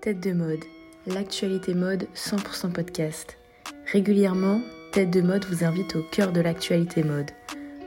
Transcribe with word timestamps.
Tête 0.00 0.20
de 0.20 0.32
mode, 0.32 0.64
l'actualité 1.08 1.74
mode 1.74 2.06
100% 2.14 2.70
podcast. 2.72 3.36
Régulièrement, 3.90 4.60
Tête 4.92 5.10
de 5.10 5.20
mode 5.20 5.44
vous 5.46 5.64
invite 5.64 5.96
au 5.96 6.02
cœur 6.12 6.30
de 6.30 6.40
l'actualité 6.40 7.02
mode. 7.02 7.32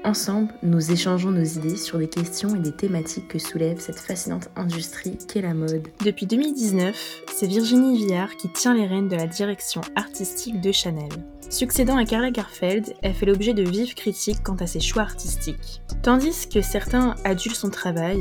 Ensemble, 0.03 0.53
nous 0.61 0.91
échangeons 0.91 1.31
nos 1.31 1.43
idées 1.43 1.77
sur 1.77 1.99
des 1.99 2.09
questions 2.09 2.53
et 2.53 2.59
des 2.59 2.75
thématiques 2.75 3.29
que 3.29 3.39
soulève 3.39 3.79
cette 3.79 3.99
fascinante 3.99 4.49
industrie 4.57 5.17
qu'est 5.25 5.41
la 5.41 5.53
mode. 5.53 5.87
Depuis 6.03 6.25
2019, 6.25 7.23
c'est 7.33 7.47
Virginie 7.47 7.95
Villard 7.95 8.35
qui 8.35 8.49
tient 8.49 8.73
les 8.73 8.87
rênes 8.87 9.07
de 9.07 9.15
la 9.15 9.27
direction 9.27 9.79
artistique 9.95 10.59
de 10.59 10.73
Chanel. 10.73 11.11
Succédant 11.49 11.95
à 11.95 12.03
Karla 12.03 12.31
Garfeld, 12.31 12.93
elle 13.01 13.13
fait 13.13 13.25
l'objet 13.25 13.53
de 13.53 13.63
vives 13.63 13.95
critiques 13.95 14.43
quant 14.43 14.55
à 14.55 14.67
ses 14.67 14.81
choix 14.81 15.03
artistiques. 15.03 15.81
Tandis 16.03 16.49
que 16.49 16.61
certains 16.61 17.15
adulent 17.23 17.55
son 17.55 17.69
travail, 17.69 18.19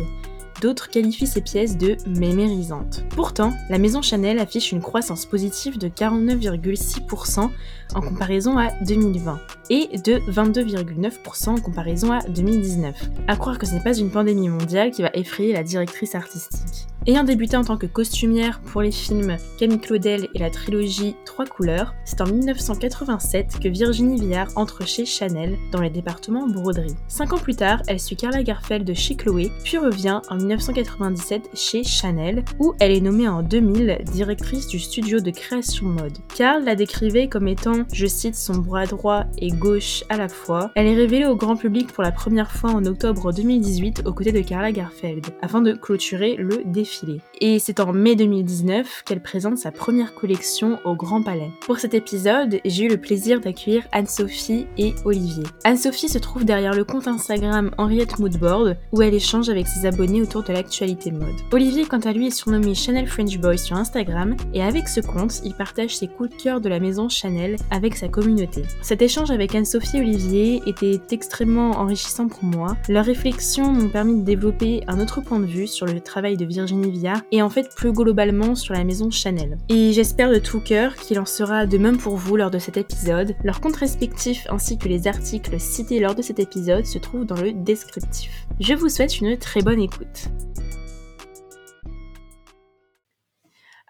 D'autres 0.61 0.91
qualifient 0.91 1.27
ses 1.27 1.41
pièces 1.41 1.79
de 1.79 1.97
mémérisantes. 2.07 3.05
Pourtant, 3.11 3.53
la 3.71 3.79
maison 3.79 4.03
Chanel 4.03 4.39
affiche 4.39 4.73
une 4.73 4.83
croissance 4.83 5.25
positive 5.25 5.79
de 5.79 5.89
49,6% 5.89 7.51
en 7.95 8.01
comparaison 8.01 8.59
à 8.59 8.71
2020 8.85 9.41
et 9.71 9.89
de 9.99 10.19
22,9% 10.31 11.49
en 11.49 11.57
comparaison 11.57 12.13
à 12.13 12.21
2019. 12.29 13.11
À 13.29 13.37
croire 13.37 13.59
que 13.59 13.67
ce 13.67 13.75
n'est 13.75 13.83
pas 13.83 13.97
une 13.97 14.11
pandémie 14.11 14.49
mondiale 14.49 14.91
qui 14.91 15.03
va 15.03 15.11
effrayer 15.15 15.53
la 15.53 15.63
directrice 15.63 16.15
artistique. 16.15 16.91
Ayant 17.07 17.25
débuté 17.25 17.57
en 17.57 17.65
tant 17.65 17.79
que 17.79 17.87
costumière 17.87 18.61
pour 18.61 18.83
les 18.83 18.91
films 18.91 19.39
Camille 19.59 19.81
Claudel 19.81 20.29
et 20.35 20.39
la 20.39 20.51
trilogie 20.51 21.17
Trois 21.25 21.47
couleurs, 21.47 21.95
c'est 22.05 22.21
en 22.21 22.27
1987 22.27 23.59
que 23.59 23.69
Virginie 23.69 24.21
Viard 24.21 24.49
entre 24.55 24.87
chez 24.87 25.07
Chanel 25.07 25.57
dans 25.73 25.81
les 25.81 25.89
départements 25.89 26.47
broderie. 26.47 26.95
Cinq 27.09 27.33
ans 27.33 27.39
plus 27.39 27.57
tard, 27.57 27.81
elle 27.87 27.99
suit 27.99 28.17
Karla 28.17 28.43
Garfeld 28.43 28.85
de 28.85 28.93
chez 28.93 29.15
Chloé, 29.15 29.51
puis 29.65 29.79
revient 29.79 30.21
en 30.29 30.37
1997 30.37 31.51
chez 31.55 31.85
Chanel, 31.85 32.45
où 32.59 32.75
elle 32.81 32.93
est 32.93 33.01
nommée 33.01 33.29
en 33.29 33.43
2000 33.43 34.01
directrice 34.13 34.67
du 34.67 34.79
studio 34.79 35.21
de 35.21 35.31
création 35.31 35.87
mode. 35.87 36.19
Karl 36.37 36.65
la 36.65 36.75
décrivait 36.75 37.29
comme 37.29 37.49
étant, 37.49 37.85
je 37.95 38.07
cite, 38.07 38.37
son 38.37 38.59
bras 38.59 38.85
droit 38.85 39.25
et 39.39 39.51
gauche 39.61 40.03
à 40.09 40.17
la 40.17 40.29
fois. 40.29 40.73
Elle 40.75 40.89
est 40.89 40.97
révélée 40.97 41.27
au 41.27 41.37
grand 41.37 41.55
public 41.55 41.93
pour 41.93 42.03
la 42.03 42.11
première 42.11 42.51
fois 42.51 42.71
en 42.71 42.85
octobre 42.85 43.33
2018 43.33 44.03
aux 44.07 44.13
côtés 44.13 44.33
de 44.33 44.41
Karla 44.41 44.73
Garfeld, 44.73 45.27
afin 45.43 45.61
de 45.61 45.73
clôturer 45.75 46.35
le 46.37 46.63
défi 46.65 47.21
et 47.41 47.59
c'est 47.59 47.81
en 47.81 47.93
mai 47.93 48.17
2019 48.17 49.03
qu'elle 49.05 49.23
présente 49.23 49.59
sa 49.59 49.73
première 49.73 50.15
collection 50.15 50.79
au 50.85 50.95
Grand 50.95 51.23
Palais. 51.23 51.51
Pour 51.63 51.79
cet 51.79 51.95
épisode, 51.95 52.61
j'ai 52.65 52.85
eu 52.85 52.89
le 52.89 52.99
plaisir 52.99 53.41
d'accueillir 53.41 53.85
Anne-Sophie 53.93 54.67
et 54.77 54.95
Olivier. 55.05 55.45
Anne-Sophie 55.65 56.09
se 56.09 56.19
trouve 56.19 56.45
derrière 56.45 56.75
le 56.75 56.85
compte 56.85 57.09
Instagram 57.09 57.71
Henriette 57.79 58.19
Moodboard, 58.19 58.77
où 58.93 59.03
elle 59.03 59.15
échange 59.15 59.49
avec 59.49 59.67
ses 59.67 59.87
abonnés 59.87 60.23
autour 60.23 60.43
de 60.43 60.53
l'actualité 60.53 61.11
mode. 61.11 61.35
Olivier, 61.53 61.87
quant 61.87 62.01
à 62.01 62.13
lui, 62.13 62.27
est 62.27 62.31
surnommé 62.31 62.75
Chanel 62.75 63.07
French 63.07 63.39
Boy 63.39 63.59
sur 63.59 63.77
Instagram, 63.77 64.37
et 64.53 64.63
avec 64.63 64.89
ce 64.89 65.01
compte, 65.01 65.41
il 65.45 65.55
partage 65.55 65.97
ses 65.97 66.09
coups 66.09 66.31
de 66.31 66.43
cœur 66.43 66.61
de 66.61 66.69
la 66.69 66.81
maison 66.81 67.09
Chanel 67.09 67.57
avec 67.71 67.97
sa 67.97 68.09
communauté. 68.09 68.65
Cet 68.83 69.03
échange 69.03 69.31
avec 69.31 69.50
Anne-Sophie 69.55 69.99
et 69.99 70.01
Olivier 70.01 70.63
était 70.67 71.01
extrêmement 71.11 71.71
enrichissant 71.73 72.29
pour 72.29 72.45
moi. 72.45 72.77
Leurs 72.89 73.05
réflexions 73.05 73.73
m'ont 73.73 73.89
permis 73.89 74.21
de 74.21 74.25
développer 74.25 74.83
un 74.87 75.01
autre 75.01 75.21
point 75.21 75.41
de 75.41 75.47
vue 75.47 75.67
sur 75.67 75.87
le 75.87 76.01
travail 76.01 76.37
de 76.37 76.45
Virginie 76.45 76.91
et 77.33 77.43
en 77.43 77.51
fait 77.51 77.75
plus 77.75 77.93
globalement 77.93 78.55
sur 78.55 78.75
la 78.75 78.85
maison 78.85 79.11
Chanel. 79.11 79.59
Et 79.69 79.93
j'espère 79.93 80.31
de 80.31 80.39
tout 80.39 80.61
cœur 80.61 80.97
qu'il 80.97 81.19
en 81.19 81.27
sera 81.27 81.67
de 81.67 81.79
même 81.79 81.99
pour 81.99 82.17
vous 82.17 82.37
lors 82.37 82.51
de 82.51 82.59
cet 82.59 82.77
épisode. 82.77 83.35
Leurs 83.45 83.61
comptes 83.61 83.77
respectifs 83.77 84.47
ainsi 84.51 84.79
que 84.79 84.89
les 84.89 85.07
articles 85.07 85.59
cités 85.59 86.01
lors 86.01 86.15
de 86.15 86.23
cet 86.23 86.39
épisode 86.39 86.85
se 86.85 86.99
trouvent 86.99 87.25
dans 87.25 87.41
le 87.41 87.53
descriptif. 87.53 88.47
Je 88.61 88.75
vous 88.75 88.89
souhaite 88.89 89.21
une 89.21 89.37
très 89.37 89.63
bonne 89.63 89.81
écoute. 89.81 90.29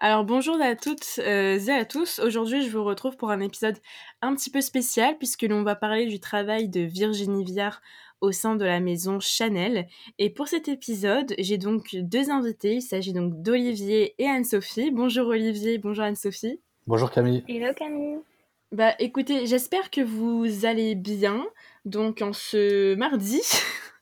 Alors 0.03 0.23
bonjour 0.23 0.59
à 0.59 0.75
toutes 0.75 1.19
euh, 1.19 1.59
et 1.59 1.69
à 1.69 1.85
tous. 1.85 2.17
Aujourd'hui, 2.17 2.63
je 2.63 2.75
vous 2.75 2.83
retrouve 2.83 3.17
pour 3.17 3.29
un 3.29 3.39
épisode 3.39 3.77
un 4.23 4.33
petit 4.33 4.49
peu 4.49 4.59
spécial 4.59 5.15
puisque 5.19 5.43
l'on 5.43 5.61
va 5.61 5.75
parler 5.75 6.07
du 6.07 6.19
travail 6.19 6.69
de 6.69 6.81
Virginie 6.81 7.43
Viard 7.43 7.83
au 8.19 8.31
sein 8.31 8.55
de 8.55 8.65
la 8.65 8.79
maison 8.79 9.19
Chanel. 9.19 9.87
Et 10.17 10.31
pour 10.31 10.47
cet 10.47 10.67
épisode, 10.67 11.35
j'ai 11.37 11.59
donc 11.59 11.95
deux 11.95 12.31
invités. 12.31 12.77
Il 12.77 12.81
s'agit 12.81 13.13
donc 13.13 13.43
d'Olivier 13.43 14.15
et 14.17 14.25
Anne-Sophie. 14.25 14.89
Bonjour 14.89 15.27
Olivier, 15.27 15.77
bonjour 15.77 16.03
Anne-Sophie. 16.03 16.59
Bonjour 16.87 17.11
Camille. 17.11 17.43
Hello 17.47 17.71
Camille. 17.75 18.21
Bah 18.71 18.95
écoutez, 18.97 19.45
j'espère 19.45 19.91
que 19.91 20.01
vous 20.01 20.65
allez 20.65 20.95
bien. 20.95 21.45
Donc 21.85 22.23
en 22.23 22.33
ce 22.33 22.95
mardi. 22.95 23.39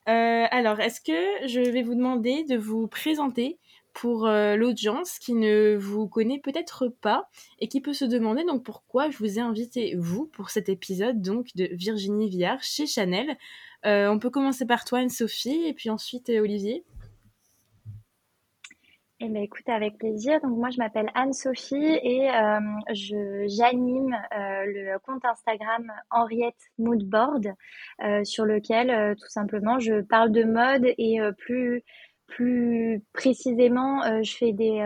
Euh, 0.08 0.48
alors, 0.50 0.80
est-ce 0.80 1.02
que 1.02 1.48
je 1.48 1.60
vais 1.60 1.84
vous 1.84 1.94
demander 1.94 2.44
de 2.44 2.58
vous 2.58 2.88
présenter 2.88 3.60
pour 3.94 4.28
euh, 4.28 4.56
l'audience 4.56 5.20
qui 5.20 5.34
ne 5.34 5.76
vous 5.76 6.08
connaît 6.08 6.40
peut-être 6.40 6.88
pas 6.88 7.30
et 7.60 7.68
qui 7.68 7.82
peut 7.82 7.94
se 7.94 8.06
demander 8.06 8.44
donc 8.44 8.64
pourquoi 8.64 9.10
je 9.10 9.18
vous 9.18 9.40
ai 9.40 9.42
invité 9.42 9.96
vous 9.98 10.28
pour 10.28 10.50
cet 10.50 10.70
épisode 10.70 11.22
donc 11.22 11.48
de 11.56 11.70
Virginie 11.72 12.30
Viard 12.30 12.62
chez 12.62 12.86
Chanel. 12.86 13.38
Euh, 13.86 14.10
on 14.10 14.20
peut 14.20 14.30
commencer 14.30 14.66
par 14.66 14.86
toi, 14.86 15.00
Anne-Sophie, 15.00 15.64
et 15.66 15.74
puis 15.74 15.90
ensuite 15.90 16.30
euh, 16.30 16.42
Olivier. 16.42 16.84
Eh 19.22 19.28
bien, 19.28 19.42
écoute, 19.42 19.68
avec 19.68 19.98
plaisir. 19.98 20.40
Donc, 20.42 20.58
moi, 20.58 20.70
je 20.70 20.78
m'appelle 20.78 21.10
Anne-Sophie 21.14 21.76
et 21.76 22.30
j'anime 22.94 24.16
le 24.32 24.98
compte 25.00 25.26
Instagram 25.26 25.92
Henriette 26.10 26.72
Moodboard, 26.78 27.54
sur 28.24 28.46
lequel, 28.46 29.18
tout 29.18 29.28
simplement, 29.28 29.78
je 29.78 30.00
parle 30.00 30.32
de 30.32 30.46
mode 30.46 30.86
et 30.98 31.20
plus, 31.38 31.84
plus 32.30 33.04
précisément, 33.14 34.02
je 34.24 34.36
fais 34.36 34.54
des 34.54 34.84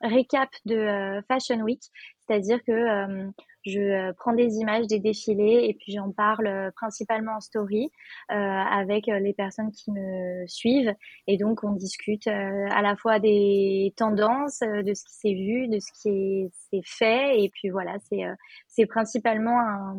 récaps 0.00 0.58
de 0.64 1.20
Fashion 1.28 1.60
Week, 1.60 1.82
c'est-à-dire 2.26 2.62
que 2.64 3.30
je 3.68 3.80
euh, 3.80 4.12
prends 4.16 4.32
des 4.32 4.56
images 4.56 4.86
des 4.86 4.98
défilés 4.98 5.66
et 5.68 5.74
puis 5.74 5.92
j'en 5.92 6.10
parle 6.10 6.46
euh, 6.46 6.70
principalement 6.74 7.36
en 7.36 7.40
story 7.40 7.90
euh, 8.30 8.34
avec 8.34 9.06
les 9.06 9.34
personnes 9.34 9.70
qui 9.72 9.90
me 9.90 10.46
suivent. 10.46 10.94
Et 11.26 11.36
donc, 11.36 11.64
on 11.64 11.72
discute 11.72 12.26
à 12.26 12.82
la 12.82 12.96
fois 12.96 13.18
des 13.18 13.92
tendances, 13.96 14.60
de 14.60 14.94
ce 14.94 15.04
qui 15.04 15.14
s'est 15.14 15.34
vu, 15.34 15.68
de 15.68 15.78
ce 15.78 15.92
qui 16.00 16.50
s'est 16.70 16.82
fait. 16.84 17.42
Et 17.42 17.50
puis 17.50 17.68
voilà, 17.70 17.96
c'est 18.08 18.24
c'est 18.66 18.86
principalement 18.86 19.58
un, 19.60 19.98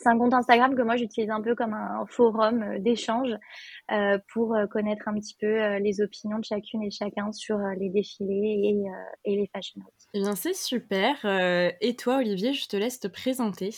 c'est 0.00 0.08
un 0.08 0.18
compte 0.18 0.34
Instagram 0.34 0.74
que 0.74 0.82
moi 0.82 0.96
j'utilise 0.96 1.30
un 1.30 1.40
peu 1.40 1.54
comme 1.54 1.72
un 1.72 2.04
forum 2.08 2.62
euh, 2.62 2.78
d'échange 2.78 3.30
euh, 3.92 4.18
pour 4.32 4.54
euh, 4.54 4.66
connaître 4.66 5.06
un 5.06 5.14
petit 5.14 5.36
peu 5.40 5.76
les 5.78 6.00
opinions 6.00 6.38
de 6.38 6.44
chacune 6.44 6.82
et 6.82 6.90
chacun 6.90 7.32
sur 7.32 7.58
les 7.78 7.90
défilés 7.90 8.84
et, 9.24 9.32
et 9.32 9.36
les 9.36 9.50
fashion. 9.52 9.80
Eh 10.14 10.20
bien, 10.20 10.34
c'est 10.34 10.54
super. 10.54 11.24
et 11.24 11.96
toi, 11.96 12.18
Olivier, 12.18 12.52
je 12.52 12.66
te 12.68 12.76
laisse 12.76 13.00
te 13.00 13.08
présenter. 13.08 13.70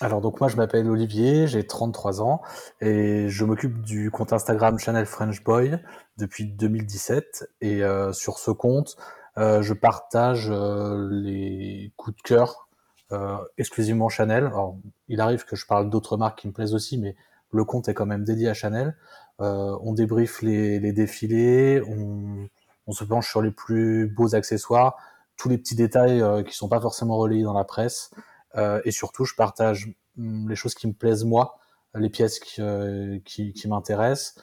Alors 0.00 0.20
donc 0.20 0.40
moi 0.40 0.48
je 0.48 0.56
m'appelle 0.56 0.90
Olivier, 0.90 1.46
j'ai 1.46 1.64
33 1.64 2.20
ans 2.20 2.42
et 2.80 3.28
je 3.28 3.44
m'occupe 3.44 3.80
du 3.80 4.10
compte 4.10 4.32
Instagram 4.32 4.76
Channel 4.78 5.06
French 5.06 5.42
Boy 5.44 5.78
depuis 6.18 6.46
2017 6.46 7.48
et 7.60 7.82
sur 8.12 8.38
ce 8.38 8.50
compte 8.50 8.96
je 9.36 9.72
partage 9.72 10.50
les 10.50 11.92
coups 11.96 12.16
de 12.16 12.22
cœur 12.22 12.68
euh, 13.14 13.36
exclusivement 13.58 14.08
Chanel. 14.08 14.46
Alors, 14.46 14.76
il 15.08 15.20
arrive 15.20 15.44
que 15.44 15.56
je 15.56 15.66
parle 15.66 15.90
d'autres 15.90 16.16
marques 16.16 16.40
qui 16.40 16.48
me 16.48 16.52
plaisent 16.52 16.74
aussi, 16.74 16.98
mais 16.98 17.16
le 17.52 17.64
compte 17.64 17.88
est 17.88 17.94
quand 17.94 18.06
même 18.06 18.24
dédié 18.24 18.48
à 18.48 18.54
Chanel. 18.54 18.96
Euh, 19.40 19.76
on 19.82 19.92
débriefe 19.92 20.42
les, 20.42 20.78
les 20.78 20.92
défilés, 20.92 21.82
on, 21.88 22.48
on, 22.86 22.92
se 22.92 23.04
penche 23.04 23.28
sur 23.28 23.42
les 23.42 23.50
plus 23.50 24.06
beaux 24.06 24.34
accessoires, 24.34 24.96
tous 25.36 25.48
les 25.48 25.58
petits 25.58 25.74
détails 25.74 26.20
euh, 26.20 26.42
qui 26.42 26.54
sont 26.54 26.68
pas 26.68 26.80
forcément 26.80 27.16
relayés 27.16 27.42
dans 27.42 27.52
la 27.52 27.64
presse. 27.64 28.10
Euh, 28.56 28.80
et 28.84 28.90
surtout, 28.90 29.24
je 29.24 29.34
partage 29.34 29.88
hum, 30.18 30.48
les 30.48 30.56
choses 30.56 30.74
qui 30.74 30.86
me 30.86 30.92
plaisent 30.92 31.24
moi, 31.24 31.58
les 31.94 32.10
pièces 32.10 32.38
qui, 32.38 32.60
euh, 32.60 33.18
qui, 33.24 33.52
qui 33.52 33.68
m'intéressent, 33.68 34.36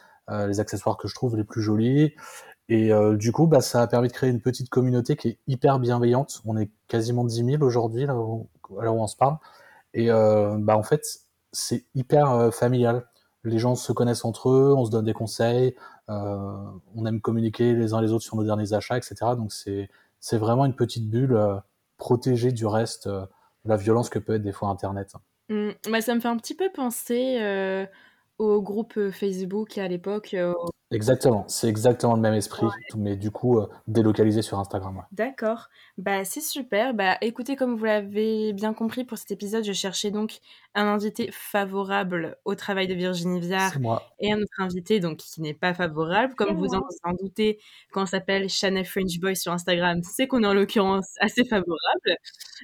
les 0.48 0.62
accessoires 0.62 0.96
que 0.96 1.10
je 1.10 1.16
trouve 1.16 1.36
les 1.36 1.44
plus 1.44 1.62
jolis. 1.62 2.14
Et 2.72 2.94
euh, 2.94 3.18
du 3.18 3.34
coup, 3.34 3.48
bah, 3.48 3.60
ça 3.60 3.82
a 3.82 3.88
permis 3.88 4.08
de 4.08 4.14
créer 4.14 4.30
une 4.30 4.40
petite 4.40 4.70
communauté 4.70 5.18
qui 5.18 5.28
est 5.28 5.40
hyper 5.46 5.78
bienveillante. 5.78 6.42
On 6.46 6.56
est 6.58 6.70
quasiment 6.88 7.26
10 7.26 7.44
000 7.44 7.64
aujourd'hui, 7.64 8.06
là, 8.06 8.16
où, 8.72 8.82
là 8.82 8.92
où 8.92 9.02
on 9.02 9.08
se 9.08 9.16
parle. 9.16 9.38
Et 9.94 10.10
euh, 10.10 10.58
bah, 10.58 10.78
en 10.78 10.84
fait, 10.84 11.04
c'est 11.52 11.86
hyper 11.96 12.32
euh, 12.32 12.52
familial. 12.52 13.06
Les 13.44 13.60
gens 13.60 13.76
se 13.76 13.92
connaissent 13.92 14.26
entre 14.26 14.50
eux, 14.50 14.74
on 14.76 14.86
se 14.86 14.92
donne 14.92 15.06
des 15.06 15.14
conseils, 15.14 15.76
euh, 16.10 16.64
on 16.96 17.06
aime 17.06 17.22
communiquer 17.22 17.74
les 17.74 17.94
uns 17.94 18.02
les 18.02 18.12
autres 18.12 18.24
sur 18.24 18.36
nos 18.36 18.44
derniers 18.44 18.74
achats, 18.74 18.98
etc. 18.98 19.16
Donc 19.36 19.52
c'est 19.52 20.38
vraiment 20.38 20.66
une 20.66 20.76
petite 20.76 21.10
bulle 21.10 21.40
protégée 21.98 22.52
du 22.52 22.68
reste 22.68 23.08
de 23.08 23.26
la 23.66 23.78
violence 23.78 24.10
que 24.10 24.20
peut 24.20 24.36
être 24.36 24.44
des 24.44 24.52
fois 24.52 24.70
Internet. 24.70 25.14
Mmh, 25.50 25.70
bah, 25.90 26.02
ça 26.02 26.14
me 26.14 26.20
fait 26.20 26.28
un 26.28 26.38
petit 26.38 26.54
peu 26.54 26.70
penser 26.72 27.40
au 28.42 28.62
groupe 28.62 29.12
Facebook 29.12 29.78
à 29.78 29.88
l'époque 29.88 30.36
Exactement, 30.92 31.46
c'est 31.48 31.70
exactement 31.70 32.16
le 32.16 32.22
même 32.22 32.34
esprit, 32.34 32.68
mais 32.98 33.16
du 33.16 33.32
coup 33.32 33.60
euh, 33.60 33.70
délocalisé 33.88 34.42
sur 34.42 34.60
Instagram. 34.60 35.04
D'accord, 35.14 35.70
bah 35.98 36.26
c'est 36.26 36.42
super. 36.42 36.94
Bah 36.94 37.18
écoutez, 37.22 37.56
comme 37.56 37.78
vous 37.78 37.86
l'avez 37.86 38.52
bien 38.52 38.74
compris 38.74 39.06
pour 39.06 39.18
cet 39.18 39.32
épisode, 39.32 39.64
je 39.64 39.72
cherchais 39.72 40.12
donc 40.12 40.40
un 40.76 40.86
invité 40.88 41.30
favorable 41.32 42.38
au 42.44 42.56
travail 42.56 42.88
de 42.88 42.94
Virginie 42.94 43.40
Viard 43.40 43.72
et 44.20 44.34
un 44.34 44.38
autre 44.42 44.60
invité 44.60 45.00
donc 45.00 45.20
qui 45.20 45.40
n'est 45.40 45.54
pas 45.54 45.74
favorable. 45.74 46.36
Comme 46.36 46.58
vous 46.58 46.76
en, 46.76 47.14
doutez, 47.14 47.60
quand 47.94 48.04
on 48.04 48.06
s'appelle 48.06 48.50
Chanel 48.50 48.84
French 48.84 49.18
Boy 49.18 49.38
sur 49.38 49.54
Instagram, 49.54 50.02
c'est 50.04 50.28
qu'on 50.28 50.44
est 50.44 50.48
en 50.48 50.54
l'occurrence 50.54 51.14
assez 51.22 51.46
favorable. 51.46 52.18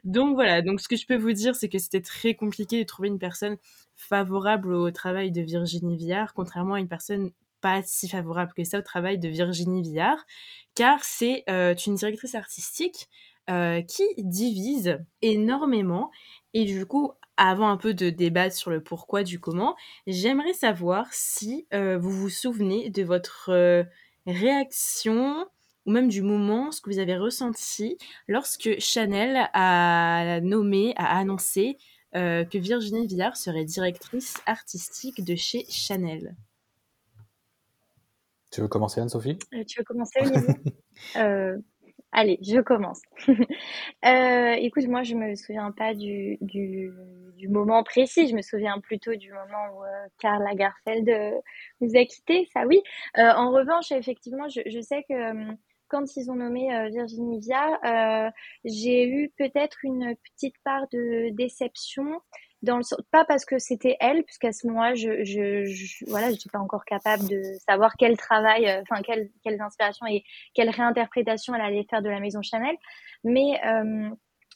Donc 0.04 0.36
voilà, 0.36 0.62
donc 0.62 0.82
ce 0.82 0.90
que 0.90 0.98
je 0.98 1.08
peux 1.08 1.18
vous 1.18 1.32
dire, 1.32 1.56
c'est 1.56 1.70
que 1.70 1.80
c'était 1.80 2.02
très 2.02 2.34
compliqué 2.34 2.80
de 2.80 2.86
trouver 2.86 3.08
une 3.08 3.20
personne 3.20 3.56
favorable 3.98 4.74
au 4.74 4.92
travail 4.92 5.32
de 5.32 5.42
Virginie 5.42 5.98
Viard, 5.98 6.34
contrairement 6.34 6.76
à 6.76 6.80
une 6.80 6.88
personne 6.88 7.32
pas 7.62 7.82
si 7.84 8.08
favorable 8.08 8.54
que 8.56 8.64
ça 8.64 8.80
au 8.80 8.82
travail 8.82 9.18
de 9.18 9.28
Virginie 9.28 9.82
Villard, 9.82 10.26
car 10.76 11.04
c'est 11.04 11.44
euh, 11.50 11.74
une 11.74 11.96
directrice 11.96 12.36
artistique 12.36 13.10
euh, 13.50 13.82
qui 13.82 14.04
divise 14.18 15.00
énormément. 15.22 16.12
Et 16.54 16.66
du 16.66 16.86
coup, 16.86 17.12
avant 17.36 17.70
un 17.70 17.78
peu 17.78 17.94
de 17.94 18.10
débattre 18.10 18.56
sur 18.56 18.70
le 18.70 18.82
pourquoi 18.82 19.24
du 19.24 19.40
comment, 19.40 19.76
j'aimerais 20.06 20.54
savoir 20.54 21.08
si 21.12 21.68
euh, 21.74 21.98
vous 21.98 22.12
vous 22.12 22.30
souvenez 22.30 22.90
de 22.90 23.04
votre 23.04 23.86
réaction 24.26 25.48
ou 25.86 25.92
même 25.92 26.10
du 26.10 26.22
moment, 26.22 26.72
ce 26.72 26.82
que 26.82 26.90
vous 26.90 27.00
avez 27.00 27.16
ressenti 27.16 27.98
lorsque 28.28 28.78
Chanel 28.80 29.50
a 29.54 30.42
nommé, 30.42 30.94
a 30.98 31.18
annoncé 31.18 31.78
que 32.14 32.58
Virginie 32.58 33.08
Villard 33.08 33.38
serait 33.38 33.66
directrice 33.66 34.36
artistique 34.46 35.24
de 35.24 35.36
chez 35.36 35.66
Chanel. 35.70 36.36
Tu 38.52 38.62
veux 38.62 38.68
commencer, 38.68 39.02
Anne-Sophie? 39.02 39.38
Euh, 39.54 39.64
Tu 39.66 39.80
veux 39.80 39.84
commencer, 39.84 40.20
Olivier 40.22 40.56
euh, 41.18 41.58
Allez, 42.12 42.40
je 42.42 42.62
commence. 42.62 43.02
Euh, 44.06 44.54
écoute, 44.54 44.88
moi, 44.88 45.04
je 45.04 45.16
me 45.16 45.36
souviens 45.36 45.72
pas 45.72 45.94
du, 45.94 46.38
du, 46.40 46.94
moment 47.50 47.84
précis. 47.84 48.28
Je 48.28 48.36
me 48.36 48.42
souviens 48.42 48.80
plutôt 48.80 49.16
du 49.16 49.32
moment 49.34 49.76
où 49.76 49.84
Karl 50.20 50.42
Lagerfeld 50.44 51.42
nous 51.82 51.96
a 51.96 52.06
quittés, 52.06 52.48
ça 52.54 52.66
oui. 52.68 52.82
en 53.16 53.52
revanche, 53.52 53.92
effectivement, 53.92 54.48
je, 54.48 54.62
je 54.66 54.80
sais 54.80 55.04
que 55.10 55.58
quand 55.88 56.16
ils 56.16 56.30
ont 56.30 56.36
nommé 56.36 56.70
Virginie 56.92 57.40
Via, 57.40 58.32
j'ai 58.66 59.08
eu 59.08 59.32
peut-être 59.38 59.78
une 59.84 60.16
petite 60.36 60.56
part 60.64 60.88
de 60.92 61.30
déception 61.32 62.22
dans 62.64 62.78
le 62.78 62.84
pas 63.12 63.26
parce 63.26 63.46
que 63.46 63.60
c'était 63.60 63.98
elle 64.00 64.24
puisqu'à 64.24 64.52
ce 64.52 64.66
moment-là 64.68 64.96
je, 64.96 65.24
je, 65.24 65.66
je 65.66 66.06
voilà 66.08 66.32
j'étais 66.32 66.50
pas 66.52 66.60
encore 66.60 66.86
capable 66.86 67.28
de 67.28 67.42
savoir 67.68 67.94
quel 67.98 68.18
travail 68.18 68.68
euh, 68.68 68.82
enfin 68.82 69.02
quelles 69.04 69.30
quelles 69.44 69.62
inspirations 69.62 70.08
et 70.08 70.24
quelle 70.54 70.70
réinterprétation 70.70 71.54
elle 71.54 71.62
allait 71.62 71.86
faire 71.90 72.02
de 72.02 72.10
la 72.10 72.20
maison 72.20 72.42
Chanel. 72.42 72.76
Mais 73.24 73.60
euh, 73.66 74.10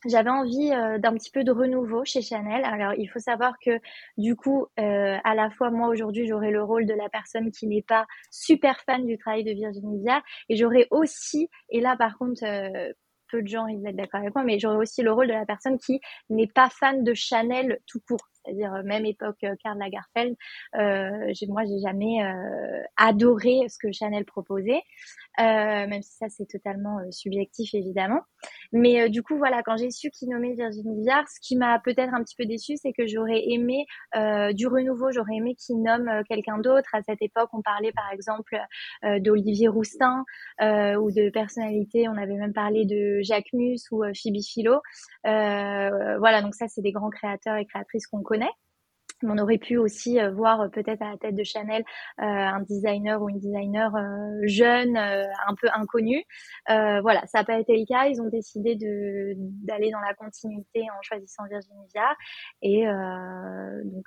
j'avais 0.05 0.29
envie 0.29 0.71
euh, 0.71 0.97
d'un 0.97 1.13
petit 1.13 1.31
peu 1.31 1.43
de 1.43 1.51
renouveau 1.51 2.03
chez 2.05 2.21
Chanel. 2.21 2.63
Alors, 2.65 2.93
il 2.97 3.07
faut 3.07 3.19
savoir 3.19 3.53
que 3.63 3.79
du 4.17 4.35
coup, 4.35 4.67
euh, 4.79 5.17
à 5.23 5.35
la 5.35 5.49
fois 5.51 5.69
moi 5.69 5.89
aujourd'hui, 5.89 6.27
j'aurai 6.27 6.51
le 6.51 6.63
rôle 6.63 6.85
de 6.85 6.93
la 6.93 7.09
personne 7.09 7.51
qui 7.51 7.67
n'est 7.67 7.83
pas 7.83 8.05
super 8.31 8.79
fan 8.81 9.05
du 9.05 9.17
travail 9.17 9.43
de 9.43 9.51
Virginie 9.51 9.99
Viard, 10.01 10.23
et 10.49 10.55
j'aurai 10.55 10.87
aussi, 10.91 11.49
et 11.69 11.81
là 11.81 11.95
par 11.95 12.17
contre, 12.17 12.43
euh, 12.43 12.91
peu 13.31 13.41
de 13.41 13.47
gens 13.47 13.67
ils 13.67 13.79
vont 13.79 13.87
être 13.87 13.95
d'accord 13.95 14.21
avec 14.21 14.35
moi, 14.35 14.43
mais 14.43 14.59
j'aurais 14.59 14.77
aussi 14.77 15.01
le 15.03 15.11
rôle 15.11 15.27
de 15.27 15.33
la 15.33 15.45
personne 15.45 15.77
qui 15.77 16.01
n'est 16.29 16.47
pas 16.47 16.69
fan 16.69 17.03
de 17.03 17.13
Chanel 17.13 17.79
tout 17.87 18.01
court 18.01 18.27
c'est-à-dire 18.43 18.71
même 18.83 19.05
époque 19.05 19.45
Karl 19.63 19.77
Lagerfeld. 19.77 20.35
Euh, 20.75 21.31
moi, 21.47 21.63
j'ai 21.65 21.79
jamais 21.79 22.19
adoré 22.97 23.67
ce 23.69 23.77
que 23.77 23.91
Chanel 23.91 24.25
proposait, 24.25 24.81
même 25.37 26.01
si 26.01 26.15
ça 26.15 26.27
c'est 26.29 26.45
totalement 26.45 26.99
subjectif 27.11 27.73
évidemment. 27.73 28.21
Mais 28.71 29.09
du 29.09 29.23
coup, 29.23 29.37
voilà, 29.37 29.63
quand 29.63 29.77
j'ai 29.77 29.91
su 29.91 30.09
qu'il 30.09 30.29
nommait 30.29 30.53
Virginie 30.53 31.01
Viard, 31.01 31.27
ce 31.27 31.39
qui 31.41 31.55
m'a 31.55 31.79
peut-être 31.79 32.13
un 32.13 32.23
petit 32.23 32.35
peu 32.37 32.45
déçu, 32.45 32.77
c'est 32.77 32.93
que 32.93 33.05
j'aurais 33.07 33.43
aimé 33.47 33.85
du 34.53 34.67
renouveau, 34.67 35.11
j'aurais 35.11 35.35
aimé 35.35 35.55
qu'il 35.55 35.81
nomme 35.81 36.09
quelqu'un 36.27 36.57
d'autre. 36.57 36.89
À 36.93 37.01
cette 37.01 37.21
époque, 37.21 37.49
on 37.53 37.61
parlait 37.61 37.91
par 37.91 38.11
exemple 38.13 38.57
d'Olivier 39.19 39.67
Roustin 39.67 40.23
ou 40.59 41.11
de 41.11 41.29
personnalités. 41.29 42.07
On 42.07 42.17
avait 42.17 42.35
même 42.35 42.53
parlé 42.53 42.85
de 42.85 43.21
Jacques 43.21 43.53
Mus 43.53 43.81
ou 43.91 44.03
Phoebe 44.03 44.41
Philo. 44.41 44.81
voilà, 45.23 46.41
donc 46.41 46.55
ça 46.55 46.67
c'est 46.67 46.81
des 46.81 46.91
grands 46.91 47.09
créateurs 47.09 47.55
et 47.55 47.65
créatrices 47.65 48.07
qu'on 48.07 48.23
connaît. 48.23 48.51
On 49.23 49.37
aurait 49.37 49.57
pu 49.57 49.77
aussi 49.77 50.19
euh, 50.19 50.31
voir 50.31 50.61
euh, 50.61 50.67
peut-être 50.69 51.01
à 51.01 51.11
la 51.11 51.17
tête 51.17 51.35
de 51.35 51.43
Chanel 51.43 51.83
euh, 52.19 52.23
un 52.23 52.61
designer 52.61 53.21
ou 53.21 53.29
une 53.29 53.39
designer 53.39 53.91
jeune, 54.43 54.97
un 54.97 55.55
peu 55.59 55.67
inconnu. 55.73 56.23
voilà, 56.67 57.25
ça 57.27 57.39
n'a 57.39 57.43
pas 57.43 57.59
été 57.59 57.77
le 57.77 57.85
cas. 57.85 58.07
Ils 58.07 58.21
ont 58.21 58.29
décidé 58.29 58.75
d'aller 58.75 59.91
dans 59.91 59.99
la 59.99 60.13
continuité 60.13 60.81
en 60.83 61.01
choisissant 61.01 61.43
Virginie 61.49 61.87
Viard. 61.93 62.15
Et 62.61 62.85
donc 63.85 64.05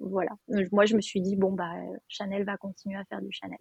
voilà. 0.00 0.30
Moi, 0.72 0.86
je 0.86 0.96
me 0.96 1.00
suis 1.00 1.20
dit 1.20 1.36
bon 1.36 1.52
bah 1.52 1.72
Chanel 2.08 2.44
va 2.44 2.56
continuer 2.56 2.96
à 2.96 3.04
faire 3.04 3.20
du 3.20 3.32
Chanel. 3.32 3.58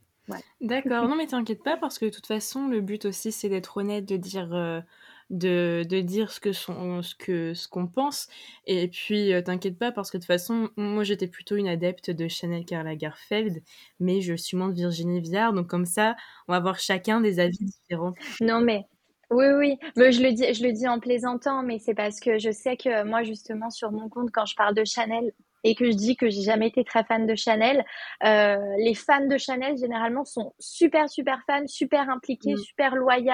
D'accord. 0.59 1.07
non 1.07 1.15
mais 1.15 1.27
t'inquiète 1.27 1.63
pas 1.63 1.77
parce 1.77 1.97
que 1.97 2.05
de 2.05 2.09
toute 2.09 2.27
façon 2.27 2.67
le 2.67 2.81
but 2.81 3.05
aussi 3.05 3.31
c'est 3.31 3.47
d'être 3.47 3.77
honnête, 3.77 4.05
de 4.05 4.17
dire 4.17 4.83
de, 5.29 5.83
de 5.89 6.01
dire 6.01 6.31
ce 6.31 6.39
que 6.39 6.53
son, 6.53 7.01
ce 7.01 7.15
que 7.15 7.53
ce 7.53 7.68
qu'on 7.68 7.88
pense. 7.88 8.27
Et 8.65 8.88
puis 8.88 9.33
euh, 9.33 9.41
t'inquiète 9.41 9.77
pas 9.77 9.91
parce 9.91 10.12
que 10.12 10.18
de 10.18 10.21
toute 10.21 10.27
façon 10.27 10.69
moi 10.77 11.03
j'étais 11.03 11.27
plutôt 11.27 11.56
une 11.56 11.68
adepte 11.68 12.12
de 12.12 12.27
Chanel 12.27 12.65
Karl 12.65 12.85
Lagerfeld 12.85 13.62
mais 14.00 14.21
je 14.21 14.33
suis 14.33 14.57
moins 14.57 14.69
de 14.69 14.75
Virginie 14.75 15.21
Viard. 15.21 15.53
Donc 15.53 15.68
comme 15.68 15.85
ça 15.85 16.15
on 16.47 16.53
va 16.53 16.57
avoir 16.57 16.79
chacun 16.79 17.21
des 17.21 17.39
avis 17.39 17.57
différents. 17.59 18.13
Non 18.41 18.62
mais 18.62 18.85
oui, 19.29 19.45
oui, 19.57 19.77
mais 19.97 20.13
je 20.13 20.24
le 20.24 20.31
dis, 20.31 20.53
je 20.53 20.63
le 20.63 20.71
dis 20.71 20.88
en 20.88 21.00
plaisantant, 21.01 21.62
mais 21.62 21.80
c'est 21.80 21.94
parce 21.94 22.21
que 22.21 22.39
je 22.39 22.50
sais 22.50 22.77
que 22.77 23.03
moi, 23.03 23.23
justement, 23.23 23.69
sur 23.69 23.91
mon 23.91 24.07
compte, 24.07 24.30
quand 24.31 24.45
je 24.45 24.56
parle 24.56 24.73
de 24.73 24.85
Chanel, 24.85 25.33
et 25.63 25.75
que 25.75 25.86
je 25.86 25.95
dis 25.95 26.15
que 26.15 26.30
j'ai 26.30 26.42
jamais 26.42 26.68
été 26.68 26.83
très 26.83 27.04
fan 27.04 27.25
de 27.25 27.36
Chanel, 27.36 27.83
euh, 28.24 28.57
les 28.80 28.94
fans 28.94 29.25
de 29.25 29.38
Chanel 29.38 29.77
généralement 29.77 30.25
sont 30.25 30.54
super 30.59 31.09
super 31.09 31.42
fans, 31.45 31.68
super 31.68 32.09
impliqués, 32.09 32.54
mm. 32.54 32.57
super 32.57 32.95
loyaux 32.95 33.27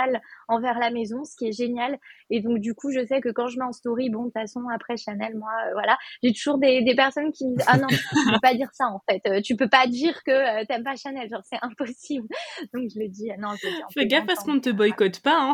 envers 0.47 0.79
la 0.79 0.89
maison, 0.91 1.23
ce 1.23 1.35
qui 1.35 1.47
est 1.47 1.51
génial. 1.51 1.97
Et 2.29 2.41
donc 2.41 2.59
du 2.59 2.73
coup, 2.73 2.91
je 2.91 3.05
sais 3.05 3.21
que 3.21 3.29
quand 3.29 3.47
je 3.47 3.57
mets 3.59 3.65
en 3.65 3.71
story, 3.71 4.09
bon 4.09 4.19
de 4.19 4.23
toute 4.25 4.33
façon 4.33 4.61
après 4.73 4.97
Chanel, 4.97 5.37
moi 5.37 5.51
euh, 5.67 5.73
voilà, 5.73 5.97
j'ai 6.21 6.33
toujours 6.33 6.57
des, 6.57 6.81
des 6.81 6.95
personnes 6.95 7.31
qui 7.31 7.45
me 7.45 7.55
disent 7.55 7.65
ah 7.67 7.77
non, 7.77 7.87
tu 7.87 8.31
peux 8.31 8.39
pas 8.41 8.53
dire 8.53 8.69
ça 8.73 8.87
en 8.87 9.01
fait, 9.09 9.21
euh, 9.27 9.41
tu 9.41 9.55
peux 9.55 9.69
pas 9.69 9.87
dire 9.87 10.23
que 10.23 10.31
euh, 10.31 10.65
t'aimes 10.67 10.83
pas 10.83 10.95
Chanel, 10.95 11.29
genre 11.29 11.43
c'est 11.43 11.59
impossible. 11.61 12.27
Donc 12.73 12.89
je 12.93 12.99
le 12.99 13.07
dis, 13.07 13.29
non. 13.39 13.49
Je 13.61 13.67
le 13.67 13.73
dis 13.73 13.81
Fais 13.93 14.07
gaffe 14.07 14.25
parce 14.25 14.43
qu'on 14.43 14.55
ne 14.55 14.59
te 14.59 14.69
boycotte 14.69 15.19
pas. 15.21 15.53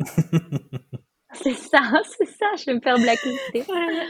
C'est 1.34 1.54
ça, 1.54 1.80
c'est 2.18 2.26
ça, 2.26 2.46
je 2.56 2.66
vais 2.66 2.74
me 2.74 2.80
faire 2.80 2.96
blacklister. 2.96 3.64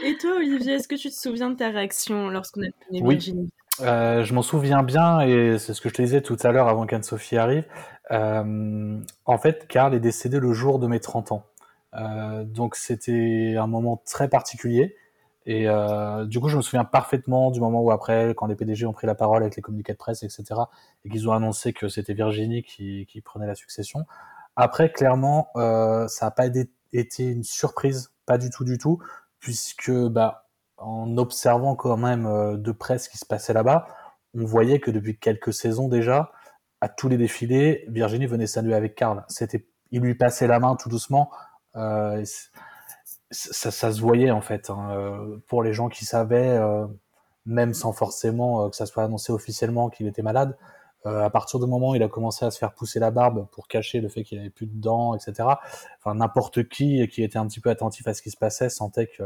Et 0.05 0.17
toi, 0.17 0.35
Olivier, 0.37 0.75
est-ce 0.75 0.87
que 0.87 0.95
tu 0.95 1.09
te 1.09 1.15
souviens 1.15 1.49
de 1.49 1.55
ta 1.55 1.69
réaction 1.69 2.29
lorsqu'on 2.29 2.61
a 2.61 2.71
connu 2.87 3.01
oui. 3.03 3.49
Euh, 3.81 4.25
je 4.25 4.33
m'en 4.33 4.41
souviens 4.41 4.83
bien 4.83 5.21
et 5.21 5.57
c'est 5.57 5.73
ce 5.73 5.79
que 5.79 5.87
je 5.87 5.93
te 5.93 6.01
disais 6.01 6.21
tout 6.21 6.35
à 6.43 6.51
l'heure 6.51 6.67
avant 6.67 6.85
qu'Anne-Sophie 6.85 7.37
arrive. 7.37 7.65
Euh, 8.11 8.99
en 9.25 9.37
fait, 9.37 9.67
Karl 9.67 9.93
est 9.93 10.01
décédé 10.01 10.39
le 10.39 10.51
jour 10.51 10.79
de 10.79 10.87
mes 10.87 10.99
30 10.99 11.31
ans. 11.31 11.45
Euh, 11.95 12.43
donc 12.43 12.75
c'était 12.75 13.55
un 13.57 13.67
moment 13.67 14.01
très 14.05 14.27
particulier. 14.27 14.95
Et 15.45 15.67
euh, 15.67 16.25
du 16.25 16.39
coup, 16.39 16.49
je 16.49 16.57
me 16.57 16.61
souviens 16.61 16.83
parfaitement 16.83 17.49
du 17.49 17.59
moment 17.59 17.81
où 17.81 17.91
après, 17.91 18.33
quand 18.35 18.45
les 18.45 18.55
PDG 18.55 18.85
ont 18.85 18.93
pris 18.93 19.07
la 19.07 19.15
parole 19.15 19.41
avec 19.41 19.55
les 19.55 19.61
communiqués 19.61 19.93
de 19.93 19.97
presse, 19.97 20.21
etc., 20.21 20.43
et 21.05 21.09
qu'ils 21.09 21.27
ont 21.27 21.33
annoncé 21.33 21.73
que 21.73 21.87
c'était 21.87 22.13
Virginie 22.13 22.61
qui, 22.61 23.07
qui, 23.07 23.21
prenait 23.21 23.47
la 23.47 23.55
succession. 23.55 24.05
Après, 24.55 24.91
clairement, 24.91 25.49
euh, 25.55 26.07
ça 26.07 26.27
n'a 26.27 26.31
pas 26.31 26.45
été 26.45 26.69
été 26.93 27.23
une 27.25 27.43
surprise, 27.43 28.11
pas 28.25 28.37
du 28.37 28.49
tout, 28.49 28.63
du 28.63 28.77
tout, 28.77 28.99
puisque 29.39 29.91
bah, 29.91 30.47
en 30.77 31.17
observant 31.17 31.75
quand 31.75 31.97
même 31.97 32.25
euh, 32.25 32.57
de 32.57 32.71
près 32.71 32.97
ce 32.97 33.09
qui 33.09 33.17
se 33.17 33.25
passait 33.25 33.53
là-bas, 33.53 33.87
on 34.35 34.45
voyait 34.45 34.79
que 34.79 34.91
depuis 34.91 35.17
quelques 35.17 35.53
saisons 35.53 35.87
déjà, 35.87 36.31
à 36.81 36.89
tous 36.89 37.09
les 37.09 37.17
défilés, 37.17 37.85
Virginie 37.87 38.27
venait 38.27 38.47
saluer 38.47 38.75
avec 38.75 38.95
Karl. 38.95 39.25
C'était, 39.27 39.67
il 39.91 40.01
lui 40.01 40.15
passait 40.15 40.47
la 40.47 40.59
main 40.59 40.75
tout 40.75 40.89
doucement. 40.89 41.31
Euh, 41.75 42.23
ça, 43.31 43.71
ça, 43.71 43.91
se 43.91 44.01
voyait 44.01 44.31
en 44.31 44.41
fait. 44.41 44.69
Hein, 44.69 44.89
euh, 44.91 45.37
pour 45.47 45.63
les 45.63 45.73
gens 45.73 45.89
qui 45.89 46.05
savaient, 46.05 46.59
même 47.45 47.73
sans 47.73 47.91
forcément 47.91 48.69
que 48.69 48.75
ça 48.75 48.85
soit 48.85 49.03
annoncé 49.03 49.31
officiellement 49.31 49.89
qu'il 49.89 50.07
était 50.07 50.21
malade, 50.21 50.57
euh, 51.05 51.23
à 51.23 51.29
partir 51.29 51.59
du 51.59 51.65
moment 51.65 51.91
où 51.91 51.95
il 51.95 52.03
a 52.03 52.09
commencé 52.09 52.45
à 52.45 52.51
se 52.51 52.57
faire 52.57 52.73
pousser 52.73 52.99
la 52.99 53.11
barbe 53.11 53.47
pour 53.51 53.67
cacher 53.67 54.01
le 54.01 54.09
fait 54.09 54.23
qu'il 54.23 54.39
avait 54.39 54.49
plus 54.49 54.67
de 54.67 54.79
dents, 54.79 55.15
etc. 55.15 55.47
Enfin, 55.99 56.15
n'importe 56.15 56.67
qui 56.67 57.07
qui 57.07 57.23
était 57.23 57.37
un 57.37 57.47
petit 57.47 57.61
peu 57.61 57.69
attentif 57.69 58.07
à 58.07 58.13
ce 58.13 58.21
qui 58.21 58.31
se 58.31 58.37
passait 58.37 58.69
sentait 58.69 59.07
que 59.07 59.23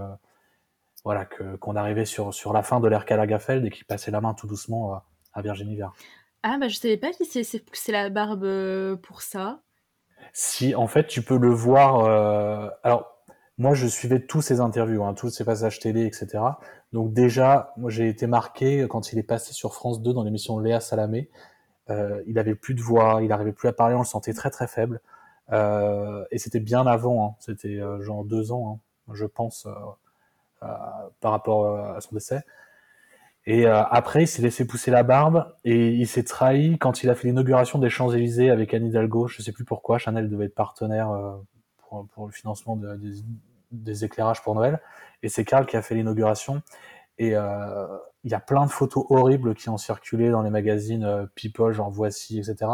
voilà 1.03 1.25
que 1.25 1.55
qu'on 1.55 1.75
arrivait 1.75 2.05
sur 2.05 2.33
sur 2.33 2.53
la 2.53 2.63
fin 2.63 2.79
de 2.79 2.87
l'ère 2.87 3.05
Lagerfeld 3.09 3.65
et 3.65 3.69
qu'il 3.69 3.85
passait 3.85 4.11
la 4.11 4.21
main 4.21 4.33
tout 4.33 4.47
doucement 4.47 5.01
à 5.33 5.41
Virginie 5.41 5.75
Viard. 5.75 5.93
Ah 6.43 6.57
bah 6.59 6.67
je 6.67 6.75
savais 6.75 6.97
pas 6.97 7.11
qu'il 7.11 7.25
s'est 7.25 7.59
poussé 7.59 7.93
la 7.93 8.09
barbe 8.09 8.43
euh, 8.43 8.97
pour 8.97 9.21
ça. 9.21 9.61
Si 10.33 10.75
en 10.75 10.87
fait 10.87 11.07
tu 11.07 11.21
peux 11.21 11.37
le 11.37 11.49
voir. 11.49 12.03
Euh... 12.05 12.69
Alors 12.83 13.09
moi 13.57 13.73
je 13.73 13.87
suivais 13.87 14.19
tous 14.19 14.41
ses 14.41 14.59
interviews, 14.59 15.05
hein, 15.05 15.13
tous 15.13 15.29
ses 15.29 15.45
passages 15.45 15.79
télé, 15.79 16.05
etc. 16.05 16.43
Donc 16.91 17.13
déjà 17.13 17.73
moi 17.77 17.89
j'ai 17.89 18.09
été 18.09 18.27
marqué 18.27 18.85
quand 18.89 19.13
il 19.13 19.19
est 19.19 19.23
passé 19.23 19.53
sur 19.53 19.73
France 19.73 20.01
2 20.01 20.11
dans 20.11 20.23
l'émission 20.23 20.59
Léa 20.59 20.81
Salamé 20.81 21.29
il 21.89 22.39
avait 22.39 22.55
plus 22.55 22.73
de 22.73 22.81
voix, 22.81 23.19
il 23.21 23.27
n'arrivait 23.27 23.53
plus 23.53 23.67
à 23.67 23.73
parler, 23.73 23.95
on 23.95 23.99
le 23.99 24.05
sentait 24.05 24.33
très 24.33 24.49
très 24.49 24.67
faible. 24.67 25.01
et 25.51 26.37
c'était 26.37 26.59
bien 26.59 26.85
avant, 26.87 27.25
hein. 27.25 27.35
c'était 27.39 27.79
genre 28.01 28.23
deux 28.23 28.51
ans, 28.51 28.79
hein, 29.07 29.13
je 29.13 29.25
pense, 29.25 29.67
par 30.59 31.31
rapport 31.31 31.95
à 31.95 32.01
son 32.01 32.15
décès. 32.15 32.43
Et 33.45 33.65
euh, 33.67 33.83
après, 33.83 34.23
il 34.23 34.27
s'est 34.27 34.41
laissé 34.41 34.65
pousser 34.65 34.89
la 34.89 35.03
barbe 35.03 35.53
et 35.65 35.89
il 35.89 36.07
s'est 36.07 36.23
trahi 36.23 36.77
quand 36.77 37.03
il 37.03 37.09
a 37.09 37.15
fait 37.15 37.27
l'inauguration 37.27 37.77
des 37.77 37.89
Champs-Élysées 37.89 38.49
avec 38.49 38.73
Anne 38.73 38.85
Hidalgo. 38.85 39.27
Je 39.27 39.41
sais 39.41 39.51
plus 39.51 39.65
pourquoi. 39.65 39.97
Chanel 39.97 40.29
devait 40.29 40.45
être 40.45 40.55
partenaire 40.55 41.11
euh, 41.11 41.33
pour, 42.13 42.25
le 42.25 42.31
financement 42.31 42.77
de, 42.77 42.95
des, 42.95 43.21
des, 43.71 44.05
éclairages 44.05 44.41
pour 44.41 44.55
Noël. 44.55 44.79
Et 45.23 45.29
c'est 45.29 45.43
Karl 45.43 45.65
qui 45.65 45.75
a 45.75 45.81
fait 45.81 45.95
l'inauguration. 45.95 46.61
Et 47.17 47.35
euh, 47.35 47.85
il 48.23 48.31
y 48.31 48.33
a 48.33 48.39
plein 48.39 48.65
de 48.65 48.71
photos 48.71 49.05
horribles 49.09 49.55
qui 49.55 49.69
ont 49.69 49.77
circulé 49.77 50.29
dans 50.29 50.41
les 50.41 50.49
magazines 50.49 51.03
euh, 51.03 51.25
People, 51.35 51.73
genre 51.73 51.91
Voici, 51.91 52.39
etc. 52.39 52.71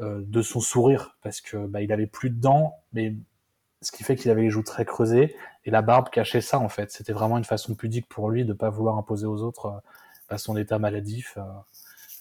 de 0.00 0.42
son 0.42 0.60
sourire 0.60 1.16
parce 1.22 1.40
que 1.40 1.56
bah, 1.66 1.82
il 1.82 1.92
avait 1.92 2.06
plus 2.06 2.30
de 2.30 2.40
dents, 2.40 2.76
mais 2.92 3.16
ce 3.82 3.92
qui 3.92 4.04
fait 4.04 4.16
qu'il 4.16 4.30
avait 4.30 4.42
les 4.42 4.50
joues 4.50 4.62
très 4.62 4.84
creusées 4.84 5.36
et 5.64 5.70
la 5.70 5.82
barbe 5.82 6.10
cachait 6.10 6.40
ça 6.40 6.58
en 6.58 6.68
fait. 6.68 6.90
C'était 6.90 7.12
vraiment 7.12 7.38
une 7.38 7.44
façon 7.44 7.74
pudique 7.74 8.08
pour 8.08 8.30
lui 8.30 8.44
de 8.44 8.52
pas 8.52 8.70
vouloir 8.70 8.96
imposer 8.96 9.26
aux 9.26 9.42
autres 9.42 9.66
euh, 9.66 9.80
bah, 10.28 10.38
son 10.38 10.56
état 10.56 10.78
maladif 10.78 11.34
euh, 11.36 11.42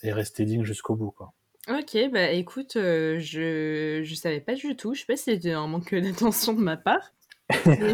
et 0.03 0.11
rester 0.11 0.45
digne 0.45 0.63
jusqu'au 0.63 0.95
bout 0.95 1.11
quoi. 1.11 1.33
Ok, 1.69 1.97
bah 2.13 2.31
écoute, 2.31 2.77
euh, 2.77 3.19
je 3.19 4.01
je 4.01 4.15
savais 4.15 4.39
pas 4.39 4.53
du 4.53 4.77
tout. 4.77 4.93
Je 4.93 5.01
sais 5.01 5.05
pas 5.05 5.17
si 5.17 5.25
c'était 5.25 5.51
un 5.51 5.67
manque 5.67 5.93
d'attention 5.95 6.53
de 6.53 6.61
ma 6.61 6.77
part. 6.77 7.11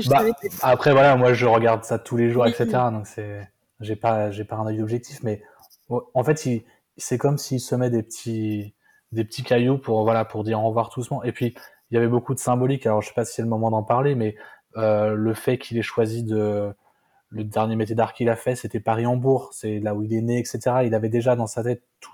Bah, 0.10 0.24
après 0.62 0.92
voilà, 0.92 1.16
moi 1.16 1.34
je 1.34 1.46
regarde 1.46 1.84
ça 1.84 2.00
tous 2.00 2.18
les 2.18 2.32
jours, 2.32 2.48
etc. 2.48 2.66
Donc 2.92 3.08
c'est, 3.08 3.48
j'ai 3.80 3.96
pas 3.96 4.32
j'ai 4.32 4.46
pas 4.46 4.56
un 4.56 4.66
avis 4.66 4.82
objectif, 4.82 5.22
mais 5.24 5.42
en 5.90 6.24
fait 6.24 6.46
il, 6.46 6.64
c'est 6.98 7.18
comme 7.18 7.38
s'il 7.38 7.60
se 7.60 7.76
met 7.76 7.90
des 7.90 8.04
petits 8.04 8.74
des 9.12 9.24
petits 9.24 9.44
cailloux 9.44 9.78
pour 9.78 10.04
voilà 10.04 10.26
pour 10.26 10.44
dire 10.44 10.60
au 10.60 10.68
revoir 10.68 10.90
tout 10.90 11.02
doucement. 11.02 11.24
Et 11.24 11.32
puis 11.32 11.56
il 11.92 11.96
y 11.96 11.98
avait 11.98 12.08
beaucoup 12.08 12.34
de 12.34 12.40
symbolique. 12.40 12.86
Alors 12.88 13.02
je 13.02 13.10
sais 13.10 13.14
pas 13.14 13.26
si 13.26 13.36
c'est 13.36 13.42
le 13.44 13.48
moment 13.48 13.70
d'en 13.70 13.84
parler, 13.84 14.16
mais 14.16 14.36
euh, 14.78 15.14
le 15.14 15.34
fait 15.34 15.58
qu'il 15.60 15.78
ait 15.78 15.84
choisi 15.84 16.24
de 16.24 16.74
le 17.30 17.44
dernier 17.44 17.76
métier 17.76 17.96
d'art 17.96 18.14
qu'il 18.14 18.30
a 18.30 18.36
fait, 18.36 18.56
c'était 18.56 18.80
Paris-Hambourg, 18.80 19.50
c'est 19.54 19.80
là 19.80 19.96
où 19.96 20.04
il 20.04 20.14
est 20.14 20.22
né, 20.22 20.40
etc. 20.40 20.60
Il 20.86 20.94
avait 20.94 21.10
déjà 21.10 21.36
dans 21.36 21.48
sa 21.48 21.64
tête 21.64 21.84
tout, 22.00 22.12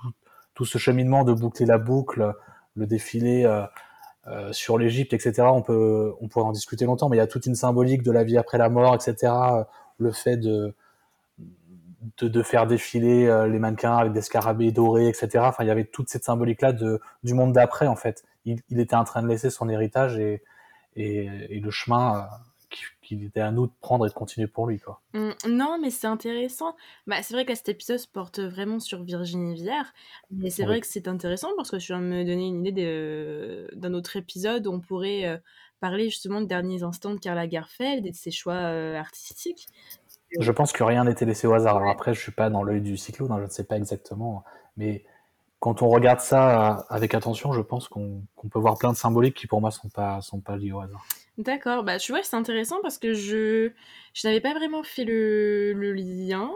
tout 0.54 0.66
ce 0.66 0.78
cheminement 0.78 1.26
de 1.26 1.34
boucler 1.34 1.66
la 1.66 1.78
boucle, 1.78 2.34
le 2.76 2.88
défilé 2.88 3.44
euh, 3.46 3.66
euh, 4.30 4.54
sur 4.54 4.78
l'Égypte, 4.78 5.14
etc. 5.14 5.44
On 5.52 5.62
peut, 5.62 6.14
on 6.22 6.28
pourrait 6.28 6.46
en 6.46 6.52
discuter 6.52 6.86
longtemps, 6.86 7.10
mais 7.10 7.18
il 7.18 7.20
y 7.20 7.24
a 7.24 7.28
toute 7.28 7.46
une 7.46 7.56
symbolique 7.56 8.04
de 8.04 8.12
la 8.12 8.24
vie 8.24 8.38
après 8.38 8.58
la 8.58 8.70
mort, 8.70 8.96
etc. 8.96 9.34
Le 9.98 10.12
fait 10.12 10.38
de 10.38 10.76
de, 12.22 12.44
faire 12.44 12.68
défiler 12.68 13.28
euh, 13.28 13.48
les 13.48 13.60
mannequins 13.60 13.96
avec 13.96 14.14
des 14.14 14.22
scarabées 14.22 14.72
dorés, 14.72 15.08
etc. 15.08 15.40
Enfin, 15.40 15.64
il 15.64 15.68
y 15.68 15.72
avait 15.72 15.86
toute 15.86 16.10
cette 16.10 16.24
symbolique-là 16.24 16.74
du 16.74 17.34
monde 17.34 17.54
d'après, 17.54 17.88
en 17.88 17.96
fait. 17.96 18.24
Il, 18.46 18.62
était 18.80 18.96
en 18.96 19.04
train 19.04 19.22
de 19.22 19.28
laisser 19.28 19.50
son 19.50 19.70
héritage 19.70 20.18
et, 20.18 20.42
et, 20.96 21.60
le 21.60 21.70
chemin 21.70 22.18
euh, 22.18 22.22
qu'il 23.10 23.24
était 23.24 23.40
à 23.40 23.52
nous 23.52 23.68
de 23.68 23.72
prendre 23.82 24.06
et 24.06 24.10
de 24.10 24.14
continuer 24.14 24.48
pour 24.48 24.68
lui. 24.68 24.80
Quoi. 24.80 25.02
Mmh, 25.14 25.30
non, 25.50 25.78
mais 25.82 25.90
c'est 25.90 26.08
intéressant. 26.08 26.76
Bah, 27.08 27.22
c'est 27.24 27.34
vrai 27.34 27.46
que 27.46 27.56
cet 27.56 27.70
épisode 27.70 27.98
se 27.98 28.08
porte 28.08 28.40
vraiment 28.40 28.80
sur 28.80 29.04
Virginie 29.04 29.56
Viard, 29.56 29.92
mais 30.32 30.50
c'est 30.50 30.64
oui. 30.64 30.68
vrai 30.68 30.82
que 30.82 30.88
c'est 30.88 31.08
intéressant 31.08 31.50
parce 31.56 31.72
que 31.72 31.78
tu 31.78 31.88
viens 31.88 32.02
de 32.02 32.06
me 32.06 32.24
donner 32.24 32.48
une 32.48 32.66
idée 32.66 33.68
d'un 33.74 33.94
autre 33.94 34.16
épisode 34.16 34.68
où 34.68 34.72
on 34.72 34.80
pourrait 34.80 35.26
euh, 35.26 35.38
parler 35.80 36.10
justement 36.10 36.42
de 36.42 36.46
derniers 36.46 36.84
instants 36.84 37.14
de 37.14 37.20
Karla 37.20 37.48
Garfeld 37.48 38.06
et 38.06 38.12
de 38.12 38.16
ses 38.16 38.32
choix 38.32 38.54
euh, 38.54 38.96
artistiques. 38.96 39.68
Je 40.40 40.52
pense 40.52 40.72
que 40.72 40.84
rien 40.84 41.06
n'était 41.06 41.26
laissé 41.26 41.48
au 41.48 41.54
hasard. 41.54 41.78
Alors 41.78 41.90
après, 41.90 42.14
je 42.14 42.20
suis 42.20 42.32
pas 42.32 42.52
dans 42.52 42.62
l'œil 42.62 42.82
du 42.82 42.98
cyclone, 42.98 43.32
hein, 43.32 43.40
je 43.40 43.46
ne 43.46 43.50
sais 43.50 43.64
pas 43.64 43.78
exactement, 43.78 44.44
mais 44.78 45.04
quand 45.60 45.82
on 45.82 45.90
regarde 45.90 46.20
ça 46.22 46.86
avec 46.90 47.14
attention, 47.14 47.52
je 47.52 47.62
pense 47.62 47.88
qu'on 47.88 48.22
qu 48.38 48.48
peut 48.48 48.60
voir 48.60 48.78
plein 48.78 48.92
de 48.92 48.98
symboliques 48.98 49.36
qui 49.36 49.48
pour 49.48 49.60
moi 49.60 49.72
sont 49.72 49.90
pas 49.90 50.22
sont 50.22 50.40
pas 50.40 50.56
liées 50.56 50.72
au 50.72 50.80
hasard. 50.80 51.04
D'accord, 51.40 51.84
bah 51.86 51.98
tu 52.00 52.12
vois, 52.12 52.22
c'est 52.24 52.36
intéressant 52.36 52.82
parce 52.82 52.98
que 52.98 53.14
je 53.14 53.72
je 54.14 54.28
n'avais 54.28 54.42
pas 54.42 54.54
vraiment 54.54 54.84
fait 54.84 55.06
le, 55.06 55.74
le 55.74 55.94
lien. 55.94 56.52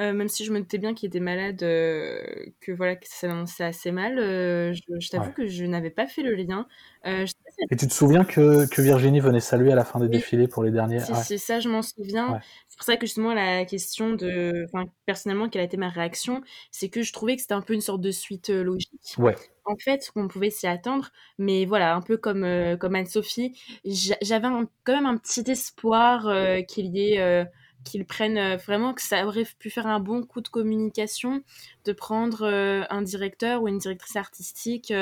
Euh, 0.00 0.12
même 0.14 0.28
si 0.28 0.44
je 0.44 0.52
me 0.52 0.60
doutais 0.60 0.78
bien 0.78 0.94
qu'il 0.94 1.08
était 1.08 1.20
malade, 1.20 1.62
euh, 1.62 2.22
que 2.60 2.72
voilà, 2.72 2.96
que 2.96 3.06
ça 3.08 3.28
s'annonçait 3.28 3.64
assez 3.64 3.92
mal, 3.92 4.18
euh, 4.18 4.72
je, 4.74 4.80
je 5.00 5.10
t'avoue 5.10 5.30
ouais. 5.30 5.32
que 5.32 5.46
je 5.46 5.64
n'avais 5.64 5.90
pas 5.90 6.06
fait 6.08 6.22
le 6.22 6.34
lien. 6.36 6.68
Euh, 7.06 7.26
Et 7.70 7.76
tu 7.76 7.86
te 7.86 7.92
souviens 7.92 8.24
que, 8.24 8.68
que, 8.68 8.82
Virginie 8.82 9.20
venait 9.20 9.40
saluer 9.40 9.72
à 9.72 9.74
la 9.74 9.84
fin 9.84 10.00
des 10.00 10.08
défilés 10.08 10.48
pour 10.48 10.62
les 10.62 10.70
derniers 10.70 11.00
C'est 11.00 11.12
ouais. 11.12 11.38
ça, 11.38 11.60
je 11.60 11.68
m'en 11.68 11.82
souviens. 11.82 12.32
Ouais. 12.32 12.38
C'est 12.68 12.76
pour 12.76 12.84
ça 12.84 12.96
que 12.96 13.06
justement 13.06 13.34
la 13.34 13.64
question 13.64 14.12
de, 14.12 14.66
enfin 14.66 14.86
personnellement, 15.06 15.48
quelle 15.48 15.62
a 15.62 15.64
été 15.64 15.76
ma 15.76 15.88
réaction, 15.88 16.42
c'est 16.70 16.88
que 16.88 17.02
je 17.02 17.12
trouvais 17.12 17.36
que 17.36 17.42
c'était 17.42 17.54
un 17.54 17.62
peu 17.62 17.74
une 17.74 17.80
sorte 17.80 18.00
de 18.00 18.10
suite 18.10 18.50
euh, 18.50 18.62
logique. 18.62 19.14
Ouais. 19.18 19.36
En 19.64 19.76
fait, 19.76 20.10
qu'on 20.12 20.28
pouvait 20.28 20.50
s'y 20.50 20.66
attendre, 20.66 21.10
mais 21.38 21.64
voilà, 21.64 21.94
un 21.94 22.02
peu 22.02 22.16
comme 22.16 22.44
euh, 22.44 22.76
comme 22.76 22.94
Anne-Sophie, 22.94 23.58
j'avais 23.84 24.48
quand 24.84 24.94
même 24.94 25.06
un 25.06 25.16
petit 25.16 25.50
espoir 25.50 26.28
qu'il 26.66 26.86
y 26.96 27.12
ait 27.12 27.46
qu'ils 27.84 28.06
prennent 28.06 28.38
euh, 28.38 28.56
vraiment 28.56 28.94
que 28.94 29.02
ça 29.02 29.26
aurait 29.26 29.46
pu 29.58 29.70
faire 29.70 29.86
un 29.86 30.00
bon 30.00 30.24
coup 30.24 30.40
de 30.40 30.48
communication 30.48 31.42
de 31.84 31.92
prendre 31.92 32.42
euh, 32.42 32.82
un 32.90 33.02
directeur 33.02 33.62
ou 33.62 33.68
une 33.68 33.78
directrice 33.78 34.16
artistique 34.16 34.92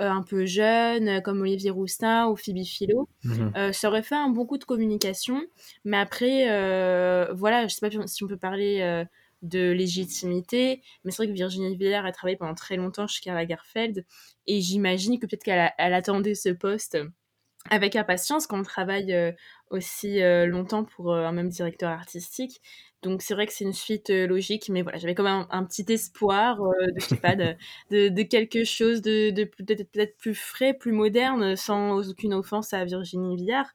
euh, 0.00 0.10
un 0.10 0.22
peu 0.22 0.46
jeune 0.46 1.22
comme 1.22 1.40
Olivier 1.40 1.70
Roustin 1.70 2.28
ou 2.28 2.36
Phoebe 2.36 2.64
Philo 2.64 3.08
mmh. 3.24 3.72
ça 3.72 3.88
aurait 3.88 4.02
fait 4.02 4.14
un 4.14 4.28
bon 4.28 4.46
coup 4.46 4.58
de 4.58 4.64
communication 4.64 5.42
mais 5.84 5.96
après 5.96 6.44
voilà 7.34 7.66
je 7.66 7.74
sais 7.74 7.88
pas 7.88 8.06
si 8.06 8.24
on 8.24 8.26
peut 8.26 8.36
parler 8.36 9.04
de 9.42 9.70
légitimité 9.70 10.82
mais 11.04 11.10
c'est 11.10 11.24
vrai 11.24 11.28
que 11.28 11.32
Virginie 11.32 11.76
Villers 11.76 12.06
a 12.06 12.12
travaillé 12.12 12.36
pendant 12.36 12.54
très 12.54 12.76
longtemps 12.76 13.06
chez 13.06 13.22
Karla 13.22 13.46
Garfeld 13.46 14.04
et 14.46 14.60
j'imagine 14.60 15.18
que 15.18 15.26
peut-être 15.26 15.44
qu'elle 15.44 15.72
attendait 15.78 16.34
ce 16.34 16.50
poste 16.50 16.98
avec 17.70 17.96
impatience 17.96 18.46
quand 18.46 18.58
on 18.58 18.62
travaille 18.62 19.12
euh, 19.12 19.32
aussi 19.70 20.22
euh, 20.22 20.46
longtemps 20.46 20.84
pour 20.84 21.12
euh, 21.12 21.24
un 21.24 21.32
même 21.32 21.48
directeur 21.48 21.90
artistique. 21.90 22.60
Donc 23.02 23.22
c'est 23.22 23.34
vrai 23.34 23.46
que 23.46 23.52
c'est 23.52 23.64
une 23.64 23.72
suite 23.72 24.10
logique, 24.10 24.68
mais 24.68 24.82
voilà, 24.82 24.98
j'avais 24.98 25.14
quand 25.14 25.22
même 25.22 25.46
un, 25.50 25.58
un 25.58 25.64
petit 25.64 25.84
espoir 25.92 26.58
de, 26.58 26.94
je 27.00 27.04
sais 27.06 27.16
pas, 27.16 27.36
de, 27.36 27.54
de, 27.90 28.08
de 28.08 28.22
quelque 28.22 28.64
chose 28.64 29.02
de, 29.02 29.30
de 29.30 29.44
peut-être 29.44 29.90
peut 29.92 30.08
plus 30.18 30.34
frais, 30.34 30.74
plus 30.74 30.92
moderne, 30.92 31.56
sans 31.56 32.08
aucune 32.10 32.34
offense 32.34 32.72
à 32.72 32.84
Virginie 32.84 33.36
Villard, 33.36 33.70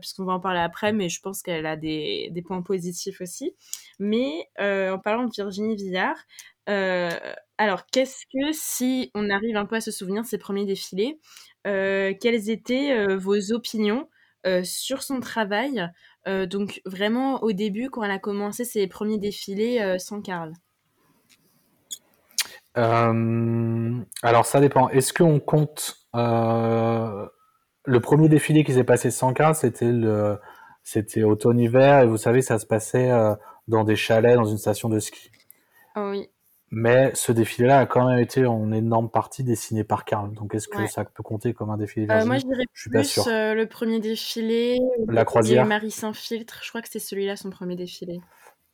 puisqu'on 0.00 0.24
va 0.24 0.34
en 0.34 0.40
parler 0.40 0.60
après, 0.60 0.92
mais 0.92 1.08
je 1.08 1.20
pense 1.20 1.42
qu'elle 1.42 1.66
a 1.66 1.76
des, 1.76 2.28
des 2.30 2.42
points 2.42 2.62
positifs 2.62 3.20
aussi. 3.20 3.54
Mais 3.98 4.48
en 4.58 4.98
parlant 4.98 5.24
de 5.24 5.32
Virginie 5.34 5.74
Villard, 5.76 6.16
alors 7.58 7.86
qu'est-ce 7.86 8.24
que 8.26 8.52
si 8.52 9.10
on 9.14 9.30
arrive 9.30 9.56
un 9.56 9.66
peu 9.66 9.76
à 9.76 9.80
se 9.80 9.90
souvenir 9.90 10.22
de 10.22 10.26
ses 10.26 10.38
premiers 10.38 10.66
défilés, 10.66 11.18
euh, 11.66 12.12
quelles 12.20 12.50
étaient 12.50 12.92
euh, 12.92 13.16
vos 13.16 13.52
opinions 13.52 14.08
euh, 14.46 14.64
sur 14.64 15.02
son 15.02 15.20
travail 15.20 15.88
Donc 16.26 16.80
vraiment 16.84 17.42
au 17.42 17.52
début, 17.52 17.90
quand 17.90 18.02
elle 18.04 18.10
a 18.10 18.18
commencé 18.18 18.64
ses 18.64 18.86
premiers 18.86 19.18
défilés 19.18 19.96
sans 19.98 20.22
Karl. 20.22 20.52
alors 22.74 24.46
ça 24.46 24.60
dépend. 24.60 24.88
Est-ce 24.90 25.12
qu'on 25.12 25.40
compte 25.40 26.06
le 26.14 27.30
premier 28.00 28.28
défilé 28.28 28.64
qui 28.64 28.72
s'est 28.72 28.84
passé 28.84 29.10
sans 29.10 29.32
Karl 29.32 29.54
C'était 29.54 29.90
le 29.92 30.38
c'était 30.84 31.22
automne-hiver 31.22 32.00
et 32.00 32.06
vous 32.06 32.16
savez 32.16 32.42
ça 32.42 32.58
se 32.58 32.66
passait 32.66 33.10
dans 33.68 33.84
des 33.84 33.96
chalets 33.96 34.36
dans 34.36 34.44
une 34.44 34.58
station 34.58 34.88
de 34.88 34.98
ski. 34.98 35.30
Oh 35.96 36.08
oui. 36.10 36.30
Mais 36.74 37.10
ce 37.14 37.32
défilé-là 37.32 37.80
a 37.80 37.86
quand 37.86 38.08
même 38.08 38.18
été 38.18 38.46
en 38.46 38.72
énorme 38.72 39.10
partie 39.10 39.44
dessiné 39.44 39.84
par 39.84 40.06
Karl. 40.06 40.32
Donc 40.32 40.54
est-ce 40.54 40.68
que 40.68 40.78
ouais. 40.78 40.86
ça 40.86 41.04
peut 41.04 41.22
compter 41.22 41.52
comme 41.52 41.68
un 41.68 41.76
défilé 41.76 42.06
euh, 42.10 42.24
Moi, 42.24 42.38
je 42.38 42.46
dirais 42.46 42.64
je 42.72 42.80
suis 42.80 42.90
plus 42.90 42.98
pas 42.98 43.04
sûr. 43.04 43.26
Euh, 43.28 43.52
le 43.52 43.66
premier 43.66 44.00
défilé. 44.00 44.80
La 45.06 45.26
croisière. 45.26 45.66
Marie 45.66 45.90
Saint-Filtre. 45.90 46.60
Je 46.62 46.70
crois 46.70 46.80
que 46.80 46.88
c'est 46.88 46.98
celui-là 46.98 47.36
son 47.36 47.50
premier 47.50 47.76
défilé. 47.76 48.22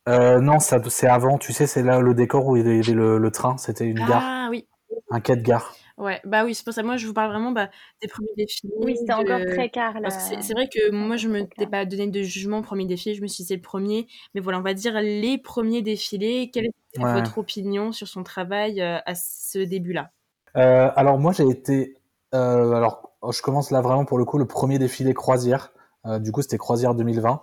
Euh, 0.07 0.39
non, 0.39 0.59
ça 0.59 0.81
c'est 0.87 1.07
avant. 1.07 1.37
Tu 1.37 1.51
sais, 1.51 1.67
c'est 1.67 1.83
là 1.83 1.99
le 1.99 2.13
décor 2.13 2.47
où 2.47 2.55
il 2.55 2.65
y 2.65 2.65
avait 2.65 2.81
le, 2.93 3.17
le 3.17 3.31
train. 3.31 3.57
C'était 3.57 3.85
une 3.85 3.99
ah, 3.99 4.07
gare. 4.07 4.23
Ah 4.23 4.47
oui. 4.49 4.65
Un 5.11 5.19
quai 5.19 5.35
de 5.35 5.41
gare. 5.41 5.75
Ouais, 5.99 6.21
bah 6.23 6.45
oui, 6.45 6.55
c'est 6.55 6.63
pour 6.63 6.73
ça. 6.73 6.81
Moi, 6.81 6.95
je 6.95 7.05
vous 7.05 7.13
parle 7.13 7.29
vraiment 7.29 7.51
bah, 7.51 7.69
des 8.01 8.07
premiers 8.07 8.33
défilés. 8.37 8.73
Oui, 8.77 8.95
c'était 8.97 9.13
de... 9.13 9.19
encore 9.19 9.45
très 9.53 9.69
car. 9.69 9.99
Là... 9.99 10.09
C'est 10.09 10.53
vrai 10.53 10.69
que 10.69 10.91
moi, 10.91 11.17
je 11.17 11.27
me 11.27 11.45
t'ai 11.45 11.67
pas 11.67 11.85
donné 11.85 12.07
de 12.07 12.23
jugement 12.23 12.61
premier 12.61 12.85
défilé. 12.85 13.15
Je 13.15 13.21
me 13.21 13.27
suis 13.27 13.43
dit 13.43 13.49
c'est 13.49 13.55
le 13.57 13.61
premier. 13.61 14.07
Mais 14.33 14.39
voilà, 14.39 14.59
on 14.59 14.63
va 14.63 14.73
dire 14.73 14.93
les 15.01 15.37
premiers 15.37 15.81
défilés. 15.81 16.51
Quelle 16.53 16.67
est 16.67 16.99
ouais. 16.99 17.13
votre 17.13 17.37
opinion 17.37 17.91
sur 17.91 18.07
son 18.07 18.23
travail 18.23 18.81
euh, 18.81 18.97
à 19.05 19.13
ce 19.13 19.59
début-là? 19.59 20.11
Euh, 20.55 20.89
Alors, 20.95 21.19
moi, 21.19 21.33
j'ai 21.33 21.47
été. 21.47 21.97
Euh, 22.33 22.71
alors, 22.71 23.11
je 23.29 23.41
commence 23.41 23.69
là 23.69 23.81
vraiment 23.81 24.05
pour 24.05 24.17
le 24.17 24.25
coup 24.25 24.37
le 24.37 24.45
premier 24.45 24.79
défilé 24.79 25.13
croisière. 25.13 25.73
Euh, 26.05 26.19
du 26.19 26.31
coup, 26.31 26.41
c'était 26.41 26.57
croisière 26.57 26.95
2020. 26.95 27.41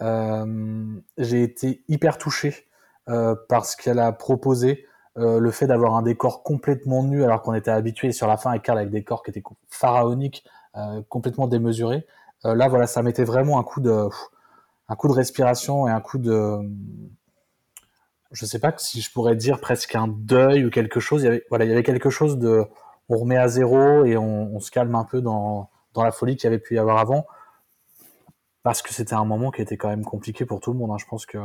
Euh, 0.00 1.00
j'ai 1.16 1.42
été 1.42 1.82
hyper 1.88 2.18
touché 2.18 2.68
par 3.48 3.64
ce 3.64 3.74
qu'elle 3.74 3.98
a 3.98 4.12
proposé. 4.12 4.84
Euh, 5.18 5.40
le 5.40 5.50
fait 5.50 5.66
d'avoir 5.66 5.96
un 5.96 6.02
décor 6.02 6.44
complètement 6.44 7.02
nu 7.02 7.24
alors 7.24 7.42
qu'on 7.42 7.54
était 7.54 7.72
habitué 7.72 8.12
sur 8.12 8.28
la 8.28 8.36
fin 8.36 8.50
avec 8.50 8.62
Karl 8.62 8.78
avec 8.78 8.90
des 8.90 9.02
corps 9.02 9.24
qui 9.24 9.30
étaient 9.30 9.42
pharaoniques, 9.68 10.44
euh, 10.76 11.02
complètement 11.08 11.48
démesurés. 11.48 12.06
Euh, 12.44 12.54
là, 12.54 12.68
voilà, 12.68 12.86
ça 12.86 13.02
mettait 13.02 13.24
vraiment 13.24 13.58
un 13.58 13.64
coup 13.64 13.80
de, 13.80 14.08
un 14.88 14.96
coup 14.96 15.08
de 15.08 15.12
respiration 15.12 15.88
et 15.88 15.90
un 15.90 16.00
coup 16.00 16.18
de, 16.18 16.58
je 18.30 18.46
sais 18.46 18.60
pas 18.60 18.72
si 18.76 19.00
je 19.00 19.10
pourrais 19.10 19.34
dire 19.34 19.60
presque 19.60 19.96
un 19.96 20.06
deuil 20.06 20.64
ou 20.64 20.70
quelque 20.70 21.00
chose. 21.00 21.22
Il 21.22 21.24
y 21.24 21.28
avait, 21.28 21.44
voilà, 21.48 21.64
il 21.64 21.68
y 21.70 21.72
avait 21.72 21.82
quelque 21.82 22.10
chose 22.10 22.38
de, 22.38 22.64
on 23.08 23.16
remet 23.16 23.38
à 23.38 23.48
zéro 23.48 24.04
et 24.04 24.16
on, 24.16 24.60
se 24.60 24.70
calme 24.70 24.94
un 24.94 25.04
peu 25.04 25.20
dans, 25.20 25.68
dans 25.94 26.04
la 26.04 26.12
folie 26.12 26.36
qu'il 26.36 26.44
y 26.44 26.46
avait 26.48 26.60
pu 26.60 26.76
y 26.76 26.78
avoir 26.78 26.98
avant. 26.98 27.26
Parce 28.62 28.82
que 28.82 28.92
c'était 28.94 29.14
un 29.14 29.24
moment 29.24 29.50
qui 29.50 29.62
était 29.62 29.76
quand 29.76 29.88
même 29.88 30.04
compliqué 30.04 30.44
pour 30.44 30.60
tout 30.60 30.72
le 30.72 30.78
monde. 30.78 30.90
Hein. 30.92 30.98
Je 30.98 31.06
pense 31.06 31.26
que 31.26 31.38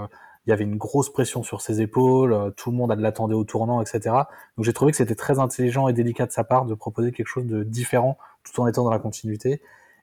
il 0.46 0.50
y 0.50 0.54
avait 0.54 0.64
une 0.64 0.78
grosse 0.78 1.12
pression 1.12 1.44
sur 1.44 1.62
ses 1.62 1.82
épaules, 1.82 2.34
euh, 2.34 2.52
tout 2.52 2.72
le 2.72 2.78
monde 2.78 2.94
l'attendait 2.98 3.36
au 3.36 3.44
tournant, 3.44 3.82
etc. 3.82 4.16
Donc 4.58 4.66
j'ai 4.66 4.74
trouvé 4.74 4.92
que 4.92 4.98
c'était 4.98 5.16
très 5.16 5.40
intelligent 5.40 5.88
et 5.88 5.94
délicat 5.94 6.26
de 6.26 6.32
sa 6.32 6.44
part 6.44 6.66
de 6.66 6.74
proposer 6.74 7.12
quelque 7.12 7.28
chose 7.28 7.46
de 7.46 7.64
différent 7.64 8.18
tout 8.44 8.60
en 8.62 8.68
étant 8.68 8.84
dans 8.84 8.92
la 8.92 9.00
continuité. 9.00 9.62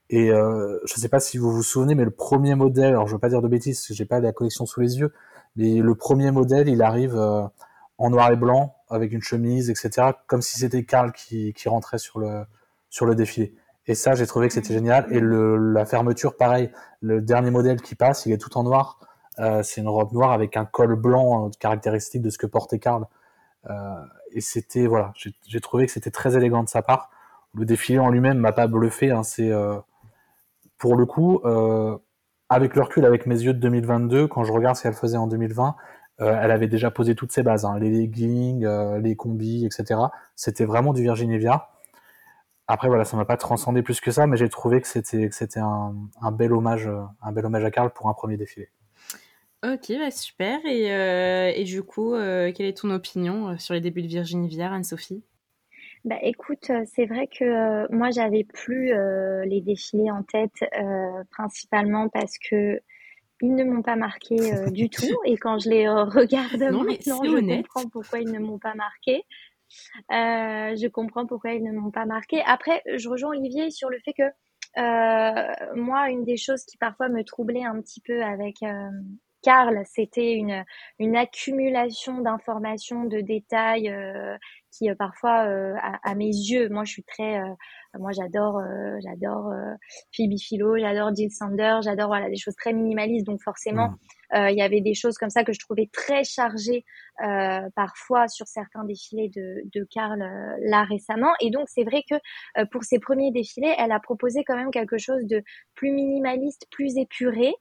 Et 0.09 0.31
euh, 0.33 0.79
je 0.87 0.95
ne 0.97 1.01
sais 1.01 1.09
pas 1.09 1.21
si 1.21 1.39
vous 1.39 1.53
vous 1.53 1.63
souvenez, 1.63 1.95
mais 1.95 2.05
le 2.05 2.11
premier 2.11 2.55
modèle, 2.55 2.89
alors 2.89 3.07
je 3.07 3.13
veux 3.13 3.21
pas 3.21 3.29
dire 3.29 3.43
de 3.43 3.49
bêtises, 3.49 3.87
j'ai 3.91 4.05
pas 4.07 4.21
la 4.21 4.33
collection 4.33 4.67
sous 4.67 4.81
les 4.81 4.99
yeux, 4.99 5.13
mais 5.57 5.77
le 5.77 5.95
premier 5.95 6.31
modèle, 6.31 6.69
il 6.69 6.83
arrive 6.83 7.17
euh, 7.17 7.43
en 7.99 8.11
noir 8.11 8.33
et 8.33 8.37
blanc 8.37 8.75
avec 8.89 9.13
une 9.13 9.23
chemise, 9.23 9.71
etc. 9.71 10.13
Comme 10.27 10.43
si 10.43 10.59
c'était 10.59 10.85
Karl 10.85 11.13
qui, 11.13 11.53
qui 11.53 11.69
rentrait 11.69 11.99
sur 11.99 12.19
le 12.19 12.45
sur 12.89 13.07
le 13.07 13.15
défilé. 13.15 13.55
Et 13.87 13.95
ça, 13.95 14.15
j'ai 14.15 14.27
trouvé 14.27 14.49
que 14.49 14.55
c'était 14.55 14.75
génial. 14.75 15.07
Et 15.11 15.21
le, 15.21 15.57
la 15.73 15.87
fermeture, 15.87 16.37
pareil, 16.37 16.71
le 17.01 17.21
dernier 17.21 17.51
modèle 17.51 17.81
qui 17.81 17.95
passe, 17.95 18.27
il 18.27 18.33
est 18.33 18.39
tout 18.39 18.57
en 18.59 18.65
noir. 18.65 18.99
Euh, 19.41 19.63
c'est 19.63 19.81
une 19.81 19.89
robe 19.89 20.13
noire 20.13 20.33
avec 20.33 20.57
un 20.57 20.67
col 20.67 20.97
blanc 20.97 21.47
euh, 21.47 21.51
caractéristique 21.59 22.21
de 22.21 22.31
ce 22.31 22.39
que 22.39 22.47
portait 22.47 22.79
Karl. 22.79 23.07
Euh, 23.69 24.05
et 24.33 24.41
c'était 24.41 24.87
voilà, 24.87 25.13
j'ai 25.47 25.61
trouvé 25.61 25.87
que 25.87 25.93
c'était 25.93 26.11
très 26.11 26.37
élégant 26.37 26.63
de 26.63 26.69
sa 26.69 26.83
part. 26.83 27.11
Le 27.55 27.65
défilé 27.65 27.99
en 27.99 28.11
lui-même 28.11 28.39
m'a 28.39 28.53
pas 28.53 28.67
bluffé. 28.67 29.11
Hein, 29.11 29.23
c'est 29.23 29.51
pour 30.79 30.95
le 30.97 31.05
coup, 31.05 31.43
avec 32.49 32.77
le 32.77 32.83
recul, 32.83 33.05
avec 33.05 33.27
mes 33.27 33.43
yeux 33.43 33.53
de 33.53 33.59
2022, 33.59 34.29
quand 34.29 34.45
je 34.45 34.53
regarde 34.53 34.77
ce 34.77 34.83
qu'elle 34.85 34.95
faisait 34.95 35.17
en 35.17 35.27
2020, 35.27 35.75
euh, 36.21 36.39
elle 36.41 36.51
avait 36.53 36.69
déjà 36.69 36.91
posé 36.93 37.15
toutes 37.17 37.33
ses 37.33 37.43
bases, 37.43 37.65
hein, 37.65 37.79
les 37.79 37.91
leggings, 37.91 38.67
les 39.03 39.17
combis, 39.17 39.67
etc. 39.67 40.01
C'était 40.37 40.65
vraiment 40.65 40.93
du 40.93 41.03
Virginie 41.03 41.39
Viard. 41.39 41.73
Après 42.69 42.87
voilà, 42.87 43.05
ça 43.05 43.17
m'a 43.17 43.25
pas 43.25 43.37
transcendé 43.37 43.83
plus 43.83 44.01
que 44.01 44.13
ça, 44.13 44.29
mais 44.29 44.37
j'ai 44.37 44.49
trouvé 44.49 44.81
que 44.81 44.87
c'était 44.87 45.61
un, 45.61 46.33
bel 46.33 46.53
hommage, 46.53 46.89
un 47.21 47.33
bel 47.33 47.47
hommage 47.47 47.65
à 47.65 47.73
Karl 47.73 47.91
pour 47.91 48.09
un 48.09 48.15
premier 48.15 48.37
défilé. 48.37 48.71
Ok, 49.63 49.93
bah 49.99 50.11
super. 50.11 50.65
Et, 50.65 50.93
euh, 50.93 51.53
et 51.55 51.65
du 51.65 51.83
coup, 51.83 52.15
euh, 52.15 52.51
quelle 52.53 52.67
est 52.67 52.79
ton 52.79 52.91
opinion 52.91 53.59
sur 53.59 53.75
les 53.75 53.81
débuts 53.81 54.03
de 54.03 54.07
Virginie 54.09 54.49
Viard, 54.49 54.73
Anne-Sophie? 54.73 55.23
Bah 56.05 56.17
écoute, 56.23 56.71
euh, 56.71 56.83
c'est 56.87 57.05
vrai 57.05 57.27
que 57.27 57.45
euh, 57.45 57.87
moi 57.91 58.11
j'avais 58.11 58.45
plus 58.45 58.93
euh, 58.93 59.45
les 59.45 59.61
défilés 59.61 60.11
en 60.11 60.23
tête, 60.23 60.65
principalement 61.31 62.09
parce 62.09 62.39
que 62.39 62.81
ils 63.43 63.55
ne 63.55 63.65
m'ont 63.65 63.83
pas 63.83 63.97
marqué 63.97 64.37
du 64.73 64.89
tout. 64.89 65.19
Et 65.27 65.37
quand 65.37 65.59
je 65.59 65.69
les 65.69 65.89
regarde 65.89 66.63
non, 66.63 66.85
maintenant, 66.85 67.23
je 67.23 67.31
honnête. 67.31 67.67
comprends 67.67 67.89
pourquoi 67.91 68.21
ils 68.21 68.31
ne 68.31 68.39
m'ont 68.39 68.59
pas 68.59 68.75
marqué. 68.75 69.25
je 70.09 70.89
comprends 70.89 71.27
pourquoi 71.27 71.53
ils 71.53 71.63
ne 71.63 71.73
m'ont 71.73 71.91
pas 71.91 72.07
marqué. 72.07 72.43
Après, 72.47 72.83
je 72.97 73.09
rejoins 73.09 73.31
Olivier 73.37 73.71
sur 73.71 73.91
le 73.91 73.99
fait 74.03 74.15
que 74.15 75.75
moi, 75.77 76.09
une 76.09 76.25
des 76.25 76.39
choses 76.39 76.65
qui 76.65 76.79
parfois 76.79 77.11
me 77.11 77.25
troublait 77.25 77.65
un 77.65 77.79
petit 77.83 78.01
peu 78.01 78.23
avec 78.23 78.57
Karl, 79.43 79.83
c'était 79.87 80.35
une, 80.35 80.65
une 80.99 81.17
accumulation 81.17 82.21
d'informations, 82.21 83.05
de 83.05 83.21
détails 83.21 83.89
euh, 83.89 84.37
qui 84.71 84.89
euh, 84.91 84.95
parfois, 84.95 85.47
euh, 85.47 85.75
à, 85.81 86.11
à, 86.11 86.15
mes 86.15 86.27
yeux, 86.27 86.69
moi 86.69 86.85
je 86.85 86.93
suis 86.93 87.03
très, 87.03 87.41
euh, 87.41 87.55
moi 87.99 88.13
j'adore, 88.13 88.59
euh, 88.59 88.97
j'adore 89.03 89.53
Phoebe 90.15 90.39
Philo, 90.39 90.79
j'adore 90.79 91.15
Jill 91.15 91.31
Sander, 91.31 91.79
j'adore 91.83 92.09
voilà 92.09 92.29
des 92.29 92.37
choses 92.37 92.55
très 92.55 92.73
minimalistes, 92.73 93.27
donc 93.27 93.43
forcément 93.43 93.89
mmh. 94.33 94.49
il 94.51 94.57
y 94.57 94.63
avait 94.63 94.81
des 94.81 94.95
choses 94.95 95.19
comme 95.19 95.31
ça 95.31 95.43
que 95.43 95.53
je 95.53 95.59
trouvais 95.59 95.89
très 95.93 96.23
chargées 96.25 96.85
parfois 97.75 98.29
sur 98.29 98.47
certains 98.47 98.85
défilés 98.85 99.29
de, 99.29 99.63
de 99.75 99.87
Karl 99.91 100.21
là 100.63 100.85
récemment, 100.85 101.33
et 101.41 101.51
donc 101.51 101.69
c'est 101.69 101.85
vrai 101.85 102.03
que 102.09 102.65
pour 102.71 102.85
ses 102.85 102.99
premiers 103.01 103.33
défilés, 103.33 103.75
elle 103.79 103.93
a 103.93 104.01
proposé 104.01 104.45
quand 104.45 104.57
même 104.57 104.71
quelque 104.71 104.99
chose 104.99 105.27
de 105.27 105.43
plus 105.75 105.93
minimaliste, 105.93 106.67
plus 106.71 106.97
épuré. 106.97 107.53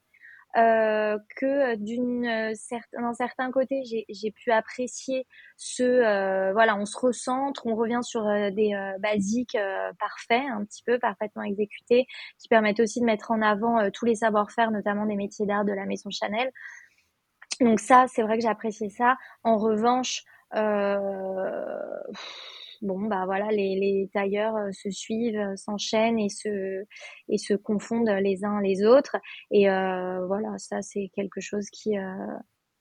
Euh, 0.57 1.19
que 1.35 1.75
d'une 1.75 2.25
euh, 2.25 2.53
d'un 2.93 3.13
certain 3.13 3.51
côté 3.51 3.83
j'ai 4.09 4.31
pu 4.31 4.51
apprécier 4.51 5.27
ce 5.57 5.83
euh, 5.83 6.53
voilà 6.53 6.75
on 6.75 6.85
se 6.85 6.97
recentre 6.97 7.67
on 7.67 7.75
revient 7.75 7.99
sur 8.01 8.23
des 8.23 8.73
basiques 8.99 9.55
parfaits 9.99 10.41
un 10.51 10.65
petit 10.65 10.81
peu 10.83 10.97
parfaitement 10.97 11.43
exécutés 11.43 12.07
qui 12.39 12.47
permettent 12.47 12.79
aussi 12.79 12.99
de 12.99 13.05
mettre 13.05 13.29
en 13.29 13.43
avant 13.43 13.91
tous 13.91 14.05
les 14.05 14.15
savoir-faire 14.15 14.71
notamment 14.71 15.05
des 15.05 15.15
métiers 15.15 15.45
d'art 15.45 15.65
de 15.65 15.71
la 15.71 15.85
maison 15.85 16.09
Chanel. 16.09 16.51
Donc 17.61 17.79
ça 17.79 18.05
c'est 18.07 18.23
vrai 18.23 18.37
que 18.37 18.41
j'ai 18.41 18.49
apprécié 18.49 18.89
ça. 18.89 19.17
En 19.43 19.57
revanche 19.57 20.23
bon 22.81 23.01
bah 23.07 23.25
voilà 23.25 23.51
les, 23.51 23.75
les 23.75 24.09
tailleurs 24.13 24.55
euh, 24.55 24.71
se 24.71 24.89
suivent 24.89 25.39
euh, 25.39 25.55
s'enchaînent 25.55 26.19
et 26.19 26.29
se 26.29 26.85
et 27.27 27.37
se 27.37 27.53
confondent 27.53 28.09
les 28.09 28.43
uns 28.45 28.61
les 28.61 28.85
autres. 28.85 29.17
Et 29.51 29.69
euh, 29.69 30.25
voilà 30.27 30.57
ça 30.57 30.81
c'est 30.81 31.09
quelque 31.15 31.41
chose 31.41 31.69
qui 31.71 31.97
euh, 31.97 32.03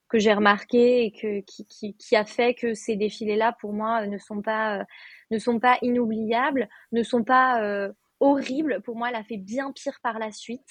que 0.09 0.19
j'ai 0.19 0.33
remarqué 0.33 1.05
et 1.05 1.13
que 1.13 1.41
qui, 1.41 1.67
qui, 1.67 1.95
qui, 1.97 2.17
a 2.17 2.25
fait 2.25 2.55
que 2.55 2.75
ces 2.75 2.97
défilés 2.97 3.37
là 3.37 3.55
pour 3.61 3.73
moi 3.73 4.07
ne 4.07 4.19
sont 4.19 4.41
pas 4.43 4.85
ne 5.31 5.39
sont 5.39 5.61
pas 5.61 5.79
inoubliables 5.83 6.69
ne 6.93 7.03
sont 7.03 7.25
pas 7.25 7.91
horribles. 8.21 8.81
Pour 8.83 8.97
moi 8.97 9.11
elle 9.11 9.17
a 9.17 9.25
fait 9.25 9.37
bien 9.37 9.71
pire 9.73 9.99
par 10.03 10.19
la 10.19 10.33
suite 10.33 10.71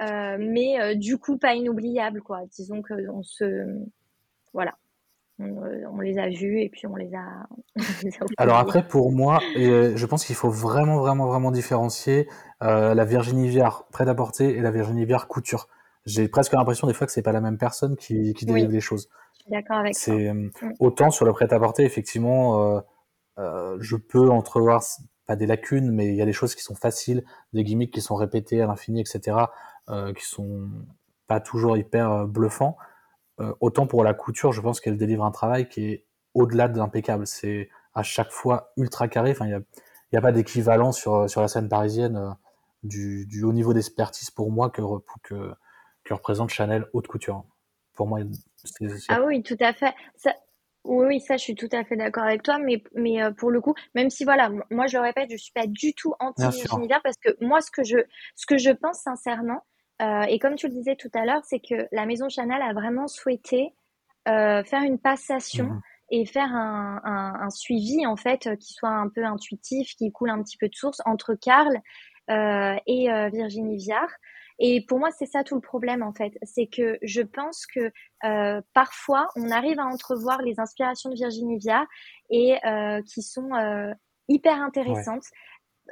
mais 0.00 0.96
du 0.96 1.16
coup 1.18 1.38
pas 1.38 1.54
inoubliable 1.54 2.22
quoi. 2.22 2.42
Disons 2.50 2.82
que 2.82 2.94
on 3.10 3.22
se 3.22 3.64
voilà 4.52 4.76
on, 5.38 6.00
les 6.00 6.18
a 6.18 6.28
vus 6.28 6.60
et 6.60 6.68
puis 6.68 6.86
on 6.86 6.96
les 6.96 7.12
a. 7.14 7.46
Alors 8.38 8.58
après, 8.58 8.86
pour 8.86 9.12
moi, 9.12 9.40
et 9.56 9.96
je 9.96 10.06
pense 10.06 10.24
qu'il 10.24 10.36
faut 10.36 10.50
vraiment, 10.50 10.98
vraiment, 10.98 11.26
vraiment 11.26 11.50
différencier 11.50 12.28
euh, 12.62 12.94
la 12.94 13.04
Virginie 13.04 13.48
Viard 13.48 13.86
prêt-à-porter 13.92 14.56
et 14.56 14.60
la 14.60 14.70
Virginie 14.70 15.04
Viard 15.04 15.28
couture. 15.28 15.68
J'ai 16.06 16.28
presque 16.28 16.52
l'impression 16.52 16.86
des 16.86 16.92
fois 16.92 17.06
que 17.06 17.12
c'est 17.12 17.22
pas 17.22 17.32
la 17.32 17.40
même 17.40 17.56
personne 17.56 17.96
qui, 17.96 18.34
qui 18.34 18.44
délivre 18.44 18.70
les 18.70 18.80
choses. 18.80 19.08
D'accord 19.50 19.78
avec 19.78 19.94
C'est 19.94 20.28
euh, 20.28 20.34
mm. 20.34 20.74
autant 20.80 21.10
sur 21.10 21.24
le 21.24 21.32
prêt-à-porter, 21.32 21.84
effectivement, 21.84 22.76
euh, 22.76 22.80
euh, 23.38 23.76
je 23.80 23.96
peux 23.96 24.30
entrevoir 24.30 24.82
pas 25.26 25.36
des 25.36 25.46
lacunes, 25.46 25.90
mais 25.90 26.08
il 26.08 26.14
y 26.14 26.22
a 26.22 26.26
des 26.26 26.32
choses 26.32 26.54
qui 26.54 26.62
sont 26.62 26.74
faciles, 26.74 27.24
des 27.52 27.64
gimmicks 27.64 27.92
qui 27.92 28.00
sont 28.00 28.14
répétés 28.14 28.60
à 28.60 28.66
l'infini, 28.66 29.00
etc., 29.00 29.36
euh, 29.88 30.12
qui 30.12 30.24
sont 30.24 30.68
pas 31.26 31.40
toujours 31.40 31.76
hyper 31.76 32.10
euh, 32.10 32.26
bluffants. 32.26 32.76
Euh, 33.40 33.52
autant 33.60 33.86
pour 33.86 34.04
la 34.04 34.14
couture, 34.14 34.52
je 34.52 34.60
pense 34.60 34.80
qu'elle 34.80 34.96
délivre 34.96 35.24
un 35.24 35.30
travail 35.30 35.68
qui 35.68 35.86
est 35.86 36.06
au-delà 36.34 36.68
de 36.68 36.78
l'impeccable. 36.78 37.26
C'est 37.26 37.68
à 37.94 38.02
chaque 38.02 38.30
fois 38.30 38.72
ultra 38.76 39.08
carré. 39.08 39.32
Enfin, 39.32 39.46
il 39.46 39.48
n'y 39.48 39.54
a, 39.54 39.60
y 40.12 40.16
a, 40.16 40.20
pas 40.20 40.32
d'équivalent 40.32 40.92
sur, 40.92 41.28
sur 41.28 41.40
la 41.40 41.48
scène 41.48 41.68
parisienne 41.68 42.16
euh, 42.16 42.30
du, 42.82 43.26
du, 43.26 43.42
haut 43.44 43.52
niveau 43.52 43.72
d'expertise 43.72 44.30
pour 44.30 44.50
moi 44.52 44.70
que, 44.70 44.82
que, 45.22 45.52
que 46.04 46.14
représente 46.14 46.50
Chanel 46.50 46.86
haute 46.92 47.06
couture. 47.06 47.44
Pour 47.94 48.06
moi, 48.06 48.20
c'est, 48.64 48.86
Ah 49.08 49.22
oui, 49.24 49.42
tout 49.42 49.56
à 49.60 49.72
fait. 49.72 49.94
Ça, 50.16 50.34
oui, 50.84 51.06
oui, 51.06 51.20
ça, 51.20 51.36
je 51.36 51.42
suis 51.42 51.54
tout 51.54 51.68
à 51.72 51.82
fait 51.84 51.96
d'accord 51.96 52.24
avec 52.24 52.42
toi, 52.42 52.58
mais, 52.58 52.82
mais 52.94 53.22
euh, 53.22 53.30
pour 53.30 53.50
le 53.50 53.60
coup, 53.60 53.74
même 53.94 54.10
si 54.10 54.24
voilà, 54.24 54.50
moi 54.70 54.86
je 54.86 54.98
le 54.98 55.02
répète, 55.02 55.30
je 55.30 55.36
suis 55.36 55.52
pas 55.52 55.66
du 55.66 55.94
tout 55.94 56.14
anti-Virginie 56.20 56.88
parce 57.02 57.16
que 57.16 57.30
moi, 57.40 57.60
ce 57.62 57.70
que 57.70 57.84
je, 57.84 57.98
ce 58.36 58.46
que 58.46 58.58
je 58.58 58.70
pense 58.70 58.98
sincèrement, 58.98 59.62
euh, 60.02 60.22
et 60.22 60.38
comme 60.38 60.56
tu 60.56 60.66
le 60.68 60.74
disais 60.74 60.96
tout 60.96 61.10
à 61.14 61.24
l'heure, 61.24 61.42
c'est 61.44 61.60
que 61.60 61.86
la 61.92 62.06
maison 62.06 62.28
Chanel 62.28 62.60
a 62.62 62.72
vraiment 62.72 63.06
souhaité 63.06 63.74
euh, 64.28 64.64
faire 64.64 64.82
une 64.82 64.98
passation 64.98 65.66
mmh. 65.66 65.80
et 66.10 66.26
faire 66.26 66.54
un, 66.54 67.00
un, 67.04 67.34
un, 67.46 67.50
suivi 67.50 68.06
en 68.06 68.16
fait 68.16 68.56
qui 68.58 68.72
soit 68.72 68.90
un 68.90 69.08
peu 69.08 69.24
intuitif, 69.24 69.94
qui 69.96 70.10
coule 70.10 70.30
un 70.30 70.42
petit 70.42 70.56
peu 70.56 70.68
de 70.68 70.74
source 70.74 71.00
entre 71.04 71.34
Karl 71.34 71.80
euh, 72.30 72.76
et 72.86 73.10
euh, 73.10 73.28
Virginie 73.28 73.76
Viard. 73.76 74.08
Et 74.58 74.84
pour 74.86 74.98
moi, 74.98 75.10
c'est 75.10 75.26
ça 75.26 75.44
tout 75.44 75.56
le 75.56 75.60
problème 75.60 76.02
en 76.02 76.12
fait, 76.12 76.32
c'est 76.42 76.66
que 76.66 76.96
je 77.02 77.20
pense 77.20 77.66
que 77.66 77.90
euh, 78.24 78.62
parfois 78.72 79.28
on 79.36 79.50
arrive 79.50 79.78
à 79.80 79.84
entrevoir 79.84 80.40
les 80.40 80.58
inspirations 80.58 81.10
de 81.10 81.16
Virginie 81.16 81.58
Viard 81.58 81.86
et 82.30 82.56
euh, 82.64 83.02
qui 83.02 83.20
sont 83.22 83.50
hyper 84.28 84.62
intéressantes. 84.62 85.24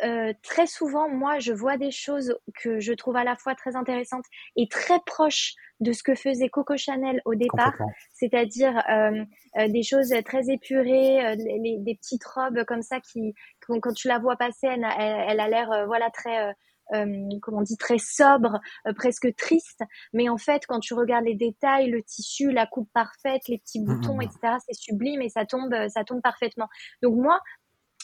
Euh, 0.05 0.33
très 0.42 0.66
souvent, 0.66 1.09
moi, 1.09 1.38
je 1.38 1.52
vois 1.52 1.76
des 1.76 1.90
choses 1.90 2.35
que 2.62 2.81
je 2.81 2.92
trouve 2.92 3.16
à 3.16 3.24
la 3.24 3.37
fois 3.37 3.55
très 3.55 3.76
intéressantes 3.76 4.24
et 4.57 4.66
très 4.68 4.98
proches 5.05 5.55
de 5.81 5.92
ce 5.92 6.02
que 6.02 6.14
faisait 6.14 6.48
Coco 6.48 6.76
Chanel 6.76 7.20
au 7.24 7.35
départ, 7.35 7.76
c'est-à-dire 8.12 8.83
euh, 8.88 9.24
euh, 9.59 9.68
des 9.68 9.83
choses 9.83 10.14
très 10.24 10.48
épurées, 10.48 11.26
euh, 11.26 11.35
les, 11.35 11.78
des 11.81 11.94
petites 11.96 12.24
robes 12.24 12.64
comme 12.64 12.83
ça 12.83 13.00
qui, 13.00 13.35
quand, 13.61 13.81
quand 13.81 13.92
tu 13.92 14.09
la 14.09 14.18
vois 14.18 14.37
passer, 14.37 14.68
elle, 14.68 14.87
elle, 14.98 15.24
elle 15.28 15.40
a 15.40 15.48
l'air, 15.48 15.72
euh, 15.72 15.87
voilà, 15.87 16.09
très 16.11 16.55
euh, 16.94 17.28
comment 17.40 17.59
on 17.59 17.62
dit, 17.62 17.76
très 17.76 17.98
sobre, 17.98 18.61
euh, 18.87 18.92
presque 18.92 19.35
triste. 19.37 19.83
Mais 20.12 20.28
en 20.28 20.38
fait, 20.38 20.62
quand 20.66 20.81
tu 20.81 20.94
regardes 20.94 21.24
les 21.24 21.35
détails, 21.35 21.90
le 21.90 22.02
tissu, 22.02 22.50
la 22.50 22.66
coupe 22.66 22.90
parfaite, 22.92 23.42
les 23.48 23.59
petits 23.59 23.81
boutons, 23.81 24.16
mmh. 24.16 24.22
etc., 24.22 24.38
c'est 24.66 24.74
sublime 24.74 25.22
et 25.22 25.28
ça 25.28 25.46
tombe, 25.46 25.74
ça 25.88 26.05
tombe 26.05 26.20
parfaitement. 26.22 26.68
Donc 27.02 27.16
moi, 27.16 27.40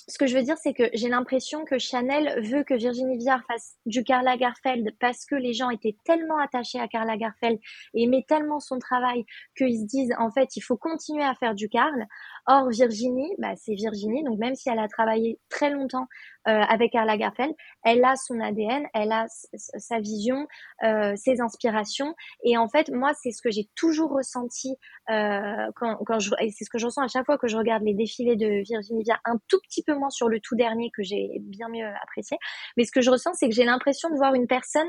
ce 0.09 0.17
que 0.17 0.27
je 0.27 0.35
veux 0.35 0.43
dire, 0.43 0.57
c'est 0.57 0.73
que 0.73 0.85
j'ai 0.95 1.09
l'impression 1.09 1.65
que 1.67 1.79
Chanel 1.79 2.43
veut 2.43 2.65
que 2.65 2.73
Virginie 2.73 3.19
Viard 3.19 3.43
fasse 3.47 3.77
du 3.85 4.03
Karl 4.05 4.25
Lagerfeld 4.25 4.97
parce 4.99 5.27
que 5.27 5.35
les 5.35 5.53
gens 5.53 5.69
étaient 5.69 5.97
tellement 6.05 6.39
attachés 6.39 6.81
à 6.81 6.89
Karl 6.89 7.07
Lagerfeld 7.07 7.59
et 7.93 8.05
aimaient 8.05 8.25
tellement 8.27 8.59
son 8.59 8.79
travail 8.79 9.27
qu'ils 9.57 9.79
se 9.79 9.85
disent, 9.85 10.15
en 10.19 10.31
fait, 10.31 10.57
il 10.57 10.63
faut 10.63 10.79
continuer 10.79 11.23
à 11.23 11.35
faire 11.35 11.55
du 11.55 11.69
Karl. 11.69 12.07
Or, 12.47 12.71
Virginie, 12.71 13.35
bah, 13.39 13.55
c'est 13.57 13.75
Virginie. 13.75 14.25
Donc, 14.25 14.39
même 14.39 14.55
si 14.55 14.71
elle 14.71 14.79
a 14.79 14.89
travaillé 14.89 15.39
très 15.51 15.71
longtemps 15.71 16.07
euh, 16.49 16.63
avec 16.63 16.93
Karl 16.93 17.07
Lagerfeld, 17.07 17.55
elle 17.85 18.05
a 18.05 18.17
son 18.17 18.41
ADN, 18.41 18.87
elle 18.95 19.13
a 19.13 19.27
sa 19.29 20.01
vision, 20.01 20.49
euh, 20.83 21.15
ses 21.17 21.41
inspirations. 21.41 22.15
Et 22.43 22.57
en 22.57 22.69
fait, 22.69 22.91
moi, 22.91 23.13
c'est 23.15 23.31
ce 23.31 23.43
que 23.43 23.51
j'ai 23.51 23.69
toujours 23.75 24.11
ressenti 24.11 24.77
euh, 25.11 25.71
quand, 25.77 25.97
quand 26.07 26.19
je, 26.19 26.31
et 26.41 26.51
c'est 26.51 26.65
ce 26.65 26.71
que 26.71 26.79
je 26.79 26.87
ressens 26.87 27.03
à 27.03 27.09
chaque 27.09 27.27
fois 27.27 27.39
que 27.39 27.49
je 27.49 27.57
regarde 27.57 27.83
les 27.83 27.95
défilés 27.95 28.37
de 28.37 28.63
Virginie 28.63 29.03
Viard, 29.03 29.21
un 29.25 29.39
tout 29.49 29.61
petit 29.61 29.83
peu 29.83 29.95
moins 29.95 30.11
sur 30.11 30.29
le 30.29 30.41
tout 30.41 30.57
dernier 30.57 30.91
que 30.91 31.03
j'ai 31.03 31.39
bien 31.41 31.69
mieux 31.69 31.87
apprécié. 32.03 32.39
Mais 32.77 32.85
ce 32.85 32.93
que 32.93 33.01
je 33.01 33.11
ressens, 33.11 33.35
c'est 33.35 33.49
que 33.49 33.55
j'ai 33.55 33.65
l'impression 33.65 34.09
de 34.11 34.17
voir 34.17 34.35
une 34.35 34.47
personne 34.47 34.89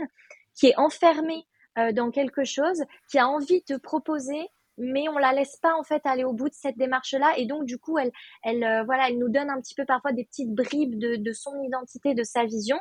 qui 0.55 0.67
est 0.67 0.77
enfermée 0.77 1.45
euh, 1.77 1.91
dans 1.91 2.11
quelque 2.11 2.43
chose, 2.43 2.83
qui 3.09 3.19
a 3.19 3.27
envie 3.27 3.63
de 3.69 3.77
proposer 3.77 4.47
mais 4.79 5.07
on 5.09 5.17
la 5.17 5.33
laisse 5.33 5.57
pas 5.57 5.75
en 5.75 5.83
fait 5.83 6.01
aller 6.05 6.23
au 6.23 6.33
bout 6.33 6.49
de 6.49 6.53
cette 6.53 6.77
démarche 6.77 7.13
là 7.13 7.33
et 7.37 7.45
donc 7.45 7.65
du 7.65 7.77
coup 7.77 7.97
elle 7.97 8.11
elle 8.43 8.63
euh, 8.63 8.83
voilà 8.83 9.09
elle 9.09 9.19
nous 9.19 9.29
donne 9.29 9.49
un 9.49 9.61
petit 9.61 9.75
peu 9.75 9.85
parfois 9.85 10.11
des 10.11 10.25
petites 10.25 10.53
bribes 10.53 10.97
de, 10.97 11.15
de 11.15 11.33
son 11.33 11.61
identité 11.61 12.13
de 12.13 12.23
sa 12.23 12.45
vision 12.45 12.79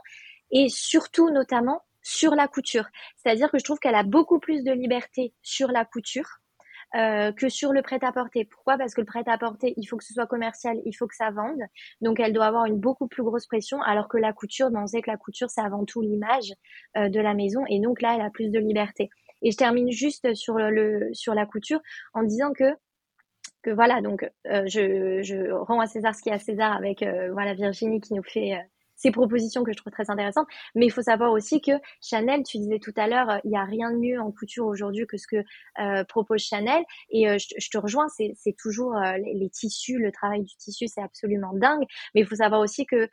et 0.50 0.68
surtout 0.68 1.30
notamment 1.30 1.82
sur 2.02 2.34
la 2.34 2.48
couture 2.48 2.86
c'est-à-dire 3.16 3.50
que 3.50 3.58
je 3.58 3.64
trouve 3.64 3.78
qu'elle 3.78 3.94
a 3.94 4.04
beaucoup 4.04 4.38
plus 4.38 4.64
de 4.64 4.72
liberté 4.72 5.34
sur 5.42 5.68
la 5.68 5.84
couture 5.84 6.40
euh, 6.94 7.32
que 7.32 7.50
sur 7.50 7.74
le 7.74 7.82
prêt-à-porter. 7.82 8.46
Pourquoi? 8.46 8.78
Parce 8.78 8.94
que 8.94 9.02
le 9.02 9.06
prêt-à-porter, 9.06 9.74
il 9.76 9.84
faut 9.84 9.98
que 9.98 10.04
ce 10.04 10.14
soit 10.14 10.26
commercial, 10.26 10.78
il 10.86 10.94
faut 10.94 11.06
que 11.06 11.14
ça 11.14 11.30
vende. 11.30 11.60
Donc, 12.00 12.18
elle 12.18 12.32
doit 12.32 12.46
avoir 12.46 12.64
une 12.64 12.78
beaucoup 12.80 13.08
plus 13.08 13.22
grosse 13.22 13.46
pression, 13.46 13.82
alors 13.82 14.08
que 14.08 14.16
la 14.16 14.32
couture, 14.32 14.70
on 14.74 14.86
sait 14.86 15.02
que 15.02 15.10
la 15.10 15.18
couture, 15.18 15.50
c'est 15.50 15.60
avant 15.60 15.84
tout 15.84 16.00
l'image 16.00 16.54
euh, 16.96 17.10
de 17.10 17.20
la 17.20 17.34
maison. 17.34 17.62
Et 17.68 17.78
donc 17.80 18.00
là, 18.00 18.14
elle 18.14 18.22
a 18.22 18.30
plus 18.30 18.48
de 18.48 18.58
liberté. 18.58 19.10
Et 19.42 19.50
je 19.50 19.56
termine 19.56 19.90
juste 19.90 20.34
sur 20.34 20.54
le 20.58 21.08
sur 21.12 21.34
la 21.34 21.46
couture 21.46 21.80
en 22.14 22.22
disant 22.22 22.52
que 22.52 22.74
que 23.62 23.70
voilà 23.70 24.00
donc 24.00 24.28
euh, 24.46 24.66
je, 24.66 25.22
je 25.22 25.50
rends 25.50 25.80
à 25.80 25.86
César 25.86 26.14
ce 26.14 26.22
qui 26.22 26.28
est 26.28 26.32
à 26.32 26.38
César 26.38 26.72
avec 26.76 27.02
euh, 27.02 27.30
voilà 27.32 27.54
Virginie 27.54 28.00
qui 28.00 28.14
nous 28.14 28.22
fait 28.22 28.54
euh, 28.54 28.62
ces 28.94 29.12
propositions 29.12 29.62
que 29.62 29.70
je 29.70 29.76
trouve 29.76 29.92
très 29.92 30.10
intéressantes. 30.10 30.48
Mais 30.74 30.84
il 30.84 30.90
faut 30.90 31.02
savoir 31.02 31.30
aussi 31.30 31.60
que 31.60 31.70
Chanel, 32.02 32.42
tu 32.42 32.58
disais 32.58 32.80
tout 32.80 32.92
à 32.96 33.06
l'heure, 33.06 33.40
il 33.44 33.50
n'y 33.50 33.56
a 33.56 33.64
rien 33.64 33.92
de 33.92 33.96
mieux 33.96 34.20
en 34.20 34.32
couture 34.32 34.66
aujourd'hui 34.66 35.06
que 35.06 35.16
ce 35.16 35.28
que 35.28 36.02
propose 36.02 36.40
Chanel. 36.40 36.82
Et 37.10 37.26
je, 37.38 37.70
te 37.70 37.78
rejoins, 37.78 38.08
c'est 38.08 38.56
toujours 38.58 38.96
les, 38.96 39.48
tissus, 39.50 39.98
le 40.00 40.10
travail 40.10 40.42
du 40.42 40.56
tissu, 40.56 40.88
c'est 40.88 41.00
absolument 41.00 41.52
dingue. 41.54 41.84
Mais 42.12 42.22
il 42.22 42.26
faut 42.26 42.34
savoir 42.34 42.60
aussi 42.60 42.86
que 42.86 43.08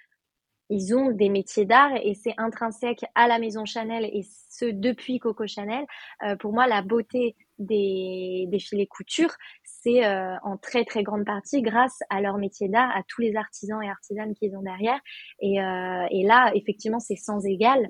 ils 0.69 0.95
ont 0.95 1.11
des 1.11 1.29
métiers 1.29 1.65
d'art 1.65 1.91
et 2.03 2.15
c'est 2.15 2.33
intrinsèque 2.37 3.05
à 3.13 3.27
la 3.27 3.39
maison 3.39 3.65
Chanel 3.65 4.05
et 4.05 4.23
ce 4.49 4.65
depuis 4.65 5.19
Coco 5.19 5.45
Chanel. 5.45 5.85
Euh, 6.23 6.35
pour 6.37 6.53
moi, 6.53 6.67
la 6.67 6.81
beauté 6.81 7.35
des 7.59 8.45
défilés 8.49 8.87
couture, 8.87 9.33
c'est 9.63 10.05
euh, 10.05 10.35
en 10.43 10.57
très 10.57 10.83
très 10.83 11.03
grande 11.03 11.25
partie 11.25 11.61
grâce 11.61 11.99
à 12.09 12.19
leur 12.19 12.37
métier 12.37 12.67
d'art, 12.67 12.89
à 12.95 13.03
tous 13.07 13.21
les 13.21 13.35
artisans 13.35 13.81
et 13.81 13.89
artisanes 13.89 14.33
qu'ils 14.33 14.55
ont 14.55 14.61
derrière. 14.61 14.99
Et, 15.39 15.61
euh, 15.61 16.05
et 16.09 16.23
là, 16.23 16.51
effectivement, 16.55 16.99
c'est 16.99 17.15
sans 17.15 17.45
égal. 17.45 17.89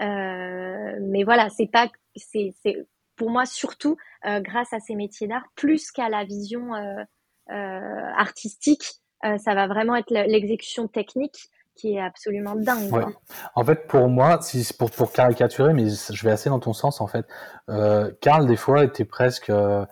Euh, 0.00 0.96
mais 1.00 1.24
voilà, 1.24 1.48
c'est 1.50 1.70
pas, 1.70 1.90
c'est, 2.14 2.54
pour 3.16 3.30
moi 3.30 3.46
surtout 3.46 3.96
euh, 4.26 4.40
grâce 4.40 4.72
à 4.72 4.80
ces 4.80 4.94
métiers 4.94 5.26
d'art, 5.26 5.46
plus 5.56 5.90
qu'à 5.90 6.08
la 6.08 6.24
vision 6.24 6.70
artistique. 7.48 8.84
ça 9.22 9.54
va 9.54 9.66
vraiment 9.66 9.96
être 9.96 10.10
l'exécution 10.10 10.88
technique 10.88 11.50
qui 11.74 11.94
est 11.94 12.00
absolument 12.00 12.54
dingue. 12.54 12.92
Ouais. 12.92 13.04
En 13.54 13.64
fait, 13.64 13.86
pour 13.86 14.08
moi, 14.08 14.38
si 14.42 14.66
pour, 14.74 14.90
pour 14.90 15.12
caricaturer, 15.12 15.72
mais 15.72 15.88
je 15.88 16.24
vais 16.24 16.30
assez 16.30 16.50
dans 16.50 16.60
ton 16.60 16.72
sens 16.72 17.00
en 17.00 17.06
fait. 17.06 17.26
Euh, 17.68 18.10
Karl 18.20 18.46
des 18.46 18.56
fois 18.56 18.84
était 18.84 19.04
presque, 19.04 19.50
euh, 19.50 19.86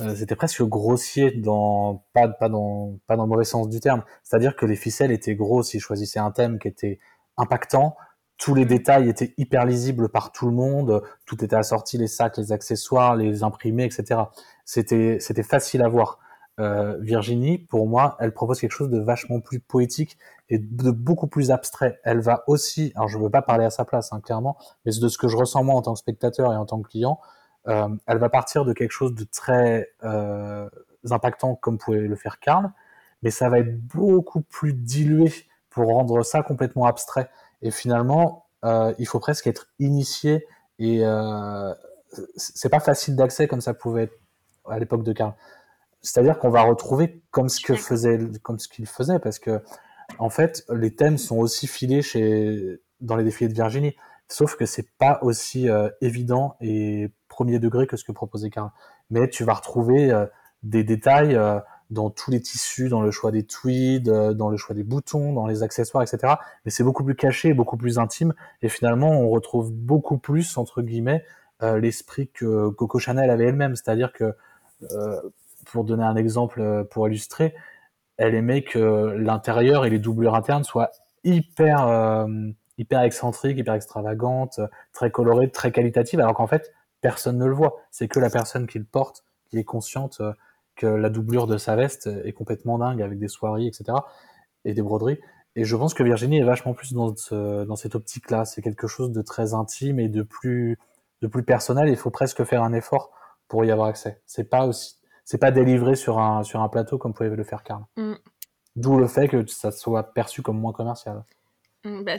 euh, 0.00 0.14
c'était 0.16 0.34
presque 0.34 0.62
grossier 0.62 1.30
dans 1.30 2.04
pas 2.12 2.28
pas 2.28 2.48
dans 2.48 2.98
pas 3.06 3.16
dans 3.16 3.24
le 3.24 3.28
mauvais 3.28 3.44
sens 3.44 3.68
du 3.68 3.80
terme. 3.80 4.02
C'est-à-dire 4.24 4.56
que 4.56 4.66
les 4.66 4.76
ficelles 4.76 5.12
étaient 5.12 5.36
grosses. 5.36 5.74
Il 5.74 5.80
choisissait 5.80 6.20
un 6.20 6.32
thème 6.32 6.58
qui 6.58 6.68
était 6.68 6.98
impactant. 7.36 7.96
Tous 8.36 8.54
les 8.54 8.64
détails 8.64 9.08
étaient 9.08 9.34
hyper 9.36 9.66
lisibles 9.66 10.08
par 10.08 10.32
tout 10.32 10.46
le 10.46 10.52
monde. 10.52 11.02
Tout 11.26 11.44
était 11.44 11.56
assorti, 11.56 11.98
les 11.98 12.06
sacs, 12.08 12.38
les 12.38 12.52
accessoires, 12.52 13.14
les 13.14 13.44
imprimés, 13.44 13.84
etc. 13.84 14.22
C'était 14.64 15.18
c'était 15.20 15.42
facile 15.42 15.82
à 15.82 15.88
voir. 15.88 16.18
Euh, 16.60 16.98
Virginie, 17.00 17.58
pour 17.58 17.86
moi, 17.88 18.16
elle 18.20 18.32
propose 18.32 18.60
quelque 18.60 18.72
chose 18.72 18.90
de 18.90 19.00
vachement 19.00 19.40
plus 19.40 19.60
poétique 19.60 20.18
et 20.50 20.58
de 20.58 20.90
beaucoup 20.90 21.26
plus 21.26 21.50
abstrait. 21.50 21.98
Elle 22.04 22.20
va 22.20 22.44
aussi, 22.46 22.92
alors 22.96 23.08
je 23.08 23.16
ne 23.16 23.22
veux 23.22 23.30
pas 23.30 23.40
parler 23.40 23.64
à 23.64 23.70
sa 23.70 23.86
place, 23.86 24.12
hein, 24.12 24.20
clairement, 24.20 24.58
mais 24.84 24.92
de 25.00 25.08
ce 25.08 25.16
que 25.16 25.26
je 25.26 25.36
ressens 25.36 25.64
moi 25.64 25.74
en 25.74 25.82
tant 25.82 25.94
que 25.94 25.98
spectateur 25.98 26.52
et 26.52 26.56
en 26.56 26.66
tant 26.66 26.82
que 26.82 26.88
client, 26.88 27.18
euh, 27.68 27.88
elle 28.06 28.18
va 28.18 28.28
partir 28.28 28.64
de 28.66 28.74
quelque 28.74 28.90
chose 28.90 29.14
de 29.14 29.24
très 29.24 29.90
euh, 30.04 30.68
impactant 31.10 31.54
comme 31.54 31.78
pouvait 31.78 32.00
le 32.00 32.16
faire 32.16 32.40
Karl, 32.40 32.70
mais 33.22 33.30
ça 33.30 33.48
va 33.48 33.60
être 33.60 33.80
beaucoup 33.86 34.42
plus 34.42 34.74
dilué 34.74 35.32
pour 35.70 35.86
rendre 35.86 36.22
ça 36.22 36.42
complètement 36.42 36.84
abstrait. 36.84 37.30
Et 37.62 37.70
finalement, 37.70 38.46
il 38.98 39.06
faut 39.06 39.20
presque 39.20 39.46
être 39.46 39.68
initié 39.78 40.46
et 40.78 41.02
c'est 42.36 42.68
pas 42.68 42.80
facile 42.80 43.16
d'accès 43.16 43.46
comme 43.46 43.60
ça 43.60 43.72
pouvait 43.72 44.04
être 44.04 44.18
à 44.68 44.78
l'époque 44.78 45.04
de 45.04 45.12
Karl 45.12 45.34
c'est-à-dire 46.02 46.38
qu'on 46.38 46.50
va 46.50 46.62
retrouver 46.62 47.22
comme 47.30 47.48
ce 47.48 47.60
que 47.60 47.74
faisait, 47.74 48.18
comme 48.42 48.58
ce 48.58 48.68
qu'il 48.68 48.86
faisait, 48.86 49.18
parce 49.18 49.38
que 49.38 49.60
en 50.18 50.30
fait, 50.30 50.64
les 50.72 50.94
thèmes 50.94 51.18
sont 51.18 51.38
aussi 51.38 51.66
filés 51.66 52.02
chez 52.02 52.80
dans 53.00 53.16
les 53.16 53.24
défilés 53.24 53.48
de 53.48 53.54
Virginie, 53.54 53.96
sauf 54.28 54.56
que 54.56 54.66
c'est 54.66 54.88
pas 54.98 55.18
aussi 55.22 55.68
euh, 55.68 55.88
évident 56.00 56.56
et 56.60 57.10
premier 57.28 57.58
degré 57.58 57.86
que 57.86 57.96
ce 57.96 58.04
que 58.04 58.12
proposait 58.12 58.50
Karl. 58.50 58.70
Mais 59.10 59.28
tu 59.28 59.44
vas 59.44 59.54
retrouver 59.54 60.10
euh, 60.10 60.26
des 60.62 60.84
détails 60.84 61.34
euh, 61.34 61.58
dans 61.90 62.10
tous 62.10 62.30
les 62.30 62.40
tissus, 62.40 62.88
dans 62.88 63.02
le 63.02 63.10
choix 63.10 63.32
des 63.32 63.44
tweeds, 63.44 64.34
dans 64.34 64.48
le 64.48 64.56
choix 64.56 64.74
des 64.74 64.84
boutons, 64.84 65.32
dans 65.32 65.46
les 65.46 65.62
accessoires, 65.62 66.02
etc. 66.02 66.34
Mais 66.64 66.70
c'est 66.70 66.84
beaucoup 66.84 67.04
plus 67.04 67.16
caché, 67.16 67.52
beaucoup 67.52 67.76
plus 67.76 67.98
intime, 67.98 68.32
et 68.62 68.68
finalement, 68.68 69.10
on 69.10 69.28
retrouve 69.28 69.72
beaucoup 69.72 70.18
plus 70.18 70.56
entre 70.56 70.82
guillemets 70.82 71.24
l'esprit 71.62 72.30
que 72.32 72.70
Coco 72.70 72.98
Chanel 72.98 73.28
avait 73.28 73.44
elle-même, 73.44 73.74
c'est-à-dire 73.76 74.12
que 74.12 74.34
pour 75.70 75.84
donner 75.84 76.04
un 76.04 76.16
exemple 76.16 76.60
euh, 76.60 76.84
pour 76.84 77.08
illustrer, 77.08 77.54
elle 78.16 78.34
aimait 78.34 78.62
que 78.62 79.14
l'intérieur 79.16 79.86
et 79.86 79.90
les 79.90 79.98
doublures 79.98 80.34
internes 80.34 80.64
soient 80.64 80.90
hyper 81.24 81.86
euh, 81.86 82.26
hyper 82.78 83.02
excentriques, 83.02 83.58
hyper 83.58 83.74
extravagantes, 83.74 84.60
très 84.92 85.10
colorées, 85.10 85.50
très 85.50 85.72
qualitatives, 85.72 86.20
alors 86.20 86.34
qu'en 86.34 86.46
fait 86.46 86.72
personne 87.00 87.38
ne 87.38 87.46
le 87.46 87.54
voit. 87.54 87.76
C'est 87.90 88.08
que 88.08 88.18
la 88.20 88.30
personne 88.30 88.66
qui 88.66 88.78
le 88.78 88.84
porte 88.84 89.24
qui 89.48 89.58
est 89.58 89.64
consciente 89.64 90.20
euh, 90.20 90.32
que 90.76 90.86
la 90.86 91.10
doublure 91.10 91.46
de 91.46 91.56
sa 91.56 91.76
veste 91.76 92.08
est 92.24 92.32
complètement 92.32 92.78
dingue 92.78 93.02
avec 93.02 93.18
des 93.18 93.28
soieries, 93.28 93.66
etc. 93.66 93.98
et 94.64 94.72
des 94.72 94.82
broderies. 94.82 95.18
Et 95.56 95.64
je 95.64 95.76
pense 95.76 95.94
que 95.94 96.02
Virginie 96.02 96.38
est 96.38 96.44
vachement 96.44 96.74
plus 96.74 96.92
dans, 96.92 97.12
dans 97.32 97.76
cette 97.76 97.94
optique-là. 97.94 98.44
C'est 98.44 98.62
quelque 98.62 98.86
chose 98.86 99.10
de 99.10 99.20
très 99.20 99.52
intime 99.52 99.98
et 99.98 100.08
de 100.08 100.22
plus, 100.22 100.78
de 101.20 101.26
plus 101.26 101.42
personnel. 101.42 101.88
Il 101.88 101.96
faut 101.96 102.10
presque 102.10 102.44
faire 102.44 102.62
un 102.62 102.72
effort 102.72 103.10
pour 103.48 103.64
y 103.64 103.70
avoir 103.70 103.88
accès. 103.88 104.22
C'est 104.24 104.48
pas 104.48 104.64
aussi 104.64 104.99
c'est 105.30 105.38
pas 105.38 105.52
délivré 105.52 105.94
sur 105.94 106.18
un, 106.18 106.42
sur 106.42 106.60
un 106.60 106.68
plateau 106.68 106.98
comme 106.98 107.14
pouvait 107.14 107.30
le 107.30 107.44
faire 107.44 107.62
Karl. 107.62 107.84
Mm. 107.96 108.14
D'où 108.74 108.98
le 108.98 109.06
fait 109.06 109.28
que 109.28 109.46
ça 109.46 109.70
soit 109.70 110.12
perçu 110.12 110.42
comme 110.42 110.58
moins 110.58 110.72
commercial. 110.72 111.22
Mm, 111.84 112.02
bah, 112.02 112.16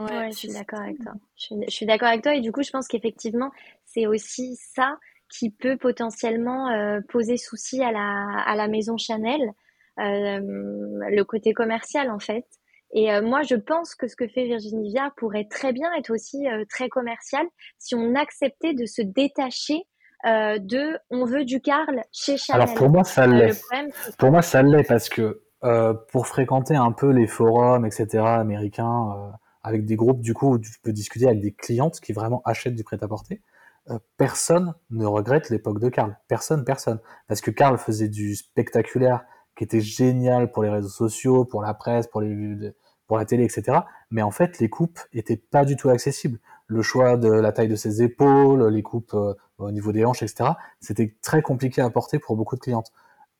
ouais, 0.00 0.30
je 0.30 0.36
suis 0.38 0.48
d'accord 0.48 0.80
avec 0.80 0.98
toi. 0.98 1.12
Je 1.36 1.68
suis, 1.68 1.84
d'accord 1.84 2.08
avec 2.08 2.22
toi 2.22 2.34
et 2.34 2.40
du 2.40 2.50
coup, 2.50 2.62
je 2.62 2.70
pense 2.70 2.88
qu'effectivement, 2.88 3.50
c'est 3.84 4.06
aussi 4.06 4.56
ça 4.56 4.96
qui 5.28 5.50
peut 5.50 5.76
potentiellement 5.76 6.70
euh, 6.70 7.00
poser 7.06 7.36
souci 7.36 7.82
à 7.82 7.92
la, 7.92 8.42
à 8.46 8.56
la 8.56 8.66
maison 8.66 8.96
Chanel, 8.96 9.42
euh, 9.98 10.40
le 10.40 11.22
côté 11.24 11.52
commercial 11.52 12.10
en 12.10 12.18
fait. 12.18 12.46
Et 12.94 13.12
euh, 13.12 13.20
moi, 13.20 13.42
je 13.42 13.56
pense 13.56 13.94
que 13.94 14.08
ce 14.08 14.16
que 14.16 14.26
fait 14.26 14.46
Virginie 14.46 14.88
Viard 14.88 15.14
pourrait 15.18 15.48
très 15.50 15.74
bien 15.74 15.92
être 15.98 16.10
aussi 16.10 16.46
très 16.70 16.88
commercial 16.88 17.46
si 17.78 17.94
on 17.94 18.14
acceptait 18.14 18.72
de 18.72 18.86
se 18.86 19.02
détacher 19.02 19.82
euh, 20.24 20.58
de 20.58 20.98
on 21.10 21.24
veut 21.24 21.44
du 21.44 21.60
Karl 21.60 22.04
chez 22.12 22.36
Chanel. 22.36 22.62
Alors 22.62 22.74
pour 22.74 22.88
moi 22.90 23.02
ça 23.02 23.24
euh, 23.24 23.26
l'est. 23.26 23.62
pour 24.18 24.30
moi 24.30 24.40
ça 24.40 24.62
l'est 24.62 24.84
parce 24.84 25.08
que 25.08 25.42
euh, 25.64 25.94
pour 26.12 26.28
fréquenter 26.28 26.76
un 26.76 26.92
peu 26.92 27.10
les 27.10 27.26
forums 27.26 27.84
etc 27.84 28.18
américains 28.24 29.32
avec 29.64 29.84
des 29.84 29.96
groupes 29.96 30.20
du 30.20 30.32
coup 30.32 30.54
où 30.54 30.58
tu 30.58 30.70
peux 30.82 30.92
discuter 30.92 31.26
avec 31.26 31.40
des 31.40 31.52
clientes 31.52 31.98
qui 32.00 32.12
vraiment 32.12 32.40
achètent 32.44 32.76
du 32.76 32.84
prêt-à-porter, 32.84 33.42
personne 34.16 34.74
ne 34.90 35.06
regrette 35.06 35.50
l'époque 35.50 35.80
de 35.80 35.88
Karl. 35.88 36.16
Personne, 36.28 36.64
personne. 36.64 37.00
Parce 37.28 37.40
que 37.40 37.50
Karl 37.50 37.78
faisait 37.78 38.08
du 38.08 38.34
spectaculaire 38.36 39.24
qui 39.56 39.64
était 39.64 39.80
génial 39.80 40.50
pour 40.50 40.62
les 40.62 40.70
réseaux 40.70 40.88
sociaux, 40.88 41.44
pour 41.44 41.62
la 41.62 41.74
presse, 41.74 42.06
pour 42.06 42.20
les 42.20 42.72
pour 43.06 43.18
la 43.18 43.24
télé, 43.24 43.44
etc. 43.44 43.80
Mais 44.10 44.22
en 44.22 44.30
fait, 44.30 44.58
les 44.58 44.70
coupes 44.70 44.98
étaient 45.12 45.36
pas 45.36 45.64
du 45.64 45.76
tout 45.76 45.90
accessibles. 45.90 46.38
Le 46.66 46.80
choix 46.80 47.16
de 47.16 47.28
la 47.30 47.52
taille 47.52 47.68
de 47.68 47.76
ses 47.76 48.02
épaules, 48.02 48.66
les 48.68 48.82
coupes 48.82 49.14
au 49.62 49.70
niveau 49.70 49.92
des 49.92 50.04
hanches, 50.04 50.22
etc. 50.22 50.50
C'était 50.80 51.16
très 51.22 51.42
compliqué 51.42 51.80
à 51.80 51.90
porter 51.90 52.18
pour 52.18 52.36
beaucoup 52.36 52.56
de 52.56 52.60
clientes. 52.60 52.92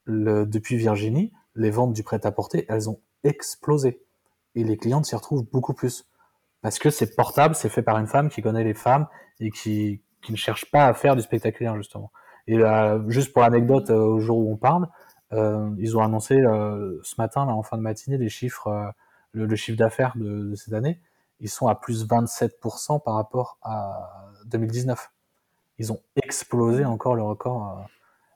depuis 0.07 0.77
Virginie, 0.77 1.33
les 1.55 1.71
ventes 1.71 1.93
du 1.93 2.03
prêt-à-porter, 2.03 2.67
elles 2.69 2.89
ont 2.89 3.01
explosé. 3.25 4.03
Et 4.55 4.65
les 4.65 4.77
clientes 4.77 5.07
s'y 5.07 5.15
retrouvent 5.15 5.49
beaucoup 5.51 5.75
plus. 5.75 6.07
Parce 6.61 6.79
que 6.79 6.91
c'est 6.91 7.17
portable, 7.17 7.55
c'est 7.55 7.69
fait 7.69 7.83
par 7.83 7.99
une 7.99 8.07
femme 8.07 8.29
qui 8.29 8.43
connaît 8.43 8.65
les 8.65 8.75
femmes 8.75 9.07
et 9.41 9.51
qui, 9.51 10.01
ne 10.29 10.37
cherche 10.37 10.71
pas 10.71 10.87
à 10.87 10.95
faire 10.95 11.17
du 11.17 11.23
spectaculaire, 11.23 11.77
justement. 11.77 12.13
Et 12.47 12.57
là, 12.57 13.01
juste 13.09 13.33
pour 13.33 13.43
l'anecdote, 13.43 13.91
euh, 13.91 13.99
au 13.99 14.21
jour 14.21 14.39
où 14.39 14.53
on 14.53 14.57
parle, 14.57 14.89
euh, 15.33 15.71
ils 15.79 15.97
ont 15.97 16.03
annoncé 16.03 16.37
euh, 16.41 17.01
ce 17.03 17.15
matin, 17.19 17.47
là, 17.47 17.55
en 17.55 17.63
fin 17.63 17.77
de 17.77 17.83
matinée, 17.83 18.19
les 18.19 18.29
chiffres, 18.29 18.93
le, 19.33 19.47
le, 19.47 19.57
chiffre 19.57 19.79
d'affaires 19.79 20.13
de, 20.17 20.51
de, 20.51 20.55
cette 20.55 20.75
année. 20.75 21.01
Ils 21.41 21.49
sont 21.49 21.67
à 21.67 21.75
plus 21.75 22.07
27% 22.07 23.03
par 23.03 23.15
rapport 23.15 23.59
à 23.63 24.31
2019. 24.47 25.11
Ils 25.79 25.93
ont 25.93 26.01
explosé 26.17 26.85
encore 26.85 27.15
le 27.15 27.23
record, 27.23 27.87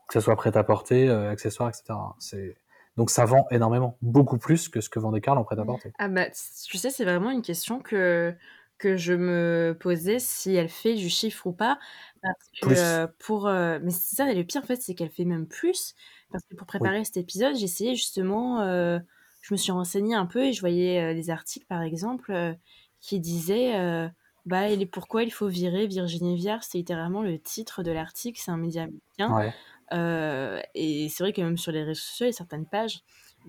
que 0.08 0.14
ce 0.14 0.20
soit 0.20 0.36
prêt-à-porter, 0.36 1.08
accessoires, 1.10 1.68
etc. 1.68 1.94
C'est 2.18 2.56
donc 2.96 3.10
ça 3.10 3.26
vend 3.26 3.46
énormément, 3.50 3.98
beaucoup 4.00 4.38
plus 4.38 4.68
que 4.68 4.80
ce 4.80 4.88
que 4.88 4.98
vendait 4.98 5.20
Karl 5.20 5.38
en 5.38 5.44
prêt-à-porter. 5.44 5.92
Ah 5.98 6.08
bah, 6.08 6.26
tu 6.30 6.78
sais, 6.78 6.90
c'est 6.90 7.04
vraiment 7.04 7.30
une 7.30 7.42
question 7.42 7.80
que 7.80 8.34
que 8.78 8.96
je 8.96 9.14
me 9.14 9.76
posais 9.78 10.18
si 10.18 10.54
elle 10.54 10.68
fait 10.68 10.94
du 10.94 11.08
chiffre 11.08 11.46
ou 11.46 11.52
pas. 11.52 11.78
Parce 12.22 12.50
que 12.60 12.78
euh, 12.78 13.06
pour. 13.18 13.46
Euh, 13.46 13.78
mais 13.82 13.90
c'est 13.90 14.16
ça, 14.16 14.32
le 14.32 14.44
pire 14.44 14.62
en 14.62 14.66
fait, 14.66 14.76
c'est 14.76 14.94
qu'elle 14.94 15.10
fait 15.10 15.24
même 15.24 15.46
plus. 15.46 15.94
Parce 16.30 16.44
que 16.50 16.56
pour 16.56 16.66
préparer 16.66 16.98
oui. 16.98 17.04
cet 17.04 17.16
épisode, 17.16 17.56
essayé 17.56 17.94
justement. 17.94 18.60
Euh, 18.60 18.98
je 19.42 19.54
me 19.54 19.58
suis 19.58 19.70
renseignée 19.70 20.16
un 20.16 20.26
peu 20.26 20.42
et 20.42 20.52
je 20.52 20.58
voyais 20.58 21.14
des 21.14 21.30
articles 21.30 21.66
par 21.66 21.82
exemple 21.82 22.56
qui 23.00 23.20
disaient. 23.20 24.10
Bah, 24.46 24.68
et 24.68 24.86
pourquoi 24.86 25.24
il 25.24 25.32
faut 25.32 25.48
virer 25.48 25.88
Virginie 25.88 26.36
Viard 26.36 26.62
C'est 26.62 26.78
littéralement 26.78 27.22
le 27.22 27.38
titre 27.38 27.82
de 27.82 27.90
l'article, 27.90 28.40
c'est 28.42 28.52
un 28.52 28.56
média 28.56 28.84
américain. 28.84 29.36
Ouais. 29.36 29.52
Euh, 29.92 30.60
et 30.74 31.08
c'est 31.08 31.22
vrai 31.22 31.32
que 31.32 31.40
même 31.40 31.58
sur 31.58 31.72
les 31.72 31.82
réseaux 31.82 32.00
sociaux, 32.00 32.26
il 32.26 32.28
y 32.28 32.30
a 32.30 32.36
certaines 32.36 32.66
pages 32.66 33.02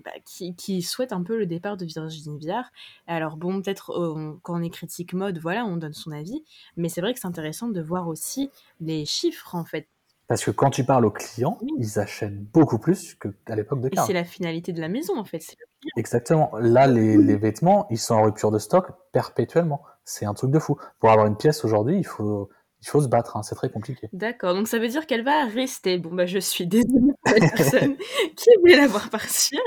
bah, 0.04 0.10
qui, 0.24 0.54
qui, 0.54 0.82
souhaitent 0.82 1.12
un 1.12 1.22
peu 1.22 1.38
le 1.38 1.46
départ 1.46 1.76
de 1.76 1.84
Virginie 1.84 2.38
Viard. 2.38 2.70
Alors 3.06 3.36
bon, 3.36 3.62
peut-être 3.62 3.90
euh, 3.92 4.38
quand 4.42 4.58
on 4.58 4.62
est 4.62 4.70
critique 4.70 5.12
mode, 5.12 5.38
voilà, 5.38 5.64
on 5.64 5.76
donne 5.76 5.94
son 5.94 6.10
avis, 6.10 6.44
mais 6.76 6.88
c'est 6.88 7.00
vrai 7.00 7.14
que 7.14 7.20
c'est 7.20 7.26
intéressant 7.26 7.68
de 7.68 7.80
voir 7.80 8.08
aussi 8.08 8.50
les 8.80 9.04
chiffres 9.04 9.54
en 9.54 9.64
fait. 9.64 9.88
Parce 10.26 10.44
que 10.44 10.50
quand 10.50 10.70
tu 10.70 10.84
parles 10.84 11.06
aux 11.06 11.10
clients, 11.10 11.58
oui. 11.62 11.72
ils 11.78 11.98
achètent 11.98 12.38
beaucoup 12.38 12.78
plus 12.78 13.14
qu'à 13.14 13.56
l'époque 13.56 13.80
de 13.80 13.88
Karl. 13.88 14.06
C'est 14.06 14.12
la 14.12 14.24
finalité 14.24 14.72
de 14.72 14.80
la 14.80 14.88
maison 14.88 15.16
en 15.18 15.24
fait. 15.24 15.56
Exactement. 15.96 16.50
Là, 16.58 16.86
les, 16.86 17.16
les, 17.16 17.36
vêtements, 17.36 17.86
ils 17.90 17.98
sont 17.98 18.14
en 18.14 18.22
rupture 18.22 18.50
de 18.50 18.58
stock 18.58 18.90
perpétuellement. 19.12 19.82
C'est 20.04 20.26
un 20.26 20.34
truc 20.34 20.50
de 20.50 20.58
fou. 20.58 20.76
Pour 21.00 21.10
avoir 21.10 21.26
une 21.26 21.36
pièce 21.36 21.64
aujourd'hui, 21.64 21.98
il 21.98 22.06
faut 22.06 22.50
il 22.80 22.88
faut 22.88 23.00
se 23.00 23.08
battre, 23.08 23.36
hein, 23.36 23.42
c'est 23.42 23.56
très 23.56 23.70
compliqué. 23.70 24.08
D'accord, 24.12 24.54
donc 24.54 24.68
ça 24.68 24.78
veut 24.78 24.88
dire 24.88 25.06
qu'elle 25.06 25.24
va 25.24 25.46
rester. 25.46 25.98
Bon, 25.98 26.14
bah, 26.14 26.26
je 26.26 26.38
suis 26.38 26.66
désolée 26.66 27.12
pour 27.24 27.34
la 27.34 27.48
personne 27.48 27.96
qui 28.36 28.50
voulait 28.60 28.76
la 28.76 28.86
voir 28.86 29.10
partir. 29.10 29.60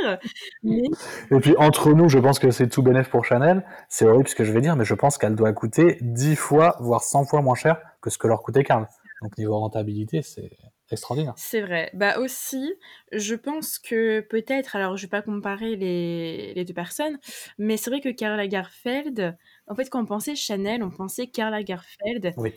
Mais... 0.64 0.84
Et 1.30 1.40
puis, 1.40 1.56
entre 1.58 1.92
nous, 1.92 2.08
je 2.08 2.20
pense 2.20 2.40
que 2.40 2.52
c'est 2.52 2.70
tout 2.70 2.82
bénéf 2.82 3.10
pour 3.10 3.26
Chanel. 3.26 3.66
C'est 3.90 4.06
horrible 4.06 4.30
ce 4.30 4.36
que 4.36 4.46
je 4.46 4.54
vais 4.54 4.62
dire, 4.62 4.78
mais 4.78 4.86
je 4.86 4.94
pense 4.94 5.18
qu'elle 5.18 5.36
doit 5.36 5.52
coûter 5.52 5.98
10 6.02 6.36
fois, 6.38 6.78
voire 6.80 7.04
100 7.04 7.26
fois 7.26 7.42
moins 7.42 7.56
cher 7.56 7.82
que 8.02 8.10
ce 8.10 8.18
que 8.18 8.28
leur 8.28 8.42
coûtait 8.44 8.64
Karl. 8.64 8.88
Donc, 9.22 9.38
niveau 9.38 9.60
rentabilité, 9.60 10.22
c'est 10.22 10.50
extraordinaire. 10.94 11.34
C'est 11.38 11.62
vrai. 11.62 11.90
Bah 11.94 12.20
aussi, 12.20 12.74
je 13.12 13.36
pense 13.36 13.80
que 13.80 14.22
peut-être, 14.22 14.76
alors 14.76 14.98
je 14.98 15.04
vais 15.04 15.10
pas 15.10 15.22
comparer 15.22 15.76
les, 15.76 16.54
les 16.54 16.66
deux 16.66 16.74
personnes, 16.74 17.18
mais 17.58 17.78
c'est 17.78 17.90
vrai 17.90 18.02
que 18.02 18.10
Karl 18.10 18.38
Lagerfeld, 18.38 19.38
en 19.68 19.76
fait, 19.76 19.90
quand 19.90 20.02
on 20.02 20.06
pensait 20.06 20.36
Chanel, 20.36 20.84
on 20.84 20.90
pensait 20.90 21.28
Karl 21.28 21.52
Lagerfeld. 21.52 22.34
Oui 22.38 22.54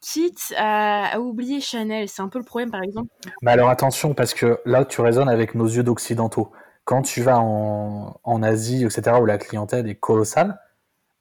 quitte 0.00 0.54
à, 0.56 1.14
à, 1.14 1.18
oublier 1.18 1.60
Chanel. 1.60 2.08
C'est 2.08 2.22
un 2.22 2.28
peu 2.28 2.38
le 2.38 2.44
problème, 2.44 2.70
par 2.70 2.82
exemple. 2.82 3.08
Mais 3.42 3.50
alors 3.50 3.70
attention, 3.70 4.14
parce 4.14 4.34
que 4.34 4.60
là, 4.66 4.84
tu 4.84 5.00
raisonnes 5.00 5.28
avec 5.28 5.54
nos 5.54 5.66
yeux 5.66 5.82
d'occidentaux. 5.82 6.52
Quand 6.84 7.02
tu 7.02 7.22
vas 7.22 7.40
en, 7.40 8.20
en, 8.22 8.42
Asie, 8.42 8.84
etc., 8.84 9.16
où 9.20 9.26
la 9.26 9.38
clientèle 9.38 9.88
est 9.88 9.94
colossale, 9.94 10.58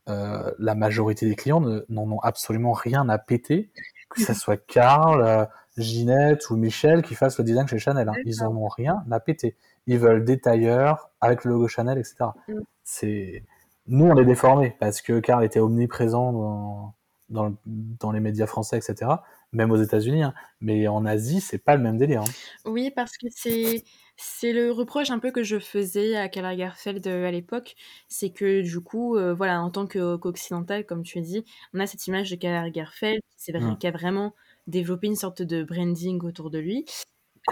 euh, 0.10 0.52
la 0.58 0.76
majorité 0.76 1.28
des 1.28 1.36
clients 1.36 1.62
n'en 1.62 2.12
ont 2.12 2.20
absolument 2.20 2.74
rien 2.74 3.08
à 3.10 3.18
péter, 3.18 3.72
que 4.10 4.22
ce 4.22 4.34
soit 4.34 4.58
Karl, 4.58 5.22
euh, 5.22 5.46
Ginette 5.82 6.50
ou 6.50 6.58
Michel 6.58 7.02
qui 7.02 7.16
fassent 7.16 7.38
le 7.38 7.44
design 7.44 7.68
chez 7.68 7.80
Chanel. 7.80 8.10
Hein. 8.10 8.14
Ils 8.26 8.44
en 8.44 8.56
ont 8.56 8.68
rien 8.68 9.04
à 9.12 9.20
péter. 9.20 9.56
Ils 9.88 10.00
veulent 10.00 10.26
des 10.26 10.40
tailleurs 10.40 11.10
avec 11.22 11.46
le 11.46 11.52
logo 11.52 11.68
Chanel, 11.68 11.98
etc. 11.98 12.16
Mm. 12.48 12.60
C'est 12.84 13.44
nous, 13.88 14.06
on 14.06 14.18
est 14.18 14.26
déformés 14.26 14.76
parce 14.80 15.02
que 15.02 15.20
Karl 15.20 15.44
était 15.44 15.60
omniprésent 15.60 16.32
dans 16.32 16.94
dans, 17.30 17.56
dans, 17.66 18.12
les 18.12 18.20
médias 18.20 18.48
français, 18.48 18.78
etc. 18.78 19.12
Même 19.52 19.70
aux 19.70 19.78
États-Unis, 19.82 20.24
hein. 20.24 20.34
mais 20.62 20.88
en 20.88 21.06
Asie, 21.06 21.42
c'est 21.42 21.60
pas 21.60 21.76
le 21.76 21.82
même 21.84 21.98
délire. 21.98 22.22
Hein. 22.22 22.32
Oui, 22.66 22.92
parce 22.96 23.18
que 23.18 23.28
c'est 23.30 23.84
c'est 24.18 24.52
le 24.52 24.72
reproche 24.72 25.12
un 25.12 25.20
peu 25.20 25.32
que 25.32 25.44
je 25.44 25.60
faisais 25.60 26.18
à 26.18 26.28
Karl 26.28 26.46
Lagerfeld 26.46 27.06
euh, 27.08 27.28
à 27.28 27.32
l'époque, 27.32 27.76
c'est 28.08 28.32
que 28.32 28.62
du 28.62 28.82
coup, 28.82 29.16
euh, 29.16 29.34
voilà, 29.34 29.62
en 29.62 29.70
tant 29.70 29.88
qu'occidental, 29.88 30.86
comme 30.86 31.04
tu 31.04 31.20
as 31.20 31.22
dit, 31.22 31.46
on 31.74 31.80
a 31.80 31.88
cette 31.88 32.06
image 32.08 32.30
de 32.32 32.36
Karl 32.36 32.66
Lagerfeld 32.66 33.22
c'est 33.38 33.54
vrai, 33.54 33.62
mmh. 33.62 33.78
qui 33.78 33.88
a 33.88 33.92
vraiment 33.92 34.34
développé 34.68 35.08
une 35.08 35.16
sorte 35.16 35.42
de 35.42 35.64
branding 35.64 36.22
autour 36.24 36.50
de 36.50 36.60
lui. 36.60 36.86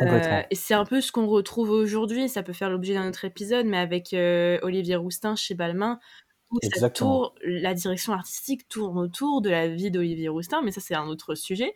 Euh, 0.02 0.41
et 0.50 0.56
c'est 0.56 0.74
un 0.74 0.86
peu 0.86 1.02
ce 1.02 1.12
qu'on 1.12 1.28
retrouve 1.28 1.70
aujourd'hui, 1.72 2.30
ça 2.30 2.43
peut 2.43 2.54
faire 2.54 2.70
l'objet 2.70 2.93
d'un 2.93 3.08
autre 3.08 3.26
épisode, 3.26 3.65
mais 3.65 3.78
avec 3.78 4.13
euh, 4.13 4.60
Olivier 4.62 4.96
Roustin 4.96 5.36
chez 5.36 5.56
Balmain, 5.56 6.00
Tour, 6.93 7.36
la 7.43 7.74
direction 7.74 8.13
artistique 8.13 8.70
tourne 8.70 8.98
autour 8.98 9.41
de 9.41 9.50
la 9.50 9.67
vie 9.67 9.91
d'Olivier 9.91 10.30
Roustin, 10.30 10.62
mais 10.62 10.72
ça 10.72 10.80
c'est 10.80 10.96
un 10.96 11.08
autre 11.08 11.36
sujet. 11.36 11.74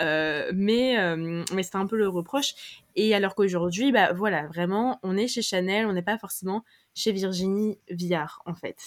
Euh, 0.00 0.50
mais 0.54 0.96
mais 1.52 1.62
c'est 1.62 1.76
un 1.76 1.86
peu 1.86 1.96
le 1.96 2.08
reproche. 2.08 2.54
Et 2.96 3.14
alors 3.14 3.34
qu'aujourd'hui, 3.34 3.92
bah 3.92 4.14
voilà, 4.14 4.46
vraiment, 4.46 4.98
on 5.02 5.18
est 5.18 5.28
chez 5.28 5.42
Chanel, 5.42 5.84
on 5.84 5.92
n'est 5.92 6.02
pas 6.02 6.16
forcément 6.16 6.64
chez 6.94 7.12
Virginie 7.12 7.78
Viard 7.90 8.42
en 8.46 8.54
fait. 8.54 8.78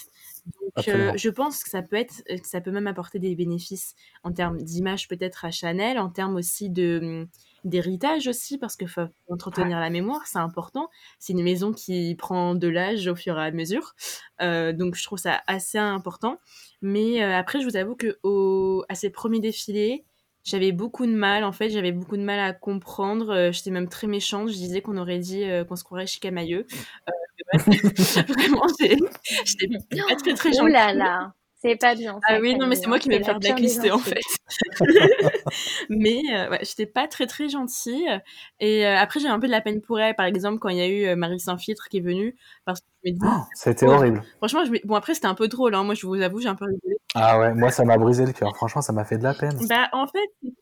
Donc 0.46 0.88
euh, 0.88 1.12
je 1.16 1.30
pense 1.30 1.64
que 1.64 1.70
ça 1.70 1.82
peut 1.82 1.98
être, 1.98 2.24
que 2.26 2.48
ça 2.48 2.62
peut 2.62 2.72
même 2.72 2.88
apporter 2.88 3.20
des 3.20 3.36
bénéfices 3.36 3.96
en 4.24 4.32
termes 4.32 4.62
d'image 4.62 5.08
peut-être 5.08 5.46
à 5.46 5.52
Chanel, 5.52 6.00
en 6.00 6.10
termes 6.10 6.36
aussi 6.36 6.70
de 6.70 7.28
d'héritage 7.64 8.28
aussi, 8.28 8.58
parce 8.58 8.76
qu'il 8.76 8.88
faut 8.88 9.08
entretenir 9.30 9.80
la 9.80 9.90
mémoire, 9.90 10.26
c'est 10.26 10.40
important. 10.40 10.90
C'est 11.20 11.34
une 11.34 11.44
maison 11.44 11.74
qui 11.74 12.16
prend 12.16 12.56
de 12.56 12.68
l'âge 12.68 13.08
au 13.08 13.16
fur 13.16 13.38
et 13.38 13.46
à 13.46 13.52
mesure. 13.52 13.94
Euh, 14.42 14.74
donc, 14.74 14.96
je 14.96 15.04
trouve 15.04 15.20
ça 15.20 15.42
assez 15.48 15.78
important. 15.78 16.40
Mais 16.82 17.22
euh, 17.22 17.36
après, 17.36 17.60
je 17.60 17.66
vous 17.66 17.76
avoue 17.76 17.96
que 17.96 18.20
au, 18.24 18.86
à 18.90 18.96
ces 18.96 19.10
premiers 19.10 19.40
défilés, 19.40 20.06
j'avais 20.48 20.72
beaucoup 20.72 21.06
de 21.06 21.12
mal, 21.12 21.44
en 21.44 21.52
fait, 21.52 21.70
j'avais 21.70 21.92
beaucoup 21.92 22.16
de 22.16 22.22
mal 22.22 22.40
à 22.40 22.54
comprendre. 22.54 23.32
Euh, 23.32 23.52
J'étais 23.52 23.70
même 23.70 23.90
très 23.90 24.08
méchante. 24.08 24.48
Je 24.48 24.54
disais 24.54 24.82
qu'on 24.82 24.98
aurait 24.98 25.20
dit 25.20 25.44
euh, 25.44 25.66
qu'on 25.66 25.76
se 25.76 25.84
croirait 25.84 26.08
chez 26.08 26.22
Camailleux. 26.22 26.66
Euh, 27.10 27.58
vraiment, 27.58 28.66
j'étais 28.80 29.68
pas 30.08 30.16
très 30.16 30.34
très 30.36 30.54
gentille. 30.54 30.72
Là 30.72 30.94
là 30.94 31.34
c'est 31.60 31.76
pas 31.76 31.96
bien. 31.96 32.20
Ah 32.28 32.38
oui, 32.40 32.56
non, 32.56 32.68
mais 32.68 32.76
c'est 32.76 32.86
moi 32.88 33.00
qui 33.00 33.10
m'ai 33.10 33.24
fait 33.24 33.34
blacklister 33.34 33.92
en 33.92 33.98
fait. 33.98 34.22
mais 35.90 36.22
euh, 36.32 36.52
ouais, 36.52 36.60
j'étais 36.62 36.86
pas 36.86 37.08
très 37.08 37.26
très 37.26 37.50
gentille. 37.50 38.08
Et 38.60 38.86
euh, 38.86 38.98
après, 38.98 39.20
j'ai 39.20 39.28
un 39.28 39.40
peu 39.40 39.48
de 39.48 39.52
la 39.52 39.62
peine 39.62 39.82
pour 39.82 40.00
elle. 40.00 40.16
Par 40.16 40.28
exemple, 40.28 40.60
quand 40.60 40.70
il 40.70 40.78
y 40.78 40.82
a 40.82 40.88
eu 40.88 41.06
euh, 41.08 41.16
Marie 41.16 41.40
Saint-Filtre 41.40 41.90
qui 41.90 41.98
est 41.98 42.02
venue, 42.02 42.36
parce 42.66 42.82
que 42.82 42.86
je 43.04 43.12
me 43.12 43.16
dis. 43.16 43.26
Oh, 43.26 43.42
C'était 43.56 43.88
horrible. 43.88 44.22
Franchement, 44.38 44.66
je 44.66 44.72
me... 44.72 44.78
bon 44.86 44.96
après, 44.96 45.16
c'était 45.16 45.28
un 45.28 45.36
peu 45.36 45.48
drôle. 45.48 45.74
Hein. 45.74 45.84
Moi, 45.84 45.96
je 45.96 46.06
vous 46.06 46.22
avoue, 46.22 46.40
j'ai 46.40 46.50
un 46.50 46.56
peu 46.56 46.66
rigolé. 46.66 46.98
Ah 47.16 47.40
ouais, 47.40 47.54
moi, 47.56 47.72
ça 47.72 47.84
m'a 47.86 47.98
brisé 47.98 48.26
le 48.26 48.34
cœur. 48.34 48.56
Franchement, 48.56 48.82
ça 48.82 48.94
m'a 48.94 49.04
fait 49.04 49.18
de 49.18 49.24
la 49.24 49.34
peine. 49.34 49.58
Bah, 49.68 49.90
en 49.94 50.06
fait, 50.06 50.54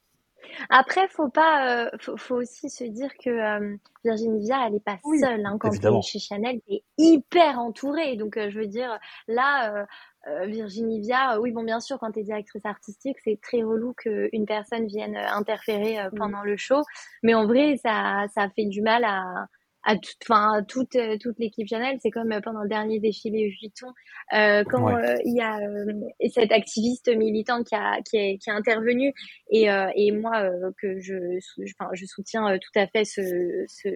après, 0.69 1.07
faut 1.09 1.29
pas, 1.29 1.85
euh, 1.85 1.89
faut, 1.99 2.17
faut, 2.17 2.35
aussi 2.35 2.69
se 2.69 2.83
dire 2.83 3.11
que 3.17 3.29
euh, 3.29 3.75
Virginie 4.03 4.39
Viard, 4.39 4.65
elle 4.67 4.75
est 4.75 4.83
pas 4.83 4.97
oui, 5.03 5.19
seule. 5.19 5.45
Hein, 5.45 5.57
quand 5.59 5.71
elle 5.71 5.95
est 5.95 6.01
chez 6.01 6.19
Chanel, 6.19 6.61
elle 6.67 6.75
est 6.75 6.83
hyper 6.97 7.59
entourée. 7.59 8.15
Donc, 8.15 8.37
euh, 8.37 8.49
je 8.49 8.59
veux 8.59 8.67
dire, 8.67 8.97
là, 9.27 9.85
euh, 10.27 10.45
Virginie 10.45 11.01
Viard, 11.01 11.39
oui, 11.41 11.51
bon, 11.51 11.63
bien 11.63 11.79
sûr, 11.79 11.99
quand 11.99 12.11
tu 12.11 12.19
es 12.19 12.23
directrice 12.23 12.65
artistique, 12.65 13.17
c'est 13.23 13.39
très 13.41 13.63
relou 13.63 13.93
qu'une 13.93 14.45
personne 14.45 14.87
vienne 14.87 15.15
interférer 15.15 15.97
pendant 16.17 16.41
oui. 16.41 16.51
le 16.51 16.57
show. 16.57 16.81
Mais 17.23 17.33
en 17.33 17.45
vrai, 17.45 17.77
ça, 17.77 18.25
ça 18.33 18.49
fait 18.55 18.65
du 18.65 18.81
mal 18.81 19.03
à, 19.03 19.47
à 19.85 19.95
toute, 19.97 20.17
enfin, 20.23 20.63
toute, 20.67 20.95
euh, 20.95 21.17
toute 21.19 21.37
l'équipe 21.39 21.67
Chanel. 21.67 21.97
C'est 22.01 22.09
comme 22.09 22.31
euh, 22.31 22.41
pendant 22.41 22.63
le 22.63 22.67
dernier 22.67 22.99
défilé 22.99 23.49
Vuitton, 23.49 23.87
euh, 24.33 24.63
quand 24.69 24.89
il 24.89 24.95
ouais. 24.95 25.21
y 25.25 25.41
a 25.41 25.59
cette 26.29 26.51
activiste 26.51 27.15
militante 27.15 27.67
qui 27.67 27.75
a, 27.75 28.01
qui 28.01 28.17
est, 28.17 28.37
qui 28.39 28.49
a 28.49 28.55
intervenu 28.55 29.13
et, 29.49 29.67
et 29.95 30.11
moi 30.11 30.49
que 30.81 30.99
je, 30.99 31.37
enfin, 31.79 31.89
je 31.93 32.05
soutiens 32.05 32.57
tout 32.57 32.79
à 32.79 32.87
fait 32.87 33.05
ce, 33.05 33.21
ce, 33.67 33.89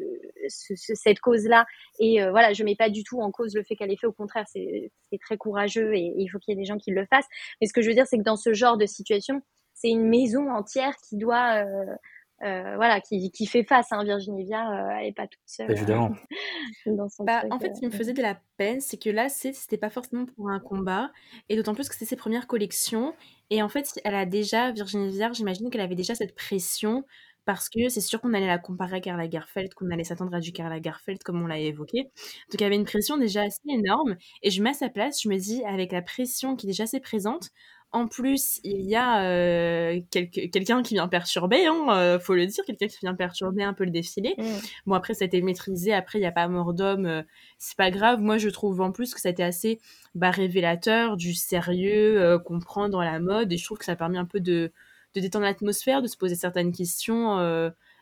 ce 0.47 0.93
cette 0.95 1.19
cause-là 1.19 1.65
et 1.99 2.21
voilà, 2.29 2.53
je 2.53 2.63
mets 2.63 2.75
pas 2.75 2.89
du 2.89 3.03
tout 3.03 3.19
en 3.19 3.31
cause 3.31 3.55
le 3.55 3.63
fait 3.63 3.75
qu'elle 3.75 3.91
ait 3.91 3.97
fait. 3.97 4.07
Au 4.07 4.13
contraire, 4.13 4.45
c'est 4.47 4.91
très 5.21 5.37
courageux 5.37 5.95
et, 5.95 6.05
et 6.05 6.21
il 6.21 6.27
faut 6.27 6.39
qu'il 6.39 6.53
y 6.53 6.57
ait 6.57 6.61
des 6.61 6.65
gens 6.65 6.77
qui 6.77 6.91
le 6.91 7.05
fassent. 7.05 7.27
Mais 7.59 7.67
ce 7.67 7.73
que 7.73 7.81
je 7.81 7.87
veux 7.87 7.95
dire, 7.95 8.07
c'est 8.07 8.17
que 8.17 8.23
dans 8.23 8.37
ce 8.37 8.53
genre 8.53 8.77
de 8.77 8.85
situation, 8.85 9.41
c'est 9.73 9.89
une 9.89 10.07
maison 10.07 10.51
entière 10.51 10.93
qui 11.07 11.17
doit 11.17 11.63
euh, 11.63 11.95
voilà, 12.41 13.01
qui, 13.01 13.31
qui, 13.31 13.45
fait 13.45 13.63
face. 13.63 13.91
Hein. 13.91 14.03
Virginie 14.03 14.43
Viard, 14.45 14.71
euh, 14.71 14.89
elle 14.97 15.05
n'est 15.05 15.13
pas 15.13 15.27
toute 15.27 15.41
seule. 15.45 15.71
Évidemment. 15.71 16.11
dans 16.85 17.09
son 17.09 17.23
bah, 17.23 17.39
truc, 17.41 17.53
en 17.53 17.59
fait, 17.59 17.75
ce 17.75 17.79
qui 17.79 17.85
me 17.85 17.91
faisait 17.91 18.13
de 18.13 18.21
la 18.21 18.39
peine, 18.57 18.81
c'est 18.81 18.97
que 18.97 19.09
là, 19.09 19.29
c'était 19.29 19.77
pas 19.77 19.89
forcément 19.89 20.25
pour 20.25 20.49
un 20.49 20.59
combat, 20.59 21.11
et 21.49 21.55
d'autant 21.55 21.73
plus 21.73 21.89
que 21.89 21.95
c'est 21.95 22.05
ses 22.05 22.15
premières 22.15 22.47
collections. 22.47 23.13
Et 23.49 23.61
en 23.61 23.69
fait, 23.69 23.99
elle 24.03 24.15
a 24.15 24.25
déjà, 24.25 24.71
Virginie 24.71 25.09
Viard, 25.09 25.33
j'imagine 25.33 25.69
qu'elle 25.69 25.81
avait 25.81 25.95
déjà 25.95 26.15
cette 26.15 26.35
pression 26.35 27.03
parce 27.45 27.67
que 27.67 27.89
c'est 27.89 28.01
sûr 28.01 28.21
qu'on 28.21 28.35
allait 28.35 28.45
la 28.45 28.59
comparer 28.59 28.97
à 28.97 28.99
Karl 28.99 29.17
Lagerfeld, 29.17 29.73
qu'on 29.73 29.89
allait 29.89 30.03
s'attendre 30.03 30.35
à 30.35 30.39
du 30.39 30.51
Karl 30.51 30.69
Lagerfeld 30.69 31.23
comme 31.23 31.41
on 31.41 31.47
l'a 31.47 31.57
évoqué. 31.57 32.03
Donc 32.03 32.53
il 32.53 32.61
y 32.61 32.63
avait 32.63 32.75
une 32.75 32.85
pression 32.85 33.17
déjà 33.17 33.41
assez 33.41 33.59
énorme 33.67 34.17
et 34.43 34.51
je 34.51 34.61
mets 34.61 34.69
à 34.69 34.73
sa 34.73 34.87
place, 34.87 35.23
je 35.23 35.29
me 35.29 35.37
dis 35.37 35.63
avec 35.65 35.91
la 35.91 36.03
pression 36.03 36.55
qui 36.55 36.67
est 36.67 36.69
déjà 36.69 36.83
assez 36.83 36.99
présente, 36.99 37.49
en 37.91 38.07
plus, 38.07 38.59
il 38.63 38.81
y 38.81 38.95
a 38.95 39.23
euh, 39.23 39.99
quelqu'un 40.11 40.83
qui 40.83 40.93
vient 40.93 41.07
perturber, 41.07 41.65
hein, 41.65 41.87
euh, 41.89 42.19
faut 42.19 42.35
le 42.35 42.45
dire, 42.45 42.63
quelqu'un 42.63 42.87
qui 42.87 42.99
vient 43.01 43.15
perturber 43.15 43.63
un 43.63 43.73
peu 43.73 43.83
le 43.83 43.89
défilé. 43.89 44.35
Mm. 44.37 44.43
Bon, 44.85 44.93
après, 44.93 45.15
ça 45.15 45.25
a 45.25 45.27
été 45.27 45.41
maîtrisé, 45.41 45.93
après, 45.93 46.19
il 46.19 46.21
n'y 46.21 46.27
a 46.27 46.31
pas 46.31 46.47
mort 46.47 46.75
d'homme, 46.75 47.07
euh, 47.07 47.23
c'est 47.57 47.77
pas 47.77 47.89
grave. 47.89 48.19
Moi, 48.19 48.37
je 48.37 48.49
trouve 48.49 48.81
en 48.81 48.91
plus 48.91 49.15
que 49.15 49.19
ça 49.19 49.29
a 49.29 49.31
été 49.31 49.43
assez 49.43 49.79
bah, 50.13 50.29
révélateur 50.29 51.17
du 51.17 51.33
sérieux 51.33 52.37
qu'on 52.45 52.59
prend 52.59 52.89
dans 52.89 53.01
la 53.01 53.19
mode, 53.19 53.51
et 53.51 53.57
je 53.57 53.65
trouve 53.65 53.79
que 53.79 53.85
ça 53.85 53.93
a 53.93 53.95
permis 53.95 54.19
un 54.19 54.25
peu 54.25 54.39
de, 54.39 54.71
de 55.15 55.19
détendre 55.19 55.45
l'atmosphère, 55.45 56.03
de 56.03 56.07
se 56.07 56.17
poser 56.17 56.35
certaines 56.35 56.71
questions 56.71 57.37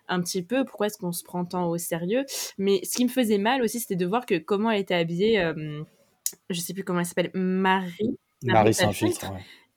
un 0.10 0.21
petit 0.21 0.41
peu, 0.41 0.65
pourquoi 0.65 0.88
est-ce 0.88 0.97
qu'on 0.97 1.12
se 1.12 1.23
prend 1.23 1.45
tant 1.45 1.69
au 1.69 1.78
sérieux? 1.78 2.26
Mais 2.58 2.82
ce 2.84 2.97
qui 2.97 3.04
me 3.04 3.10
faisait 3.10 3.38
mal 3.38 3.62
aussi, 3.62 3.80
c'était 3.80 3.95
de 3.95 4.06
voir 4.06 4.26
que 4.26 4.38
comment 4.38 4.71
elle 4.71 4.82
était 4.82 4.95
habillée, 4.95 5.52
je 6.50 6.60
sais 6.60 6.73
plus 6.73 6.84
comment 6.84 7.00
elle 7.00 7.06
s'appelle, 7.06 7.32
Marie. 7.34 8.17
Marie, 8.43 8.73
Saint-Filtre, 8.73 9.32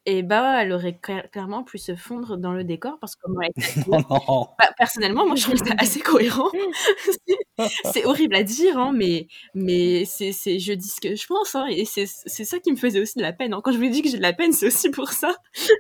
et 0.07 0.23
bah, 0.23 0.63
elle 0.63 0.73
aurait 0.73 0.99
clairement 0.99 1.63
pu 1.63 1.77
se 1.77 1.95
fondre 1.95 2.39
dans 2.39 2.53
le 2.53 2.65
décor 2.65 2.99
parce 3.01 3.17
que 3.17 3.31
moi, 3.31 3.45
bah, 4.59 4.69
personnellement, 4.79 5.27
moi, 5.27 5.37
je 5.37 5.43
trouve 5.43 5.57
ça 5.57 5.75
assez 5.79 6.01
cohérent. 6.01 6.49
c'est 7.93 8.07
horrible 8.07 8.35
à 8.35 8.43
dire, 8.43 8.79
hein, 8.79 8.93
mais, 8.95 9.27
mais 9.55 10.07
c'est, 10.07 10.33
je 10.33 10.73
dis 10.73 10.89
ce 10.89 11.01
que 11.01 11.15
je 11.15 11.27
pense, 11.27 11.55
hein, 11.55 11.67
et 11.69 11.85
c'est, 11.85 12.07
ça 12.07 12.59
qui 12.59 12.73
me 12.73 12.77
faisait 12.77 13.01
aussi 13.01 13.19
de 13.19 13.23
la 13.23 13.35
peine. 13.35 13.53
Hein. 13.53 13.61
Quand 13.63 13.73
je 13.73 13.79
vous 13.79 13.89
dis 13.89 14.01
que 14.01 14.09
j'ai 14.09 14.17
de 14.17 14.23
la 14.23 14.33
peine, 14.33 14.53
c'est 14.53 14.67
aussi 14.67 14.91
pour 14.91 15.11
ça. 15.11 15.35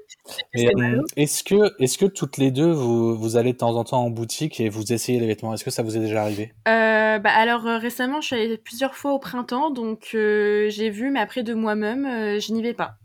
Euh, 0.57 1.01
est-ce 1.17 1.43
que, 1.43 1.75
est-ce 1.83 1.99
que 1.99 2.07
toutes 2.07 2.37
les 2.37 2.53
deux, 2.53 2.71
vous, 2.71 3.17
vous 3.17 3.37
allez 3.37 3.53
de 3.53 3.59
temps 3.59 3.75
en 3.75 3.83
temps 3.83 4.05
en 4.05 4.11
boutique 4.11 4.61
et 4.61 4.69
vous 4.69 4.93
essayez 4.93 5.19
les 5.19 5.27
vêtements? 5.27 5.55
Est-ce 5.55 5.65
que 5.65 5.71
ça 5.71 5.83
vous 5.83 5.97
est 5.97 6.01
déjà 6.01 6.23
arrivé? 6.23 6.53
Euh, 6.69 7.19
bah, 7.19 7.31
Alors, 7.35 7.67
euh, 7.67 7.79
récemment, 7.79 8.21
je 8.21 8.27
suis 8.27 8.37
allée 8.37 8.57
plusieurs 8.57 8.95
fois 8.95 9.13
au 9.13 9.19
printemps, 9.19 9.71
donc 9.71 10.11
j'ai 10.13 10.91
vu, 10.91 11.11
mais 11.11 11.19
après 11.19 11.43
de 11.43 11.55
moi-même, 11.55 12.39
je 12.39 12.53
n'y 12.53 12.63
vais 12.63 12.75
pas. 12.75 12.99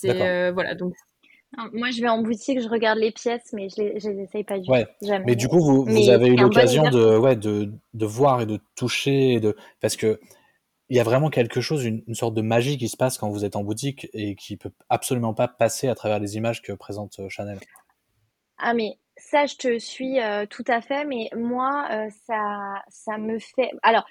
C'est 0.00 0.22
euh, 0.22 0.52
voilà 0.52 0.74
donc. 0.74 0.94
moi, 1.72 1.90
je 1.90 2.00
vais 2.00 2.08
en 2.08 2.22
boutique, 2.22 2.60
je 2.60 2.68
regarde 2.68 2.98
les 2.98 3.10
pièces, 3.10 3.52
mais 3.52 3.68
je 3.68 3.82
les, 3.82 3.92
les 3.94 4.22
essaye 4.22 4.44
pas 4.44 4.58
du 4.58 4.66
tout. 4.66 4.74
Jamais. 5.02 5.24
Mais 5.26 5.36
du 5.36 5.48
coup, 5.48 5.60
vous, 5.60 5.84
vous 5.84 6.10
avez 6.10 6.28
eu 6.28 6.36
l'occasion 6.36 6.88
de, 6.90 7.16
ouais, 7.16 7.36
de, 7.36 7.72
de, 7.94 8.06
voir 8.06 8.42
et 8.42 8.46
de 8.46 8.60
toucher, 8.76 9.40
de... 9.40 9.56
parce 9.80 9.96
que 9.96 10.20
il 10.90 10.96
y 10.96 11.00
a 11.00 11.04
vraiment 11.04 11.28
quelque 11.28 11.60
chose, 11.60 11.84
une, 11.84 12.14
sorte 12.14 12.34
de 12.34 12.40
magie 12.40 12.78
qui 12.78 12.88
se 12.88 12.96
passe 12.96 13.18
quand 13.18 13.28
vous 13.28 13.44
êtes 13.44 13.56
en 13.56 13.62
boutique 13.62 14.08
et 14.14 14.36
qui 14.36 14.56
peut 14.56 14.72
absolument 14.88 15.34
pas 15.34 15.46
passer 15.46 15.88
à 15.88 15.94
travers 15.94 16.18
les 16.18 16.36
images 16.36 16.62
que 16.62 16.72
présente 16.72 17.18
euh, 17.18 17.28
Chanel. 17.28 17.58
Ah 18.56 18.72
mais 18.72 18.98
ça, 19.16 19.44
je 19.44 19.56
te 19.56 19.78
suis 19.78 20.20
euh, 20.20 20.46
tout 20.46 20.64
à 20.66 20.80
fait, 20.80 21.04
mais 21.04 21.28
moi, 21.36 21.88
ça, 22.26 22.82
ça 22.88 23.18
me 23.18 23.38
fait. 23.38 23.70
Alors, 23.82 24.06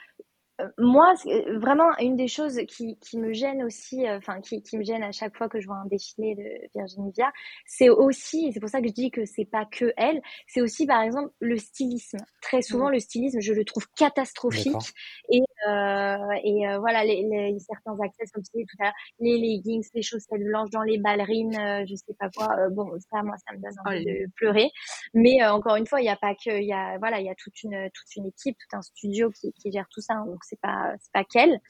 moi, 0.78 1.14
euh, 1.28 1.60
vraiment, 1.60 1.96
une 2.00 2.16
des 2.16 2.28
choses 2.28 2.60
qui, 2.68 2.98
qui 3.00 3.18
me 3.18 3.32
gêne 3.32 3.64
aussi, 3.64 4.08
euh, 4.08 4.18
enfin, 4.18 4.42
qui, 4.42 4.64
qui 4.64 4.78
me 4.78 4.84
gêne 4.84 5.04
à 5.04 5.12
chaque 5.12 5.36
fois 5.38 5.50
que 5.50 5.60
je 5.60 5.68
vois 5.68 5.76
un 5.76 5.86
défilé 5.86 6.36
de 6.36 6.80
Virginie 6.80 7.12
Viard, 7.12 7.32
c'est 7.66 7.90
aussi, 7.90 8.48
et 8.48 8.52
c'est 8.52 8.60
pour 8.60 8.70
ça 8.70 8.82
que 8.82 8.88
je 8.88 8.94
dis 8.94 9.12
que 9.12 9.26
c'est 9.26 9.46
pas 9.46 9.66
que 9.66 9.94
elle, 9.98 10.22
c'est 10.48 10.62
aussi, 10.62 10.88
par 10.88 11.02
exemple, 11.02 11.32
le 11.40 11.58
stylisme. 11.58 12.18
Très 12.42 12.62
souvent, 12.62 12.90
mmh. 12.90 12.94
le 12.94 13.00
stylisme, 13.00 13.40
je 13.40 13.54
le 13.54 13.66
trouve 13.66 13.88
catastrophique. 13.96 14.94
Et, 15.30 15.42
euh, 15.68 16.18
et 16.44 16.78
voilà, 16.80 17.04
les, 17.04 17.24
les, 17.24 17.60
certains 17.60 17.96
accès, 18.04 18.26
comme 18.34 18.44
tu 18.44 18.52
disais 18.54 18.66
tout 18.70 18.78
à 18.80 18.86
l'heure, 18.86 18.94
les 19.20 19.38
leggings, 19.38 19.86
les 19.94 20.02
chaussettes 20.02 20.44
blanches 20.44 20.70
dans 20.72 20.84
les 20.84 20.98
ballerines, 20.98 21.86
je 21.88 21.96
sais 21.96 22.14
pas 22.18 22.30
quoi. 22.36 22.48
bon, 22.72 22.90
ça, 23.12 23.22
moi, 23.24 23.36
ça 23.38 23.56
me 23.56 23.62
donne 23.62 23.76
envie 23.86 24.06
de 24.06 24.32
pleurer. 24.36 24.72
Mais 25.14 25.46
encore 25.46 25.76
une 25.76 25.86
fois, 25.86 26.00
il 26.00 26.04
n'y 26.04 26.10
a 26.10 26.16
pas 26.16 26.34
que, 26.34 26.60
il 26.60 26.68
y 26.68 26.74
a, 26.74 26.98
voilà, 26.98 27.20
il 27.20 27.26
y 27.26 27.30
a 27.30 27.36
toute 27.36 27.62
une, 27.64 27.90
toute 27.94 28.16
une 28.16 28.28
équipe, 28.28 28.58
tout 28.58 28.78
un 28.78 28.82
studio 28.82 29.30
qui, 29.32 29.54
qui 29.54 29.72
gère 29.72 29.88
tout 29.92 30.02
ça. 30.02 30.14
Hein, 30.14 30.26
donc, 30.26 30.44
c'est 30.48 30.60
pas 30.60 30.94
c'est 31.00 31.12
pas 31.12 31.24
qu'elle. 31.24 31.62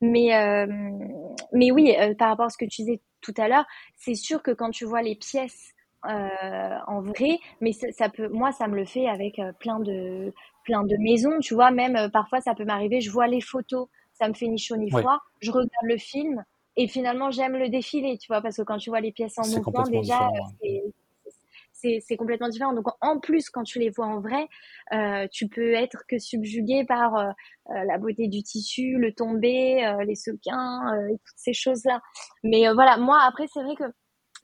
Mais 0.00 0.34
euh, 0.34 0.66
mais 1.52 1.70
oui, 1.70 1.94
euh, 1.98 2.14
par 2.14 2.28
rapport 2.28 2.46
à 2.46 2.50
ce 2.50 2.58
que 2.58 2.64
tu 2.64 2.82
disais 2.82 3.00
tout 3.20 3.34
à 3.36 3.48
l'heure, 3.48 3.64
c'est 3.96 4.14
sûr 4.14 4.42
que 4.42 4.50
quand 4.50 4.70
tu 4.70 4.84
vois 4.84 5.02
les 5.02 5.14
pièces 5.14 5.72
euh, 6.06 6.78
en 6.88 7.00
vrai, 7.00 7.38
mais 7.60 7.70
ça, 7.72 8.08
peut, 8.08 8.28
moi 8.28 8.50
ça 8.50 8.66
me 8.66 8.74
le 8.74 8.84
fait 8.84 9.06
avec 9.06 9.40
plein 9.60 9.78
de 9.78 10.32
plein 10.64 10.82
de 10.82 10.96
maisons, 10.98 11.38
tu 11.40 11.54
vois. 11.54 11.70
Même 11.70 12.10
parfois 12.12 12.40
ça 12.40 12.54
peut 12.54 12.64
m'arriver, 12.64 13.00
je 13.00 13.10
vois 13.10 13.28
les 13.28 13.40
photos, 13.40 13.88
ça 14.12 14.28
me 14.28 14.34
fait 14.34 14.48
ni 14.48 14.58
chaud 14.58 14.76
ni 14.76 14.90
froid. 14.90 15.20
Je 15.40 15.52
regarde 15.52 15.70
le 15.84 15.98
film 15.98 16.44
et 16.76 16.88
finalement 16.88 17.30
j'aime 17.30 17.56
le 17.56 17.68
défilé, 17.68 18.18
tu 18.18 18.26
vois, 18.26 18.42
parce 18.42 18.56
que 18.56 18.62
quand 18.62 18.78
tu 18.78 18.90
vois 18.90 19.00
les 19.00 19.12
pièces 19.12 19.38
en 19.38 19.46
mouvement 19.46 19.84
déjà, 19.84 20.28
c'est 22.00 22.16
complètement 22.16 22.48
différent. 22.48 22.72
Donc 22.72 22.86
en 23.00 23.18
plus, 23.18 23.50
quand 23.50 23.64
tu 23.64 23.78
les 23.78 23.90
vois 23.90 24.06
en 24.06 24.20
vrai, 24.20 24.48
euh, 24.92 25.26
tu 25.32 25.48
peux 25.48 25.74
être 25.74 26.04
que 26.08 26.18
subjugué 26.18 26.84
par 26.84 27.16
euh, 27.16 27.30
euh, 27.70 27.84
la 27.84 27.98
beauté 27.98 28.28
du 28.28 28.42
tissu, 28.42 28.98
le 28.98 29.12
tombé, 29.12 29.94
les 30.06 30.14
sequins, 30.14 31.06
et 31.08 31.12
toutes 31.12 31.36
ces 31.36 31.52
choses-là. 31.52 32.00
Mais 32.42 32.72
voilà, 32.72 32.96
moi 32.96 33.20
après, 33.26 33.46
c'est 33.52 33.62
vrai 33.62 33.74
que 33.74 33.84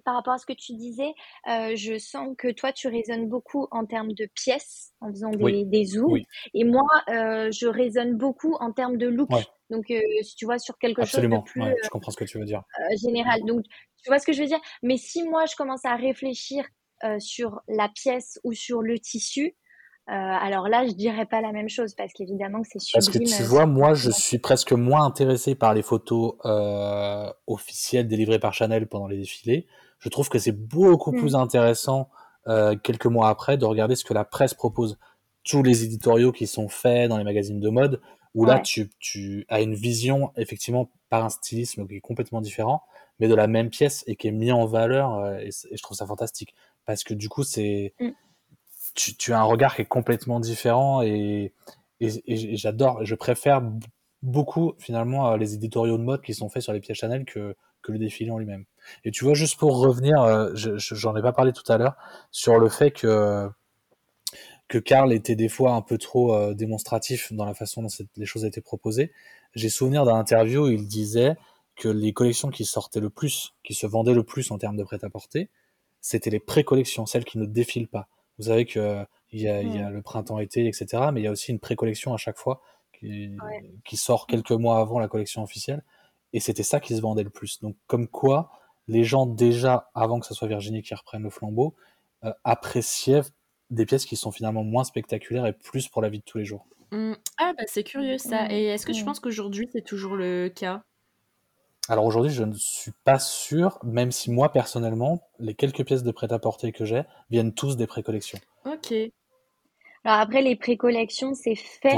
par 0.05 0.15
rapport 0.15 0.33
à 0.33 0.39
ce 0.39 0.47
que 0.47 0.55
tu 0.55 0.73
disais, 0.73 1.13
je 1.47 1.99
sens 1.99 2.35
que 2.39 2.51
toi, 2.51 2.73
tu 2.73 2.89
raisonnes 2.89 3.29
beaucoup 3.29 3.67
en 3.71 3.85
termes 3.85 4.13
de 4.13 4.27
pièces, 4.35 4.93
en 5.01 5.11
faisant 5.11 5.31
des, 5.31 5.65
des 5.65 5.85
zooms. 5.85 6.23
Et 6.55 6.65
moi, 6.65 6.89
je 7.09 7.67
raisonne 7.67 8.17
beaucoup 8.17 8.55
en 8.61 8.73
termes 8.73 8.97
de 8.97 9.07
look. 9.07 9.29
Donc, 9.71 9.93
si 10.23 10.35
tu 10.37 10.47
vois, 10.47 10.59
sur 10.59 10.79
quelque 10.79 11.05
chose 11.05 11.21
de 11.21 11.43
plus... 11.45 11.63
je 11.83 11.89
comprends 11.91 12.13
ce 12.13 12.17
que 12.17 12.25
tu 12.25 12.39
veux 12.39 12.47
dire. 12.47 12.63
général. 13.03 13.43
Donc, 13.45 13.65
tu 14.03 14.09
vois 14.09 14.19
ce 14.19 14.27
que 14.27 14.33
je 14.33 14.41
veux 14.41 14.49
dire? 14.49 14.61
Mais 14.83 14.97
si 14.97 15.25
moi, 15.25 15.45
je 15.47 15.57
commence 15.57 15.85
à 15.85 15.97
réfléchir 15.97 16.65
euh, 16.65 16.78
sur 17.19 17.61
la 17.69 17.89
pièce 17.89 18.39
ou 18.45 18.53
sur 18.53 18.83
le 18.83 18.99
tissu, 18.99 19.57
euh, 20.09 20.13
alors 20.15 20.69
là, 20.69 20.87
je 20.87 20.93
dirais 20.93 21.27
pas 21.27 21.43
la 21.43 21.53
même 21.53 21.69
chose 21.69 21.95
parce 21.95 22.15
qu'évidemment 22.15 22.63
que 22.63 22.69
c'est 22.71 22.79
sublime. 22.79 22.95
Parce 22.95 23.37
que 23.37 23.43
tu 23.43 23.43
vois, 23.43 23.67
moi, 23.67 23.93
je 23.93 24.11
suis 24.11 24.39
presque 24.39 24.73
moins 24.73 25.05
intéressé 25.05 25.55
par 25.55 25.75
les 25.75 25.83
photos 25.83 26.37
euh, 26.47 27.31
officielles 27.47 28.09
délivrées 28.09 28.39
par 28.39 28.55
Chanel 28.55 28.87
pendant 28.87 29.07
les 29.07 29.19
défilés. 29.19 29.67
Je 29.99 30.09
trouve 30.09 30.31
que 30.31 30.39
c'est 30.39 30.53
beaucoup 30.53 31.13
plus 31.13 31.33
mm. 31.33 31.41
intéressant 31.41 32.11
quelques 32.83 33.05
mois 33.05 33.29
après 33.29 33.59
de 33.59 33.67
regarder 33.67 33.95
ce 33.95 34.07
que 34.07 34.15
la 34.15 34.25
presse 34.25 34.55
propose. 34.55 34.99
Tous 35.45 35.63
les 35.63 35.85
éditoriaux 35.85 36.33
qui 36.33 36.47
sont 36.47 36.71
faits 36.71 37.11
dans 37.11 37.19
les 37.19 37.25
magazines 37.25 37.61
de 37.61 37.69
mode, 37.69 38.01
où 38.33 38.47
là, 38.47 38.59
tu, 38.61 38.89
tu 38.99 39.45
as 39.51 39.61
une 39.61 39.75
vision, 39.75 40.33
effectivement, 40.35 40.91
par 41.11 41.27
un 41.27 41.29
stylisme 41.29 41.87
qui 41.87 41.97
est 41.97 42.01
complètement 42.01 42.41
différent, 42.41 42.81
mais 43.21 43.29
de 43.29 43.35
la 43.35 43.49
même 43.49 43.69
pièce 43.69 44.03
et 44.07 44.17
qui 44.17 44.29
est 44.29 44.33
mis 44.33 44.51
en 44.51 44.65
valeur, 44.65 45.39
et, 45.41 45.49
et 45.49 45.77
je 45.77 45.83
trouve 45.83 45.95
ça 45.95 46.07
fantastique 46.07 46.55
parce 46.89 47.05
que 47.05 47.13
du 47.13 47.29
coup, 47.29 47.45
c'est 47.45 47.93
mm. 48.01 48.09
tu, 48.95 49.35
as 49.35 49.39
un 49.39 49.43
regard 49.43 49.77
qui 49.77 49.83
est 49.83 49.85
complètement 49.85 50.41
différent 50.41 51.03
et, 51.03 51.53
et, 52.01 52.57
j'adore, 52.57 53.05
je 53.05 53.15
préfère 53.15 53.63
beaucoup 54.23 54.73
finalement 54.79 55.31
euh, 55.31 55.37
les 55.37 55.53
éditoriaux 55.53 55.99
de 55.99 56.03
mode 56.03 56.23
qui 56.23 56.33
sont 56.33 56.49
faits 56.49 56.63
sur 56.63 56.73
les 56.73 56.81
pièces 56.81 56.97
Chanel 56.97 57.27
que, 57.27 57.55
que 57.83 57.93
le 57.93 57.99
défilé 57.99 58.31
en 58.31 58.39
lui-même. 58.39 58.65
Et 59.05 59.11
tu 59.11 59.25
vois, 59.27 59.35
juste 59.35 59.59
pour 59.59 59.79
revenir, 59.79 60.23
euh, 60.23 60.51
j'en 60.55 61.15
ai 61.15 61.21
pas 61.21 61.35
parlé 61.35 61.53
tout 61.53 61.71
à 61.71 61.77
l'heure, 61.77 61.95
sur 62.31 62.59
le 62.59 62.71
fait 62.71 62.91
que 62.91 63.51
que 64.69 64.79
Karl 64.79 65.13
était 65.13 65.37
des 65.37 65.49
fois 65.51 65.73
un 65.73 65.83
peu 65.83 65.99
trop 65.99 66.35
euh, 66.35 66.55
démonstratif 66.55 67.35
dans 67.35 67.45
la 67.45 67.55
façon 67.55 67.83
dont 67.83 67.89
les 68.17 68.27
choses 68.27 68.47
étaient 68.47 68.63
proposées. 68.63 69.13
J'ai 69.55 69.69
souvenir 69.69 70.07
d'un 70.07 70.17
interview 70.17 70.67
où 70.67 70.71
il 70.71 70.89
disait 70.89 71.37
que 71.77 71.89
les 71.89 72.15
collections 72.15 72.49
qui 72.49 72.65
sortaient 72.65 73.01
le 73.01 73.11
plus, 73.11 73.55
qui 73.63 73.75
se 73.75 73.87
vendaient 73.87 74.15
le 74.15 74.25
plus 74.25 74.51
en 74.51 74.59
termes 74.59 74.77
de 74.77 74.85
prêt-à-porter, 74.85 75.51
c'était 76.01 76.31
les 76.31 76.41
pré-collections, 76.41 77.07
celles 77.07 77.25
qui 77.25 77.39
ne 77.39 77.47
défilent 77.47 77.89
pas. 77.89 78.09
Vous 78.39 78.45
savez 78.45 78.67
que 78.67 79.05
il 79.31 79.43
y, 79.43 79.49
a, 79.49 79.63
y 79.63 79.79
a 79.79 79.91
le 79.91 80.01
printemps-été, 80.01 80.67
etc. 80.67 80.87
Mais 81.13 81.21
il 81.21 81.25
y 81.25 81.27
a 81.27 81.31
aussi 81.31 81.51
une 81.53 81.59
pré-collection 81.59 82.15
à 82.15 82.17
chaque 82.17 82.39
fois 82.39 82.63
qui, 82.99 83.31
qui, 83.85 83.97
sort 83.97 84.27
quelques 84.27 84.53
mois 84.53 84.81
avant 84.81 84.99
la 84.99 85.09
collection 85.09 85.43
officielle. 85.43 85.85
Et 86.33 86.41
c'était 86.41 86.63
ça 86.63 86.81
qui 86.81 86.97
se 86.97 87.01
vendait 87.01 87.25
le 87.25 87.31
plus. 87.31 87.61
Donc 87.61 87.77
comme 87.87 88.09
quoi, 88.09 88.51
les 88.87 89.05
gens 89.05 89.27
déjà, 89.27 89.91
avant 89.95 90.19
que 90.21 90.27
ce 90.27 90.35
soit 90.35 90.49
Virginie 90.49 90.83
qui 90.83 90.95
reprenne 90.95 91.23
le 91.23 91.31
flambeau, 91.31 91.75
euh, 92.25 92.33
appréciaient 92.45 93.23
des 93.71 93.87
pièces 93.87 94.07
qui 94.07 94.17
sont 94.17 94.33
finalement 94.33 94.65
moins 94.65 94.85
spectaculaires 94.85 95.47
et 95.47 95.53
plus 95.53 95.89
pour 95.89 96.03
la 96.03 96.09
vie 96.09 96.19
de 96.19 96.25
tous 96.25 96.39
les 96.39 96.45
jours. 96.45 96.67
Mmh. 96.91 97.13
Ah 97.37 97.53
bah 97.57 97.65
c'est 97.67 97.85
curieux 97.85 98.17
ça. 98.17 98.51
Et 98.51 98.65
est-ce 98.65 98.87
que 98.87 98.93
tu 98.93 99.03
mmh. 99.03 99.05
penses 99.05 99.21
qu'aujourd'hui 99.21 99.69
c'est 99.73 99.85
toujours 99.85 100.17
le 100.17 100.49
cas? 100.49 100.83
Alors 101.89 102.05
aujourd'hui, 102.05 102.33
je 102.33 102.45
ne 102.45 102.53
suis 102.55 102.93
pas 103.05 103.19
sûr, 103.19 103.79
même 103.83 104.13
si 104.13 104.31
moi 104.31 104.53
personnellement, 104.53 105.23
les 105.39 105.55
quelques 105.55 105.85
pièces 105.85 106.03
de 106.03 106.11
prêt-à-porter 106.11 106.71
que 106.73 106.85
j'ai 106.85 107.03
viennent 107.31 107.55
tous 107.55 107.77
des 107.77 107.87
précollections. 107.87 108.39
Ok. 108.67 108.93
Alors 110.05 110.21
après, 110.21 110.43
les 110.43 110.55
précollections, 110.55 111.35
c'est 111.35 111.55
fait. 111.55 111.97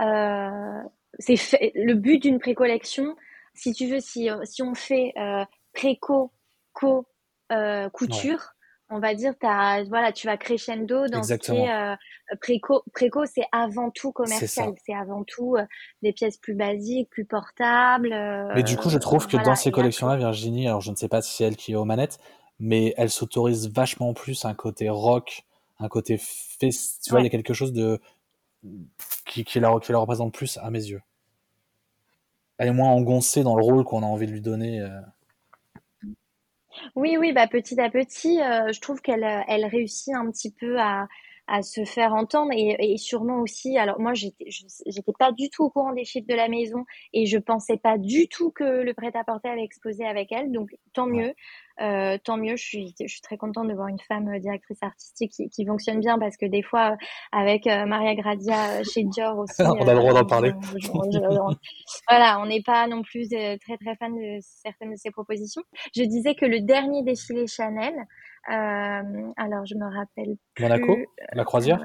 Euh, 0.00 0.82
c'est 1.18 1.36
fait. 1.36 1.72
Le 1.76 1.94
but 1.94 2.20
d'une 2.20 2.40
précollection, 2.40 3.16
si 3.54 3.72
tu 3.72 3.86
veux, 3.86 4.00
si, 4.00 4.28
si 4.44 4.62
on 4.62 4.74
fait 4.74 5.12
euh, 5.16 5.44
préco, 5.72 6.32
co, 6.72 7.06
euh, 7.52 7.88
couture, 7.90 8.54
on 8.90 9.00
va 9.00 9.14
dire, 9.14 9.34
as, 9.42 9.84
voilà, 9.84 10.12
tu 10.12 10.26
vas 10.26 10.36
crescendo 10.36 11.08
dans 11.08 11.22
ce 11.22 11.34
qui 11.34 11.52
est 11.52 11.70
euh, 11.70 11.94
préco. 12.40 12.82
Préco, 12.94 13.26
c'est 13.26 13.44
avant 13.52 13.90
tout 13.90 14.12
commercial, 14.12 14.74
c'est 14.84 14.94
avant 14.94 15.24
tout 15.24 15.56
euh, 15.56 15.64
des 16.02 16.12
pièces 16.12 16.38
plus 16.38 16.54
basiques, 16.54 17.10
plus 17.10 17.26
portables. 17.26 18.12
Euh, 18.12 18.50
mais 18.54 18.62
du 18.62 18.76
coup, 18.76 18.88
je 18.88 18.98
trouve 18.98 19.26
que 19.26 19.36
dans 19.36 19.54
ces 19.54 19.70
collections-là, 19.70 20.16
Virginie, 20.16 20.68
alors 20.68 20.80
je 20.80 20.90
ne 20.90 20.96
sais 20.96 21.08
pas 21.08 21.20
si 21.20 21.36
c'est 21.36 21.44
elle 21.44 21.56
qui 21.56 21.72
est 21.72 21.76
aux 21.76 21.84
manettes, 21.84 22.18
mais 22.58 22.94
elle 22.96 23.10
s'autorise 23.10 23.68
vachement 23.70 24.14
plus 24.14 24.44
un 24.44 24.54
côté 24.54 24.88
rock, 24.88 25.44
un 25.78 25.88
côté 25.88 26.18
fest... 26.18 27.02
tu 27.04 27.10
vois, 27.10 27.20
il 27.20 27.24
y 27.24 27.28
a 27.28 27.30
quelque 27.30 27.54
chose 27.54 27.72
de 27.72 28.00
qui, 29.26 29.44
qui, 29.44 29.60
la, 29.60 29.78
qui 29.80 29.92
la 29.92 29.98
représente 29.98 30.32
plus 30.32 30.58
à 30.58 30.70
mes 30.70 30.84
yeux. 30.84 31.02
Elle 32.56 32.68
est 32.68 32.72
moins 32.72 32.90
engoncée 32.90 33.42
dans 33.44 33.54
le 33.54 33.62
rôle 33.62 33.84
qu'on 33.84 34.02
a 34.02 34.06
envie 34.06 34.26
de 34.26 34.32
lui 34.32 34.40
donner. 34.40 34.84
Euh. 36.86 36.88
Oui, 36.94 37.16
oui, 37.18 37.32
bah 37.32 37.46
petit 37.46 37.80
à 37.80 37.90
petit, 37.90 38.40
euh, 38.40 38.72
je 38.72 38.80
trouve 38.80 39.00
qu'elle 39.00 39.24
elle 39.48 39.66
réussit 39.66 40.14
un 40.14 40.30
petit 40.30 40.52
peu 40.52 40.78
à, 40.80 41.06
à 41.48 41.62
se 41.62 41.84
faire 41.84 42.14
entendre 42.14 42.52
et, 42.52 42.76
et 42.78 42.96
sûrement 42.96 43.40
aussi. 43.40 43.78
Alors 43.78 44.00
moi, 44.00 44.12
j'étais, 44.14 44.44
pas 45.18 45.32
du 45.32 45.50
tout 45.50 45.64
au 45.64 45.70
courant 45.70 45.92
des 45.92 46.04
chiffres 46.04 46.26
de 46.28 46.34
la 46.34 46.48
maison 46.48 46.84
et 47.12 47.26
je 47.26 47.38
pensais 47.38 47.76
pas 47.76 47.98
du 47.98 48.28
tout 48.28 48.50
que 48.50 48.64
le 48.64 48.94
prêt-à-porter 48.94 49.48
avait 49.48 49.64
explosé 49.64 50.04
avec 50.04 50.30
elle. 50.32 50.52
Donc 50.52 50.70
tant 50.92 51.06
mieux. 51.06 51.34
Euh, 51.80 52.18
tant 52.22 52.36
mieux, 52.36 52.56
je 52.56 52.64
suis, 52.64 52.94
je 53.00 53.06
suis 53.06 53.20
très 53.20 53.36
contente 53.36 53.68
de 53.68 53.74
voir 53.74 53.86
une 53.86 54.00
femme 54.00 54.28
euh, 54.28 54.40
directrice 54.40 54.82
artistique 54.82 55.30
qui, 55.30 55.48
qui 55.48 55.64
fonctionne 55.64 56.00
bien 56.00 56.18
parce 56.18 56.36
que 56.36 56.46
des 56.46 56.62
fois, 56.62 56.92
euh, 56.92 56.96
avec 57.30 57.66
Maria 57.66 58.16
Gradia 58.16 58.82
chez 58.82 59.04
Dior 59.04 59.38
aussi. 59.38 59.62
on 59.62 59.86
a 59.86 59.94
le 59.94 60.00
droit 60.00 60.12
d'en 60.12 60.24
parler. 60.24 60.52
voilà, 62.08 62.40
on 62.40 62.46
n'est 62.46 62.62
pas 62.62 62.88
non 62.88 63.02
plus 63.02 63.28
très 63.28 63.76
très 63.76 63.94
fan 63.96 64.14
de 64.14 64.38
certaines 64.40 64.90
de 64.90 64.96
ses 64.96 65.10
propositions. 65.10 65.62
Je 65.94 66.02
disais 66.02 66.34
que 66.34 66.46
le 66.46 66.60
dernier 66.60 67.04
défilé 67.04 67.46
Chanel, 67.46 67.94
alors 68.48 69.66
je 69.66 69.74
me 69.74 69.84
rappelle. 69.84 70.36
Plus, 70.54 70.64
Monaco, 70.64 70.96
la 71.32 71.44
croisière. 71.44 71.80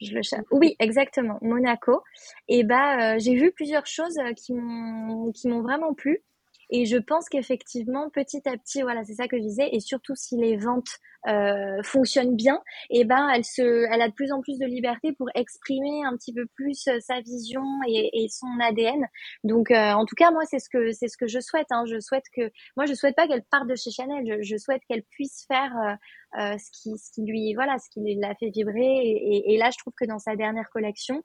Je 0.00 0.14
le 0.14 0.20
oui, 0.50 0.74
exactement, 0.80 1.38
Monaco. 1.42 2.02
Et 2.48 2.64
bah, 2.64 3.18
j'ai 3.18 3.36
vu 3.36 3.52
plusieurs 3.52 3.86
choses 3.86 4.18
qui 4.36 4.52
m'ont 4.52 5.30
qui 5.32 5.48
m'ont 5.48 5.62
vraiment 5.62 5.94
plu. 5.94 6.22
Et 6.70 6.86
je 6.86 6.96
pense 6.96 7.28
qu'effectivement, 7.28 8.08
petit 8.08 8.48
à 8.48 8.56
petit, 8.56 8.80
voilà, 8.82 9.04
c'est 9.04 9.14
ça 9.14 9.28
que 9.28 9.36
je 9.36 9.42
disais, 9.42 9.68
et 9.72 9.80
surtout 9.80 10.14
si 10.14 10.36
les 10.38 10.56
ventes 10.56 10.98
euh, 11.28 11.82
fonctionnent 11.82 12.36
bien, 12.36 12.60
et 12.90 13.04
ben, 13.04 13.28
elle 13.34 13.44
se, 13.44 13.62
elle 13.92 14.02
a 14.02 14.08
de 14.08 14.14
plus 14.14 14.32
en 14.32 14.40
plus 14.40 14.58
de 14.58 14.66
liberté 14.66 15.12
pour 15.12 15.28
exprimer 15.34 16.04
un 16.04 16.16
petit 16.16 16.32
peu 16.32 16.46
plus 16.54 16.86
euh, 16.88 16.98
sa 17.00 17.20
vision 17.20 17.62
et, 17.86 18.24
et 18.24 18.28
son 18.28 18.48
ADN. 18.60 19.06
Donc, 19.44 19.70
euh, 19.70 19.92
en 19.92 20.04
tout 20.04 20.16
cas, 20.16 20.30
moi, 20.30 20.42
c'est 20.44 20.58
ce 20.58 20.68
que 20.68 20.92
c'est 20.92 21.08
ce 21.08 21.16
que 21.16 21.26
je 21.26 21.40
souhaite. 21.40 21.68
Hein. 21.70 21.84
Je 21.86 22.00
souhaite 22.00 22.24
que, 22.34 22.50
moi, 22.76 22.86
je 22.86 22.94
souhaite 22.94 23.16
pas 23.16 23.26
qu'elle 23.26 23.44
parte 23.44 23.66
de 23.68 23.74
chez 23.74 23.90
Chanel. 23.90 24.24
Je, 24.26 24.42
je 24.42 24.56
souhaite 24.56 24.82
qu'elle 24.88 25.04
puisse 25.04 25.44
faire 25.48 25.72
euh, 25.76 25.94
euh, 26.38 26.56
ce 26.56 26.70
qui 26.70 26.96
ce 26.96 27.12
qui 27.12 27.22
lui 27.26 27.52
voilà 27.52 27.76
ce 27.78 27.90
qui 27.90 28.14
l'a 28.14 28.34
fait 28.34 28.48
vibrer 28.48 28.80
et, 28.80 29.52
et, 29.52 29.58
là 29.58 29.68
je 29.70 29.76
trouve 29.76 29.92
que 29.94 30.06
dans 30.06 30.18
sa 30.18 30.34
dernière 30.34 30.70
collection 30.70 31.16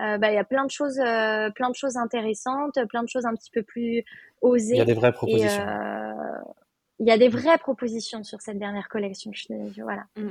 euh, 0.00 0.18
bah 0.18 0.32
il 0.32 0.34
y 0.34 0.38
a 0.38 0.44
plein 0.44 0.64
de 0.64 0.72
choses 0.72 0.98
euh, 0.98 1.50
plein 1.50 1.70
de 1.70 1.76
choses 1.76 1.96
intéressantes 1.96 2.76
plein 2.88 3.04
de 3.04 3.08
choses 3.08 3.26
un 3.26 3.34
petit 3.34 3.52
peu 3.52 3.62
plus 3.62 4.02
osées 4.40 4.74
il 4.74 4.78
y 4.78 4.80
a 4.80 4.84
des 4.84 4.94
vraies 4.94 5.12
propositions 5.12 5.64
il 6.98 7.06
y 7.06 7.10
a 7.10 7.18
des 7.18 7.28
vraies 7.28 7.58
propositions 7.58 8.24
sur 8.24 8.40
cette 8.40 8.58
dernière 8.58 8.88
collection 8.88 9.30
je, 9.32 9.82
voilà 9.82 10.06
mm. 10.16 10.30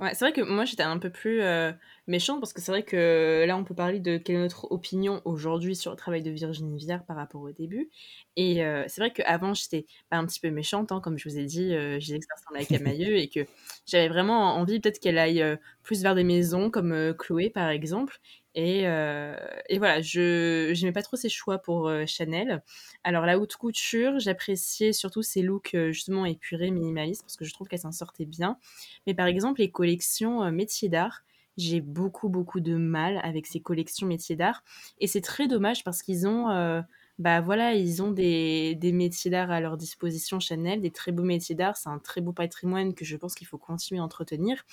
Ouais, 0.00 0.14
c'est 0.14 0.24
vrai 0.24 0.32
que 0.32 0.40
moi 0.40 0.64
j'étais 0.64 0.82
un 0.82 0.98
peu 0.98 1.10
plus 1.10 1.42
euh, 1.42 1.70
méchante 2.08 2.40
parce 2.40 2.52
que 2.52 2.60
c'est 2.60 2.72
vrai 2.72 2.82
que 2.82 3.44
là 3.46 3.56
on 3.56 3.62
peut 3.62 3.74
parler 3.74 4.00
de 4.00 4.16
quelle 4.16 4.36
est 4.36 4.40
notre 4.40 4.70
opinion 4.72 5.22
aujourd'hui 5.24 5.76
sur 5.76 5.92
le 5.92 5.96
travail 5.96 6.22
de 6.22 6.30
Virginie 6.30 6.76
Viard 6.76 7.04
par 7.04 7.16
rapport 7.16 7.40
au 7.40 7.52
début. 7.52 7.88
Et 8.34 8.64
euh, 8.64 8.82
c'est 8.88 9.00
vrai 9.00 9.12
qu'avant 9.12 9.54
j'étais 9.54 9.86
un 10.10 10.26
petit 10.26 10.40
peu 10.40 10.50
méchante, 10.50 10.90
hein, 10.90 11.00
comme 11.00 11.18
je 11.18 11.28
vous 11.28 11.38
ai 11.38 11.44
dit, 11.44 11.72
euh, 11.72 12.00
j'ai 12.00 12.14
l'expérience 12.14 12.44
en 12.50 12.54
avec 12.56 12.72
Amailleux 12.72 13.16
et 13.16 13.28
que 13.28 13.46
j'avais 13.86 14.08
vraiment 14.08 14.56
envie 14.56 14.80
peut-être 14.80 14.98
qu'elle 14.98 15.18
aille 15.18 15.44
plus 15.84 16.02
vers 16.02 16.16
des 16.16 16.24
maisons 16.24 16.68
comme 16.68 17.14
Chloé 17.16 17.48
par 17.48 17.68
exemple. 17.68 18.18
Et, 18.54 18.82
euh, 18.86 19.36
et, 19.68 19.78
voilà, 19.78 20.00
je 20.00 20.72
n'aimais 20.80 20.92
pas 20.92 21.02
trop 21.02 21.16
ses 21.16 21.28
choix 21.28 21.58
pour 21.58 21.88
euh, 21.88 22.04
Chanel. 22.06 22.62
Alors 23.04 23.24
la 23.24 23.38
haute 23.38 23.54
couture, 23.56 24.18
j'appréciais 24.18 24.92
surtout 24.92 25.22
ses 25.22 25.42
looks 25.42 25.74
euh, 25.74 25.92
justement 25.92 26.26
épurés, 26.26 26.70
minimalistes, 26.70 27.22
parce 27.22 27.36
que 27.36 27.44
je 27.44 27.52
trouve 27.52 27.68
qu'elle 27.68 27.78
s'en 27.78 27.92
sortait 27.92 28.24
bien. 28.24 28.58
Mais 29.06 29.14
par 29.14 29.26
exemple, 29.26 29.60
les 29.60 29.70
collections 29.70 30.50
métiers 30.50 30.88
d'art, 30.88 31.22
j'ai 31.56 31.80
beaucoup 31.80 32.28
beaucoup 32.28 32.60
de 32.60 32.74
mal 32.76 33.20
avec 33.22 33.46
ces 33.46 33.60
collections 33.60 34.06
métiers 34.06 34.36
d'art. 34.36 34.64
Et 34.98 35.06
c'est 35.06 35.20
très 35.20 35.46
dommage 35.46 35.84
parce 35.84 36.02
qu'ils 36.02 36.26
ont, 36.26 36.82
bah 37.18 37.40
voilà, 37.40 37.74
ils 37.74 38.02
ont 38.02 38.10
des, 38.12 38.74
des 38.76 38.92
métiers 38.92 39.30
d'art 39.30 39.50
à 39.50 39.60
leur 39.60 39.76
disposition, 39.76 40.40
Chanel, 40.40 40.80
des 40.80 40.90
très 40.90 41.12
beaux 41.12 41.24
métiers 41.24 41.54
d'art. 41.54 41.76
C'est 41.76 41.90
un 41.90 41.98
très 41.98 42.20
beau 42.20 42.32
patrimoine 42.32 42.94
que 42.94 43.04
je 43.04 43.16
pense 43.16 43.34
qu'il 43.34 43.46
faut 43.46 43.58
continuer 43.58 44.00
à 44.00 44.04
entretenir. 44.04 44.64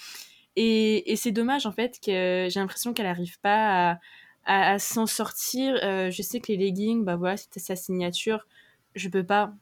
Et, 0.60 1.16
c'est 1.18 1.32
dommage 1.32 1.68
en 1.68 1.72
fait 1.72 2.00
que 2.04 2.48
j'ai 2.50 2.60
l'impression 2.60 2.92
qu'elle 2.94 3.06
n'arrive 3.06 3.40
pas 3.40 4.00
à, 4.46 4.80
s'en 4.80 5.06
sortir. 5.06 5.80
Euh, 5.84 6.10
je 6.10 6.22
sais 6.24 6.40
que 6.40 6.48
les 6.52 6.58
leggings, 6.58 7.06
bah 7.06 7.16
voilà, 7.16 7.38
c'était 7.38 7.60
sa 7.60 7.76
signature. 7.76 8.48
Je 8.96 9.08
peux 9.08 9.24
pas, 9.24 9.54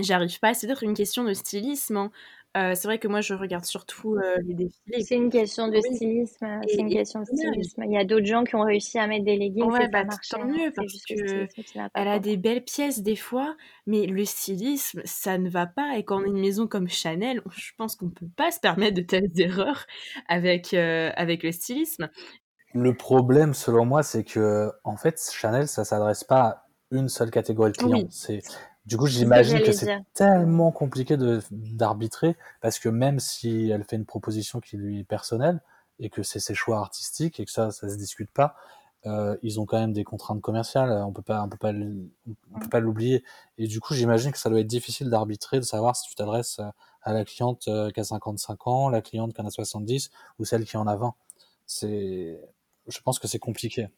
j'arrive 0.00 0.40
pas. 0.40 0.52
C'est 0.52 0.66
peut-être 0.66 0.82
une 0.82 0.94
question 0.94 1.22
de 1.22 1.32
stylisme. 1.32 1.96
Hein. 1.96 2.10
Euh, 2.54 2.74
c'est 2.74 2.86
vrai 2.86 2.98
que 2.98 3.08
moi, 3.08 3.22
je 3.22 3.32
regarde 3.32 3.64
surtout 3.64 4.14
euh, 4.16 4.36
les 4.44 4.54
défilés. 4.54 5.02
C'est 5.02 5.14
une 5.14 5.30
question 5.30 5.68
de 5.68 5.78
stylisme. 5.78 6.60
C'est 6.68 6.76
une 6.76 6.90
question 6.90 7.20
de 7.20 7.24
stylisme. 7.24 7.82
Il 7.84 7.92
y 7.92 7.96
a 7.96 8.04
d'autres 8.04 8.26
gens 8.26 8.44
qui 8.44 8.56
ont 8.56 8.64
réussi 8.64 8.98
à 8.98 9.06
mettre 9.06 9.24
des 9.24 9.36
leggings. 9.36 9.64
Ouais, 9.64 9.88
bah, 9.88 10.04
tant 10.04 10.42
hein. 10.42 10.44
mieux 10.44 10.70
parce 10.74 10.92
que 11.08 11.46
elle 11.94 12.08
a 12.08 12.18
des 12.18 12.36
belles 12.36 12.62
pièces 12.62 13.00
des 13.02 13.16
fois, 13.16 13.56
mais 13.86 14.06
le 14.06 14.24
stylisme, 14.26 15.00
ça 15.06 15.38
ne 15.38 15.48
va 15.48 15.66
pas. 15.66 15.96
Et 15.96 16.04
quand 16.04 16.20
on 16.20 16.24
a 16.24 16.26
une 16.26 16.40
maison 16.40 16.66
comme 16.66 16.88
Chanel, 16.88 17.40
je 17.56 17.70
pense 17.78 17.96
qu'on 17.96 18.10
peut 18.10 18.28
pas 18.36 18.50
se 18.50 18.60
permettre 18.60 18.96
de 18.96 19.02
telles 19.02 19.30
erreurs 19.40 19.86
avec 20.28 20.74
euh, 20.74 21.10
avec 21.16 21.42
le 21.42 21.52
stylisme. 21.52 22.10
Le 22.74 22.94
problème, 22.94 23.54
selon 23.54 23.86
moi, 23.86 24.02
c'est 24.02 24.24
que 24.24 24.70
en 24.84 24.96
fait, 24.96 25.18
Chanel, 25.32 25.68
ça 25.68 25.84
s'adresse 25.84 26.24
pas 26.24 26.42
à 26.42 26.66
une 26.90 27.08
seule 27.08 27.30
catégorie 27.30 27.72
de 27.72 27.78
clients. 27.78 28.06
C'est 28.10 28.42
du 28.86 28.96
coup, 28.96 29.06
j'imagine 29.06 29.60
que, 29.62 29.72
c'est 29.72 29.96
tellement 30.12 30.72
compliqué 30.72 31.16
d'arbitrer 31.50 32.36
parce 32.60 32.78
que 32.78 32.88
même 32.88 33.20
si 33.20 33.70
elle 33.70 33.84
fait 33.84 33.96
une 33.96 34.06
proposition 34.06 34.60
qui 34.60 34.76
lui 34.76 35.00
est 35.00 35.04
personnelle 35.04 35.60
et 36.00 36.10
que 36.10 36.22
c'est 36.22 36.40
ses 36.40 36.54
choix 36.54 36.78
artistiques 36.78 37.38
et 37.38 37.44
que 37.44 37.50
ça, 37.50 37.70
ça 37.70 37.88
se 37.88 37.96
discute 37.96 38.30
pas, 38.32 38.56
euh, 39.06 39.36
ils 39.42 39.60
ont 39.60 39.66
quand 39.66 39.78
même 39.78 39.92
des 39.92 40.02
contraintes 40.02 40.40
commerciales. 40.40 40.90
On 40.90 41.12
peut 41.12 41.22
pas, 41.22 41.42
on 41.42 41.48
peut 41.48 41.56
pas, 41.56 41.72
on 41.72 42.58
peut 42.58 42.68
pas 42.68 42.80
l'oublier. 42.80 43.22
Et 43.56 43.68
du 43.68 43.80
coup, 43.80 43.94
j'imagine 43.94 44.32
que 44.32 44.38
ça 44.38 44.50
doit 44.50 44.60
être 44.60 44.66
difficile 44.66 45.10
d'arbitrer, 45.10 45.58
de 45.58 45.64
savoir 45.64 45.94
si 45.94 46.08
tu 46.08 46.14
t'adresses 46.16 46.60
à 47.02 47.12
la 47.12 47.24
cliente 47.24 47.68
euh, 47.68 47.90
qui 47.90 48.00
a 48.00 48.04
55 48.04 48.66
ans, 48.66 48.88
la 48.88 49.00
cliente 49.02 49.32
qui 49.34 49.40
en 49.40 49.46
a 49.46 49.50
70 49.50 50.10
ou 50.38 50.44
celle 50.44 50.64
qui 50.64 50.76
en 50.76 50.86
a 50.86 50.96
20. 50.96 51.14
C'est, 51.66 52.40
je 52.88 53.00
pense 53.00 53.18
que 53.18 53.28
c'est 53.28 53.38
compliqué. 53.38 53.88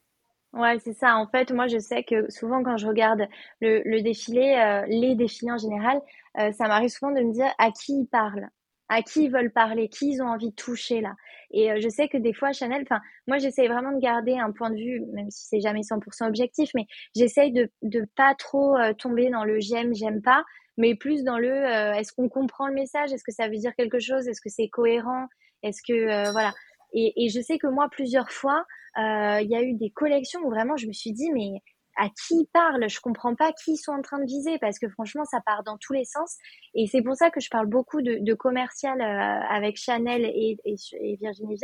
Ouais, 0.54 0.78
c'est 0.78 0.92
ça. 0.94 1.16
En 1.16 1.26
fait, 1.26 1.50
moi, 1.50 1.66
je 1.66 1.78
sais 1.78 2.04
que 2.04 2.30
souvent, 2.30 2.62
quand 2.62 2.76
je 2.76 2.86
regarde 2.86 3.26
le, 3.60 3.82
le 3.84 4.02
défilé, 4.02 4.54
euh, 4.56 4.84
les 4.86 5.16
défilés 5.16 5.50
en 5.50 5.58
général, 5.58 6.00
euh, 6.38 6.52
ça 6.52 6.68
m'arrive 6.68 6.90
souvent 6.90 7.10
de 7.12 7.20
me 7.22 7.32
dire 7.32 7.52
à 7.58 7.72
qui 7.72 7.92
ils 7.92 8.06
parlent, 8.06 8.48
à 8.88 9.02
qui 9.02 9.24
ils 9.24 9.32
veulent 9.32 9.50
parler, 9.52 9.88
qui 9.88 10.12
ils 10.12 10.22
ont 10.22 10.28
envie 10.28 10.50
de 10.50 10.54
toucher 10.54 11.00
là. 11.00 11.14
Et 11.50 11.72
euh, 11.72 11.80
je 11.82 11.88
sais 11.88 12.08
que 12.08 12.18
des 12.18 12.32
fois, 12.32 12.52
Chanel, 12.52 12.82
enfin, 12.82 13.00
moi, 13.26 13.38
j'essaye 13.38 13.66
vraiment 13.66 13.90
de 13.90 13.98
garder 14.00 14.38
un 14.38 14.52
point 14.52 14.70
de 14.70 14.76
vue, 14.76 15.02
même 15.12 15.28
si 15.30 15.46
c'est 15.48 15.60
jamais 15.60 15.82
100% 15.82 16.28
objectif, 16.28 16.70
mais 16.74 16.86
j'essaye 17.16 17.50
de 17.52 17.68
de 17.82 18.06
pas 18.16 18.34
trop 18.36 18.76
tomber 18.98 19.30
dans 19.30 19.42
le 19.44 19.58
j'aime, 19.58 19.92
j'aime 19.92 20.22
pas, 20.22 20.44
mais 20.76 20.94
plus 20.94 21.24
dans 21.24 21.38
le 21.38 21.52
est-ce 21.96 22.12
qu'on 22.12 22.28
comprend 22.28 22.68
le 22.68 22.74
message, 22.74 23.12
est-ce 23.12 23.24
que 23.24 23.32
ça 23.32 23.48
veut 23.48 23.56
dire 23.56 23.74
quelque 23.76 23.98
chose, 23.98 24.28
est-ce 24.28 24.40
que 24.40 24.50
c'est 24.50 24.68
cohérent, 24.68 25.26
est-ce 25.64 25.80
que 25.86 26.30
voilà. 26.32 26.52
Et, 26.94 27.28
je 27.28 27.40
sais 27.40 27.58
que 27.58 27.66
moi, 27.66 27.88
plusieurs 27.90 28.30
fois, 28.30 28.64
euh, 28.98 29.40
il 29.42 29.50
y 29.50 29.56
a 29.56 29.62
eu 29.62 29.74
des 29.74 29.90
collections 29.90 30.40
où 30.44 30.50
vraiment 30.50 30.76
je 30.76 30.86
me 30.86 30.92
suis 30.92 31.12
dit, 31.12 31.30
mais 31.32 31.60
à 31.96 32.08
qui 32.08 32.34
ils 32.34 32.48
parlent? 32.52 32.88
Je 32.88 33.00
comprends 33.00 33.34
pas 33.34 33.52
qui 33.52 33.72
ils 33.72 33.76
sont 33.76 33.92
en 33.92 34.02
train 34.02 34.18
de 34.18 34.26
viser 34.26 34.58
parce 34.58 34.78
que 34.78 34.88
franchement, 34.88 35.24
ça 35.24 35.40
part 35.44 35.62
dans 35.64 35.78
tous 35.78 35.92
les 35.92 36.04
sens. 36.04 36.36
Et 36.74 36.86
c'est 36.86 37.02
pour 37.02 37.16
ça 37.16 37.30
que 37.30 37.40
je 37.40 37.50
parle 37.50 37.66
beaucoup 37.66 38.02
de, 38.02 38.34
commercial 38.34 39.00
euh, 39.00 39.46
avec 39.48 39.76
Chanel 39.76 40.24
et, 40.24 40.56
et, 40.64 41.16
Virginie 41.16 41.58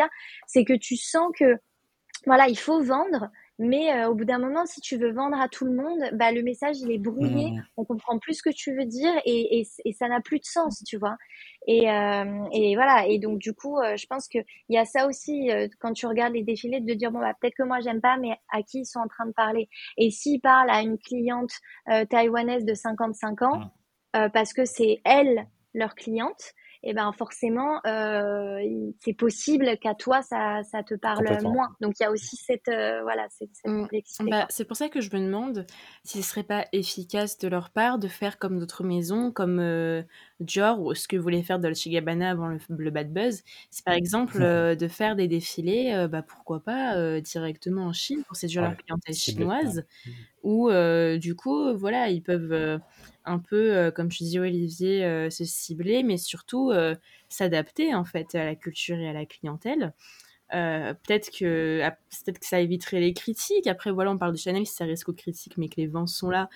C'est 0.46 0.64
que 0.64 0.74
tu 0.74 0.96
sens 0.96 1.30
que 1.38 1.56
voilà, 2.26 2.48
il 2.48 2.58
faut 2.58 2.82
vendre, 2.82 3.30
mais 3.60 3.92
euh, 3.92 4.08
au 4.08 4.14
bout 4.14 4.24
d'un 4.24 4.38
moment, 4.38 4.64
si 4.64 4.80
tu 4.80 4.96
veux 4.96 5.12
vendre 5.12 5.38
à 5.38 5.46
tout 5.46 5.66
le 5.66 5.72
monde, 5.72 6.00
bah, 6.14 6.32
le 6.32 6.42
message, 6.42 6.78
il 6.80 6.90
est 6.90 6.98
brouillé, 6.98 7.50
mmh. 7.50 7.62
on 7.76 7.84
comprend 7.84 8.18
plus 8.18 8.38
ce 8.38 8.42
que 8.42 8.48
tu 8.48 8.74
veux 8.74 8.86
dire 8.86 9.12
et, 9.26 9.60
et, 9.60 9.68
et 9.84 9.92
ça 9.92 10.08
n'a 10.08 10.22
plus 10.22 10.38
de 10.38 10.46
sens, 10.46 10.82
tu 10.86 10.96
vois. 10.96 11.18
Et, 11.66 11.90
euh, 11.90 12.44
et 12.52 12.74
voilà, 12.74 13.06
et 13.06 13.18
donc 13.18 13.38
du 13.38 13.52
coup, 13.52 13.78
euh, 13.78 13.98
je 13.98 14.06
pense 14.06 14.28
qu'il 14.28 14.46
y 14.70 14.78
a 14.78 14.86
ça 14.86 15.06
aussi, 15.06 15.50
quand 15.78 15.92
tu 15.92 16.06
regardes 16.06 16.32
les 16.32 16.42
défilés, 16.42 16.80
de 16.80 16.94
dire, 16.94 17.12
bon, 17.12 17.20
bah, 17.20 17.34
peut-être 17.38 17.54
que 17.54 17.62
moi, 17.62 17.80
j'aime 17.80 18.00
pas, 18.00 18.16
mais 18.16 18.34
à 18.50 18.62
qui 18.62 18.78
ils 18.80 18.86
sont 18.86 19.00
en 19.00 19.08
train 19.08 19.26
de 19.26 19.32
parler 19.32 19.68
Et 19.98 20.10
s'ils 20.10 20.40
parlent 20.40 20.70
à 20.70 20.80
une 20.80 20.96
cliente 20.96 21.52
taïwanaise 22.08 22.64
de 22.64 22.72
55 22.72 23.42
ans, 23.42 23.58
mmh. 24.14 24.28
parce 24.32 24.54
que 24.54 24.64
c'est 24.64 25.02
elle, 25.04 25.46
leur 25.74 25.94
cliente, 25.94 26.54
et 26.82 26.90
eh 26.90 26.94
ben 26.94 27.12
forcément, 27.12 27.78
euh, 27.86 28.58
c'est 29.00 29.12
possible 29.12 29.76
qu'à 29.82 29.94
toi 29.94 30.22
ça, 30.22 30.62
ça 30.62 30.82
te 30.82 30.94
parle 30.94 31.26
moins. 31.42 31.76
Donc 31.82 32.00
il 32.00 32.04
y 32.04 32.06
a 32.06 32.10
aussi 32.10 32.36
cette 32.36 32.68
euh, 32.68 33.02
voilà 33.02 33.26
cette, 33.28 33.50
mmh. 33.66 33.82
complexité. 33.82 34.30
Bah, 34.30 34.46
c'est 34.48 34.64
pour 34.64 34.78
ça 34.78 34.88
que 34.88 35.02
je 35.02 35.14
me 35.14 35.20
demande 35.20 35.66
si 36.04 36.22
ce 36.22 36.30
serait 36.30 36.42
pas 36.42 36.64
efficace 36.72 37.36
de 37.36 37.48
leur 37.48 37.68
part 37.68 37.98
de 37.98 38.08
faire 38.08 38.38
comme 38.38 38.58
d'autres 38.58 38.82
maisons, 38.82 39.30
comme 39.30 39.58
euh, 39.60 40.02
Dior 40.40 40.80
ou 40.80 40.94
ce 40.94 41.06
que 41.06 41.18
voulait 41.18 41.42
faire 41.42 41.58
Dolce 41.58 41.86
Gabbana 41.86 42.30
avant 42.30 42.48
le, 42.48 42.90
Bad 42.90 43.12
Buzz. 43.12 43.42
C'est 43.70 43.84
par 43.84 43.92
exemple 43.92 44.38
mmh. 44.38 44.76
de 44.76 44.88
faire 44.88 45.16
des 45.16 45.28
défilés, 45.28 46.06
bah 46.10 46.22
pourquoi 46.22 46.60
pas 46.60 47.20
directement 47.20 47.84
en 47.84 47.92
Chine 47.92 48.22
pour 48.26 48.36
séduire 48.36 48.62
ouais, 48.62 48.68
leur 48.70 48.78
clientèle 48.78 49.14
chinoise, 49.14 49.84
mmh. 50.06 50.10
ou 50.44 50.70
du 51.18 51.36
coup 51.36 51.76
voilà 51.76 52.08
ils 52.08 52.22
peuvent 52.22 52.80
un 53.30 53.38
peu, 53.38 53.90
comme 53.94 54.08
tu 54.08 54.24
dis 54.24 54.38
Olivier, 54.38 55.30
se 55.30 55.44
cibler, 55.44 56.02
mais 56.02 56.16
surtout 56.16 56.72
s'adapter 57.28 57.94
en 57.94 58.04
fait 58.04 58.34
à 58.34 58.44
la 58.44 58.54
culture 58.54 58.98
et 58.98 59.08
à 59.08 59.12
la 59.12 59.24
clientèle. 59.26 59.92
peut-être 60.50 61.30
que 61.30 61.80
peut-être 62.24 62.38
que 62.38 62.46
ça 62.46 62.60
éviterait 62.60 63.00
les 63.00 63.14
critiques. 63.14 63.66
Après 63.66 63.90
voilà, 63.90 64.10
on 64.10 64.18
parle 64.18 64.32
de 64.32 64.38
Chanel, 64.38 64.66
si 64.66 64.74
ça 64.74 64.84
risque 64.84 65.08
aux 65.08 65.14
critiques, 65.14 65.56
mais 65.56 65.68
que 65.68 65.76
les 65.76 65.86
vents 65.86 66.06
sont 66.06 66.30
là, 66.30 66.48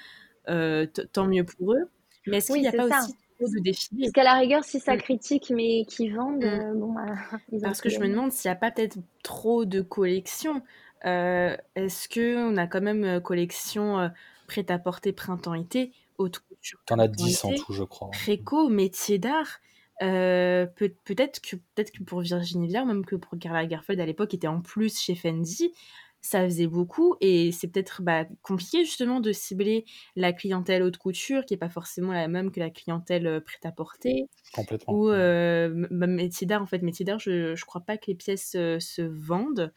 tant 1.12 1.26
mieux 1.26 1.44
pour 1.44 1.74
eux. 1.74 1.90
Mais 2.26 2.38
est-ce 2.38 2.52
qu'il 2.52 2.62
n'y 2.62 2.68
a 2.68 2.72
pas 2.72 2.86
aussi 2.86 3.14
de 3.40 3.60
défilés? 3.60 4.02
Parce 4.02 4.12
qu'à 4.12 4.24
la 4.24 4.34
rigueur, 4.34 4.64
si 4.64 4.80
ça 4.80 4.96
critique 4.96 5.50
mais 5.54 5.84
qui 5.86 6.10
vendent, 6.10 6.44
mm. 6.44 6.78
bon, 6.78 6.94
ils 7.52 7.60
Parce 7.60 7.80
que 7.80 7.88
je 7.88 8.00
me 8.00 8.08
demande 8.08 8.32
s'il 8.32 8.50
n'y 8.50 8.56
a 8.56 8.58
pas 8.58 8.70
peut-être 8.70 8.98
trop 9.22 9.64
de 9.64 9.80
collections. 9.80 10.62
est-ce 11.02 12.08
que 12.08 12.36
on 12.36 12.56
a 12.56 12.66
quand 12.66 12.80
même 12.80 13.20
collection 13.20 14.10
prêt-à-porter 14.46 15.12
printemps-été, 15.12 15.92
haute 16.18 16.38
couture. 16.38 16.53
T'en 16.86 16.98
as 16.98 17.08
10 17.08 17.44
en 17.44 17.54
tout, 17.54 17.72
je 17.72 17.84
crois. 17.84 18.10
Préco, 18.10 18.68
métier 18.68 19.18
d'art. 19.18 19.60
Euh, 20.02 20.66
peut, 20.66 20.92
être 21.16 21.40
que, 21.40 21.56
peut 21.74 21.84
que 21.84 22.02
pour 22.02 22.20
Virginie 22.20 22.66
Viard, 22.66 22.84
même 22.84 23.04
que 23.04 23.14
pour 23.14 23.38
Carla 23.38 23.62
Lagerfeld 23.62 24.00
à 24.00 24.06
l'époque, 24.06 24.34
était 24.34 24.48
en 24.48 24.60
plus 24.60 24.98
chez 24.98 25.14
Fendi, 25.14 25.72
ça 26.20 26.42
faisait 26.42 26.66
beaucoup 26.66 27.16
et 27.20 27.52
c'est 27.52 27.68
peut-être 27.68 28.02
bah, 28.02 28.24
compliqué 28.42 28.84
justement 28.84 29.20
de 29.20 29.30
cibler 29.30 29.84
la 30.16 30.32
clientèle 30.32 30.82
haute 30.82 30.96
couture 30.96 31.44
qui 31.44 31.52
n'est 31.52 31.58
pas 31.58 31.68
forcément 31.68 32.12
la 32.12 32.28
même 32.28 32.50
que 32.50 32.58
la 32.58 32.70
clientèle 32.70 33.26
euh, 33.26 33.40
prêt-à-porter. 33.40 34.28
Complètement. 34.52 34.94
Ou 34.94 35.10
euh, 35.10 35.68
métier 35.90 36.46
d'art, 36.46 36.62
en 36.62 36.66
fait, 36.66 36.82
métier 36.82 37.04
d'art, 37.04 37.20
je 37.20 37.52
ne 37.52 37.64
crois 37.66 37.82
pas 37.82 37.98
que 37.98 38.06
les 38.08 38.16
pièces 38.16 38.52
se 38.52 39.02
vendent. 39.02 39.72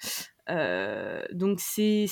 donc 1.32 1.60
c'est 1.60 2.08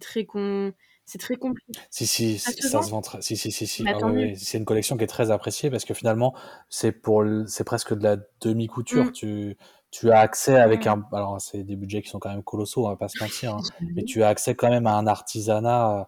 très 0.00 0.26
con 0.26 0.74
c'est 1.06 1.18
très 1.18 1.36
compliqué. 1.36 1.72
Si, 1.88 2.06
si, 2.06 2.38
ça, 2.38 2.82
se, 2.82 2.90
vend 2.90 3.00
très. 3.00 3.22
Si, 3.22 3.36
si, 3.36 3.52
si, 3.52 3.66
si. 3.66 3.84
Ah 3.86 3.96
c'est 4.36 4.58
une 4.58 4.64
collection 4.64 4.96
qui 4.96 5.04
est 5.04 5.08
très 5.08 5.30
appréciée 5.30 5.70
parce 5.70 5.84
que 5.84 5.94
finalement, 5.94 6.34
c'est 6.68 6.90
pour, 6.90 7.24
c'est 7.46 7.64
presque 7.64 7.94
de 7.94 8.02
la 8.02 8.16
demi-couture. 8.40 9.04
Mmh. 9.06 9.12
Tu, 9.12 9.56
tu 9.92 10.10
as 10.10 10.18
accès 10.18 10.56
avec 10.56 10.86
un, 10.88 11.06
alors 11.12 11.40
c'est 11.40 11.62
des 11.62 11.76
budgets 11.76 12.02
qui 12.02 12.08
sont 12.08 12.18
quand 12.18 12.30
même 12.30 12.42
colossaux, 12.42 12.86
on 12.86 12.88
va 12.88 12.96
pas 12.96 13.08
se 13.08 13.22
mentir, 13.22 13.54
hein, 13.54 13.62
mais 13.94 14.02
tu 14.02 14.22
as 14.24 14.28
accès 14.28 14.54
quand 14.56 14.68
même 14.68 14.86
à 14.86 14.94
un 14.94 15.06
artisanat 15.06 16.00
euh, 16.00 16.04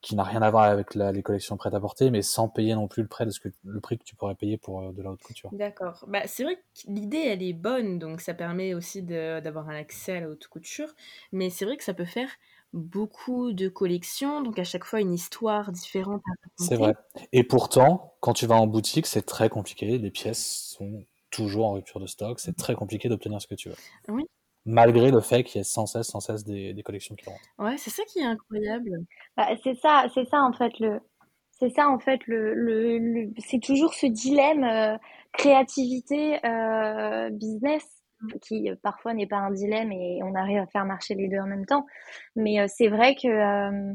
qui 0.00 0.16
n'a 0.16 0.24
rien 0.24 0.42
à 0.42 0.50
voir 0.50 0.64
avec 0.64 0.94
les 0.96 1.22
collections 1.22 1.56
prêtes 1.56 1.74
à 1.74 1.80
porter, 1.80 2.10
mais 2.10 2.22
sans 2.22 2.48
payer 2.48 2.74
non 2.74 2.88
plus 2.88 3.02
le 3.02 3.08
prix 3.08 3.26
de 3.26 3.30
ce 3.30 3.38
que 3.38 3.48
le 3.64 3.80
prix 3.80 3.96
que 3.96 4.04
tu 4.04 4.16
pourrais 4.16 4.34
payer 4.34 4.58
pour 4.58 4.82
euh, 4.82 4.92
de 4.92 5.02
la 5.02 5.12
haute 5.12 5.22
couture. 5.22 5.50
D'accord. 5.52 6.04
Bah, 6.08 6.22
c'est 6.26 6.42
vrai 6.42 6.56
que 6.56 6.60
l'idée 6.88 7.22
elle 7.26 7.42
est 7.42 7.52
bonne, 7.52 7.98
donc 7.98 8.20
ça 8.20 8.34
permet 8.34 8.74
aussi 8.74 9.02
d'avoir 9.02 9.68
un 9.68 9.76
accès 9.76 10.16
à 10.16 10.20
la 10.20 10.28
haute 10.28 10.48
couture, 10.48 10.92
mais 11.32 11.48
c'est 11.48 11.64
vrai 11.64 11.76
que 11.76 11.84
ça 11.84 11.94
peut 11.94 12.04
faire 12.04 12.28
beaucoup 12.72 13.52
de 13.52 13.68
collections, 13.68 14.42
donc 14.42 14.58
à 14.58 14.64
chaque 14.64 14.84
fois 14.84 15.00
une 15.00 15.12
histoire 15.12 15.72
différente 15.72 16.22
C'est 16.56 16.76
vrai. 16.76 16.94
Et 17.32 17.42
pourtant, 17.42 18.14
quand 18.20 18.32
tu 18.32 18.46
vas 18.46 18.56
en 18.56 18.66
boutique, 18.66 19.06
c'est 19.06 19.22
très 19.22 19.48
compliqué. 19.48 19.98
Les 19.98 20.10
pièces 20.10 20.74
sont 20.76 21.04
toujours 21.30 21.66
en 21.66 21.72
rupture 21.72 22.00
de 22.00 22.06
stock. 22.06 22.38
C'est 22.40 22.56
très 22.56 22.74
compliqué 22.74 23.08
d'obtenir 23.08 23.40
ce 23.40 23.46
que 23.46 23.54
tu 23.54 23.68
veux. 23.68 23.76
Oui. 24.08 24.24
Malgré 24.66 25.10
le 25.10 25.20
fait 25.20 25.42
qu'il 25.42 25.58
y 25.58 25.60
ait 25.60 25.64
sans 25.64 25.86
cesse, 25.86 26.08
sans 26.08 26.20
cesse 26.20 26.44
des, 26.44 26.80
collections 26.84 27.14
qui 27.14 27.24
rentrent. 27.28 27.40
Ouais, 27.58 27.76
c'est 27.78 27.90
ça 27.90 28.02
qui 28.04 28.18
est 28.18 28.24
incroyable. 28.24 28.90
Bah, 29.36 29.48
c'est 29.64 29.74
ça, 29.74 30.06
c'est 30.14 30.28
ça 30.28 30.42
en 30.42 30.52
fait 30.52 30.78
le, 30.78 31.00
c'est 31.58 31.70
ça 31.70 31.88
en 31.88 31.98
fait 31.98 32.20
le, 32.26 32.54
le, 32.54 33.30
c'est 33.38 33.60
toujours 33.60 33.94
ce 33.94 34.06
dilemme 34.06 34.64
euh, 34.64 34.96
créativité 35.32 36.44
euh, 36.44 37.30
business 37.30 37.99
qui 38.42 38.70
euh, 38.70 38.76
parfois 38.82 39.14
n'est 39.14 39.26
pas 39.26 39.38
un 39.38 39.50
dilemme 39.50 39.92
et 39.92 40.20
on 40.22 40.34
arrive 40.34 40.58
à 40.58 40.66
faire 40.66 40.84
marcher 40.84 41.14
les 41.14 41.28
deux 41.28 41.38
en 41.38 41.46
même 41.46 41.66
temps. 41.66 41.86
Mais 42.36 42.60
euh, 42.60 42.66
c'est 42.68 42.88
vrai 42.88 43.14
que 43.14 43.28
euh, 43.28 43.92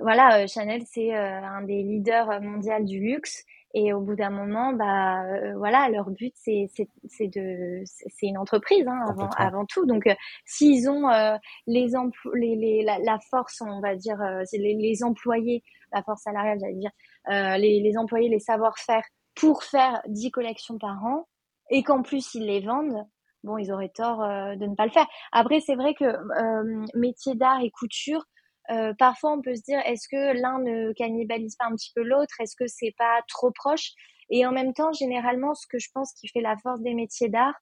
voilà, 0.00 0.46
Chanel 0.46 0.82
c'est 0.86 1.14
un 1.14 1.62
des 1.62 1.82
leaders 1.82 2.40
mondiaux 2.42 2.84
du 2.84 3.00
luxe 3.00 3.44
et 3.74 3.92
au 3.92 4.00
bout 4.00 4.14
d'un 4.14 4.30
moment, 4.30 4.72
bah 4.72 5.22
voilà, 5.56 5.88
leur 5.88 6.10
but 6.10 6.32
c'est 6.36 6.66
c'est 7.08 7.28
de 7.28 7.82
c'est 7.84 8.26
une 8.26 8.38
entreprise 8.38 8.86
hein, 8.86 9.00
avant 9.08 9.28
avant 9.38 9.64
tout. 9.64 9.86
Donc 9.86 10.04
s'ils 10.44 10.90
ont 10.90 11.08
les, 11.66 11.86
les, 12.34 12.56
les 12.56 12.84
la, 12.84 13.18
force, 13.30 13.62
on 13.62 13.80
va 13.80 13.96
dire 13.96 14.18
les, 14.52 14.74
les 14.74 15.02
employés, 15.02 15.62
la 15.92 16.02
force 16.02 16.22
salariale, 16.22 16.58
j'allais 16.60 16.74
dire, 16.74 16.92
les, 17.58 17.80
les 17.80 17.96
employés, 17.96 18.28
les 18.28 18.38
savoir-faire 18.38 19.02
pour 19.34 19.62
faire 19.62 20.02
10 20.08 20.30
collections 20.30 20.78
par 20.78 21.02
an 21.04 21.26
et 21.70 21.82
qu'en 21.82 22.02
plus 22.02 22.34
ils 22.34 22.46
les 22.46 22.60
vendent, 22.60 23.06
bon, 23.46 23.56
ils 23.56 23.72
auraient 23.72 23.92
tort 23.94 24.22
euh, 24.22 24.56
de 24.56 24.66
ne 24.66 24.74
pas 24.74 24.84
le 24.84 24.90
faire. 24.90 25.06
Après, 25.32 25.60
c'est 25.60 25.76
vrai 25.76 25.94
que 25.94 26.04
euh, 26.04 26.84
métier 26.94 27.34
d'art 27.34 27.62
et 27.62 27.70
couture, 27.70 28.24
euh, 28.70 28.92
parfois 28.98 29.32
on 29.32 29.40
peut 29.40 29.54
se 29.54 29.62
dire 29.62 29.80
est-ce 29.86 30.08
que 30.08 30.40
l'un 30.40 30.58
ne 30.58 30.92
cannibalise 30.92 31.56
pas 31.56 31.66
un 31.66 31.76
petit 31.76 31.92
peu 31.94 32.02
l'autre? 32.02 32.34
Est-ce 32.40 32.56
que 32.56 32.66
c'est 32.66 32.94
pas 32.98 33.20
trop 33.28 33.50
proche? 33.52 33.92
Et 34.28 34.44
en 34.44 34.50
même 34.50 34.74
temps, 34.74 34.92
généralement, 34.92 35.54
ce 35.54 35.66
que 35.68 35.78
je 35.78 35.88
pense 35.94 36.12
qui 36.12 36.26
fait 36.28 36.40
la 36.40 36.56
force 36.56 36.80
des 36.80 36.94
métiers 36.94 37.28
d'art, 37.28 37.54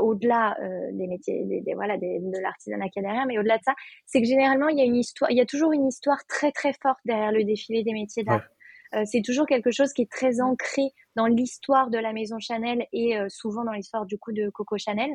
au-delà 0.00 0.56
des 0.92 1.06
métiers, 1.06 1.44
des, 1.44 1.74
voilà, 1.74 1.98
de 1.98 2.42
l'artisanat 2.42 2.86
rien, 2.96 3.26
mais 3.26 3.38
au-delà 3.38 3.58
de 3.58 3.62
ça, 3.62 3.74
c'est 4.06 4.20
que 4.22 4.26
généralement 4.26 4.68
il 4.68 4.78
y 4.78 4.80
a 4.80 4.84
une 4.84 4.96
histoire, 4.96 5.30
il 5.30 5.36
y 5.36 5.40
a 5.42 5.46
toujours 5.46 5.72
une 5.72 5.86
histoire 5.86 6.18
très 6.26 6.50
très 6.50 6.72
forte 6.72 6.98
derrière 7.04 7.30
le 7.30 7.44
défilé 7.44 7.84
des 7.84 7.92
métiers 7.92 8.24
d'art. 8.24 8.42
Euh, 8.94 9.02
c'est 9.04 9.22
toujours 9.22 9.46
quelque 9.46 9.70
chose 9.70 9.92
qui 9.92 10.02
est 10.02 10.10
très 10.10 10.40
ancré 10.40 10.82
dans 11.16 11.26
l'histoire 11.26 11.90
de 11.90 11.98
la 11.98 12.12
maison 12.12 12.38
Chanel 12.38 12.86
et 12.92 13.18
euh, 13.18 13.26
souvent 13.28 13.64
dans 13.64 13.72
l'histoire 13.72 14.06
du 14.06 14.18
coup 14.18 14.32
de 14.32 14.48
Coco 14.50 14.76
Chanel. 14.78 15.10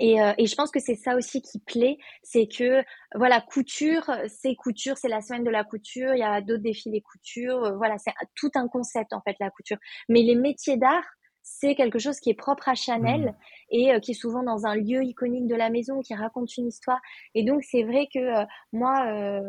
Et, 0.00 0.22
euh, 0.22 0.32
et, 0.38 0.46
je 0.46 0.54
pense 0.54 0.70
que 0.70 0.80
c'est 0.80 0.94
ça 0.94 1.16
aussi 1.16 1.42
qui 1.42 1.58
plaît, 1.58 1.98
c'est 2.22 2.46
que 2.46 2.82
voilà 3.14 3.42
couture, 3.42 4.10
c'est 4.26 4.54
couture, 4.54 4.96
c'est 4.96 5.08
la 5.08 5.20
semaine 5.20 5.44
de 5.44 5.50
la 5.50 5.64
couture. 5.64 6.14
Il 6.14 6.20
y 6.20 6.22
a 6.22 6.40
d'autres 6.40 6.62
défilés 6.62 7.02
couture, 7.02 7.76
voilà, 7.76 7.98
c'est 7.98 8.12
tout 8.34 8.50
un 8.54 8.68
concept 8.68 9.12
en 9.12 9.20
fait 9.20 9.36
la 9.38 9.50
couture. 9.50 9.76
Mais 10.08 10.22
les 10.22 10.34
métiers 10.34 10.78
d'art, 10.78 11.04
c'est 11.42 11.74
quelque 11.74 11.98
chose 11.98 12.20
qui 12.20 12.30
est 12.30 12.34
propre 12.34 12.70
à 12.70 12.74
Chanel 12.74 13.20
mmh. 13.20 13.34
et 13.70 14.00
qui 14.00 14.12
est 14.12 14.14
souvent 14.14 14.42
dans 14.42 14.64
un 14.64 14.76
lieu 14.76 15.02
iconique 15.04 15.46
de 15.46 15.56
la 15.56 15.68
maison, 15.68 16.00
qui 16.00 16.14
raconte 16.14 16.56
une 16.56 16.68
histoire. 16.68 17.00
Et 17.34 17.44
donc 17.44 17.62
c'est 17.62 17.82
vrai 17.82 18.08
que 18.10 18.46
moi, 18.72 19.06
euh, 19.08 19.42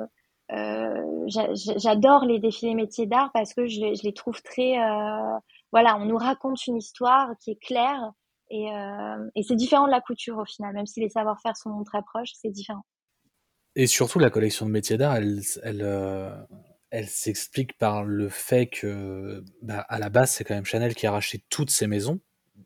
j'adore 0.49 2.25
les 2.25 2.39
défilés 2.39 2.75
métiers 2.75 3.05
d'art 3.05 3.31
parce 3.33 3.53
que 3.53 3.67
je, 3.67 4.03
les 4.03 4.13
trouve 4.13 4.41
très, 4.41 4.77
euh, 4.79 5.37
voilà, 5.71 5.97
on 5.97 6.05
nous 6.05 6.17
raconte 6.17 6.65
une 6.67 6.77
histoire 6.77 7.31
qui 7.39 7.51
est 7.51 7.61
claire 7.61 8.11
et, 8.49 8.69
euh, 8.71 9.29
et 9.35 9.43
c'est 9.43 9.55
différent 9.55 9.85
de 9.85 9.91
la 9.91 10.01
couture 10.01 10.37
au 10.37 10.45
final, 10.45 10.73
même 10.73 10.85
si 10.85 10.99
les 10.99 11.09
savoir-faire 11.09 11.55
sont 11.57 11.83
très 11.83 12.01
proches, 12.01 12.31
c'est 12.33 12.51
différent. 12.51 12.85
Et 13.75 13.87
surtout, 13.87 14.19
la 14.19 14.29
collection 14.29 14.67
de 14.67 14.71
métiers 14.71 14.97
d'art, 14.97 15.15
elle, 15.15 15.41
elle, 15.63 16.45
elle 16.91 17.07
s'explique 17.07 17.75
par 17.79 18.03
le 18.03 18.29
fait 18.29 18.67
que, 18.67 19.43
bah, 19.63 19.79
à 19.89 19.97
la 19.97 20.09
base, 20.09 20.31
c'est 20.31 20.43
quand 20.43 20.53
même 20.53 20.65
Chanel 20.65 20.93
qui 20.93 21.07
a 21.07 21.11
racheté 21.11 21.43
toutes 21.49 21.71
ces 21.71 21.87
maisons, 21.87 22.19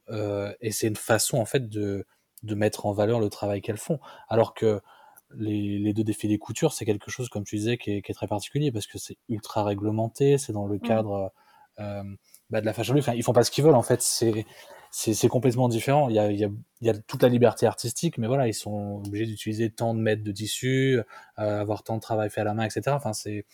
et 0.09 0.71
c'est 0.71 0.88
une 0.88 0.97
façon 0.97 1.38
en 1.38 1.45
fait 1.45 1.69
de, 1.69 2.05
de 2.43 2.55
mettre 2.55 2.86
en 2.86 2.91
valeur 2.91 3.19
le 3.19 3.30
travail 3.30 3.61
qu'elles 3.61 3.78
font. 3.78 3.99
Alors 4.28 4.53
que 4.53 4.82
les, 5.36 5.93
deux 5.93 6.03
défilés 6.03 6.38
couture, 6.38 6.73
c'est 6.73 6.86
quelque 6.86 7.11
chose, 7.11 7.30
comme 7.30 7.43
tu 7.43 7.57
disais, 7.57 7.78
qui 7.78 7.91
est, 7.91 8.13
très 8.13 8.28
particulier 8.28 8.71
parce 8.71 8.88
que 8.88 8.97
c'est 8.97 9.17
ultra 9.30 9.63
réglementé, 9.63 10.38
c'est 10.38 10.53
dans 10.53 10.65
le 10.65 10.80
cadre 10.80 11.32
euh, 11.80 12.03
bah, 12.49 12.61
de 12.61 12.65
la 12.65 12.73
fashion 12.73 12.93
week. 12.93 13.03
Enfin, 13.03 13.13
ils 13.13 13.23
font 13.23 13.34
pas 13.34 13.43
ce 13.43 13.51
qu'ils 13.51 13.63
veulent, 13.63 13.75
en 13.75 13.84
fait. 13.84 14.01
C'est 14.01 14.45
c'est 14.89 15.28
complètement 15.28 15.67
différent. 15.67 16.09
Il 16.09 16.15
y, 16.15 16.19
a, 16.19 16.32
il, 16.32 16.39
y 16.82 16.89
a, 16.89 16.93
toute 16.97 17.21
la 17.21 17.30
liberté 17.30 17.65
artistique, 17.67 18.17
mais 18.17 18.28
voilà, 18.28 18.47
ils 18.47 18.53
sont 18.53 19.01
obligés 19.05 19.25
d'utiliser 19.25 19.69
tant 19.69 19.93
de 19.93 19.99
mètres 19.99 20.23
de 20.23 20.32
tissu, 20.32 20.99
euh, 21.39 21.61
avoir 21.61 21.84
tant 21.84 21.97
de 21.97 22.01
travail 22.01 22.30
fait 22.30 22.41
à 22.41 22.45
la 22.45 22.53
main, 22.53 22.63
etc. 22.63 22.95
Enfin, 22.95 23.13
c'est 23.13 23.45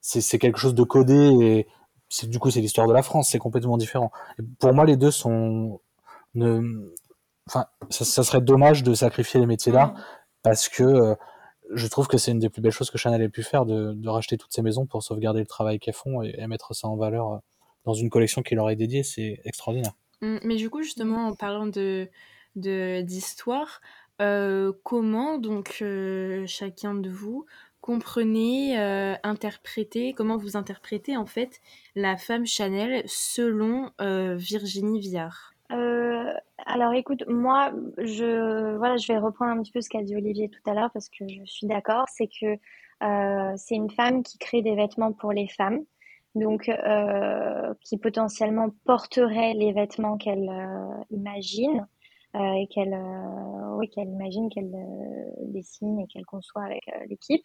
c'est 0.00 0.38
quelque 0.38 0.58
chose 0.58 0.74
de 0.74 0.82
codé 0.82 1.14
et 1.14 1.66
c'est 2.08 2.28
du 2.28 2.38
coup 2.38 2.50
c'est 2.50 2.60
l'histoire 2.60 2.86
de 2.88 2.92
la 2.92 3.02
France, 3.02 3.30
c'est 3.30 3.38
complètement 3.38 3.78
différent. 3.78 4.12
pour 4.58 4.74
moi, 4.74 4.84
les 4.84 4.96
deux 4.96 5.10
sont 5.10 5.80
ne, 6.34 6.92
enfin, 7.46 7.66
ça, 7.90 8.04
ça, 8.04 8.22
serait 8.24 8.40
dommage 8.40 8.82
de 8.82 8.94
sacrifier 8.94 9.40
les 9.40 9.46
métiers 9.46 9.72
d'art 9.72 9.94
parce 10.42 10.68
que 10.68 10.82
euh, 10.82 11.14
je 11.74 11.86
trouve 11.86 12.06
que 12.06 12.18
c'est 12.18 12.30
une 12.30 12.38
des 12.38 12.48
plus 12.48 12.62
belles 12.62 12.72
choses 12.72 12.90
que 12.90 12.98
Chanel 12.98 13.22
ait 13.22 13.28
pu 13.28 13.42
faire 13.42 13.66
de, 13.66 14.08
racheter 14.08 14.36
toutes 14.36 14.52
ces 14.52 14.62
maisons 14.62 14.86
pour 14.86 15.02
sauvegarder 15.02 15.40
le 15.40 15.46
travail 15.46 15.78
qu'elles 15.78 15.94
font 15.94 16.22
et, 16.22 16.46
mettre 16.46 16.74
ça 16.74 16.88
en 16.88 16.96
valeur 16.96 17.32
euh, 17.32 17.38
dans 17.84 17.94
une 17.94 18.10
collection 18.10 18.42
qui 18.42 18.54
leur 18.54 18.70
est 18.70 18.76
dédiée, 18.76 19.02
c'est 19.02 19.40
extraordinaire. 19.44 19.92
Mmh, 20.20 20.38
mais 20.44 20.56
du 20.56 20.70
coup, 20.70 20.82
justement, 20.82 21.26
en 21.26 21.34
parlant 21.34 21.66
de 21.66 22.08
d'histoire, 22.54 23.80
euh, 24.20 24.72
comment 24.82 25.38
donc 25.38 25.82
chacun 26.46 26.94
de 26.94 27.08
vous 27.08 27.46
comprenez, 27.80 28.78
euh, 28.78 29.14
interprétez, 29.22 30.12
comment 30.12 30.36
vous 30.36 30.56
interprétez 30.56 31.16
en 31.16 31.24
fait 31.24 31.60
la 31.96 32.18
femme 32.18 32.44
Chanel 32.46 33.02
selon 33.06 33.90
Virginie 33.98 35.00
Viard? 35.00 35.51
Euh, 35.72 36.32
alors 36.66 36.92
écoute, 36.92 37.24
moi, 37.28 37.72
je, 37.98 38.76
voilà, 38.76 38.96
je 38.96 39.06
vais 39.08 39.18
reprendre 39.18 39.52
un 39.52 39.62
petit 39.62 39.72
peu 39.72 39.80
ce 39.80 39.88
qu'a 39.88 40.02
dit 40.02 40.16
Olivier 40.16 40.48
tout 40.48 40.70
à 40.70 40.74
l'heure 40.74 40.90
parce 40.92 41.08
que 41.08 41.26
je 41.28 41.44
suis 41.44 41.66
d'accord. 41.66 42.04
C'est 42.08 42.28
que 42.28 42.58
euh, 43.02 43.52
c'est 43.56 43.74
une 43.74 43.90
femme 43.90 44.22
qui 44.22 44.38
crée 44.38 44.62
des 44.62 44.74
vêtements 44.74 45.12
pour 45.12 45.32
les 45.32 45.48
femmes, 45.48 45.80
donc 46.34 46.68
euh, 46.68 47.74
qui 47.82 47.98
potentiellement 47.98 48.70
porterait 48.84 49.54
les 49.54 49.72
vêtements 49.72 50.16
qu'elle 50.18 50.50
imagine. 51.10 51.86
et 52.34 52.66
qu'elle 52.68 52.96
qu'elle 53.94 54.08
imagine, 54.08 54.48
qu'elle 54.48 54.72
dessine 55.48 56.00
et 56.00 56.06
qu'elle 56.06 56.24
conçoit 56.24 56.64
avec 56.64 56.84
l'équipe. 57.08 57.44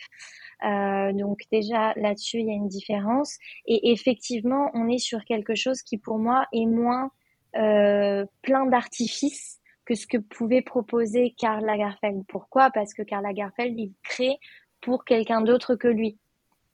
donc 1.17 1.39
déjà 1.51 1.93
là-dessus, 1.95 2.39
il 2.39 2.47
y 2.47 2.51
a 2.51 2.53
une 2.53 2.67
différence. 2.67 3.37
Et 3.65 3.91
effectivement, 3.91 4.69
on 4.73 4.87
est 4.87 4.99
sur 4.99 5.25
quelque 5.25 5.55
chose 5.55 5.81
qui 5.81 5.97
pour 5.97 6.19
moi 6.19 6.45
est 6.53 6.65
moins 6.65 7.11
plein 7.53 8.65
d'artifices 8.65 9.59
que 9.85 9.95
ce 9.95 10.05
que 10.05 10.17
pouvait 10.17 10.61
proposer 10.61 11.33
Karl 11.37 11.65
Lagerfeld. 11.65 12.23
Pourquoi? 12.27 12.69
Parce 12.71 12.93
que 12.93 13.01
Karl 13.03 13.23
Lagerfeld, 13.23 13.79
il 13.79 13.93
crée 14.03 14.37
pour 14.81 15.05
quelqu'un 15.05 15.41
d'autre 15.41 15.75
que 15.75 15.87
lui. 15.87 16.19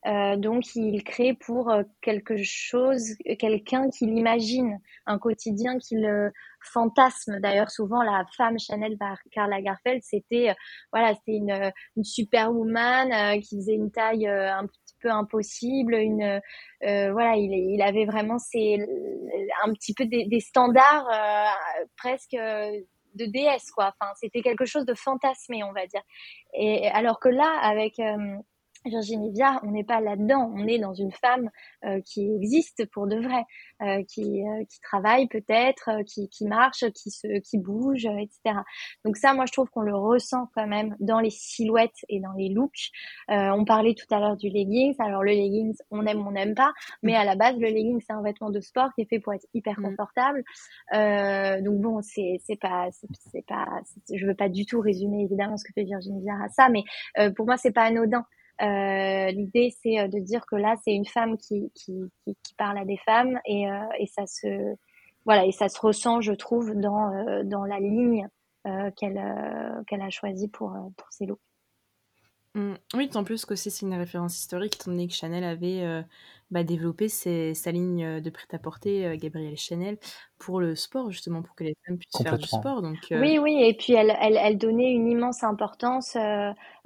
Euh, 0.06 0.36
donc, 0.36 0.76
il 0.76 1.02
crée 1.04 1.34
pour 1.34 1.70
euh, 1.70 1.84
quelque 2.02 2.36
chose, 2.44 3.16
quelqu'un 3.40 3.90
qu'il 3.90 4.10
imagine, 4.18 4.80
un 5.06 5.18
quotidien 5.18 5.78
qu'il 5.78 6.06
euh, 6.06 6.30
fantasme. 6.60 7.40
D'ailleurs, 7.40 7.72
souvent, 7.72 8.02
la 8.04 8.26
femme 8.36 8.60
Chanel 8.60 8.98
par 8.98 9.18
Karl 9.32 9.50
Lagerfeld, 9.50 10.02
c'était 10.04 10.50
euh, 10.50 10.54
voilà, 10.92 11.14
c'était 11.14 11.38
une, 11.38 11.72
une 11.96 12.04
superwoman 12.04 13.40
qui 13.42 13.58
faisait 13.58 13.76
une 13.76 13.92
taille 13.92 14.28
un 14.28 14.68
impossible. 15.10 15.96
Une 15.96 16.42
voilà, 16.82 17.36
il, 17.36 17.82
avait 17.82 18.06
vraiment 18.06 18.40
ses, 18.40 18.78
un 19.64 19.74
petit 19.74 19.94
peu 19.94 20.06
des, 20.06 20.40
standards 20.40 21.08
presque 21.98 22.36
de 22.36 23.26
déesse, 23.26 23.72
quoi. 23.72 23.94
C'était 24.16 24.42
quelque 24.42 24.66
chose 24.66 24.86
de 24.86 24.94
fantasmé, 24.94 25.64
on 25.64 25.72
va 25.72 25.86
dire. 25.88 26.02
Et 26.54 26.88
alors 26.90 27.20
que 27.20 27.30
là, 27.30 27.60
avec 27.62 28.00
Virginie 28.86 29.32
Viard, 29.32 29.62
on 29.64 29.72
n'est 29.72 29.84
pas 29.84 30.02
là-dedans, 30.02 30.52
on 30.56 30.68
est 30.68 30.80
dans 30.80 30.94
une 30.94 31.12
femme 31.12 31.50
euh, 31.86 32.02
qui 32.02 32.34
existe 32.36 32.86
pour 32.92 33.08
de 33.08 33.18
vrai, 33.18 33.44
euh, 33.82 34.04
qui, 34.04 34.42
euh, 34.42 34.66
qui 34.66 34.80
travaille 34.82 35.28
peut-être, 35.28 36.04
qui, 36.06 36.28
qui 36.30 36.46
marche, 36.46 36.86
qui 36.92 37.12
se, 37.12 37.40
qui 37.40 37.58
bouge, 37.58 38.06
etc. 38.06 38.60
Donc 39.06 39.18
ça, 39.18 39.34
moi, 39.34 39.46
je 39.46 39.54
trouve 39.54 39.70
qu'on 39.70 39.82
le 39.82 39.96
ressent 39.96 40.50
quand 40.56 40.68
même 40.68 40.96
dans 41.00 41.20
les 41.20 41.30
silhouettes 41.30 42.06
et 42.10 42.20
dans 42.20 42.34
les 42.34 42.50
looks. 42.50 42.92
on 43.30 43.64
parlait 43.66 43.96
tout 43.96 44.14
à 44.14 44.20
l'heure 44.20 44.38
du 44.38 44.50
leggings. 44.50 44.96
Alors 45.00 45.24
le 45.24 45.32
leggings, 45.32 45.78
on 45.92 46.06
aime, 46.06 46.26
on 46.26 46.32
n'aime 46.32 46.56
pas, 46.56 46.74
mais 47.02 47.16
à 47.16 47.24
la 47.24 47.36
base, 47.36 47.58
le 47.58 47.68
leggings 47.68 48.02
c'est 48.06 48.14
un 48.14 48.22
vêtement 48.22 48.50
de 48.50 48.60
sport 48.60 48.90
qui 48.96 49.02
est 49.02 49.06
fait 49.06 49.20
pour 49.20 49.34
être 49.34 49.46
hyper 49.54 49.80
mm. 49.80 49.84
confortable. 49.84 50.44
donc 51.64 51.80
bon, 51.80 52.02
c'est, 52.02 52.40
c'est 52.46 52.60
pas, 52.60 52.90
c'est, 52.92 53.46
pas, 53.46 53.66
je 54.14 54.26
veux 54.26 54.36
pas 54.36 54.50
du 54.50 54.66
tout 54.66 54.82
résumer 54.82 55.24
évidemment 55.24 55.58
ce 55.58 55.64
que 55.64 55.74
fait 55.74 55.84
Virginie 55.84 56.22
Viard 56.22 56.42
à 56.42 56.50
ça, 56.50 56.70
mais 56.70 56.84
pour 57.36 57.46
moi, 57.46 57.58
c'est 57.58 57.72
pas 57.72 57.84
anodin. 57.84 58.26
Euh, 58.62 59.32
L'idée, 59.32 59.74
c'est 59.82 60.00
euh, 60.00 60.08
de 60.08 60.20
dire 60.20 60.46
que 60.46 60.56
là, 60.56 60.76
c'est 60.84 60.94
une 60.94 61.06
femme 61.06 61.38
qui, 61.38 61.72
qui, 61.74 62.12
parle 62.58 62.78
à 62.78 62.86
des 62.86 62.98
femmes 62.98 63.40
et, 63.46 63.70
euh, 63.70 63.80
et, 63.98 64.06
ça 64.06 64.28
se 64.28 64.76
voilà 65.26 65.46
et 65.46 65.52
ça 65.52 65.70
se 65.70 65.80
ressent, 65.80 66.22
je 66.22 66.34
trouve, 66.34 66.76
dans 66.76 67.44
dans 67.44 67.66
la 67.66 67.80
ligne 67.80 68.28
qu'elle 68.96 69.84
qu'elle 69.88 70.02
a 70.02 70.10
choisie 70.10 70.50
pour 70.50 70.72
pour 70.98 71.08
ses 71.12 71.26
looks. 71.26 71.40
Mmh. 72.56 72.74
Oui, 72.94 73.10
en 73.16 73.24
plus 73.24 73.46
que 73.46 73.56
c'est 73.56 73.82
une 73.82 73.96
référence 73.96 74.38
historique, 74.38 74.76
étant 74.76 74.92
donné 74.92 75.08
que 75.08 75.14
Chanel 75.14 75.44
avait 75.44 76.04
bah, 76.52 76.64
développer 76.64 77.10
sa 77.10 77.72
ligne 77.72 78.22
de 78.22 78.30
prêt-à-porter, 78.30 79.18
Gabrielle 79.18 79.58
Chanel, 79.58 79.98
pour 80.38 80.60
le 80.60 80.76
sport, 80.76 81.10
justement, 81.10 81.42
pour 81.42 81.56
que 81.56 81.64
les 81.64 81.76
femmes 81.86 81.98
puissent 81.98 82.22
faire 82.22 82.38
du 82.38 82.48
sport. 82.48 82.82
Donc, 82.82 82.98
Oui, 83.12 83.40
oui, 83.40 83.64
et 83.64 83.74
puis 83.74 83.94
elle, 83.94 84.16
elle, 84.22 84.38
elle 84.38 84.58
donnait 84.58 84.92
une 84.92 85.08
immense 85.08 85.44
importance 85.44 86.18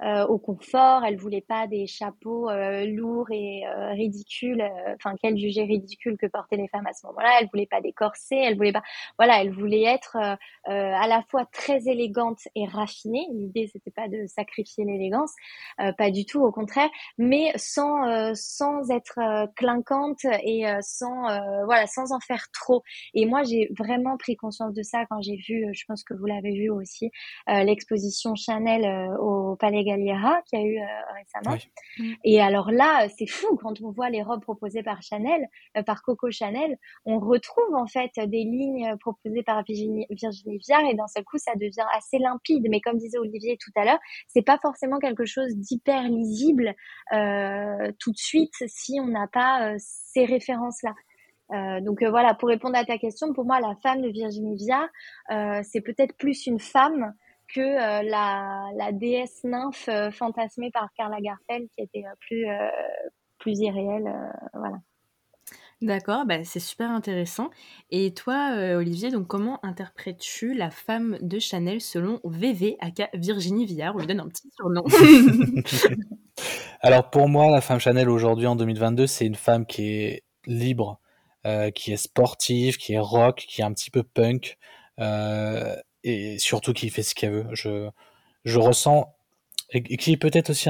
au 0.00 0.38
confort. 0.38 1.04
Elle 1.04 1.16
voulait 1.16 1.40
pas 1.40 1.66
des 1.66 1.86
chapeaux 1.86 2.48
lourds 2.50 3.30
et 3.30 3.62
ridicules, 3.92 4.62
enfin 4.94 5.16
qu'elle 5.16 5.36
jugeait 5.36 5.64
ridicule 5.64 6.16
que 6.16 6.26
portaient 6.26 6.56
les 6.56 6.68
femmes 6.68 6.86
à 6.86 6.92
ce 6.92 7.06
moment-là. 7.08 7.38
Elle 7.40 7.48
voulait 7.52 7.66
pas 7.66 7.80
des 7.80 7.92
corsets, 7.92 8.36
elle 8.36 8.56
voulait 8.56 8.72
pas, 8.72 8.82
voilà, 9.18 9.42
elle 9.42 9.50
voulait 9.50 9.84
être 9.84 10.16
à 10.16 11.08
la 11.08 11.22
fois 11.28 11.44
très 11.46 11.88
élégante 11.88 12.40
et 12.54 12.66
raffinée. 12.66 13.26
L'idée, 13.32 13.68
c'était 13.72 13.90
pas 13.90 14.08
de 14.08 14.26
sacrifier 14.26 14.84
l'élégance, 14.84 15.32
pas 15.76 16.10
du 16.10 16.24
tout, 16.26 16.42
au 16.42 16.52
contraire, 16.52 16.90
mais 17.18 17.52
sans 17.56 18.34
sans 18.34 18.88
être 18.90 19.47
clinquante 19.56 20.24
et 20.42 20.66
euh, 20.66 20.78
sans 20.82 21.28
euh, 21.28 21.64
voilà 21.64 21.86
sans 21.86 22.12
en 22.12 22.20
faire 22.20 22.46
trop. 22.52 22.82
Et 23.14 23.26
moi 23.26 23.42
j'ai 23.42 23.70
vraiment 23.76 24.16
pris 24.16 24.36
conscience 24.36 24.74
de 24.74 24.82
ça 24.82 25.04
quand 25.10 25.20
j'ai 25.20 25.36
vu, 25.36 25.66
je 25.72 25.84
pense 25.86 26.04
que 26.04 26.14
vous 26.14 26.26
l'avez 26.26 26.52
vu 26.52 26.70
aussi, 26.70 27.10
euh, 27.48 27.62
l'exposition 27.64 28.34
Chanel 28.34 28.84
au 29.20 29.56
Palais 29.56 29.84
Galliera 29.84 30.40
qui 30.46 30.56
a 30.56 30.62
eu 30.62 30.78
récemment. 31.14 31.56
Mm. 31.98 32.12
Et 32.24 32.40
alors 32.40 32.70
là 32.70 33.08
c'est 33.16 33.26
fou 33.26 33.56
quand 33.56 33.80
on 33.80 33.90
voit 33.90 34.10
les 34.10 34.22
robes 34.22 34.42
proposées 34.42 34.82
par 34.82 35.02
Chanel, 35.02 35.46
par 35.86 36.02
Coco 36.02 36.30
Chanel, 36.30 36.76
on 37.04 37.18
retrouve 37.18 37.74
en 37.74 37.86
fait 37.86 38.12
des 38.16 38.44
lignes 38.44 38.96
proposées 39.00 39.42
par 39.42 39.62
Virginie, 39.64 40.06
Virginie 40.10 40.58
Viard 40.58 40.84
et 40.90 40.94
d'un 40.94 41.06
seul 41.06 41.24
coup 41.24 41.38
ça 41.38 41.52
devient 41.54 41.86
assez 41.96 42.18
limpide. 42.18 42.66
Mais 42.70 42.80
comme 42.80 42.98
disait 42.98 43.18
Olivier 43.18 43.56
tout 43.60 43.72
à 43.76 43.84
l'heure, 43.84 43.98
c'est 44.26 44.42
pas 44.42 44.58
forcément 44.58 44.98
quelque 44.98 45.24
chose 45.24 45.54
d'hyper 45.56 46.02
lisible 46.04 46.74
tout 47.98 48.12
de 48.12 48.16
suite 48.16 48.54
si 48.66 48.98
on 49.00 49.06
n'a 49.06 49.26
pas 49.26 49.37
euh, 49.38 49.76
ces 49.78 50.24
références-là. 50.24 50.94
Euh, 51.52 51.80
donc 51.80 52.02
euh, 52.02 52.10
voilà, 52.10 52.34
pour 52.34 52.48
répondre 52.48 52.76
à 52.76 52.84
ta 52.84 52.98
question, 52.98 53.32
pour 53.32 53.44
moi, 53.44 53.60
la 53.60 53.74
femme 53.82 54.02
de 54.02 54.08
Virginie 54.08 54.56
Viard, 54.56 54.88
c'est 55.64 55.80
peut-être 55.80 56.16
plus 56.16 56.46
une 56.46 56.60
femme 56.60 57.14
que 57.48 57.60
la, 57.60 58.92
déesse 58.92 59.42
nymphe 59.44 59.88
fantasmée 60.12 60.70
par 60.70 60.88
Karl 60.94 61.10
Lagerfeld, 61.10 61.68
qui 61.70 61.82
était 61.82 62.04
plus, 62.20 62.46
plus 63.38 63.58
irréelle. 63.60 64.12
voilà. 64.52 64.76
D'accord, 65.80 66.26
bah, 66.26 66.44
c'est 66.44 66.60
super 66.60 66.90
intéressant. 66.90 67.50
Et 67.90 68.12
toi, 68.12 68.50
Olivier, 68.76 69.10
donc 69.10 69.28
comment 69.28 69.64
interprètes-tu 69.64 70.52
la 70.52 70.70
femme 70.70 71.16
de 71.22 71.38
Chanel 71.38 71.80
selon 71.80 72.20
VV, 72.24 72.76
aka 72.80 73.08
Virginie 73.14 73.64
Viard 73.64 73.94
On 73.94 74.00
lui 74.00 74.06
donne 74.06 74.20
un 74.20 74.28
petit 74.28 74.50
surnom. 74.50 74.84
Alors 76.80 77.10
pour 77.10 77.28
moi, 77.28 77.50
la 77.50 77.60
femme 77.60 77.80
Chanel 77.80 78.08
aujourd'hui 78.08 78.46
en 78.46 78.56
2022, 78.56 79.06
c'est 79.06 79.26
une 79.26 79.34
femme 79.34 79.66
qui 79.66 79.88
est 79.88 80.22
libre, 80.46 81.00
euh, 81.46 81.70
qui 81.70 81.92
est 81.92 81.96
sportive, 81.96 82.76
qui 82.76 82.94
est 82.94 82.98
rock, 82.98 83.44
qui 83.48 83.60
est 83.60 83.64
un 83.64 83.72
petit 83.72 83.90
peu 83.90 84.02
punk, 84.02 84.58
euh, 85.00 85.76
et 86.04 86.38
surtout 86.38 86.72
qui 86.72 86.90
fait 86.90 87.02
ce 87.02 87.14
qu'elle 87.14 87.32
veut. 87.32 87.46
Je, 87.52 87.88
je 88.44 88.58
ressens 88.58 89.14
et, 89.70 89.82
qui 89.82 90.12
est 90.12 90.16
peut-être 90.16 90.50
aussi 90.50 90.68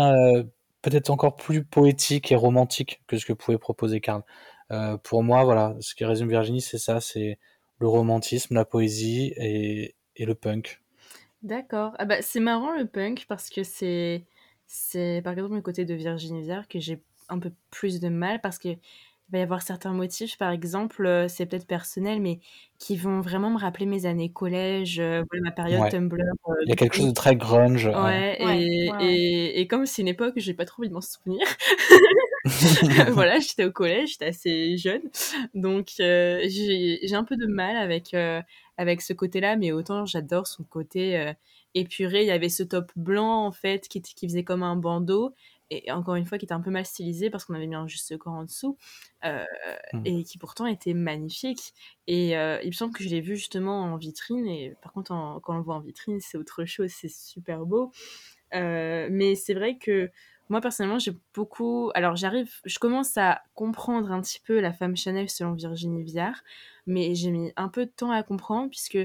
peut-être 0.83 1.11
encore 1.11 1.37
plus 1.37 1.65
poétique 1.65 2.33
et 2.33 2.37
romantique 2.37 3.03
que 3.07 3.19
ce 3.19 3.27
que 3.27 3.33
pouvait 3.33 3.59
proposer 3.59 4.01
Karl. 4.01 4.23
Euh, 4.71 4.97
pour 4.99 5.23
moi, 5.23 5.45
voilà, 5.45 5.75
ce 5.81 5.95
qui 5.95 6.05
résume 6.05 6.29
Virginie, 6.29 6.61
c'est 6.61 6.79
ça, 6.79 7.01
c'est 7.01 7.39
le 7.79 7.89
romantisme, 7.89 8.55
la 8.55 8.65
poésie 8.65 9.33
et, 9.37 9.95
et 10.17 10.25
le 10.25 10.35
punk. 10.35 10.81
D'accord. 11.43 11.93
Ah 11.99 12.05
bah, 12.05 12.23
c'est 12.23 12.41
marrant 12.41 12.73
le 12.77 12.87
punk 12.87 13.27
parce 13.29 13.49
que 13.49 13.63
c'est 13.63 14.25
c'est 14.69 15.23
par 15.25 15.33
exemple 15.33 15.55
le 15.55 15.63
côté 15.63 15.85
de 15.85 15.95
Virginie 15.95 16.43
Viard 16.43 16.69
que 16.69 16.79
j'ai 16.79 17.03
un 17.29 17.39
peu 17.39 17.51
plus 17.71 18.01
de 18.01 18.09
mal 18.09 18.41
parce 18.41 18.59
qu'il 18.59 18.79
va 19.33 19.39
y 19.39 19.43
avoir 19.43 19.63
certains 19.63 19.93
motifs, 19.93 20.39
par 20.39 20.51
exemple, 20.51 21.05
euh, 21.05 21.27
c'est 21.29 21.47
peut-être 21.47 21.67
personnel, 21.67 22.21
mais 22.21 22.41
qui 22.79 22.97
vont 22.97 23.21
vraiment 23.21 23.51
me 23.51 23.59
rappeler 23.59 23.87
mes 23.87 24.07
années 24.07 24.31
collège, 24.31 25.01
euh, 25.01 25.23
ma 25.43 25.51
période 25.51 25.91
Tumblr. 25.91 26.21
Euh, 26.21 26.53
Il 26.65 26.69
y 26.69 26.73
a 26.73 26.77
quelque 26.77 26.97
chose 26.97 27.09
de 27.09 27.13
très 27.13 27.35
grunge. 27.35 27.87
Ouais, 27.87 28.39
et, 28.41 28.91
et, 29.01 29.61
et, 29.61 29.67
comme 29.67 29.87
c'est 29.87 30.03
une 30.03 30.09
époque, 30.09 30.35
j'ai 30.37 30.55
pas 30.55 30.65
trop 30.65 30.83
envie 30.83 30.89
de 30.89 30.95
m'en 30.95 31.01
souvenir. 31.01 31.47
voilà, 33.13 33.39
j'étais 33.41 33.65
au 33.65 33.73
collège, 33.73 34.13
j'étais 34.13 34.27
assez 34.27 34.77
jeune, 34.77 35.03
donc 35.55 35.89
j'ai 35.99 37.15
un 37.15 37.25
peu 37.25 37.37
de 37.37 37.47
mal 37.47 37.77
avec 37.77 38.15
avec 38.79 39.03
ce 39.03 39.13
côté-là, 39.13 39.57
mais 39.57 39.73
autant 39.73 40.07
j'adore 40.07 40.47
son 40.47 40.63
côté 40.63 41.35
épuré. 41.75 42.23
Il 42.23 42.27
y 42.29 42.31
avait 42.31 42.49
ce 42.49 42.63
top 42.63 42.93
blanc, 42.97 43.47
en 43.47 43.53
fait, 43.53 43.89
qui, 43.89 44.03
qui 44.03 44.27
faisait 44.27 44.45
comme 44.45 44.63
un 44.63 44.77
bandeau, 44.77 45.35
et 45.71 45.93
encore 45.93 46.15
une 46.15 46.25
fois, 46.25 46.39
qui 46.39 46.47
était 46.47 46.55
un 46.55 46.63
peu 46.63 46.71
mal 46.71 46.87
stylisé 46.87 47.29
parce 47.29 47.45
qu'on 47.45 47.55
avait 47.55 47.67
mis 47.67 47.75
un 47.75 47.87
juste 47.87 48.17
corps 48.17 48.33
en 48.33 48.45
dessous, 48.45 48.79
euh, 49.25 49.45
mmh. 49.93 50.03
et 50.07 50.25
qui 50.25 50.39
pourtant 50.39 50.67
était 50.67 50.95
magnifique. 50.95 51.75
Et 52.07 52.39
euh, 52.39 52.59
il 52.63 52.69
me 52.69 52.73
semble 52.73 52.95
que 52.95 53.05
je 53.05 53.11
l'ai 53.11 53.21
vu 53.21 53.37
justement 53.37 53.83
en 53.83 53.97
vitrine, 53.97 54.47
et 54.47 54.75
par 54.83 54.93
contre, 54.93 55.11
quand 55.43 55.55
on 55.55 55.59
le 55.59 55.63
voit 55.63 55.75
en 55.75 55.81
vitrine, 55.81 56.21
c'est 56.21 56.39
autre 56.39 56.65
chose, 56.65 56.91
c'est 56.91 57.13
super 57.13 57.67
beau. 57.67 57.93
Euh, 58.55 59.09
mais 59.11 59.35
c'est 59.35 59.55
vrai 59.55 59.77
que 59.77 60.11
moi, 60.49 60.63
personnellement, 60.63 60.99
j'ai 60.99 61.13
beaucoup. 61.35 61.91
Alors, 61.95 62.17
j'arrive, 62.17 62.51
je 62.65 62.79
commence 62.79 63.19
à 63.19 63.43
comprendre 63.55 64.11
un 64.11 64.23
petit 64.23 64.41
peu 64.41 64.61
la 64.61 64.73
femme 64.73 64.97
Chanel 64.97 65.29
selon 65.29 65.53
Virginie 65.53 66.03
Viard, 66.03 66.43
mais 66.87 67.15
j'ai 67.15 67.31
mis 67.31 67.53
un 67.57 67.69
peu 67.69 67.85
de 67.85 67.91
temps 67.91 68.11
à 68.11 68.23
comprendre, 68.23 68.71
puisque 68.71 68.99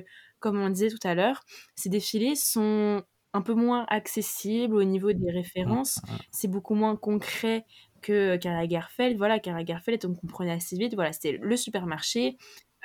comme 0.44 0.60
on 0.60 0.70
disait 0.70 0.90
tout 0.90 1.08
à 1.08 1.16
l'heure, 1.16 1.46
ces 1.76 1.88
défilés 1.88 2.36
sont 2.36 3.02
un 3.32 3.42
peu 3.42 3.54
moins 3.54 3.86
accessibles 3.88 4.76
au 4.76 4.84
niveau 4.84 5.14
des 5.14 5.32
références. 5.32 6.02
C'est 6.32 6.50
beaucoup 6.50 6.76
moins 6.76 6.98
concret 6.98 7.66
que 8.02 8.36
Karl 8.36 8.58
Lagerfeld. 8.58 9.18
Voilà, 9.18 9.40
Karl 9.40 9.58
Lagerfeld, 9.58 10.06
on 10.06 10.14
comprenait 10.14 10.52
assez 10.52 10.76
vite. 10.76 10.96
Voilà, 10.96 11.14
c'était 11.14 11.40
le 11.42 11.56
supermarché, 11.56 12.38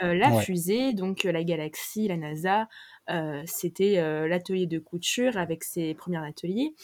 euh, 0.04 0.14
la 0.14 0.40
fusée, 0.40 0.92
donc 0.92 1.24
euh, 1.24 1.32
la 1.32 1.42
galaxie, 1.42 2.06
la 2.06 2.16
NASA. 2.16 2.68
Euh, 3.11 3.42
c'était 3.44 3.96
l'atelier 4.28 4.66
de 4.66 4.78
couture 4.78 5.36
avec 5.36 5.64
ses 5.64 5.94
premiers 5.94 6.24
ateliers. 6.24 6.74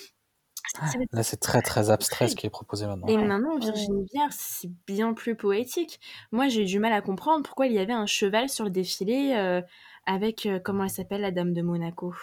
Là, 1.12 1.22
c'est 1.22 1.36
très 1.36 1.62
très 1.62 1.90
abstrait 1.90 2.26
ce 2.26 2.34
qui 2.34 2.46
est 2.46 2.50
proposé 2.50 2.86
maintenant. 2.86 3.06
Et 3.06 3.16
maintenant, 3.16 3.58
Virginie 3.58 4.06
Viard, 4.12 4.32
c'est 4.32 4.70
bien 4.86 5.12
plus 5.14 5.36
poétique. 5.36 6.00
Moi, 6.32 6.48
j'ai 6.48 6.62
eu 6.62 6.64
du 6.64 6.80
mal 6.80 6.92
à 6.92 7.00
comprendre 7.00 7.44
pourquoi 7.44 7.66
il 7.66 7.74
y 7.74 7.78
avait 7.78 7.92
un 7.92 8.06
cheval 8.06 8.48
sur 8.48 8.64
le 8.64 8.70
défilé 8.70 9.62
avec, 10.06 10.48
comment 10.64 10.84
elle 10.84 10.90
s'appelle, 10.90 11.22
la 11.22 11.30
dame 11.30 11.52
de 11.52 11.62
Monaco? 11.62 12.14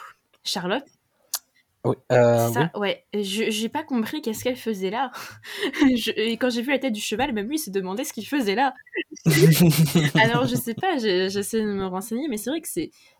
Charlotte? 0.43 0.85
Oui, 1.83 1.95
euh, 2.11 2.47
ça, 2.49 2.69
ouais. 2.75 3.05
Je 3.13 3.49
j'ai 3.49 3.69
pas 3.69 3.83
compris 3.83 4.21
qu'est-ce 4.21 4.43
qu'elle 4.43 4.55
faisait 4.55 4.91
là. 4.91 5.11
et 6.15 6.37
quand 6.37 6.51
j'ai 6.51 6.61
vu 6.61 6.69
la 6.69 6.77
tête 6.77 6.93
du 6.93 7.01
cheval, 7.01 7.33
même 7.33 7.47
lui 7.47 7.55
il 7.55 7.59
s'est 7.59 7.71
demandé 7.71 8.03
ce 8.03 8.13
qu'il 8.13 8.27
faisait 8.27 8.53
là. 8.53 8.75
Alors 10.21 10.45
je 10.45 10.55
sais 10.55 10.75
pas, 10.75 10.97
j'essaie 10.97 11.61
de 11.61 11.73
me 11.73 11.87
renseigner, 11.87 12.27
mais 12.29 12.37
c'est 12.37 12.51
vrai 12.51 12.61
que 12.61 12.67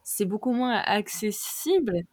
c'est 0.04 0.26
beaucoup 0.26 0.52
moins 0.52 0.78
accessible. 0.78 2.04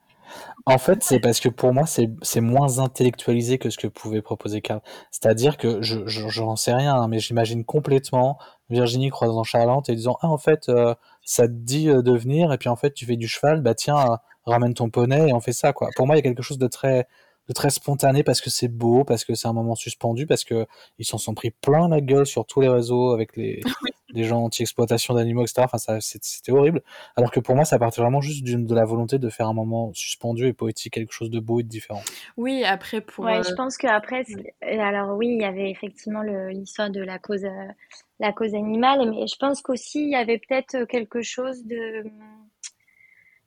En 0.67 0.79
fait, 0.79 1.03
c'est 1.03 1.21
parce 1.21 1.41
que 1.41 1.49
pour 1.49 1.73
moi, 1.73 1.85
c'est 1.87 2.41
moins 2.41 2.79
intellectualisé 2.79 3.59
que 3.59 3.71
ce 3.71 3.79
que 3.79 3.87
pouvait 3.87 4.23
proposer 4.23 4.61
Karl. 4.61 4.81
C'est-à-dire 5.11 5.57
que 5.57 5.81
je 5.83 6.07
j'en 6.07 6.57
sais 6.57 6.73
rien, 6.73 6.95
hein, 6.95 7.09
mais 7.09 7.19
j'imagine 7.19 7.65
complètement 7.65 8.39
Virginie 8.71 9.09
croisant 9.11 9.45
Charlotte 9.45 9.89
et 9.89 9.95
disant 9.95 10.19
ah 10.21 10.29
en 10.29 10.37
fait 10.37 10.69
euh, 10.69 10.95
ça 11.29 11.47
te 11.47 11.53
dit 11.53 11.91
euh, 11.91 12.01
de 12.01 12.17
venir 12.17 12.55
et 12.55 12.59
puis 12.59 12.71
en 12.71 12.77
fait 12.77 12.95
tu 12.95 13.05
fais 13.05 13.17
du 13.17 13.29
cheval, 13.29 13.61
bah 13.61 13.75
tiens 13.75 14.19
ramène 14.47 14.73
ton 14.73 14.89
poney 14.89 15.29
et 15.29 15.33
on 15.35 15.41
fait 15.41 15.53
ça 15.53 15.75
quoi. 15.75 15.91
Pour 15.95 16.07
moi, 16.07 16.17
il 16.17 16.19
y 16.19 16.21
a 16.21 16.23
quelque 16.23 16.43
chose 16.43 16.57
de 16.57 16.69
très 16.69 17.07
de 17.49 17.53
très 17.53 17.69
spontané 17.71 18.23
parce 18.23 18.41
que 18.41 18.49
c'est 18.51 18.69
beau, 18.69 19.05
parce 19.05 19.25
que 19.25 19.35
c'est 19.35 19.47
un 19.47 19.53
moment 19.53 19.75
suspendu, 19.75 20.27
parce 20.27 20.45
que 20.45 20.67
ils 20.99 21.05
s'en 21.05 21.19
sont 21.19 21.35
pris 21.35 21.51
plein 21.51 21.89
la 21.89 22.01
gueule 22.01 22.27
sur 22.27 22.47
tous 22.47 22.63
les 22.63 22.69
réseaux 22.69 23.13
avec 23.13 23.37
les, 23.37 23.61
les 24.15 24.25
gens 24.25 24.43
anti-exploitation 24.45 25.15
d'animaux, 25.15 25.43
etc. 25.43 25.63
Enfin, 25.65 25.79
ça, 25.79 25.99
c'était 26.01 26.53
horrible. 26.53 26.83
Alors 27.17 27.31
que 27.31 27.41
pour 27.41 27.57
moi, 27.57 27.65
ça 27.65 27.79
partait 27.79 28.01
vraiment 28.01 28.21
juste 28.21 28.45
de 28.45 28.75
la 28.75 28.85
volonté 28.85 29.19
de 29.19 29.29
faire 29.29 29.49
un 29.49 29.55
moment 29.55 29.93
suspendu 29.95 30.47
et 30.47 30.53
poétique, 30.55 30.95
quelque 30.95 31.13
chose 31.13 31.31
de 31.31 31.41
beau 31.41 31.61
et 31.61 31.63
de 31.63 31.69
différent. 31.69 32.03
Oui, 32.37 32.65
après 32.65 33.01
pour. 33.01 33.25
Ouais, 33.25 33.43
je 33.43 33.53
euh, 33.53 33.57
pense 33.57 33.77
qu'après, 33.77 34.25
alors 34.63 35.17
oui, 35.17 35.29
il 35.29 35.41
y 35.41 35.47
avait 35.47 35.71
effectivement 35.71 36.23
l'histoire 36.23 36.91
de 36.91 37.01
la 37.01 37.19
cause, 37.19 37.45
euh, 37.45 37.73
la 38.21 38.33
cause 38.33 38.55
animale, 38.55 39.11
mais 39.11 39.27
je 39.27 39.37
pense 39.37 39.63
qu'aussi 39.63 40.03
il 40.03 40.11
y 40.11 40.17
avait 40.17 40.39
peut-être 40.39 40.85
quelque 40.85 41.23
chose 41.23 41.65
de 41.65 42.05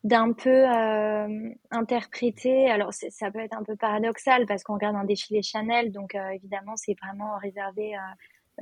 d'un 0.03 0.33
peu 0.33 0.49
euh, 0.49 1.49
interprété. 1.69 2.71
Alors 2.71 2.91
ça 2.93 3.31
peut 3.31 3.39
être 3.39 3.55
un 3.55 3.63
peu 3.63 3.75
paradoxal 3.75 4.45
parce 4.47 4.63
qu'on 4.63 4.73
regarde 4.73 4.95
un 4.95 5.03
défilé 5.03 5.43
Chanel, 5.43 5.91
donc 5.91 6.15
euh, 6.15 6.29
évidemment 6.29 6.75
c'est 6.75 6.95
vraiment 7.03 7.37
réservé 7.37 7.93
à, 7.95 8.15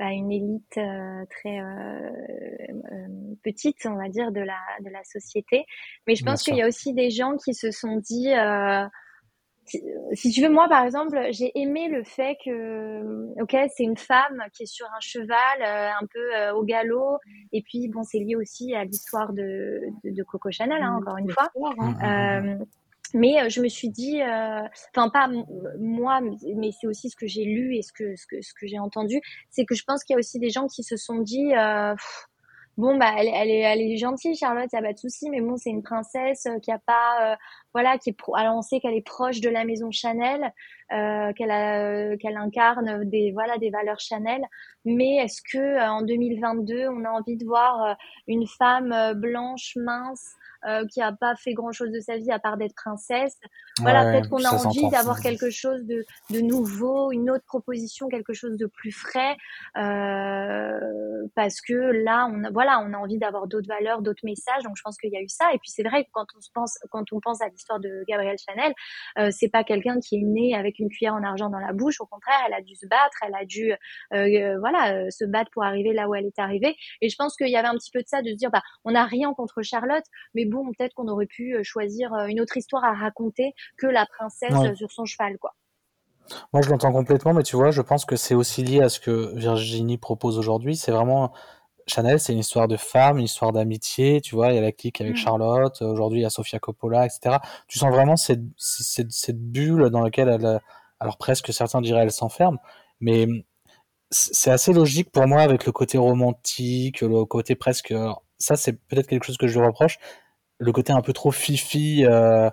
à 0.04 0.12
une 0.12 0.30
élite 0.30 0.76
euh, 0.76 1.24
très 1.30 1.60
euh, 1.60 2.10
petite, 3.42 3.86
on 3.86 3.94
va 3.94 4.08
dire, 4.08 4.32
de 4.32 4.40
la 4.40 4.58
de 4.84 4.90
la 4.90 5.02
société. 5.04 5.64
Mais 6.06 6.14
je 6.14 6.24
pense 6.24 6.42
qu'il 6.42 6.56
y 6.56 6.62
a 6.62 6.68
aussi 6.68 6.92
des 6.92 7.10
gens 7.10 7.36
qui 7.36 7.54
se 7.54 7.70
sont 7.70 7.96
dit 7.96 8.32
si 10.14 10.30
tu 10.30 10.42
veux, 10.42 10.48
moi, 10.48 10.68
par 10.68 10.84
exemple, 10.84 11.18
j'ai 11.30 11.52
aimé 11.54 11.88
le 11.88 12.02
fait 12.04 12.36
que, 12.44 13.40
ok, 13.40 13.56
c'est 13.74 13.84
une 13.84 13.96
femme 13.96 14.42
qui 14.52 14.64
est 14.64 14.66
sur 14.66 14.86
un 14.86 15.00
cheval, 15.00 15.62
euh, 15.62 15.90
un 16.00 16.06
peu 16.06 16.34
euh, 16.36 16.54
au 16.54 16.64
galop, 16.64 17.18
et 17.52 17.62
puis 17.62 17.88
bon, 17.88 18.02
c'est 18.02 18.18
lié 18.18 18.36
aussi 18.36 18.74
à 18.74 18.84
l'histoire 18.84 19.32
de, 19.32 19.80
de, 20.04 20.22
Coco 20.22 20.50
Chanel, 20.50 20.82
hein, 20.82 20.96
encore 21.00 21.16
une 21.18 21.30
fois. 21.30 21.50
Euh, 22.02 22.56
mais 23.12 23.50
je 23.50 23.60
me 23.60 23.68
suis 23.68 23.88
dit, 23.88 24.20
enfin 24.22 25.08
pas 25.10 25.28
moi, 25.80 26.20
mais 26.20 26.70
c'est 26.70 26.86
aussi 26.86 27.10
ce 27.10 27.16
que 27.16 27.26
j'ai 27.26 27.44
lu 27.44 27.76
et 27.76 27.82
ce 27.82 27.92
que 27.92 28.14
ce 28.14 28.24
que 28.24 28.40
ce 28.40 28.54
que 28.54 28.68
j'ai 28.68 28.78
entendu, 28.78 29.20
c'est 29.50 29.64
que 29.64 29.74
je 29.74 29.82
pense 29.84 30.04
qu'il 30.04 30.14
y 30.14 30.16
a 30.16 30.20
aussi 30.20 30.38
des 30.38 30.50
gens 30.50 30.68
qui 30.68 30.84
se 30.84 30.96
sont 30.96 31.18
dit, 31.18 31.52
bon 32.80 32.96
bah 32.96 33.12
elle, 33.18 33.28
elle, 33.28 33.50
est 33.50 33.60
elle 33.60 33.80
est 33.80 33.96
gentille 33.96 34.34
Charlotte, 34.34 34.72
y 34.72 34.76
a 34.76 34.82
pas 34.82 34.92
de 34.92 34.98
souci, 34.98 35.30
mais 35.30 35.40
bon 35.40 35.56
c'est 35.56 35.70
une 35.70 35.82
princesse 35.82 36.48
qui 36.62 36.72
a 36.72 36.78
pas 36.78 37.36
voilà, 37.72 37.98
qui 37.98 38.10
est 38.10 38.16
alors 38.34 38.56
on 38.56 38.62
sait 38.62 38.80
qu'elle 38.80 38.94
est 38.94 39.06
proche 39.06 39.40
de 39.40 39.48
la 39.48 39.64
maison 39.64 39.90
Chanel, 39.90 40.52
euh, 40.92 41.32
qu'elle 41.34 41.50
a, 41.52 42.16
qu'elle 42.16 42.36
incarne 42.36 43.04
des 43.04 43.30
voilà 43.32 43.58
des 43.58 43.70
valeurs 43.70 44.00
Chanel. 44.00 44.42
Mais 44.84 45.16
est-ce 45.16 45.42
que 45.42 45.58
euh, 45.58 45.90
en 45.90 46.02
2022, 46.02 46.88
on 46.88 47.04
a 47.04 47.10
envie 47.10 47.36
de 47.36 47.44
voir 47.44 47.84
euh, 47.84 47.94
une 48.26 48.46
femme 48.46 48.92
euh, 48.92 49.14
blanche, 49.14 49.76
mince, 49.76 50.34
euh, 50.66 50.86
qui 50.86 51.00
a 51.00 51.12
pas 51.12 51.34
fait 51.36 51.54
grand 51.54 51.72
chose 51.72 51.90
de 51.90 52.00
sa 52.00 52.18
vie 52.18 52.30
à 52.30 52.38
part 52.38 52.56
d'être 52.56 52.74
princesse. 52.74 53.38
Voilà, 53.80 54.04
peut-être 54.04 54.28
qu'on 54.28 54.44
a 54.44 54.50
envie 54.50 54.88
d'avoir 54.90 55.20
quelque 55.20 55.48
chose 55.48 55.86
de, 55.86 56.04
de, 56.28 56.40
nouveau, 56.40 57.12
une 57.12 57.30
autre 57.30 57.44
proposition, 57.46 58.08
quelque 58.08 58.34
chose 58.34 58.58
de 58.58 58.66
plus 58.66 58.92
frais, 58.92 59.36
euh, 59.78 61.26
parce 61.34 61.62
que 61.62 61.72
là, 61.72 62.28
on 62.30 62.44
a, 62.44 62.50
voilà, 62.50 62.80
on 62.80 62.92
a 62.92 62.98
envie 62.98 63.18
d'avoir 63.18 63.46
d'autres 63.46 63.68
valeurs, 63.68 64.02
d'autres 64.02 64.24
messages. 64.24 64.62
Donc 64.64 64.76
je 64.76 64.82
pense 64.82 64.98
qu'il 64.98 65.10
y 65.10 65.16
a 65.16 65.22
eu 65.22 65.28
ça. 65.28 65.46
Et 65.54 65.58
puis 65.58 65.70
c'est 65.70 65.82
vrai 65.82 66.04
que 66.04 66.10
quand 66.12 66.26
on 66.36 66.40
se 66.42 66.50
pense, 66.52 66.78
quand 66.90 67.04
on 67.12 67.20
pense 67.20 67.40
à 67.40 67.48
l'histoire 67.48 67.80
de 67.80 68.04
Gabrielle 68.06 68.36
Chanel, 68.38 68.74
euh, 69.18 69.30
c'est 69.30 69.48
pas 69.48 69.64
quelqu'un 69.64 69.98
qui 70.00 70.16
est 70.16 70.24
né 70.24 70.54
avec 70.54 70.78
une 70.78 70.90
cuillère 70.90 71.14
en 71.14 71.22
argent 71.22 71.48
dans 71.48 71.58
la 71.58 71.72
bouche. 71.72 72.00
Au 72.00 72.06
contraire, 72.06 72.38
elle 72.46 72.54
a 72.54 72.60
dû 72.60 72.74
se 72.74 72.86
battre, 72.86 73.16
elle 73.26 73.34
a 73.34 73.46
dû, 73.46 73.72
euh, 74.12 74.58
voilà, 74.58 75.10
se 75.10 75.24
battre 75.24 75.50
pour 75.52 75.64
arriver 75.64 75.94
là 75.94 76.06
où 76.08 76.14
elle 76.14 76.26
est 76.26 76.38
arrivée. 76.38 76.76
Et 77.00 77.08
je 77.08 77.16
pense 77.16 77.34
qu'il 77.36 77.48
y 77.48 77.56
avait 77.56 77.68
un 77.68 77.76
petit 77.76 77.90
peu 77.90 78.00
de 78.00 78.08
ça, 78.08 78.20
de 78.20 78.28
se 78.28 78.36
dire, 78.36 78.50
bah, 78.50 78.62
on 78.84 78.92
n'a 78.92 79.04
rien 79.06 79.32
contre 79.32 79.62
Charlotte, 79.62 80.04
mais 80.34 80.44
bon, 80.50 80.72
peut-être 80.76 80.94
qu'on 80.94 81.08
aurait 81.08 81.26
pu 81.26 81.54
euh, 81.54 81.62
choisir 81.62 82.12
euh, 82.12 82.26
une 82.26 82.40
autre 82.40 82.56
histoire 82.56 82.84
à 82.84 82.92
raconter 82.92 83.52
que 83.78 83.86
la 83.86 84.06
princesse 84.06 84.52
euh, 84.52 84.74
sur 84.74 84.90
son 84.90 85.04
cheval, 85.04 85.38
quoi. 85.38 85.54
Moi, 86.52 86.62
je 86.62 86.70
l'entends 86.70 86.92
complètement, 86.92 87.34
mais 87.34 87.42
tu 87.42 87.56
vois, 87.56 87.72
je 87.72 87.82
pense 87.82 88.04
que 88.04 88.14
c'est 88.14 88.34
aussi 88.34 88.62
lié 88.62 88.80
à 88.80 88.88
ce 88.88 89.00
que 89.00 89.34
Virginie 89.34 89.98
propose 89.98 90.38
aujourd'hui. 90.38 90.76
C'est 90.76 90.92
vraiment 90.92 91.32
Chanel, 91.88 92.20
c'est 92.20 92.32
une 92.32 92.38
histoire 92.38 92.68
de 92.68 92.76
femme, 92.76 93.18
une 93.18 93.24
histoire 93.24 93.50
d'amitié. 93.50 94.20
Tu 94.20 94.36
vois, 94.36 94.50
il 94.52 94.54
y 94.54 94.58
a 94.58 94.60
la 94.60 94.70
clique 94.70 95.00
avec 95.00 95.14
mm. 95.14 95.16
Charlotte. 95.16 95.82
Aujourd'hui, 95.82 96.20
il 96.20 96.22
y 96.22 96.26
a 96.26 96.30
Sofia 96.30 96.60
Coppola, 96.60 97.04
etc. 97.04 97.38
Tu 97.66 97.78
sens 97.78 97.90
vraiment 97.90 98.16
cette, 98.16 98.42
cette, 98.56 99.10
cette 99.10 99.40
bulle 99.40 99.90
dans 99.90 100.02
laquelle 100.02 100.28
elle, 100.28 100.60
alors 101.00 101.16
presque 101.16 101.52
certains 101.52 101.80
diraient, 101.80 102.02
elle 102.02 102.12
s'enferme. 102.12 102.58
Mais 103.00 103.26
c'est 104.10 104.50
assez 104.50 104.72
logique 104.72 105.10
pour 105.10 105.26
moi 105.26 105.40
avec 105.40 105.66
le 105.66 105.72
côté 105.72 105.98
romantique, 105.98 107.00
le 107.00 107.24
côté 107.24 107.54
presque. 107.54 107.94
Ça, 108.38 108.56
c'est 108.56 108.72
peut-être 108.72 109.06
quelque 109.06 109.24
chose 109.24 109.36
que 109.36 109.46
je 109.46 109.58
lui 109.58 109.66
reproche 109.66 109.98
le 110.60 110.72
côté 110.72 110.92
un 110.92 111.00
peu 111.00 111.12
trop 111.12 111.32
fifi, 111.32 112.04
euh, 112.04 112.50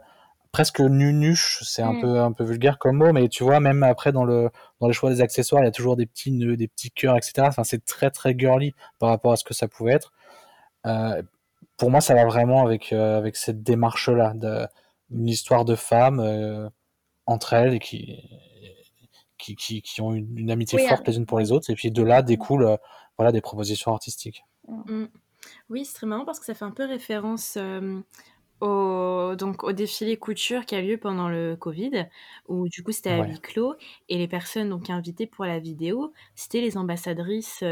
presque 0.51 0.79
nunuche, 0.79 1.61
c'est 1.63 1.83
un 1.83 1.93
mm. 1.93 2.01
peu 2.01 2.19
un 2.19 2.31
peu 2.31 2.43
vulgaire 2.43 2.79
comme 2.79 2.97
mot, 2.97 3.13
mais 3.13 3.27
tu 3.29 3.43
vois 3.43 3.59
même 3.59 3.83
après 3.83 4.11
dans 4.11 4.23
le 4.23 4.49
dans 4.79 4.87
les 4.87 4.93
choix 4.93 5.09
des 5.11 5.21
accessoires, 5.21 5.61
il 5.61 5.65
y 5.65 5.69
a 5.69 5.71
toujours 5.71 5.95
des 5.95 6.07
petits 6.07 6.31
nœuds, 6.31 6.57
des 6.57 6.67
petits 6.67 6.91
cœurs, 6.91 7.15
etc. 7.15 7.33
Enfin, 7.41 7.63
c'est 7.63 7.85
très 7.85 8.09
très 8.09 8.37
girly 8.37 8.73
par 8.97 9.09
rapport 9.09 9.33
à 9.33 9.35
ce 9.35 9.43
que 9.43 9.53
ça 9.53 9.67
pouvait 9.67 9.93
être. 9.93 10.13
Euh, 10.85 11.21
pour 11.77 11.91
moi, 11.91 12.01
ça 12.01 12.15
va 12.15 12.25
vraiment 12.25 12.65
avec 12.65 12.91
euh, 12.91 13.17
avec 13.17 13.35
cette 13.35 13.61
démarche 13.61 14.09
là, 14.09 14.33
de, 14.33 14.67
une 15.11 15.27
histoire 15.27 15.65
de 15.65 15.75
femmes 15.75 16.19
euh, 16.19 16.69
entre 17.25 17.53
elles 17.53 17.75
et 17.75 17.79
qui 17.79 18.17
qui, 19.37 19.55
qui, 19.55 19.81
qui 19.83 20.01
ont 20.01 20.13
une, 20.13 20.49
amitié 20.49 20.79
forte 20.87 21.07
les 21.07 21.17
unes 21.17 21.27
pour 21.27 21.39
les 21.39 21.51
autres, 21.51 21.69
et 21.69 21.75
puis 21.75 21.91
de 21.91 22.01
là 22.01 22.23
découle 22.23 22.63
euh, 22.63 22.77
voilà 23.17 23.31
des 23.31 23.41
propositions 23.41 23.91
artistiques. 23.93 24.43
Mm. 24.67 25.05
Oui, 25.69 25.85
c'est 25.85 25.93
très 25.93 26.07
marrant 26.07 26.25
parce 26.25 26.39
que 26.39 26.45
ça 26.45 26.53
fait 26.53 26.65
un 26.65 26.71
peu 26.71 26.85
référence 26.85 27.57
au, 28.61 29.35
donc, 29.35 29.63
au 29.63 29.71
défilé 29.71 30.17
couture 30.17 30.65
qui 30.65 30.75
a 30.75 30.81
lieu 30.81 30.97
pendant 30.97 31.29
le 31.29 31.55
Covid, 31.55 32.07
où 32.47 32.67
du 32.69 32.83
coup 32.83 32.91
c'était 32.91 33.11
à 33.11 33.23
huis 33.23 33.39
clos, 33.39 33.75
et 34.09 34.17
les 34.17 34.27
personnes 34.27 34.69
donc 34.69 34.89
invitées 34.89 35.27
pour 35.27 35.45
la 35.45 35.59
vidéo, 35.59 36.13
c'était 36.35 36.61
les 36.61 36.77
ambassadrices. 36.77 37.63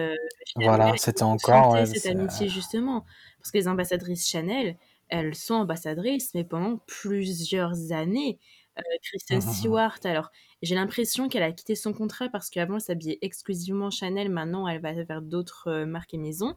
voilà, 0.56 0.96
c'était 0.98 1.24
encore 1.24 1.78
cette 1.88 2.06
amitié 2.06 2.50
justement, 2.50 3.06
parce 3.40 3.52
que 3.52 3.58
les 3.58 3.68
ambassadrices 3.68 4.28
Chanel, 4.28 4.78
elles 5.10 5.36
sont 5.36 5.56
ambassadrices, 5.56 6.34
mais 6.34 6.44
pendant 6.44 6.78
plusieurs 6.88 7.92
années. 7.92 8.40
Euh, 8.78 8.82
Kristen 9.04 9.38
mmh, 9.38 9.42
mmh, 9.42 9.48
mmh. 9.48 9.54
Stewart, 9.54 10.00
alors 10.04 10.32
j'ai 10.62 10.76
l'impression 10.76 11.30
qu'elle 11.30 11.44
a 11.44 11.52
quitté 11.52 11.76
son 11.76 11.94
contrat 11.94 12.30
parce 12.30 12.50
qu'avant 12.50 12.76
elle 12.76 12.82
s'habillait 12.82 13.20
exclusivement 13.22 13.90
Chanel, 13.90 14.30
maintenant 14.30 14.68
elle 14.68 14.82
va 14.82 14.94
vers 14.94 15.22
d'autres 15.22 15.68
euh, 15.70 15.86
marques 15.86 16.14
et 16.14 16.18
maisons. 16.18 16.56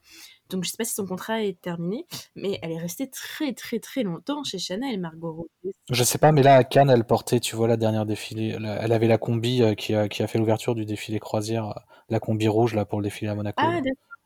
Donc 0.51 0.65
je 0.65 0.71
sais 0.71 0.77
pas 0.77 0.85
si 0.85 0.95
son 0.95 1.07
contrat 1.07 1.43
est 1.43 1.61
terminé, 1.61 2.07
mais 2.35 2.59
elle 2.63 2.73
est 2.73 2.79
restée 2.79 3.11
très 3.11 3.53
très 3.53 3.81
très 3.81 4.03
longtemps 4.03 4.45
chez 4.45 4.59
Chanel, 4.59 4.99
Margot 4.99 5.33
Robbie. 5.33 5.75
Je 5.91 6.05
sais 6.05 6.19
pas, 6.19 6.33
mais 6.33 6.43
là 6.43 6.57
à 6.57 6.65
Cannes 6.65 6.91
elle 6.91 7.05
portait, 7.05 7.41
tu 7.41 7.57
vois, 7.57 7.69
la 7.69 7.77
dernière 7.77 8.07
défilé, 8.07 8.57
elle 8.59 8.93
avait 8.93 9.09
la 9.09 9.19
combi 9.19 9.63
euh, 9.63 9.75
qui, 9.75 9.95
a, 9.95 10.09
qui, 10.09 10.23
a, 10.23 10.27
fait 10.27 10.39
l'ouverture 10.39 10.75
du 10.75 10.85
défilé 10.85 11.19
croisière, 11.19 11.75
la 12.09 12.21
combi 12.21 12.49
rouge 12.49 12.75
là 12.75 12.85
pour 12.85 13.01
le 13.01 13.05
défilé 13.05 13.31
à 13.31 13.35
Monaco. 13.35 13.63
Ah, 13.63 13.81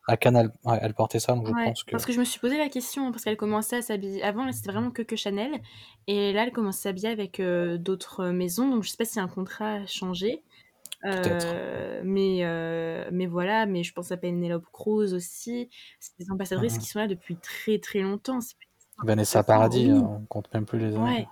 à 0.09 0.17
Canal, 0.17 0.53
elle, 0.81 0.95
portait 0.95 1.21
ça, 1.21 1.35
donc 1.35 1.47
je 1.47 1.53
pense 1.53 1.85
que. 1.85 1.91
Parce 1.93 2.05
que 2.05 2.13
je 2.13 2.19
me 2.19 2.25
suis 2.25 2.41
posé 2.41 2.59
la 2.59 2.69
question, 2.69 3.13
parce 3.13 3.25
qu'elle 3.25 3.37
commençait 3.37 3.77
à 3.77 3.83
s'habiller. 3.83 4.23
Avant, 4.23 4.51
c'était 4.53 4.73
vraiment 4.73 4.91
que, 4.91 5.03
que 5.03 5.15
Chanel. 5.15 5.61
Et 6.09 6.33
là, 6.33 6.45
elle 6.45 6.53
commence 6.53 6.79
à 6.79 6.83
s'habiller 6.83 7.09
avec 7.09 7.39
euh, 7.39 7.79
d'autres 7.79 8.27
maisons. 8.31 8.69
Donc, 8.69 8.83
je 8.83 8.91
sais 8.91 8.97
pas 8.97 9.05
si 9.05 9.21
un 9.21 9.29
contrat 9.29 9.75
a 9.75 9.87
changé. 9.87 10.43
Euh, 11.05 12.01
mais, 12.05 12.39
euh, 12.43 13.09
mais 13.13 13.27
voilà, 13.27 13.67
mais 13.67 13.83
je 13.83 13.93
pense 13.93 14.13
à 14.13 14.17
Penelope 14.17 14.67
Cruz 14.73 15.15
aussi. 15.15 15.69
C'est 16.01 16.19
des 16.19 16.31
ambassadrices 16.31 16.79
qui 16.79 16.87
sont 16.87 16.99
là 16.99 17.09
depuis 17.09 17.37
très 17.37 17.79
très 17.79 18.01
longtemps. 18.01 18.41
Vanessa 19.05 19.43
Paradis, 19.43 19.91
hein, 19.91 20.21
on 20.21 20.25
compte 20.27 20.53
même 20.55 20.65
plus 20.65 20.79
les 20.79 20.97
années. 20.97 21.29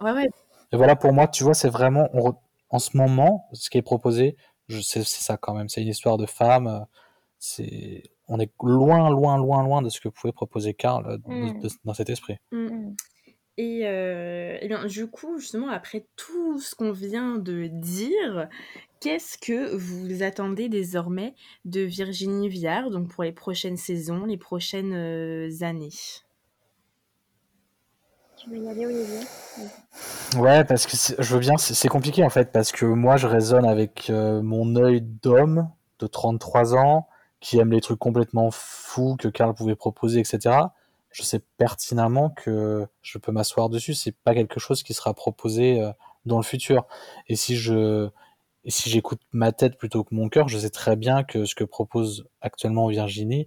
Ouais. 0.00 0.12
ouais, 0.12 0.28
Et 0.72 0.76
voilà, 0.76 0.96
pour 0.96 1.12
moi, 1.12 1.28
tu 1.28 1.44
vois, 1.44 1.54
c'est 1.54 1.70
vraiment. 1.70 2.08
En 2.70 2.78
ce 2.78 2.96
moment, 2.96 3.46
ce 3.52 3.68
qui 3.70 3.78
est 3.78 3.82
proposé, 3.82 4.36
c'est 4.68 5.04
ça 5.04 5.36
quand 5.36 5.54
même. 5.54 5.68
C'est 5.68 5.82
une 5.82 5.88
histoire 5.88 6.16
de 6.16 6.26
femme 6.26 6.86
c'est 7.44 8.02
on 8.26 8.40
est 8.40 8.50
loin, 8.62 9.10
loin, 9.10 9.36
loin, 9.36 9.62
loin 9.62 9.82
de 9.82 9.90
ce 9.90 10.00
que 10.00 10.08
pouvait 10.08 10.32
proposer 10.32 10.72
Karl 10.72 11.06
euh, 11.06 11.18
mm. 11.26 11.60
dans 11.84 11.92
cet 11.92 12.08
esprit. 12.08 12.38
Mm. 12.52 12.66
Mm. 12.66 12.96
Et, 13.56 13.80
euh, 13.84 14.56
et 14.60 14.66
bien, 14.66 14.86
du 14.86 15.06
coup, 15.06 15.38
justement, 15.38 15.68
après 15.68 16.06
tout 16.16 16.58
ce 16.58 16.74
qu'on 16.74 16.90
vient 16.90 17.36
de 17.36 17.66
dire, 17.66 18.48
qu'est-ce 19.00 19.36
que 19.38 19.76
vous 19.76 20.22
attendez 20.22 20.68
désormais 20.68 21.34
de 21.64 21.82
Virginie 21.82 22.48
Viard, 22.48 22.90
donc 22.90 23.08
pour 23.08 23.22
les 23.22 23.32
prochaines 23.32 23.76
saisons, 23.76 24.24
les 24.24 24.38
prochaines 24.38 24.94
euh, 24.94 25.50
années? 25.60 25.92
Tu 28.36 28.50
veux 28.50 28.58
y 28.58 28.68
aller, 28.68 28.86
Olivier? 28.86 29.20
Ouais, 30.38 30.64
parce 30.64 30.86
que 30.86 31.22
je 31.22 31.34
veux 31.34 31.40
bien, 31.40 31.56
c'est 31.58 31.88
compliqué 31.88 32.24
en 32.24 32.30
fait, 32.30 32.50
parce 32.50 32.72
que 32.72 32.86
moi 32.86 33.16
je 33.16 33.26
raisonne 33.26 33.66
avec 33.66 34.08
euh, 34.10 34.42
mon 34.42 34.74
œil 34.76 35.02
d'homme 35.02 35.70
de 36.00 36.06
33 36.06 36.74
ans, 36.74 37.06
qui 37.44 37.58
aime 37.58 37.72
les 37.72 37.82
trucs 37.82 37.98
complètement 37.98 38.50
fous 38.50 39.16
que 39.18 39.28
Karl 39.28 39.52
pouvait 39.52 39.76
proposer, 39.76 40.18
etc. 40.18 40.56
Je 41.10 41.22
sais 41.22 41.40
pertinemment 41.58 42.30
que 42.30 42.86
je 43.02 43.18
peux 43.18 43.32
m'asseoir 43.32 43.68
dessus, 43.68 43.92
c'est 43.92 44.16
pas 44.16 44.32
quelque 44.32 44.58
chose 44.58 44.82
qui 44.82 44.94
sera 44.94 45.12
proposé 45.12 45.78
euh, 45.78 45.92
dans 46.24 46.38
le 46.38 46.42
futur. 46.42 46.86
Et 47.28 47.36
si 47.36 47.56
je, 47.56 48.08
si 48.66 48.88
j'écoute 48.88 49.20
ma 49.32 49.52
tête 49.52 49.76
plutôt 49.76 50.04
que 50.04 50.14
mon 50.14 50.30
cœur, 50.30 50.48
je 50.48 50.56
sais 50.56 50.70
très 50.70 50.96
bien 50.96 51.22
que 51.22 51.44
ce 51.44 51.54
que 51.54 51.64
propose 51.64 52.26
actuellement 52.40 52.88
Virginie, 52.88 53.46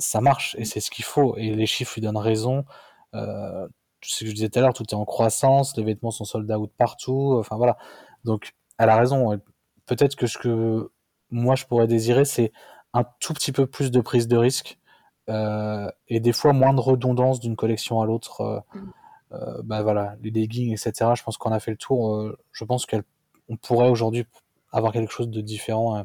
ça 0.00 0.20
marche 0.20 0.56
et 0.58 0.64
c'est 0.64 0.80
ce 0.80 0.90
qu'il 0.90 1.04
faut. 1.04 1.36
Et 1.36 1.54
les 1.54 1.66
chiffres 1.66 1.92
lui 1.94 2.02
donnent 2.02 2.16
raison. 2.16 2.64
Euh, 3.14 3.68
ce 4.02 4.24
que 4.24 4.30
je 4.30 4.34
disais 4.34 4.48
tout 4.48 4.58
à 4.58 4.62
l'heure, 4.62 4.74
tout 4.74 4.86
est 4.90 4.94
en 4.94 5.04
croissance, 5.04 5.76
les 5.76 5.84
vêtements 5.84 6.10
sont 6.10 6.24
sold 6.24 6.50
out 6.50 6.72
partout. 6.76 7.36
Enfin 7.38 7.56
voilà. 7.56 7.78
Donc 8.24 8.54
elle 8.76 8.88
a 8.88 8.96
raison. 8.96 9.40
Peut-être 9.86 10.16
que 10.16 10.26
ce 10.26 10.36
que 10.36 10.90
moi 11.30 11.54
je 11.54 11.64
pourrais 11.66 11.86
désirer, 11.86 12.24
c'est 12.24 12.50
un 12.94 13.04
tout 13.20 13.34
petit 13.34 13.52
peu 13.52 13.66
plus 13.66 13.90
de 13.90 14.00
prise 14.00 14.28
de 14.28 14.36
risque 14.36 14.78
euh, 15.28 15.90
et 16.08 16.20
des 16.20 16.32
fois 16.32 16.52
moins 16.52 16.74
de 16.74 16.80
redondance 16.80 17.40
d'une 17.40 17.56
collection 17.56 18.00
à 18.00 18.06
l'autre. 18.06 18.40
Euh, 18.40 18.60
mm. 18.74 18.92
euh 19.32 19.62
bah 19.62 19.82
voilà, 19.82 20.16
les 20.22 20.30
leggings, 20.30 20.72
etc. 20.72 21.12
Je 21.14 21.22
pense 21.22 21.36
qu'on 21.36 21.52
a 21.52 21.60
fait 21.60 21.70
le 21.70 21.76
tour. 21.76 22.32
Je 22.52 22.64
pense 22.64 22.86
qu'on 22.86 23.56
pourrait 23.56 23.88
aujourd'hui 23.88 24.26
avoir 24.72 24.92
quelque 24.92 25.12
chose 25.12 25.28
de 25.28 25.40
différent, 25.40 25.98
euh, 25.98 26.02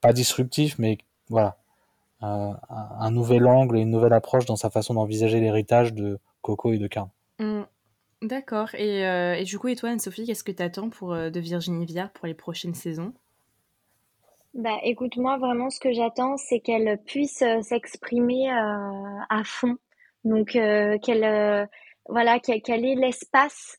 pas 0.00 0.12
disruptif, 0.12 0.78
mais 0.78 0.98
voilà, 1.28 1.56
un 2.20 3.10
nouvel 3.10 3.46
angle 3.46 3.76
et 3.76 3.82
une 3.82 3.90
nouvelle 3.90 4.14
approche 4.14 4.46
dans 4.46 4.56
sa 4.56 4.70
façon 4.70 4.94
d'envisager 4.94 5.40
l'héritage 5.40 5.92
de 5.92 6.18
Coco 6.40 6.72
et 6.72 6.78
de 6.78 6.86
Karl. 6.86 7.08
Mmh. 7.38 7.64
D'accord. 8.24 8.70
Euh, 8.74 9.34
et, 9.34 9.44
du 9.44 9.58
coup, 9.58 9.68
et 9.68 9.76
toi, 9.76 9.90
Anne-Sophie, 9.90 10.24
qu'est-ce 10.24 10.44
que 10.44 10.52
tu 10.52 10.62
attends 10.62 10.88
pour, 10.88 11.12
euh, 11.12 11.30
de 11.30 11.40
Virginie 11.40 11.84
Viard 11.84 12.10
pour 12.10 12.26
les 12.26 12.34
prochaines 12.34 12.74
saisons? 12.74 13.12
Bah, 14.54 14.78
écoute, 14.82 15.16
moi, 15.16 15.36
vraiment, 15.38 15.70
ce 15.70 15.80
que 15.80 15.92
j'attends, 15.92 16.36
c'est 16.36 16.60
qu'elle 16.60 16.98
puisse 17.04 17.42
euh, 17.42 17.60
s'exprimer 17.60 18.50
à 18.50 19.42
fond. 19.44 19.76
Donc, 20.24 20.52
qu'elle 20.52 21.68
voilà, 22.08 22.38
qu'elle 22.38 22.84
ait 22.84 22.94
l'espace 22.94 23.78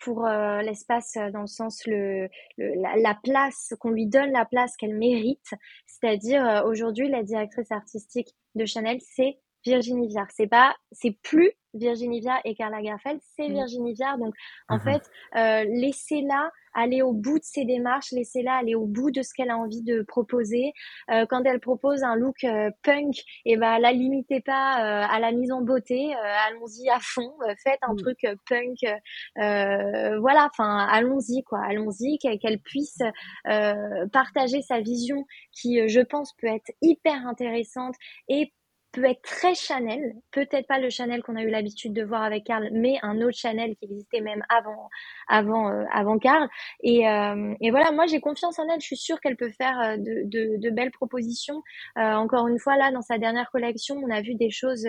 pour 0.00 0.26
l'espace 0.26 1.14
dans 1.32 1.42
le 1.42 1.46
sens 1.46 1.86
le, 1.86 2.28
la, 2.58 3.18
place 3.22 3.74
qu'on 3.80 3.90
lui 3.90 4.06
donne 4.06 4.30
la 4.32 4.44
place 4.44 4.76
qu'elle 4.76 4.96
mérite 4.96 5.54
c'est-à-dire 5.86 6.64
aujourd'hui 6.66 7.08
la 7.08 7.22
directrice 7.22 7.70
artistique 7.70 8.34
de 8.54 8.64
Chanel 8.64 8.98
c'est 9.00 9.38
Virginie 9.64 10.08
Viard. 10.08 10.28
C'est 10.30 10.46
pas, 10.46 10.74
c'est 10.92 11.16
plus 11.22 11.52
Virginie 11.74 12.20
Viard 12.20 12.40
et 12.44 12.54
Karl 12.54 12.72
Lagerfeld, 12.72 13.20
c'est 13.36 13.48
mm. 13.48 13.52
Virginie 13.52 13.94
Viard. 13.94 14.18
Donc, 14.18 14.34
en 14.68 14.76
mm-hmm. 14.76 14.82
fait, 14.82 15.10
euh, 15.36 15.64
laissez-la 15.68 16.50
aller 16.74 17.02
au 17.02 17.12
bout 17.12 17.38
de 17.38 17.44
ses 17.44 17.64
démarches, 17.64 18.12
laissez-la 18.12 18.54
aller 18.54 18.74
au 18.74 18.86
bout 18.86 19.10
de 19.10 19.22
ce 19.22 19.34
qu'elle 19.34 19.50
a 19.50 19.56
envie 19.56 19.82
de 19.82 20.02
proposer. 20.02 20.72
Euh, 21.10 21.26
quand 21.28 21.42
elle 21.44 21.60
propose 21.60 22.02
un 22.02 22.16
look 22.16 22.44
euh, 22.44 22.70
punk, 22.82 23.18
et 23.44 23.52
eh 23.52 23.56
ben 23.56 23.78
la 23.78 23.92
limitez 23.92 24.40
pas 24.40 24.78
euh, 24.78 25.06
à 25.10 25.18
la 25.18 25.32
mise 25.32 25.50
en 25.50 25.62
beauté, 25.62 26.14
euh, 26.14 26.34
allons-y 26.48 26.88
à 26.90 26.98
fond, 27.00 27.32
faites 27.64 27.80
un 27.82 27.94
mm. 27.94 27.96
truc 27.96 28.26
punk, 28.48 28.78
voilà, 29.36 30.48
enfin 30.52 30.86
allons-y 30.90 31.42
quoi, 31.42 31.60
allons-y 31.64 32.18
qu'elle 32.18 32.60
puisse 32.60 32.98
partager 34.12 34.62
sa 34.62 34.80
vision 34.80 35.24
qui, 35.52 35.88
je 35.88 36.00
pense, 36.00 36.32
peut 36.34 36.46
être 36.46 36.70
hyper 36.80 37.26
intéressante 37.26 37.94
et 38.28 38.52
peut 38.92 39.04
être 39.04 39.22
très 39.22 39.54
Chanel, 39.54 40.14
peut-être 40.30 40.66
pas 40.66 40.78
le 40.78 40.90
Chanel 40.90 41.22
qu'on 41.22 41.36
a 41.36 41.42
eu 41.42 41.50
l'habitude 41.50 41.92
de 41.92 42.02
voir 42.02 42.22
avec 42.22 42.44
Karl, 42.44 42.68
mais 42.72 42.98
un 43.02 43.20
autre 43.20 43.36
Chanel 43.36 43.76
qui 43.76 43.84
existait 43.84 44.20
même 44.20 44.42
avant, 44.48 44.88
avant, 45.28 45.70
euh, 45.70 45.84
avant 45.92 46.18
Karl. 46.18 46.48
Et, 46.82 47.08
euh, 47.08 47.54
et 47.60 47.70
voilà, 47.70 47.92
moi 47.92 48.06
j'ai 48.06 48.20
confiance 48.20 48.58
en 48.58 48.68
elle. 48.68 48.80
Je 48.80 48.86
suis 48.86 48.96
sûre 48.96 49.20
qu'elle 49.20 49.36
peut 49.36 49.50
faire 49.50 49.78
euh, 49.80 49.96
de, 49.96 50.22
de, 50.24 50.56
de, 50.58 50.70
belles 50.70 50.90
propositions. 50.90 51.62
encore 51.96 52.48
une 52.48 52.58
fois, 52.58 52.76
là, 52.76 52.90
dans 52.92 53.02
sa 53.02 53.18
dernière 53.18 53.50
collection, 53.50 53.96
on 53.96 54.10
a 54.10 54.20
vu 54.22 54.34
des 54.34 54.50
choses 54.50 54.86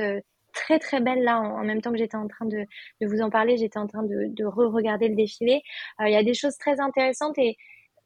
très 0.53 0.79
très 0.79 0.99
belles 0.99 1.23
là 1.23 1.39
en, 1.39 1.63
même 1.63 1.81
temps 1.81 1.91
que 1.91 1.97
j'étais 1.97 2.17
en 2.17 2.27
train 2.27 2.45
de, 2.45 2.65
de, 3.01 3.07
vous 3.07 3.21
en 3.21 3.29
parler 3.29 3.55
j'étais 3.55 3.77
en 3.77 3.85
train 3.85 4.01
de, 4.01 4.33
de 4.33 4.45
re-regarder 4.45 5.07
le 5.07 5.15
défilé 5.15 5.61
il 5.99 6.11
y 6.11 6.15
a 6.15 6.23
des 6.23 6.33
choses 6.33 6.57
très 6.57 6.79
intéressantes 6.79 7.37
et 7.37 7.55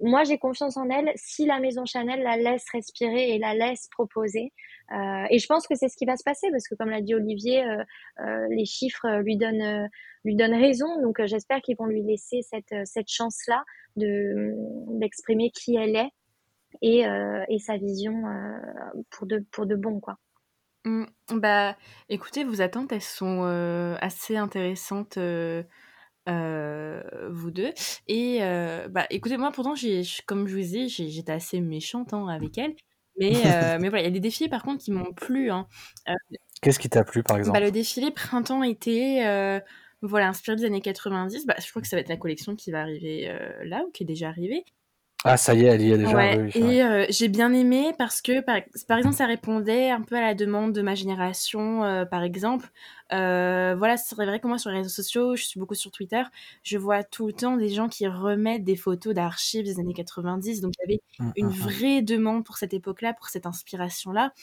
moi, 0.03 0.25
j'ai 0.25 0.37
confiance 0.37 0.75
en 0.75 0.89
elle 0.89 1.11
si 1.15 1.45
la 1.45 1.59
maison 1.59 1.85
Chanel 1.85 2.21
la 2.23 2.35
laisse 2.35 2.65
respirer 2.71 3.33
et 3.33 3.39
la 3.39 3.55
laisse 3.55 3.87
proposer. 3.89 4.51
Euh, 4.91 5.25
et 5.29 5.39
je 5.39 5.47
pense 5.47 5.65
que 5.65 5.75
c'est 5.75 5.87
ce 5.87 5.95
qui 5.95 6.05
va 6.05 6.17
se 6.17 6.23
passer 6.23 6.51
parce 6.51 6.67
que, 6.67 6.75
comme 6.75 6.89
l'a 6.89 7.01
dit 7.01 7.15
Olivier, 7.15 7.63
euh, 7.63 7.83
euh, 8.19 8.47
les 8.49 8.65
chiffres 8.65 9.21
lui 9.21 9.37
donnent 9.37 9.89
lui 10.25 10.35
donnent 10.35 10.55
raison. 10.55 11.01
Donc, 11.01 11.25
j'espère 11.25 11.61
qu'ils 11.61 11.77
vont 11.77 11.85
lui 11.85 12.03
laisser 12.03 12.41
cette 12.41 12.75
cette 12.85 13.09
chance-là 13.09 13.63
de 13.95 14.53
d'exprimer 14.99 15.51
qui 15.51 15.77
elle 15.77 15.95
est 15.95 16.09
et 16.81 17.03
et 17.47 17.59
sa 17.59 17.77
vision 17.77 18.23
pour 19.09 19.25
de 19.25 19.45
pour 19.51 19.65
de 19.65 19.75
bon 19.75 19.99
quoi. 19.99 20.17
Mmh, 20.85 21.05
bah, 21.35 21.77
écoutez, 22.09 22.43
vos 22.43 22.61
attentes, 22.61 22.91
elles 22.91 23.01
sont 23.01 23.43
assez 24.01 24.35
intéressantes 24.35 25.17
euh, 26.29 27.01
vous 27.29 27.51
deux. 27.51 27.73
Et 28.07 28.39
euh, 28.41 28.87
bah, 28.89 29.05
écoutez, 29.09 29.37
moi, 29.37 29.51
pourtant, 29.51 29.75
j'ai, 29.75 30.03
comme 30.25 30.47
je 30.47 30.55
vous 30.55 30.61
dis, 30.61 30.89
j'étais 30.89 31.31
assez 31.31 31.59
méchante 31.59 32.13
hein, 32.13 32.27
avec 32.27 32.57
elle. 32.57 32.75
Mais, 33.19 33.33
euh, 33.45 33.77
mais 33.79 33.89
voilà, 33.89 34.01
il 34.01 34.05
y 34.05 34.07
a 34.07 34.11
des 34.11 34.19
défilés 34.19 34.49
par 34.49 34.63
contre 34.63 34.83
qui 34.83 34.91
m'ont 34.91 35.13
plu. 35.13 35.51
Hein. 35.51 35.67
Qu'est-ce 36.61 36.79
qui 36.79 36.89
t'a 36.89 37.03
plu 37.03 37.23
par 37.23 37.37
exemple 37.37 37.59
bah, 37.59 37.65
Le 37.65 37.71
défilé 37.71 38.11
printemps-été, 38.11 39.19
voilà, 40.01 40.27
inspiré 40.29 40.57
des 40.57 40.65
années 40.65 40.81
90. 40.81 41.45
Bah, 41.45 41.55
je 41.61 41.69
crois 41.69 41.81
que 41.81 41.87
ça 41.87 41.95
va 41.95 42.01
être 42.01 42.09
la 42.09 42.17
collection 42.17 42.55
qui 42.55 42.71
va 42.71 42.81
arriver 42.81 43.33
là 43.65 43.83
ou 43.87 43.91
qui 43.91 44.03
est 44.03 44.07
déjà 44.07 44.29
arrivée. 44.29 44.65
Ah, 45.25 45.37
ça 45.37 45.53
y 45.53 45.63
est, 45.63 45.67
elle 45.67 45.81
y 45.81 45.91
est 45.91 45.97
déjà. 45.97 46.15
Ouais, 46.15 46.49
et 46.53 46.83
euh, 46.83 47.05
j'ai 47.09 47.29
bien 47.29 47.53
aimé 47.53 47.93
parce 47.97 48.21
que, 48.21 48.41
par, 48.41 48.57
par, 48.87 48.97
exemple, 48.97 49.15
ça 49.15 49.25
répondait 49.25 49.89
un 49.89 50.01
peu 50.01 50.15
à 50.15 50.21
la 50.21 50.33
demande 50.33 50.73
de 50.73 50.81
ma 50.81 50.95
génération, 50.95 51.83
euh, 51.83 52.03
par 52.05 52.23
exemple. 52.23 52.69
Euh, 53.13 53.73
voilà, 53.77 53.95
c'est 53.95 54.15
vrai 54.15 54.39
que 54.39 54.47
moi, 54.47 54.57
sur 54.57 54.69
les 54.69 54.77
réseaux 54.77 54.89
sociaux, 54.89 55.35
je 55.35 55.43
suis 55.43 55.59
beaucoup 55.59 55.75
sur 55.75 55.91
Twitter, 55.91 56.23
je 56.63 56.77
vois 56.77 57.03
tout 57.03 57.27
le 57.27 57.33
temps 57.33 57.55
des 57.55 57.69
gens 57.69 57.87
qui 57.87 58.07
remettent 58.07 58.65
des 58.65 58.75
photos 58.75 59.13
d'archives 59.13 59.63
des 59.63 59.79
années 59.79 59.93
90. 59.93 60.59
Donc, 60.59 60.73
il 60.79 60.81
y 60.81 60.93
avait 60.93 61.01
mmh, 61.19 61.31
une 61.37 61.45
mmh, 61.45 61.49
mmh. 61.49 61.53
vraie 61.53 62.01
demande 62.01 62.45
pour 62.45 62.57
cette 62.57 62.73
époque-là, 62.73 63.13
pour 63.13 63.29
cette 63.29 63.45
inspiration-là. 63.45 64.33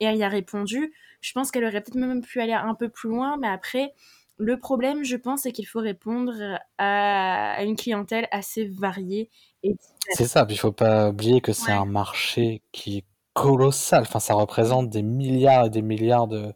Et 0.00 0.06
elle 0.06 0.16
y 0.16 0.22
a 0.22 0.28
répondu. 0.28 0.92
Je 1.20 1.32
pense 1.32 1.50
qu'elle 1.50 1.64
aurait 1.64 1.82
peut-être 1.82 1.96
même 1.96 2.22
pu 2.22 2.40
aller 2.40 2.54
un 2.54 2.74
peu 2.74 2.88
plus 2.88 3.10
loin, 3.10 3.36
mais 3.36 3.48
après, 3.48 3.92
le 4.40 4.58
problème, 4.58 5.04
je 5.04 5.16
pense, 5.16 5.42
c'est 5.42 5.52
qu'il 5.52 5.66
faut 5.66 5.80
répondre 5.80 6.32
à, 6.78 7.62
une 7.62 7.76
clientèle 7.76 8.26
assez 8.30 8.64
variée. 8.64 9.28
Et... 9.62 9.76
C'est 10.10 10.26
ça, 10.26 10.46
il 10.48 10.52
ne 10.52 10.58
faut 10.58 10.72
pas 10.72 11.10
oublier 11.10 11.40
que 11.40 11.52
c'est 11.52 11.72
un 11.72 11.84
marché 11.84 12.62
qui 12.72 12.98
est 12.98 13.04
colossal. 13.34 14.02
Enfin, 14.02 14.20
ça 14.20 14.34
représente 14.34 14.90
des 14.90 15.02
milliards 15.02 15.66
et 15.66 15.70
des 15.70 15.82
milliards 15.82 16.26
de, 16.26 16.52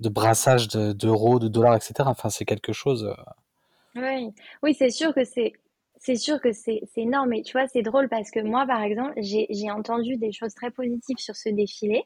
de 0.00 0.08
brassages 0.08 0.68
d'euros, 0.68 1.38
de, 1.38 1.48
dollars, 1.48 1.76
etc. 1.76 1.94
Enfin, 2.06 2.30
c'est 2.30 2.44
quelque 2.44 2.72
chose. 2.72 3.04
Euh, 3.04 4.00
oui, 4.00 4.34
oui 4.62 4.74
c'est 4.74 4.90
sûr 4.90 5.14
que 5.14 5.24
c'est. 5.24 5.52
C'est 5.96 6.16
sûr 6.16 6.38
que 6.38 6.52
c'est 6.52 6.82
énorme, 6.96 7.30
mais 7.30 7.40
tu 7.40 7.52
vois, 7.52 7.66
c'est 7.66 7.80
drôle 7.80 8.10
parce 8.10 8.30
que 8.30 8.40
moi, 8.40 8.66
par 8.66 8.82
exemple, 8.82 9.14
j'ai 9.16 9.70
entendu 9.70 10.18
des 10.18 10.32
choses 10.32 10.52
très 10.52 10.70
positives 10.70 11.16
sur 11.16 11.34
ce 11.34 11.48
défilé. 11.48 12.04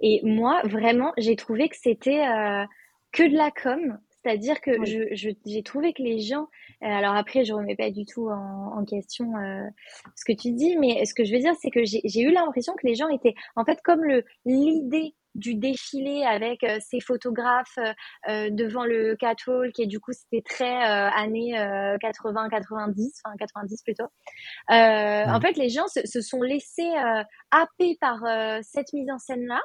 Et 0.00 0.20
moi, 0.24 0.60
vraiment, 0.64 1.14
j'ai 1.16 1.36
trouvé 1.36 1.70
que 1.70 1.76
c'était 1.80 2.26
euh, 2.26 2.66
que 3.12 3.22
de 3.22 3.34
la 3.34 3.50
com, 3.50 3.98
c'est-à-dire 4.22 4.60
que 4.60 4.84
je, 4.84 5.34
j'ai 5.46 5.62
trouvé 5.62 5.94
que 5.94 6.02
les 6.02 6.20
gens, 6.20 6.48
alors 6.82 7.14
après 7.14 7.44
je 7.44 7.52
remets 7.52 7.76
pas 7.76 7.90
du 7.90 8.04
tout 8.04 8.28
en, 8.28 8.78
en 8.78 8.84
question 8.84 9.36
euh, 9.36 9.68
ce 10.16 10.24
que 10.24 10.32
tu 10.32 10.52
dis, 10.52 10.76
mais 10.76 11.04
ce 11.04 11.14
que 11.14 11.24
je 11.24 11.32
veux 11.32 11.40
dire 11.40 11.54
c'est 11.60 11.70
que 11.70 11.84
j'ai, 11.84 12.20
eu 12.20 12.32
l'impression 12.32 12.74
que 12.74 12.86
les 12.86 12.94
gens 12.94 13.08
étaient 13.08 13.34
en 13.56 13.64
fait 13.64 13.80
comme 13.82 14.02
le 14.02 14.24
l'idée 14.44 15.14
du 15.36 15.54
défilé 15.54 16.24
avec 16.24 16.64
euh, 16.64 16.78
ces 16.80 16.98
photographes 16.98 17.78
devant 18.28 18.84
le 18.84 19.14
catwalk 19.14 19.78
et 19.78 19.86
du 19.86 20.00
coup 20.00 20.12
c'était 20.12 20.42
très 20.42 20.74
années 20.74 21.52
80 22.00 22.48
90 22.48 23.22
enfin 23.24 23.36
90 23.36 23.82
plutôt. 23.82 24.08
En 24.68 25.40
fait 25.40 25.56
les 25.56 25.68
gens 25.68 25.86
se, 25.86 26.06
se 26.06 26.20
sont 26.20 26.42
laissés 26.42 26.90
happer 27.50 27.96
par 28.00 28.20
cette 28.62 28.92
mise 28.92 29.10
en 29.10 29.18
scène 29.18 29.46
là 29.46 29.60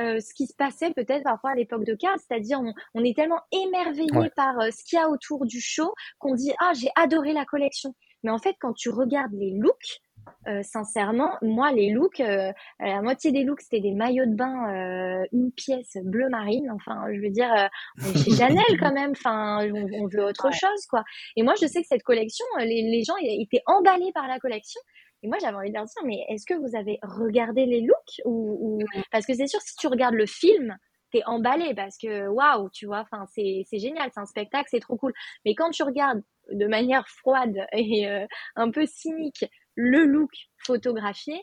euh, 0.00 0.20
ce 0.20 0.32
qui 0.34 0.46
se 0.46 0.54
passait 0.54 0.92
peut-être 0.92 1.24
parfois 1.24 1.50
à 1.50 1.54
l'époque 1.54 1.84
de 1.84 1.94
Karl, 1.94 2.18
c'est-à-dire 2.18 2.60
on, 2.94 3.04
est 3.04 3.14
tellement 3.14 3.40
émerveillé 3.52 4.30
par 4.34 4.58
euh, 4.60 4.70
ce 4.70 4.84
qu'il 4.84 4.98
y 4.98 5.02
a 5.02 5.08
autour 5.08 5.46
du 5.46 5.60
show 5.60 5.94
qu'on 6.18 6.34
dit 6.34 6.52
ah 6.60 6.72
j'ai 6.74 6.90
adoré 6.96 7.32
la 7.32 7.44
collection. 7.44 7.94
Mais 8.22 8.30
en 8.30 8.38
fait 8.38 8.56
quand 8.60 8.72
tu 8.72 8.90
regardes 8.90 9.32
les 9.32 9.52
looks, 9.52 10.00
euh, 10.46 10.62
sincèrement, 10.62 11.32
moi 11.42 11.72
les 11.72 11.90
looks, 11.90 12.18
la 12.18 13.02
moitié 13.02 13.32
des 13.32 13.44
looks 13.44 13.62
c'était 13.62 13.80
des 13.80 13.92
maillots 13.92 14.26
de 14.26 14.34
bain, 14.34 15.24
une 15.32 15.52
pièce 15.52 15.96
bleu 16.02 16.28
marine. 16.28 16.70
Enfin, 16.70 17.04
je 17.12 17.20
veux 17.20 17.30
dire, 17.30 17.52
chez 17.98 18.30
Chanel 18.36 18.78
quand 18.78 18.92
même. 18.92 19.12
Enfin, 19.12 19.66
on, 19.72 20.06
veut 20.06 20.24
autre 20.24 20.50
chose 20.52 20.86
quoi. 20.88 21.04
Et 21.36 21.42
moi 21.42 21.54
je 21.60 21.66
sais 21.66 21.82
que 21.82 21.88
cette 21.88 22.02
collection, 22.02 22.44
les, 22.58 22.82
les 22.82 23.02
gens 23.04 23.16
étaient 23.22 23.62
emballés 23.66 24.12
par 24.12 24.28
la 24.28 24.38
collection. 24.38 24.80
Et 25.22 25.28
moi, 25.28 25.36
j'avais 25.40 25.56
envie 25.56 25.70
de 25.70 25.74
leur 25.74 25.84
dire, 25.84 26.02
mais 26.04 26.24
est-ce 26.28 26.46
que 26.46 26.54
vous 26.54 26.76
avez 26.76 26.98
regardé 27.02 27.66
les 27.66 27.82
looks 27.82 28.20
ou, 28.24 28.78
Parce 29.12 29.26
que 29.26 29.34
c'est 29.34 29.46
sûr, 29.46 29.60
si 29.60 29.76
tu 29.76 29.86
regardes 29.86 30.14
le 30.14 30.26
film, 30.26 30.76
t'es 31.12 31.22
emballé 31.26 31.74
parce 31.74 31.98
que 31.98 32.28
waouh, 32.28 32.70
tu 32.70 32.86
vois, 32.86 33.00
enfin 33.00 33.26
c'est 33.34 33.64
c'est 33.66 33.78
génial, 33.78 34.10
c'est 34.14 34.20
un 34.20 34.26
spectacle, 34.26 34.68
c'est 34.70 34.80
trop 34.80 34.96
cool. 34.96 35.12
Mais 35.44 35.54
quand 35.54 35.70
tu 35.70 35.82
regardes 35.82 36.22
de 36.52 36.66
manière 36.66 37.08
froide 37.08 37.56
et 37.72 38.08
euh, 38.08 38.26
un 38.56 38.70
peu 38.70 38.86
cynique 38.86 39.44
le 39.74 40.04
look 40.04 40.30
photographié, 40.58 41.42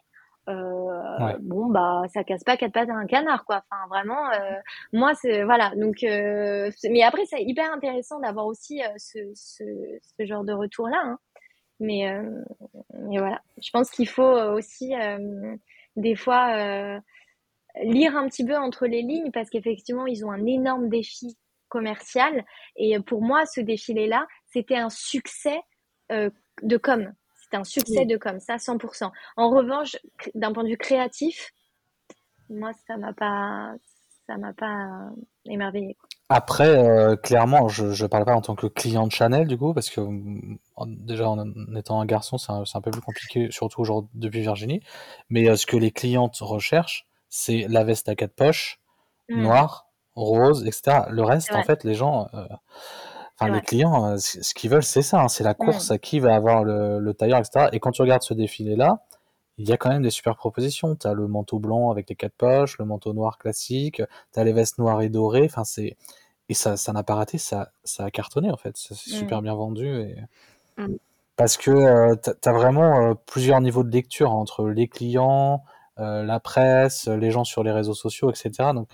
euh, 0.50 1.38
bon 1.42 1.66
bah 1.66 2.04
ça 2.14 2.24
casse 2.24 2.46
pas 2.46 2.56
quatre 2.56 2.72
pattes 2.72 2.90
à 2.90 2.94
un 2.94 3.06
canard 3.06 3.44
quoi 3.44 3.64
enfin 3.70 3.86
vraiment 3.90 4.32
euh, 4.32 4.56
moi 4.94 5.14
c'est 5.14 5.44
voilà 5.44 5.74
donc 5.76 6.04
euh, 6.04 6.72
mais 6.90 7.04
après 7.04 7.26
c'est 7.26 7.44
hyper 7.44 7.70
intéressant 7.74 8.22
d'avoir 8.22 8.46
aussi 8.46 8.82
ce, 8.96 9.20
ce, 9.36 9.64
ce, 10.18 10.26
genre 10.26 10.46
de 10.46 10.54
retour 10.54 10.88
là 10.88 11.02
hein. 11.04 11.20
Mais 11.80 12.06
mais 12.94 13.20
voilà 13.20 13.42
je 13.62 13.70
pense 13.72 13.90
qu'il 13.92 14.08
faut 14.08 14.24
aussi 14.24 14.94
des 15.96 16.16
fois 16.16 17.00
lire 17.84 18.16
un 18.16 18.28
petit 18.28 18.46
peu 18.46 18.56
entre 18.56 18.88
les 18.88 19.02
lignes 19.02 19.32
parce 19.32 19.50
qu'effectivement 19.50 20.08
ils 20.08 20.26
ont 20.26 20.32
un 20.32 20.46
énorme 20.46 20.90
défi 20.90 21.38
commercial 21.70 22.46
et 22.76 23.00
pour 23.00 23.22
moi 23.22 23.46
ce 23.46 23.62
défilé 23.62 24.08
là 24.08 24.28
c'était 24.48 24.78
un 24.78 24.90
succès 24.90 25.60
de 26.10 26.78
com 26.78 27.14
c'est 27.50 27.58
un 27.58 27.64
succès 27.64 28.06
de 28.06 28.18
comme 28.18 28.40
ça, 28.40 28.58
100%. 28.58 29.12
En 29.38 29.50
revanche, 29.50 29.96
d'un 30.36 30.52
point 30.52 30.64
de 30.64 30.70
vue 30.70 30.78
créatif, 30.78 31.52
moi, 32.50 32.72
ça 32.88 32.98
m'a 32.98 33.14
pas, 33.14 33.74
ça 34.26 34.38
m'a 34.38 34.54
pas 34.54 35.10
émerveillé. 35.46 35.98
Après, 36.30 36.68
euh, 36.68 37.16
clairement, 37.16 37.70
je 37.70 37.86
ne 37.86 38.08
parle 38.08 38.26
pas 38.26 38.36
en 38.36 38.42
tant 38.42 38.56
que 38.56 38.68
client 38.68 39.08
de 39.08 39.12
Chanel, 39.14 39.48
du 39.48 39.58
coup, 39.58 39.74
parce 39.74 39.90
que 39.90 40.02
déjà, 40.86 41.30
en 41.30 41.76
étant 41.76 42.02
un 42.02 42.06
garçon, 42.06 42.38
c'est 42.38 42.52
un, 42.52 42.82
peu 42.82 42.92
plus 42.92 43.02
compliqué, 43.02 43.48
surtout 43.50 43.80
aujourd'hui 43.82 44.12
depuis 44.14 44.42
Virginie. 44.42 44.82
Mais 45.30 45.50
euh, 45.50 45.56
ce 45.56 45.66
que 45.66 45.78
les 45.78 45.92
clientes 45.92 46.38
recherchent, 46.42 47.08
c'est 47.30 47.66
la 47.70 47.86
veste 47.86 48.10
à 48.10 48.16
quatre 48.16 48.36
poches, 48.36 48.80
mmh. 49.30 49.42
noire, 49.42 49.88
rose, 50.16 50.66
etc. 50.68 51.04
Le 51.10 51.24
reste, 51.24 51.54
en 51.54 51.64
fait, 51.64 51.86
les 51.86 51.94
gens, 51.94 52.28
euh, 52.34 52.46
Enfin, 53.40 53.54
les 53.54 53.62
clients, 53.62 54.14
euh, 54.14 54.18
ce 54.18 54.54
qu'ils 54.56 54.72
veulent, 54.72 54.84
c'est 54.84 55.04
ça, 55.04 55.22
hein, 55.22 55.28
c'est 55.28 55.44
la 55.44 55.54
course 55.54 55.92
à 55.92 56.00
qui 56.00 56.20
va 56.20 56.34
avoir 56.34 56.64
le, 56.64 57.00
le 57.00 57.14
tailleur, 57.14 57.38
etc. 57.38 57.68
Et 57.72 57.80
quand 57.80 57.92
tu 57.92 58.02
regardes 58.02 58.24
ce 58.24 58.34
défilé-là, 58.34 59.04
il 59.58 59.68
y 59.68 59.72
a 59.72 59.78
quand 59.78 59.90
même 59.90 60.04
des 60.04 60.10
super 60.10 60.36
propositions. 60.36 60.96
Tu 60.96 61.08
as 61.08 61.14
le 61.14 61.28
manteau 61.28 61.60
blanc 61.60 61.92
avec 61.92 62.10
les 62.10 62.16
quatre 62.16 62.36
poches, 62.36 62.78
le 62.78 62.86
manteau 62.86 63.14
noir 63.14 63.38
classique, 63.38 64.02
tu 64.34 64.40
as 64.40 64.44
les 64.44 64.54
vestes 64.54 64.78
noires 64.78 65.02
et 65.02 65.10
dorées. 65.10 65.46
Enfin, 65.46 65.64
c'est 65.64 65.98
et 66.50 66.54
ça, 66.54 66.78
ça 66.78 66.94
n'a 66.94 67.04
pas 67.04 67.16
raté, 67.16 67.38
ça, 67.38 67.72
ça 67.84 68.06
a 68.06 68.12
cartonné 68.12 68.52
en 68.52 68.58
fait. 68.58 68.78
C'est 68.78 68.96
super 68.96 69.42
bien 69.42 69.54
vendu 69.54 69.86
et 69.88 70.16
mmh. 70.78 70.96
parce 71.36 71.58
que 71.58 71.72
euh, 71.72 72.16
tu 72.16 72.50
as 72.50 72.54
vraiment 72.54 73.10
euh, 73.10 73.14
plusieurs 73.26 73.60
niveaux 73.60 73.84
de 73.84 73.92
lecture 73.92 74.32
entre 74.32 74.68
les 74.68 74.88
clients, 74.88 75.64
la 75.98 76.40
presse, 76.40 77.08
les 77.08 77.32
gens 77.32 77.44
sur 77.44 77.64
les 77.64 77.72
réseaux 77.72 77.96
sociaux, 77.96 78.30
etc. 78.30 78.52
Donc, 78.76 78.88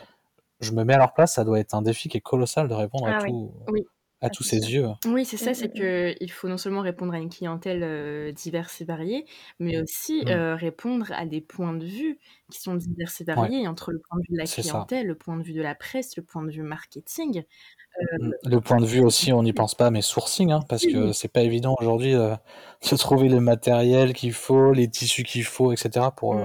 je 0.61 0.71
me 0.71 0.85
mets 0.85 0.93
à 0.93 0.97
leur 0.97 1.13
place. 1.13 1.33
Ça 1.33 1.43
doit 1.43 1.59
être 1.59 1.75
un 1.75 1.81
défi 1.81 2.07
qui 2.07 2.17
est 2.17 2.21
colossal 2.21 2.69
de 2.69 2.73
répondre 2.73 3.07
à 3.07 3.17
ah 3.17 3.25
tout. 3.25 3.51
Oui 3.67 3.85
à 4.23 4.29
tous 4.29 4.43
ses 4.43 4.73
yeux. 4.73 4.87
Oui, 5.05 5.25
c'est 5.25 5.37
ça, 5.37 5.53
c'est 5.53 5.67
mmh, 5.67 5.83
mmh, 5.83 6.09
mmh. 6.11 6.15
qu'il 6.15 6.31
faut 6.31 6.47
non 6.47 6.57
seulement 6.57 6.81
répondre 6.81 7.13
à 7.13 7.19
une 7.19 7.29
clientèle 7.29 8.33
diverse 8.33 8.81
et 8.81 8.85
variée, 8.85 9.25
mais 9.59 9.81
aussi 9.81 10.23
répondre 10.25 11.11
à 11.11 11.25
des 11.25 11.41
points 11.41 11.73
de 11.73 11.85
vue 11.85 12.19
qui 12.51 12.61
sont 12.61 12.75
divers 12.75 13.11
et 13.19 13.23
variés 13.23 13.67
entre 13.67 13.91
le 13.91 13.99
point 13.99 14.17
de 14.19 14.23
vue 14.29 14.35
de 14.35 14.39
la 14.39 14.45
clientèle, 14.45 15.07
le 15.07 15.15
point 15.15 15.37
de 15.37 15.43
vue 15.43 15.53
de 15.53 15.61
la 15.61 15.75
presse, 15.75 16.15
le 16.15 16.23
point 16.23 16.43
de 16.43 16.51
vue 16.51 16.63
marketing. 16.63 17.43
Le 18.43 18.59
point 18.59 18.79
de 18.79 18.85
vue 18.85 19.01
aussi, 19.01 19.33
on 19.33 19.43
n'y 19.43 19.53
pense 19.53 19.75
pas, 19.75 19.91
mais 19.91 20.01
sourcing, 20.01 20.51
hein, 20.51 20.61
parce 20.67 20.85
que 20.85 21.11
c'est 21.11 21.27
pas 21.27 21.41
évident 21.41 21.75
aujourd'hui 21.79 22.13
de 22.13 22.97
trouver 22.97 23.27
le 23.27 23.39
matériel 23.39 24.13
qu'il 24.13 24.33
faut, 24.33 24.71
les 24.71 24.89
tissus 24.89 25.23
qu'il 25.23 25.43
faut, 25.43 25.71
etc. 25.71 26.07
pour, 26.15 26.41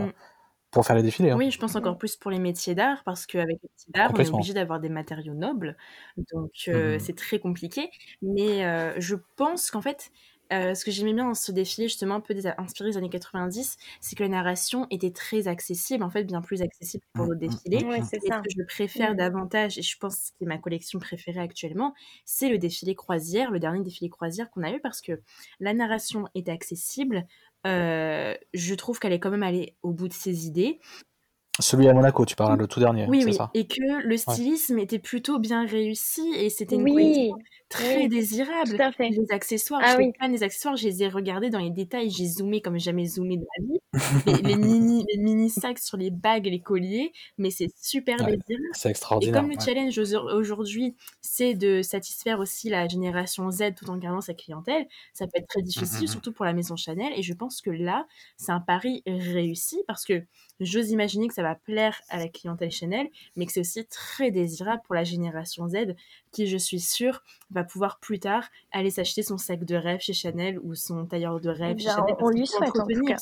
pour 0.70 0.84
faire 0.86 0.96
les 0.96 1.02
défilés. 1.02 1.30
Hein. 1.30 1.36
Oui, 1.36 1.50
je 1.50 1.58
pense 1.58 1.76
encore 1.76 1.98
plus 1.98 2.16
pour 2.16 2.30
les 2.30 2.38
métiers 2.38 2.74
d'art, 2.74 3.02
parce 3.04 3.26
qu'avec 3.26 3.58
les 3.62 3.68
métiers 3.70 3.92
d'art, 3.92 4.10
on 4.14 4.18
est 4.20 4.28
obligé 4.28 4.52
d'avoir 4.54 4.80
des 4.80 4.88
matériaux 4.88 5.34
nobles, 5.34 5.76
donc 6.32 6.50
mmh 6.66 6.98
c'est 6.98 7.16
très 7.16 7.38
compliqué. 7.38 7.90
Mais 8.22 9.00
je 9.00 9.16
pense 9.36 9.70
qu'en 9.70 9.80
fait, 9.82 10.10
ce 10.50 10.84
que 10.84 10.90
j'aimais 10.90 11.12
bien 11.12 11.26
dans 11.26 11.34
ce 11.34 11.52
défilé, 11.52 11.88
justement, 11.88 12.16
un 12.16 12.20
peu 12.20 12.34
inspiré 12.58 12.90
des 12.90 12.96
années 12.96 13.10
90, 13.10 13.76
c'est 14.00 14.16
que 14.16 14.22
la 14.22 14.28
narration 14.28 14.86
était 14.90 15.10
très 15.10 15.48
accessible, 15.48 16.02
en 16.02 16.10
fait, 16.10 16.24
bien 16.24 16.40
plus 16.40 16.62
accessible 16.62 17.04
pour 17.14 17.26
mmh, 17.26 17.28
d'autres 17.28 17.46
mmh, 17.46 17.70
défilés. 17.70 17.84
Ouais, 17.86 18.02
c'est 18.02 18.20
ça. 18.20 18.38
Ce 18.38 18.48
que 18.48 18.62
je 18.62 18.64
préfère 18.64 19.14
davantage, 19.14 19.78
et 19.78 19.82
je 19.82 19.98
pense 19.98 20.32
que 20.38 20.44
ma 20.44 20.58
collection 20.58 20.98
préférée 20.98 21.40
actuellement, 21.40 21.94
c'est 22.24 22.48
le 22.48 22.58
défilé 22.58 22.94
croisière, 22.94 23.50
le 23.50 23.58
dernier 23.58 23.82
défilé 23.82 24.10
croisière 24.10 24.50
qu'on 24.50 24.62
a 24.62 24.70
eu, 24.70 24.80
parce 24.80 25.00
que 25.00 25.20
la 25.60 25.74
narration 25.74 26.28
est 26.34 26.48
accessible, 26.48 27.26
euh, 27.66 28.34
je 28.54 28.74
trouve 28.74 28.98
qu'elle 28.98 29.12
est 29.12 29.20
quand 29.20 29.30
même 29.30 29.42
allée 29.42 29.76
au 29.82 29.92
bout 29.92 30.08
de 30.08 30.12
ses 30.12 30.46
idées. 30.46 30.80
Celui 31.60 31.88
à 31.88 31.92
Monaco, 31.92 32.24
tu 32.24 32.36
parles, 32.36 32.58
le 32.58 32.66
tout 32.66 32.80
dernier. 32.80 33.06
Oui, 33.08 33.22
oui. 33.24 33.34
Ça 33.34 33.50
et 33.54 33.66
que 33.66 34.06
le 34.06 34.16
stylisme 34.16 34.78
était 34.78 34.98
plutôt 34.98 35.38
bien 35.38 35.66
réussi 35.66 36.22
et 36.36 36.50
c'était 36.50 36.76
une 36.76 36.82
oui, 36.82 37.32
très 37.68 38.08
désirable. 38.08 38.76
Tout 38.76 38.82
à 38.82 38.92
fait. 38.92 39.08
Les 39.10 39.30
accessoires, 39.30 39.80
ah, 39.84 39.94
je 39.94 39.98
oui. 39.98 40.30
des 40.30 40.42
accessoires, 40.42 40.76
je 40.76 40.84
les 40.84 41.02
ai 41.02 41.08
regardés 41.08 41.50
dans 41.50 41.58
les 41.58 41.70
détails, 41.70 42.10
j'ai 42.10 42.26
zoomé 42.26 42.60
comme 42.60 42.78
jamais 42.78 43.06
zoomé 43.06 43.36
de 43.36 43.42
ma 43.42 43.66
vie. 43.66 43.80
les, 44.44 44.56
mini, 44.56 45.04
les 45.10 45.18
mini 45.20 45.50
sacs 45.50 45.78
sur 45.78 45.96
les 45.96 46.10
bagues 46.10 46.46
et 46.46 46.50
les 46.50 46.60
colliers, 46.60 47.12
mais 47.38 47.50
c'est 47.50 47.70
super 47.80 48.16
désirable. 48.18 48.44
C'est 48.72 48.90
extraordinaire. 48.90 49.36
Et 49.36 49.40
comme 49.40 49.50
le 49.50 49.58
challenge 49.58 49.98
aujourd'hui, 49.98 50.94
c'est 51.20 51.54
de 51.54 51.82
satisfaire 51.82 52.38
aussi 52.38 52.68
la 52.68 52.86
génération 52.86 53.50
Z 53.50 53.74
tout 53.76 53.90
en 53.90 53.96
gardant 53.96 54.20
sa 54.20 54.34
clientèle, 54.34 54.86
ça 55.12 55.26
peut 55.26 55.38
être 55.40 55.48
très 55.48 55.62
difficile, 55.62 55.98
mmh, 55.98 56.00
mmh, 56.00 56.04
mmh. 56.04 56.08
surtout 56.08 56.32
pour 56.32 56.44
la 56.44 56.52
maison 56.52 56.76
Chanel. 56.76 57.12
Et 57.16 57.22
je 57.22 57.34
pense 57.34 57.60
que 57.60 57.70
là, 57.70 58.06
c'est 58.36 58.52
un 58.52 58.60
pari 58.60 59.02
réussi 59.06 59.82
parce 59.86 60.04
que 60.04 60.22
j'ose 60.60 60.90
imaginer 60.90 61.28
que 61.28 61.34
ça 61.34 61.42
va 61.42 61.54
plaire 61.54 62.00
à 62.08 62.18
la 62.18 62.28
clientèle 62.28 62.70
Chanel, 62.70 63.08
mais 63.36 63.46
que 63.46 63.52
c'est 63.52 63.60
aussi 63.60 63.86
très 63.86 64.30
désirable 64.30 64.82
pour 64.84 64.94
la 64.94 65.04
génération 65.04 65.68
Z, 65.68 65.94
qui, 66.32 66.46
je 66.46 66.56
suis 66.56 66.80
sûre, 66.80 67.22
va 67.50 67.64
pouvoir 67.64 67.98
plus 67.98 68.20
tard 68.20 68.44
aller 68.72 68.90
s'acheter 68.90 69.22
son 69.22 69.38
sac 69.38 69.64
de 69.64 69.76
rêve 69.76 70.00
chez 70.00 70.12
Chanel 70.12 70.58
ou 70.60 70.74
son 70.74 71.06
tailleur 71.06 71.40
de 71.40 71.50
rêve 71.50 71.78
chez 71.78 71.88
Chanel. 71.88 72.16
On 72.20 72.30
lui 72.30 72.46
souhaite 72.46 72.76
en 72.78 72.86
tout 72.86 73.04
cas. 73.04 73.16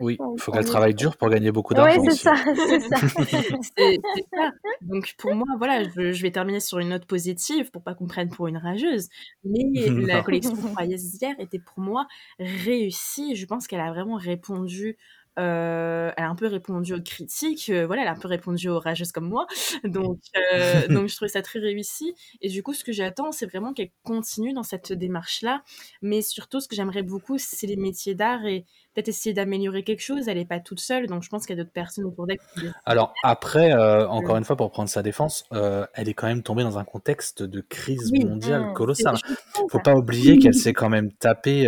Oui, 0.00 0.18
il 0.20 0.40
faut 0.40 0.50
qu'elle 0.50 0.64
travaille 0.64 0.94
dur 0.94 1.16
pour 1.16 1.28
gagner 1.28 1.52
beaucoup 1.52 1.72
d'argent. 1.72 2.00
Oui, 2.00 2.06
c'est 2.10 2.16
ça, 2.16 2.34
c'est 2.44 2.80
ça. 2.80 2.96
ça. 2.96 4.50
Donc 4.82 5.14
pour 5.18 5.34
moi, 5.34 5.46
voilà, 5.56 5.84
je, 5.84 6.22
vais 6.22 6.32
terminer 6.32 6.60
sur 6.60 6.78
une 6.78 6.88
note 6.88 7.06
positive 7.06 7.70
pour 7.70 7.82
pas 7.82 7.94
qu'on 7.94 8.06
prenne 8.06 8.28
pour 8.28 8.48
une 8.48 8.56
rageuse. 8.56 9.08
Mais 9.44 9.62
la 10.06 10.22
collection 10.22 10.54
hier 10.80 11.34
était 11.38 11.60
pour 11.60 11.78
moi 11.82 12.06
réussie. 12.38 13.36
Je 13.36 13.46
pense 13.46 13.66
qu'elle 13.66 13.80
a 13.80 13.92
vraiment 13.92 14.16
répondu 14.16 14.96
euh, 15.38 16.12
elle 16.16 16.24
a 16.24 16.28
un 16.28 16.34
peu 16.34 16.46
répondu 16.46 16.94
aux 16.94 17.02
critiques, 17.02 17.68
euh, 17.68 17.86
voilà, 17.86 18.02
elle 18.02 18.08
a 18.08 18.12
un 18.12 18.18
peu 18.18 18.28
répondu 18.28 18.68
aux 18.68 18.78
rageuses 18.78 19.10
comme 19.10 19.28
moi, 19.28 19.46
donc, 19.84 20.20
euh, 20.52 20.86
donc 20.88 21.08
je 21.08 21.16
trouvais 21.16 21.28
ça 21.28 21.42
très 21.42 21.58
réussi. 21.58 22.14
Et 22.40 22.48
du 22.48 22.62
coup, 22.62 22.72
ce 22.72 22.84
que 22.84 22.92
j'attends, 22.92 23.32
c'est 23.32 23.46
vraiment 23.46 23.72
qu'elle 23.72 23.90
continue 24.04 24.52
dans 24.52 24.62
cette 24.62 24.92
démarche-là. 24.92 25.62
Mais 26.02 26.22
surtout, 26.22 26.60
ce 26.60 26.68
que 26.68 26.76
j'aimerais 26.76 27.02
beaucoup, 27.02 27.36
c'est 27.38 27.66
les 27.66 27.76
métiers 27.76 28.14
d'art 28.14 28.44
et 28.46 28.64
peut-être 28.94 29.08
essayer 29.08 29.32
d'améliorer 29.32 29.82
quelque 29.82 30.02
chose. 30.02 30.28
Elle 30.28 30.38
n'est 30.38 30.44
pas 30.44 30.60
toute 30.60 30.80
seule, 30.80 31.08
donc 31.08 31.24
je 31.24 31.28
pense 31.28 31.46
qu'il 31.46 31.56
y 31.56 31.60
a 31.60 31.62
d'autres 31.62 31.74
personnes 31.74 32.04
autour 32.04 32.26
d'elle. 32.26 32.38
Alors 32.84 33.12
après, 33.24 33.72
encore 34.04 34.36
une 34.36 34.44
fois, 34.44 34.56
pour 34.56 34.70
prendre 34.70 34.88
sa 34.88 35.02
défense, 35.02 35.44
elle 35.50 36.08
est 36.08 36.14
quand 36.14 36.28
même 36.28 36.42
tombée 36.42 36.62
dans 36.62 36.78
un 36.78 36.84
contexte 36.84 37.42
de 37.42 37.60
crise 37.60 38.12
mondiale 38.12 38.70
mmh, 38.70 38.74
colossale. 38.74 39.16
Faut 39.68 39.80
pas 39.80 39.94
oublier 39.94 40.38
qu'elle 40.38 40.54
s'est 40.54 40.72
quand 40.72 40.88
même 40.88 41.12
tapée 41.12 41.66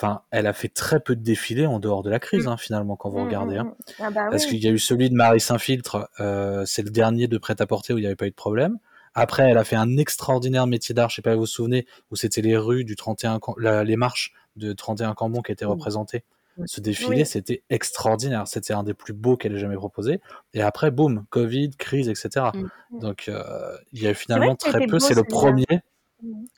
Enfin, 0.00 0.22
elle 0.30 0.46
a 0.46 0.52
fait 0.52 0.68
très 0.68 1.00
peu 1.00 1.16
de 1.16 1.22
défilés 1.22 1.66
en 1.66 1.80
dehors 1.80 2.04
de 2.04 2.10
la 2.10 2.20
crise, 2.20 2.46
mmh. 2.46 2.50
hein, 2.50 2.56
finalement, 2.56 2.94
quand 2.94 3.10
vous 3.10 3.18
mmh, 3.18 3.26
regardez. 3.26 3.56
Mmh, 3.56 3.60
hein. 3.60 3.76
Ah 3.98 4.10
bah 4.10 4.28
Parce 4.30 4.46
qu'il 4.46 4.62
y 4.62 4.68
a 4.68 4.70
eu 4.70 4.78
celui 4.78 5.10
de 5.10 5.14
Marie 5.14 5.40
Saint-Filtre, 5.40 6.08
euh, 6.20 6.64
c'est 6.66 6.82
le 6.82 6.90
dernier 6.90 7.26
de 7.26 7.36
prêt-à-porter 7.36 7.92
où 7.94 7.98
il 7.98 8.02
n'y 8.02 8.06
avait 8.06 8.14
pas 8.14 8.26
eu 8.26 8.30
de 8.30 8.36
problème. 8.36 8.78
Après, 9.14 9.50
elle 9.50 9.58
a 9.58 9.64
fait 9.64 9.74
un 9.74 9.96
extraordinaire 9.96 10.68
métier 10.68 10.94
d'art, 10.94 11.10
je 11.10 11.16
sais 11.16 11.22
pas 11.22 11.30
si 11.30 11.34
vous 11.34 11.40
vous 11.40 11.46
souvenez, 11.46 11.86
où 12.12 12.16
c'était 12.16 12.42
les 12.42 12.56
rues 12.56 12.84
du 12.84 12.94
31, 12.94 13.40
les 13.58 13.96
marches 13.96 14.32
de 14.54 14.72
31 14.72 15.14
Cambon 15.14 15.42
qui 15.42 15.50
étaient 15.50 15.64
représentées. 15.64 16.22
Ce 16.66 16.80
défilé, 16.80 17.24
c'était 17.24 17.62
extraordinaire. 17.70 18.46
C'était 18.48 18.74
un 18.74 18.82
des 18.82 18.94
plus 18.94 19.12
beaux 19.12 19.36
qu'elle 19.36 19.54
ait 19.54 19.58
jamais 19.58 19.76
proposé. 19.76 20.20
Et 20.54 20.62
après, 20.62 20.90
boum, 20.90 21.24
Covid, 21.30 21.70
crise, 21.70 22.08
etc. 22.08 22.46
Donc, 22.90 23.28
euh, 23.28 23.76
il 23.92 24.02
y 24.02 24.06
a 24.06 24.10
eu 24.10 24.14
finalement 24.14 24.56
très 24.56 24.86
peu. 24.86 24.98
C'est 24.98 25.14
le 25.14 25.24
premier. 25.24 25.66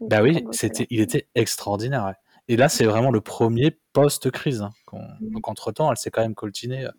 Bah 0.01 0.23
oui, 0.23 0.45
c'était, 0.53 0.87
il 0.91 1.01
était 1.01 1.27
extraordinaire. 1.35 2.07
Ouais. 2.07 2.15
Et 2.51 2.57
là, 2.57 2.69
c'est 2.69 2.85
vraiment 2.85 3.13
le 3.13 3.21
premier 3.21 3.79
post-crise. 3.93 4.63
Hein. 4.63 4.73
Donc, 5.21 5.47
entre-temps, 5.47 5.89
elle 5.89 5.97
s'est 5.97 6.11
quand 6.11 6.21
même 6.21 6.35
coltinée 6.35 6.85
euh, 6.85 6.91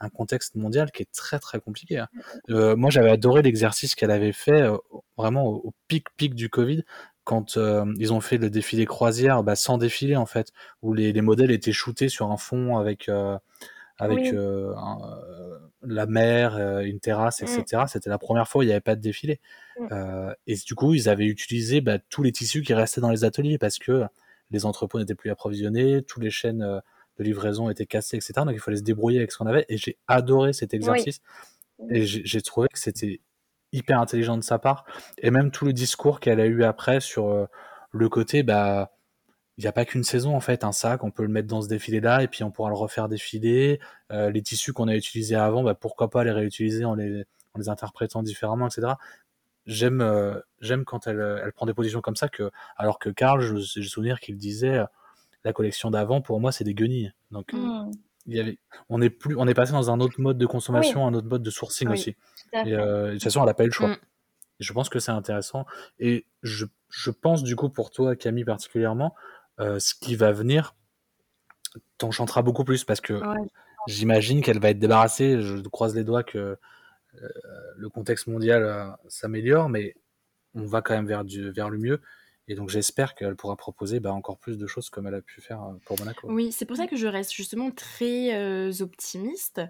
un 0.00 0.08
contexte 0.08 0.54
mondial 0.54 0.90
qui 0.92 1.02
est 1.02 1.12
très 1.12 1.38
très 1.38 1.60
compliqué. 1.60 1.98
Hein. 1.98 2.08
Euh, 2.48 2.74
moi, 2.74 2.88
j'avais 2.88 3.10
adoré 3.10 3.42
l'exercice 3.42 3.94
qu'elle 3.94 4.10
avait 4.10 4.32
fait 4.32 4.62
euh, 4.62 4.78
vraiment 5.18 5.44
au, 5.44 5.74
pic 5.88 6.06
pic 6.16 6.34
du 6.34 6.48
Covid 6.48 6.84
quand 7.24 7.58
ils 7.98 8.12
ont 8.14 8.20
fait 8.20 8.38
le 8.38 8.48
défilé 8.48 8.86
croisière 8.86 9.42
bah, 9.42 9.56
sans 9.56 9.76
défilé 9.78 10.16
en 10.16 10.26
fait, 10.26 10.52
où 10.82 10.92
les, 10.92 11.12
les, 11.12 11.20
modèles 11.22 11.50
étaient 11.50 11.72
shootés 11.72 12.10
sur 12.10 12.30
un 12.30 12.36
fond 12.36 12.76
avec 12.76 13.10
avec 13.98 14.34
la 15.82 16.06
mer, 16.06 16.58
une 16.80 17.00
terrasse, 17.00 17.40
etc. 17.40 17.62
Mmh. 17.72 17.86
C'était 17.88 18.10
la 18.10 18.18
première 18.18 18.46
fois 18.46 18.58
où 18.58 18.62
il 18.62 18.66
n'y 18.66 18.72
avait 18.72 18.80
pas 18.82 18.94
de 18.94 19.00
défilé. 19.00 19.40
Mmh. 19.80 20.34
et 20.46 20.56
du 20.66 20.74
coup, 20.74 20.92
ils 20.92 21.08
avaient 21.08 21.26
utilisé 21.26 21.80
bah, 21.80 21.98
tous 22.10 22.22
les 22.22 22.32
tissus 22.32 22.60
qui 22.60 22.74
restaient 22.74 23.00
dans 23.00 23.10
les 23.10 23.24
ateliers 23.24 23.56
parce 23.56 23.78
que 23.78 24.04
les 24.54 24.64
entrepôts 24.66 24.98
n'étaient 24.98 25.14
plus 25.14 25.30
approvisionnés, 25.30 26.02
toutes 26.02 26.22
les 26.22 26.30
chaînes 26.30 26.62
euh, 26.62 26.80
de 27.18 27.24
livraison 27.24 27.70
étaient 27.70 27.86
cassées, 27.86 28.16
etc. 28.16 28.32
Donc 28.38 28.52
il 28.52 28.60
fallait 28.60 28.78
se 28.78 28.82
débrouiller 28.82 29.18
avec 29.18 29.32
ce 29.32 29.38
qu'on 29.38 29.46
avait. 29.46 29.66
Et 29.68 29.76
j'ai 29.76 29.98
adoré 30.08 30.52
cet 30.52 30.74
exercice 30.74 31.20
Et 31.90 32.06
j'ai 32.06 32.40
trouvé 32.40 32.68
que 32.72 32.78
c'était 32.78 33.20
hyper 33.72 34.00
intelligent 34.00 34.36
de 34.36 34.42
sa 34.42 34.58
part. 34.58 34.84
Et 35.18 35.30
même 35.30 35.50
tout 35.50 35.64
le 35.64 35.72
discours 35.72 36.20
qu'elle 36.20 36.40
a 36.40 36.46
eu 36.46 36.64
après 36.64 37.00
sur 37.00 37.28
euh, 37.28 37.46
le 37.90 38.08
côté, 38.08 38.42
bah, 38.42 38.92
il 39.56 39.62
n'y 39.62 39.68
a 39.68 39.72
pas 39.72 39.84
qu'une 39.84 40.04
saison 40.04 40.34
en 40.34 40.40
fait, 40.40 40.64
un 40.64 40.72
sac, 40.72 41.04
on 41.04 41.10
peut 41.10 41.22
le 41.22 41.28
mettre 41.28 41.48
dans 41.48 41.62
ce 41.62 41.68
défilé-là 41.68 42.22
et 42.22 42.28
puis 42.28 42.42
on 42.42 42.50
pourra 42.50 42.70
le 42.70 42.76
refaire 42.76 43.08
défiler. 43.08 43.80
Euh, 44.10 44.30
les 44.30 44.42
tissus 44.42 44.72
qu'on 44.72 44.88
a 44.88 44.96
utilisés 44.96 45.36
avant, 45.36 45.62
bah, 45.62 45.74
pourquoi 45.74 46.10
pas 46.10 46.24
les 46.24 46.32
réutiliser 46.32 46.84
en 46.84 46.94
les, 46.94 47.24
en 47.54 47.58
les 47.58 47.68
interprétant 47.68 48.22
différemment, 48.22 48.66
etc. 48.66 48.94
J'aime 49.66 50.00
euh, 50.00 50.38
j'aime 50.60 50.84
quand 50.84 51.06
elle, 51.06 51.40
elle 51.42 51.52
prend 51.52 51.66
des 51.66 51.74
positions 51.74 52.00
comme 52.00 52.16
ça, 52.16 52.28
que, 52.28 52.50
alors 52.76 52.98
que 52.98 53.08
Karl, 53.08 53.40
j'ai 53.40 53.80
le 53.80 53.86
souvenir 53.86 54.20
qu'il 54.20 54.36
disait 54.36 54.80
la 55.44 55.52
collection 55.52 55.90
d'avant, 55.90 56.20
pour 56.20 56.40
moi, 56.40 56.52
c'est 56.52 56.64
des 56.64 56.74
guenilles. 56.74 57.12
Donc, 57.30 57.52
mmh. 57.52 57.90
il 58.26 58.36
y 58.36 58.40
avait, 58.40 58.58
on 58.88 59.00
est 59.00 59.10
plus, 59.10 59.36
on 59.36 59.46
est 59.46 59.54
passé 59.54 59.72
dans 59.72 59.90
un 59.90 60.00
autre 60.00 60.20
mode 60.20 60.38
de 60.38 60.46
consommation, 60.46 61.06
un 61.06 61.14
autre 61.14 61.28
mode 61.28 61.42
de 61.42 61.50
sourcing 61.50 61.88
aussi. 61.88 62.16
Et 62.52 62.72
de 62.72 63.12
toute 63.12 63.22
façon, 63.22 63.40
elle 63.40 63.46
n'a 63.46 63.54
pas 63.54 63.64
eu 63.64 63.68
le 63.68 63.72
choix. 63.72 63.88
Mmh. 63.88 63.96
Je 64.60 64.72
pense 64.72 64.88
que 64.88 64.98
c'est 64.98 65.10
intéressant. 65.10 65.66
Et 65.98 66.26
je, 66.42 66.66
je, 66.88 67.10
pense, 67.10 67.42
du 67.42 67.56
coup, 67.56 67.68
pour 67.68 67.90
toi, 67.90 68.14
Camille, 68.16 68.44
particulièrement, 68.44 69.14
euh, 69.60 69.78
ce 69.78 69.94
qui 69.94 70.16
va 70.16 70.32
venir 70.32 70.74
t'enchantera 71.98 72.42
beaucoup 72.42 72.64
plus 72.64 72.84
parce 72.84 73.00
que 73.00 73.20
j'imagine 73.88 74.42
qu'elle 74.42 74.60
va 74.60 74.70
être 74.70 74.78
débarrassée. 74.78 75.40
Je 75.40 75.56
croise 75.68 75.94
les 75.94 76.04
doigts 76.04 76.22
que 76.22 76.38
euh, 76.38 76.56
le 77.76 77.88
contexte 77.88 78.26
mondial 78.26 78.62
euh, 78.62 78.88
s'améliore, 79.08 79.68
mais 79.68 79.94
on 80.54 80.64
va 80.64 80.82
quand 80.82 80.94
même 80.94 81.06
vers, 81.06 81.24
du, 81.24 81.50
vers 81.50 81.70
le 81.70 81.78
mieux. 81.78 82.00
Et 82.46 82.54
donc 82.54 82.68
j'espère 82.68 83.14
qu'elle 83.14 83.36
pourra 83.36 83.56
proposer 83.56 84.00
bah, 84.00 84.12
encore 84.12 84.38
plus 84.38 84.58
de 84.58 84.66
choses 84.66 84.90
comme 84.90 85.06
elle 85.06 85.14
a 85.14 85.22
pu 85.22 85.40
faire 85.40 85.62
pour 85.86 85.98
Monaco. 85.98 86.30
Oui, 86.30 86.52
c'est 86.52 86.66
pour 86.66 86.76
ça 86.76 86.86
que 86.86 86.96
je 86.96 87.06
reste 87.06 87.32
justement 87.32 87.70
très 87.70 88.82
optimiste, 88.82 89.62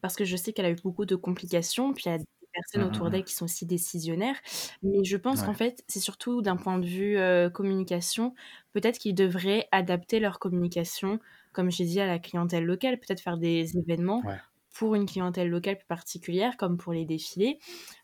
parce 0.00 0.16
que 0.16 0.24
je 0.24 0.36
sais 0.36 0.52
qu'elle 0.52 0.64
a 0.64 0.70
eu 0.70 0.76
beaucoup 0.82 1.04
de 1.04 1.14
complications, 1.14 1.92
puis 1.92 2.04
il 2.06 2.12
y 2.12 2.14
a 2.14 2.18
personnes 2.54 2.82
autour 2.82 3.06
mmh, 3.06 3.08
mmh, 3.08 3.12
d'elle 3.12 3.24
qui 3.24 3.34
sont 3.34 3.44
aussi 3.46 3.66
décisionnaires. 3.66 4.36
Mais 4.82 5.04
je 5.04 5.16
pense 5.16 5.42
qu'en 5.42 5.54
fait, 5.54 5.84
c'est 5.88 6.00
surtout 6.00 6.42
d'un 6.42 6.56
point 6.56 6.78
de 6.78 6.86
vue 6.86 7.18
communication, 7.52 8.34
peut-être 8.72 8.98
qu'ils 8.98 9.14
devraient 9.14 9.68
adapter 9.72 10.18
leur 10.20 10.38
communication, 10.38 11.18
comme 11.52 11.70
j'ai 11.70 11.84
dit, 11.84 12.00
à 12.00 12.06
la 12.06 12.18
clientèle 12.18 12.64
locale, 12.64 12.98
peut-être 12.98 13.20
faire 13.20 13.36
des 13.36 13.76
événements 13.76 14.22
pour 14.72 14.94
une 14.94 15.06
clientèle 15.06 15.48
locale 15.48 15.76
plus 15.76 15.86
particulière, 15.86 16.56
comme 16.56 16.78
pour 16.78 16.92
les 16.92 17.04
défilés, 17.04 17.58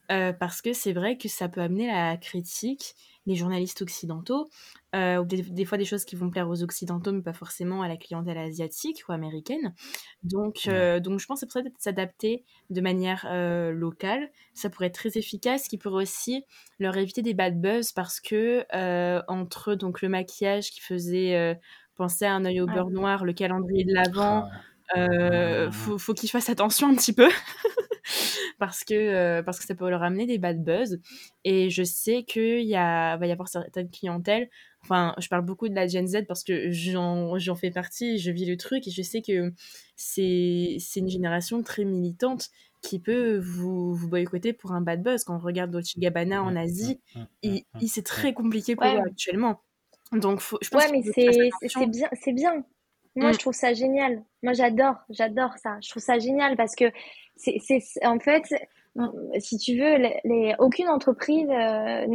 parce 0.08 0.62
que 0.62 0.72
c'est 0.72 0.92
vrai 0.92 1.18
que 1.18 1.28
ça 1.28 1.48
peut 1.48 1.60
amener 1.60 1.86
la 1.86 2.16
critique 2.16 2.94
les 3.28 3.36
journalistes 3.36 3.82
occidentaux, 3.82 4.48
euh, 4.96 5.18
ou 5.18 5.26
des, 5.26 5.64
fois 5.66 5.76
des 5.76 5.84
choses 5.84 6.06
qui 6.06 6.16
vont 6.16 6.30
plaire 6.30 6.48
aux 6.48 6.62
occidentaux, 6.62 7.12
mais 7.12 7.20
pas 7.20 7.34
forcément 7.34 7.82
à 7.82 7.88
la 7.88 7.98
clientèle 7.98 8.38
asiatique 8.38 9.04
ou 9.06 9.12
américaine. 9.12 9.74
Donc, 10.22 10.62
euh, 10.66 10.98
donc 10.98 11.20
je 11.20 11.26
pense 11.26 11.40
que 11.40 11.40
c'est 11.40 11.62
pour 11.62 11.70
ça 11.70 11.78
s'adapter 11.78 12.44
de 12.70 12.80
manière 12.80 13.26
euh, 13.30 13.70
locale. 13.70 14.30
Ça 14.54 14.70
pourrait 14.70 14.86
être 14.86 14.94
très 14.94 15.18
efficace, 15.18 15.64
ce 15.64 15.68
qui 15.68 15.76
pourrait 15.76 16.02
aussi 16.02 16.42
leur 16.78 16.96
éviter 16.96 17.20
des 17.20 17.34
bad 17.34 17.60
buzz 17.60 17.92
parce 17.92 18.18
que 18.18 18.64
entre 19.28 19.74
donc 19.74 20.00
le 20.00 20.08
maquillage 20.08 20.70
qui 20.70 20.80
faisait 20.80 21.58
penser 21.96 22.24
à 22.24 22.34
un 22.34 22.46
œil 22.46 22.62
au 22.62 22.66
beurre 22.66 22.90
noir, 22.90 23.24
le 23.26 23.34
calendrier 23.34 23.84
de 23.84 23.92
l'avant. 23.92 24.48
Ah 24.50 24.60
faut, 25.70 25.98
faut 25.98 26.14
qu'ils 26.14 26.30
fassent 26.30 26.50
attention 26.50 26.88
un 26.88 26.94
petit 26.94 27.12
peu 27.12 27.28
parce 28.58 28.84
que, 28.84 28.94
euh, 28.94 29.42
parce 29.42 29.58
que 29.58 29.66
ça 29.66 29.74
peut 29.74 29.88
leur 29.88 30.02
amener 30.02 30.26
des 30.26 30.38
bad 30.38 30.62
buzz. 30.62 31.00
Et 31.44 31.70
je 31.70 31.82
sais 31.82 32.24
qu'il 32.24 32.64
y 32.64 32.76
a, 32.76 33.16
va 33.16 33.26
y 33.26 33.32
avoir 33.32 33.48
certaines 33.48 33.90
clientèles, 33.90 34.48
enfin, 34.82 35.14
je 35.18 35.28
parle 35.28 35.44
beaucoup 35.44 35.68
de 35.68 35.74
la 35.74 35.86
Gen 35.86 36.06
Z 36.06 36.24
parce 36.26 36.44
que 36.44 36.70
j'en 36.70 37.54
fais 37.56 37.70
partie, 37.70 38.18
je 38.18 38.30
vis 38.30 38.46
le 38.46 38.56
truc 38.56 38.86
et 38.86 38.90
je 38.90 39.02
sais 39.02 39.22
que 39.22 39.52
c'est 39.96 40.78
une 40.96 41.08
génération 41.08 41.62
très 41.62 41.84
militante 41.84 42.48
qui 42.80 43.00
peut 43.00 43.38
vous, 43.38 43.94
vous 43.94 44.08
boycotter 44.08 44.52
pour 44.52 44.72
un 44.72 44.80
bad 44.80 45.02
buzz. 45.02 45.24
Quand 45.24 45.36
on 45.36 45.40
regarde 45.40 45.70
Dolce 45.70 45.98
Gabbana 45.98 46.42
en 46.42 46.54
Asie, 46.56 47.00
c'est 47.86 48.04
très 48.04 48.32
compliqué 48.32 48.76
pour 48.76 48.86
eux 48.86 49.00
actuellement. 49.06 49.62
Donc, 50.12 50.40
je 50.40 50.68
pense 50.70 50.84
ouais, 50.84 50.90
mais 50.90 51.02
c'est 51.02 51.86
bien, 51.86 52.08
c'est 52.22 52.32
bien. 52.32 52.64
Moi, 53.18 53.32
je 53.32 53.36
mm. 53.36 53.40
trouve 53.40 53.54
ça 53.54 53.74
génial. 53.74 54.22
Moi, 54.42 54.52
j'adore, 54.52 54.96
j'adore 55.10 55.56
ça. 55.58 55.78
Je 55.82 55.90
trouve 55.90 56.02
ça 56.02 56.18
génial 56.18 56.56
parce 56.56 56.74
que 56.74 56.86
c'est, 57.36 57.60
en 58.04 58.18
fait, 58.18 58.44
si 59.38 59.58
tu 59.58 59.78
veux, 59.78 59.96
les, 60.24 60.54
aucune 60.58 60.88
entreprise 60.88 61.48
euh, 61.50 62.06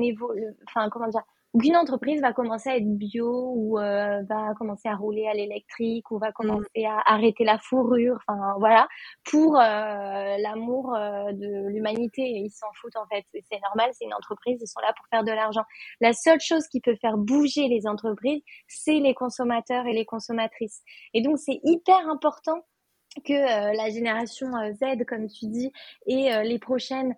enfin, 0.67 0.89
comment 0.89 1.07
dire, 1.07 1.23
aucune 1.53 1.77
entreprise 1.77 2.19
va 2.19 2.33
commencer 2.33 2.69
à 2.69 2.77
être 2.77 2.97
bio 2.97 3.53
ou 3.55 3.77
euh, 3.77 4.23
va 4.23 4.53
commencer 4.57 4.89
à 4.89 4.95
rouler 4.95 5.27
à 5.27 5.35
l'électrique 5.35 6.09
ou 6.09 6.17
va 6.17 6.29
mm. 6.29 6.33
commencer 6.33 6.85
à 6.85 6.99
arrêter 7.05 7.43
la 7.43 7.59
fourrure, 7.59 8.17
enfin 8.27 8.55
voilà, 8.57 8.87
pour 9.23 9.59
euh, 9.59 10.37
l'amour 10.39 10.95
euh, 10.95 11.31
de 11.31 11.67
l'humanité. 11.69 12.23
Ils 12.23 12.49
s'en 12.49 12.67
foutent 12.81 12.95
en 12.95 13.05
fait, 13.05 13.23
c'est 13.33 13.61
normal, 13.61 13.91
c'est 13.93 14.05
une 14.05 14.15
entreprise, 14.15 14.59
ils 14.61 14.67
sont 14.67 14.81
là 14.81 14.93
pour 14.97 15.05
faire 15.11 15.23
de 15.23 15.31
l'argent. 15.31 15.63
La 16.01 16.13
seule 16.13 16.39
chose 16.39 16.67
qui 16.67 16.81
peut 16.81 16.95
faire 16.99 17.17
bouger 17.17 17.67
les 17.67 17.85
entreprises, 17.85 18.41
c'est 18.67 18.99
les 18.99 19.13
consommateurs 19.13 19.85
et 19.85 19.93
les 19.93 20.05
consommatrices. 20.05 20.81
Et 21.13 21.21
donc 21.21 21.37
c'est 21.37 21.59
hyper 21.63 22.09
important 22.09 22.65
que 23.21 23.33
euh, 23.33 23.73
la 23.73 23.89
génération 23.89 24.55
euh, 24.55 24.73
Z, 24.73 25.05
comme 25.05 25.27
tu 25.27 25.47
dis, 25.47 25.71
et 26.07 26.33
euh, 26.33 26.43
les 26.43 26.59
prochaines 26.59 27.15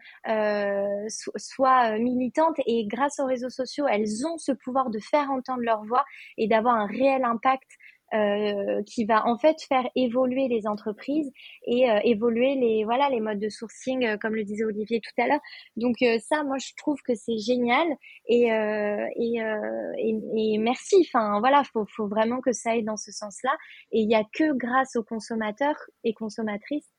soient 1.38 1.98
militantes. 1.98 2.58
Et 2.66 2.86
grâce 2.88 3.20
aux 3.20 3.26
réseaux 3.26 3.50
sociaux, 3.50 3.86
elles 3.88 4.26
ont 4.26 4.38
ce 4.38 4.52
pouvoir 4.52 4.90
de 4.90 5.00
faire 5.00 5.30
entendre 5.32 5.62
leur 5.62 5.84
voix 5.84 6.06
et 6.38 6.48
d'avoir 6.48 6.76
un 6.76 6.88
réel 6.88 7.24
impact 7.24 7.70
euh, 8.14 8.84
qui 8.84 9.04
va 9.04 9.26
en 9.26 9.36
fait 9.36 9.56
faire 9.68 9.84
évoluer 9.96 10.48
les 10.48 10.68
entreprises 10.68 11.32
et 11.66 11.90
euh, 11.90 12.00
évoluer 12.04 12.54
les 12.54 12.84
voilà 12.86 13.10
les 13.10 13.20
modes 13.20 13.40
de 13.40 13.50
sourcing 13.50 14.06
euh, 14.06 14.18
comme 14.18 14.36
le 14.36 14.44
disait 14.44 14.64
Olivier 14.64 15.02
tout 15.02 15.22
à 15.22 15.28
l'heure. 15.28 15.40
Donc 15.76 15.96
ça, 16.20 16.44
moi 16.44 16.58
je 16.60 16.72
trouve 16.78 17.02
que 17.02 17.16
c'est 17.16 17.40
génial 17.40 17.88
et 18.28 18.46
et, 18.46 19.40
et, 19.98 20.20
et, 20.36 20.58
merci. 20.60 20.96
Enfin 21.08 21.40
voilà, 21.40 21.64
faut 21.74 21.86
faut 21.96 22.08
vraiment 22.08 22.42
que 22.42 22.52
ça 22.52 22.72
aille 22.72 22.84
dans 22.84 22.96
ce 22.96 23.12
sens-là. 23.12 23.52
Et 23.92 24.02
il 24.02 24.10
y 24.10 24.16
a 24.16 24.24
que 24.34 24.54
grâce 24.54 24.96
aux 24.96 25.04
consommateurs 25.04 25.78
et 26.04 26.14
consommatrices 26.14 26.90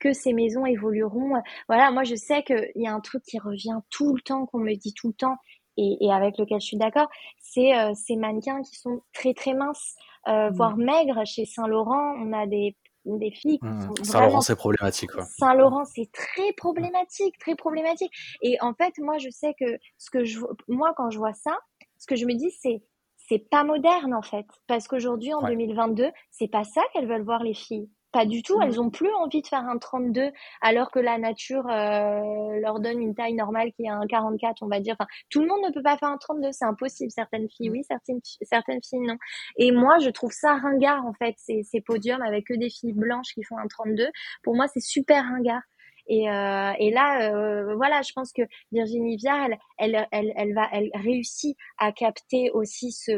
que 0.00 0.12
ces 0.12 0.32
maisons 0.32 0.66
évolueront. 0.66 1.40
Voilà, 1.68 1.92
moi 1.92 2.02
je 2.02 2.16
sais 2.16 2.42
qu'il 2.42 2.72
y 2.74 2.88
a 2.88 2.92
un 2.92 3.00
truc 3.00 3.22
qui 3.22 3.38
revient 3.38 3.78
tout 3.90 4.14
le 4.14 4.20
temps, 4.20 4.46
qu'on 4.46 4.58
me 4.58 4.74
dit 4.74 4.94
tout 4.94 5.08
le 5.08 5.14
temps, 5.14 5.36
et, 5.76 5.96
et 6.00 6.12
avec 6.12 6.38
lequel 6.38 6.60
je 6.60 6.66
suis 6.66 6.76
d'accord, 6.76 7.08
c'est 7.38 7.72
ces 7.94 8.16
mannequins 8.16 8.62
qui 8.62 8.76
sont 8.76 9.02
très 9.12 9.32
très 9.32 9.54
minces. 9.54 9.94
Euh, 10.28 10.50
mmh. 10.50 10.54
voire 10.54 10.76
maigre. 10.76 11.22
Chez 11.24 11.44
Saint-Laurent, 11.44 12.14
on 12.18 12.32
a 12.32 12.46
des, 12.46 12.76
des 13.04 13.30
filles 13.30 13.58
qui 13.58 13.66
mmh. 13.66 14.04
Saint-Laurent, 14.04 14.40
c'est 14.40 14.56
problématique. 14.56 15.10
Saint-Laurent, 15.38 15.84
c'est 15.84 16.10
très 16.12 16.52
problématique, 16.56 17.38
très 17.38 17.54
problématique. 17.54 18.12
Et 18.42 18.56
en 18.60 18.74
fait, 18.74 18.94
moi, 18.98 19.18
je 19.18 19.30
sais 19.30 19.54
que 19.58 19.78
ce 19.98 20.10
que 20.10 20.24
je, 20.24 20.40
moi, 20.68 20.92
quand 20.96 21.10
je 21.10 21.18
vois 21.18 21.34
ça, 21.34 21.56
ce 21.98 22.06
que 22.06 22.16
je 22.16 22.26
me 22.26 22.34
dis, 22.34 22.50
c'est 22.50 22.82
c'est 23.28 23.48
pas 23.50 23.64
moderne 23.64 24.14
en 24.14 24.22
fait 24.22 24.46
parce 24.66 24.86
qu'aujourd'hui 24.86 25.34
en 25.34 25.42
2022 25.42 26.10
c'est 26.30 26.48
pas 26.48 26.62
ça 26.62 26.80
qu'elles 26.92 27.08
veulent 27.08 27.24
voir 27.24 27.42
les 27.42 27.54
filles 27.54 27.90
pas 28.16 28.24
du 28.24 28.42
tout. 28.42 28.60
Elles 28.62 28.80
ont 28.80 28.88
plus 28.88 29.12
envie 29.20 29.42
de 29.42 29.46
faire 29.46 29.64
un 29.68 29.76
32 29.76 30.30
alors 30.62 30.90
que 30.90 30.98
la 30.98 31.18
nature 31.18 31.66
euh, 31.68 32.58
leur 32.60 32.80
donne 32.80 33.00
une 33.00 33.14
taille 33.14 33.34
normale 33.34 33.72
qui 33.72 33.84
est 33.84 33.90
un 33.90 34.06
44, 34.06 34.62
on 34.62 34.68
va 34.68 34.80
dire. 34.80 34.96
Enfin, 34.98 35.06
tout 35.28 35.42
le 35.42 35.46
monde 35.46 35.60
ne 35.66 35.72
peut 35.72 35.82
pas 35.82 35.98
faire 35.98 36.08
un 36.08 36.16
32, 36.16 36.50
c'est 36.52 36.64
impossible. 36.64 37.10
Certaines 37.10 37.48
filles, 37.50 37.70
oui, 37.70 37.84
certaines, 37.84 38.20
certaines 38.42 38.80
filles, 38.82 39.00
non. 39.00 39.16
Et 39.56 39.70
moi, 39.70 39.98
je 39.98 40.08
trouve 40.08 40.32
ça 40.32 40.54
ringard, 40.54 41.04
en 41.04 41.12
fait, 41.12 41.34
ces, 41.36 41.62
ces 41.62 41.82
podiums 41.82 42.22
avec 42.22 42.46
que 42.46 42.54
des 42.54 42.70
filles 42.70 42.94
blanches 42.94 43.34
qui 43.34 43.42
font 43.42 43.58
un 43.58 43.66
32. 43.66 44.06
Pour 44.42 44.54
moi, 44.54 44.66
c'est 44.68 44.80
super 44.80 45.22
ringard. 45.24 45.62
Et, 46.08 46.30
euh, 46.30 46.72
et 46.78 46.90
là, 46.90 47.32
euh, 47.32 47.74
voilà, 47.74 48.00
je 48.02 48.12
pense 48.14 48.32
que 48.32 48.42
Virginie 48.72 49.16
Viard, 49.16 49.48
elle, 49.48 49.58
elle, 49.78 50.06
elle, 50.12 50.32
elle, 50.36 50.54
va, 50.54 50.68
elle 50.72 50.90
réussit 50.94 51.56
à 51.78 51.92
capter 51.92 52.50
aussi 52.52 52.92
ce, 52.92 53.12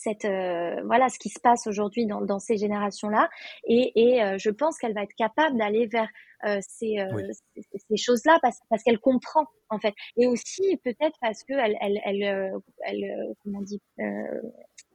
cette 0.00 0.24
euh, 0.24 0.82
voilà 0.84 1.08
ce 1.08 1.18
qui 1.18 1.28
se 1.28 1.40
passe 1.40 1.66
aujourd'hui 1.66 2.06
dans, 2.06 2.22
dans 2.22 2.38
ces 2.38 2.56
générations 2.56 3.08
là 3.10 3.28
et, 3.64 3.92
et 3.94 4.22
euh, 4.22 4.38
je 4.38 4.50
pense 4.50 4.78
qu'elle 4.78 4.94
va 4.94 5.02
être 5.02 5.14
capable 5.14 5.58
d'aller 5.58 5.86
vers 5.86 6.08
euh, 6.46 6.58
ces, 6.66 6.96
ces 7.56 7.96
choses 7.98 8.24
là 8.24 8.38
parce, 8.40 8.58
parce 8.70 8.82
qu'elle 8.82 8.98
comprend 8.98 9.44
en 9.68 9.78
fait 9.78 9.92
et 10.16 10.26
aussi 10.26 10.78
peut-être 10.84 11.16
parce 11.20 11.44
que 11.44 11.52
elle 11.52 11.76
elle 11.82 12.00
elle, 12.04 12.60
elle 12.86 13.34
comment 13.42 13.60
dit 13.60 13.80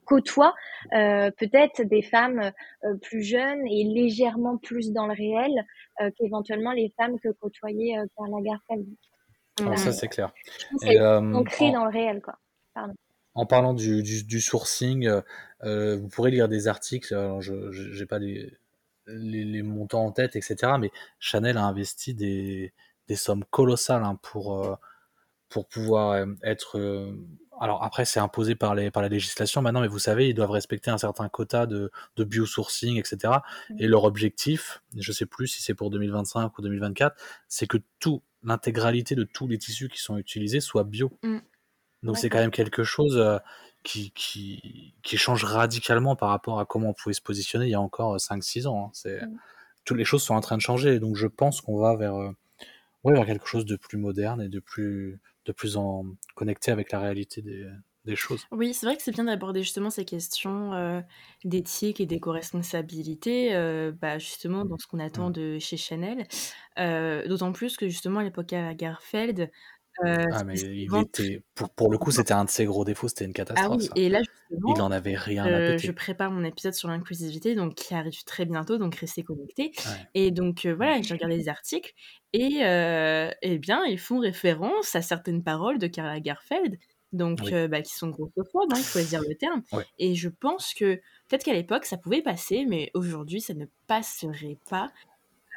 côtoie 0.05 0.53
peut-être 0.91 1.83
des 1.83 2.01
femmes 2.01 2.51
plus 3.03 3.23
jeunes 3.23 3.65
et 3.67 3.83
légèrement 3.83 4.57
plus 4.57 4.91
dans 4.91 5.07
le 5.07 5.13
réel 5.13 5.65
qu'éventuellement 6.17 6.71
les 6.71 6.91
femmes 6.97 7.19
que 7.19 7.29
côtoyait 7.29 7.95
Karla 8.17 8.37
Lagerfeld. 8.37 8.87
Ah, 9.65 9.77
ça 9.77 9.93
c'est 9.93 10.07
clair. 10.07 10.33
Et, 10.83 10.99
ancré 10.99 11.71
dans 11.71 11.85
le 11.85 11.91
réel 11.91 12.21
quoi. 12.21 12.37
Pardon 12.73 12.93
en 13.35 13.45
parlant 13.45 13.73
du, 13.73 14.01
du, 14.01 14.41
sourcing, 14.41 15.07
euh, 15.07 15.21
euh, 15.63 15.97
vous 15.97 16.07
pourrez 16.07 16.31
lire 16.31 16.47
des 16.47 16.67
articles, 16.67 17.13
alors 17.13 17.41
je 17.41 17.53
n'ai 17.99 18.05
pas 18.05 18.19
les, 18.19 18.57
les, 19.07 19.61
montants 19.61 20.05
en 20.05 20.11
tête, 20.11 20.35
etc. 20.35 20.73
Mais 20.79 20.91
Chanel 21.19 21.57
a 21.57 21.65
investi 21.65 22.13
des, 22.13 22.73
des 23.07 23.15
sommes 23.15 23.43
colossales 23.51 24.03
hein, 24.03 24.17
pour, 24.21 24.65
euh, 24.65 24.75
pour 25.49 25.67
pouvoir 25.67 26.25
être 26.43 26.79
alors 27.59 27.83
après, 27.83 28.05
c'est 28.05 28.19
imposé 28.19 28.55
par, 28.55 28.75
les, 28.75 28.91
par 28.91 29.01
la 29.01 29.09
législation 29.09 29.61
maintenant, 29.61 29.81
mais 29.81 29.87
vous 29.87 29.99
savez, 29.99 30.29
ils 30.29 30.33
doivent 30.33 30.51
respecter 30.51 30.91
un 30.91 30.97
certain 30.97 31.29
quota 31.29 31.65
de, 31.65 31.91
de 32.15 32.23
biosourcing, 32.23 32.97
etc. 32.97 33.33
Mmh. 33.69 33.75
Et 33.79 33.87
leur 33.87 34.03
objectif, 34.03 34.81
je 34.97 35.11
sais 35.11 35.25
plus 35.25 35.47
si 35.47 35.61
c'est 35.61 35.73
pour 35.73 35.89
2025 35.89 36.57
ou 36.57 36.61
2024, 36.61 37.15
c'est 37.47 37.67
que 37.67 37.77
tout, 37.99 38.21
l'intégralité 38.43 39.15
de 39.15 39.23
tous 39.23 39.47
les 39.47 39.57
tissus 39.57 39.87
qui 39.87 39.99
sont 39.99 40.17
utilisés 40.17 40.59
soit 40.59 40.83
bio. 40.83 41.11
Mmh. 41.23 41.37
Donc 42.05 42.17
c'est 42.17 42.29
quand 42.29 42.39
même 42.39 42.51
quelque 42.51 42.83
chose 42.83 43.17
euh, 43.17 43.37
qui, 43.83 44.11
qui, 44.11 44.93
qui, 45.03 45.17
change 45.17 45.43
radicalement 45.43 46.15
par 46.15 46.29
rapport 46.29 46.59
à 46.59 46.65
comment 46.65 46.89
on 46.89 46.93
pouvait 46.93 47.13
se 47.13 47.21
positionner 47.21 47.65
il 47.65 47.71
y 47.71 47.75
a 47.75 47.81
encore 47.81 48.15
5-6 48.17 48.67
ans. 48.67 48.85
Hein. 48.85 48.89
C'est, 48.93 49.21
mmh. 49.21 49.37
Toutes 49.85 49.97
les 49.97 50.05
choses 50.05 50.23
sont 50.23 50.33
en 50.33 50.41
train 50.41 50.57
de 50.57 50.61
changer, 50.61 50.99
donc 50.99 51.15
je 51.15 51.27
pense 51.27 51.61
qu'on 51.61 51.77
va 51.77 51.95
vers, 51.95 52.15
euh, 52.15 52.31
ouais, 53.03 53.13
vers 53.13 53.25
quelque 53.25 53.47
chose 53.47 53.65
de 53.65 53.75
plus 53.75 53.97
moderne 53.97 54.41
et 54.41 54.49
de 54.49 54.59
plus, 54.59 55.19
de 55.45 55.51
plus 55.51 55.77
en 55.77 56.05
connecté 56.35 56.71
avec 56.71 56.91
la 56.91 56.99
réalité 56.99 57.41
des, 57.41 57.67
des 58.05 58.15
choses. 58.15 58.45
Oui, 58.51 58.73
c'est 58.73 58.85
vrai 58.85 58.95
que 58.95 59.01
c'est 59.01 59.11
bien 59.11 59.25
d'aborder 59.25 59.63
justement 59.63 59.89
ces 59.89 60.05
questions 60.05 60.73
euh, 60.73 61.01
d'éthique 61.43 61.99
et 61.99 62.05
d'éco-responsabilité, 62.05 63.55
euh, 63.55 63.91
bah, 63.91 64.17
justement 64.19 64.63
dans 64.63 64.77
ce 64.77 64.87
qu'on 64.87 64.99
attend 64.99 65.29
de 65.31 65.57
chez 65.59 65.77
Chanel. 65.77 66.27
Euh, 66.79 67.27
d'autant 67.27 67.51
plus 67.51 67.77
que 67.77 67.87
justement 67.87 68.19
à 68.19 68.23
l'époque 68.23 68.53
à 68.53 68.73
Garfeld, 68.73 69.49
euh, 70.03 70.25
ah, 70.31 70.43
mais 70.43 70.59
il 70.59 70.93
était, 70.97 71.41
pour, 71.53 71.69
pour 71.69 71.89
le 71.89 71.97
coup, 71.97 72.11
c'était 72.11 72.33
un 72.33 72.43
de 72.43 72.49
ses 72.49 72.65
gros 72.65 72.83
défauts, 72.83 73.07
c'était 73.07 73.25
une 73.25 73.31
ah 73.31 73.45
catastrophe. 73.45 73.83
Ah 73.85 73.93
oui, 73.95 74.01
et 74.03 74.09
là, 74.09 74.19
justement, 74.21 74.75
il 74.75 74.81
en 74.81 74.91
avait 74.91 75.15
rien 75.15 75.45
à 75.45 75.59
péter. 75.59 75.87
Je 75.87 75.91
prépare 75.91 76.31
mon 76.31 76.43
épisode 76.43 76.73
sur 76.73 76.89
l'inclusivité, 76.89 77.55
donc 77.55 77.75
qui 77.75 77.93
arrive 77.93 78.23
très 78.25 78.45
bientôt, 78.45 78.77
donc 78.77 78.95
restez 78.95 79.23
connectés. 79.23 79.71
Et 80.13 80.31
donc 80.31 80.65
euh, 80.65 80.75
voilà, 80.75 81.01
j'ai 81.01 81.13
regardé 81.13 81.37
les 81.37 81.47
articles, 81.47 81.93
et 82.33 82.59
euh, 82.63 83.31
eh 83.41 83.57
bien, 83.57 83.85
ils 83.85 83.99
font 83.99 84.19
référence 84.19 84.95
à 84.95 85.01
certaines 85.01 85.43
paroles 85.43 85.79
de 85.79 85.87
Karl 85.87 86.09
Lagerfeld, 86.09 86.77
donc 87.13 87.49
bah, 87.69 87.81
qui 87.81 87.93
sont 87.93 88.09
grossophobes, 88.09 88.73
hein, 88.73 88.77
il 88.77 88.83
faut 88.83 88.99
dire 88.99 89.21
le 89.21 89.35
terme. 89.35 89.61
Et 89.97 90.15
je 90.15 90.27
pense 90.27 90.73
que 90.73 90.95
peut-être 91.29 91.45
qu'à 91.45 91.53
l'époque, 91.53 91.85
ça 91.85 91.97
pouvait 91.97 92.21
passer, 92.21 92.65
mais 92.67 92.91
aujourd'hui, 92.93 93.39
ça 93.39 93.53
ne 93.53 93.65
passerait 93.87 94.57
pas. 94.69 94.91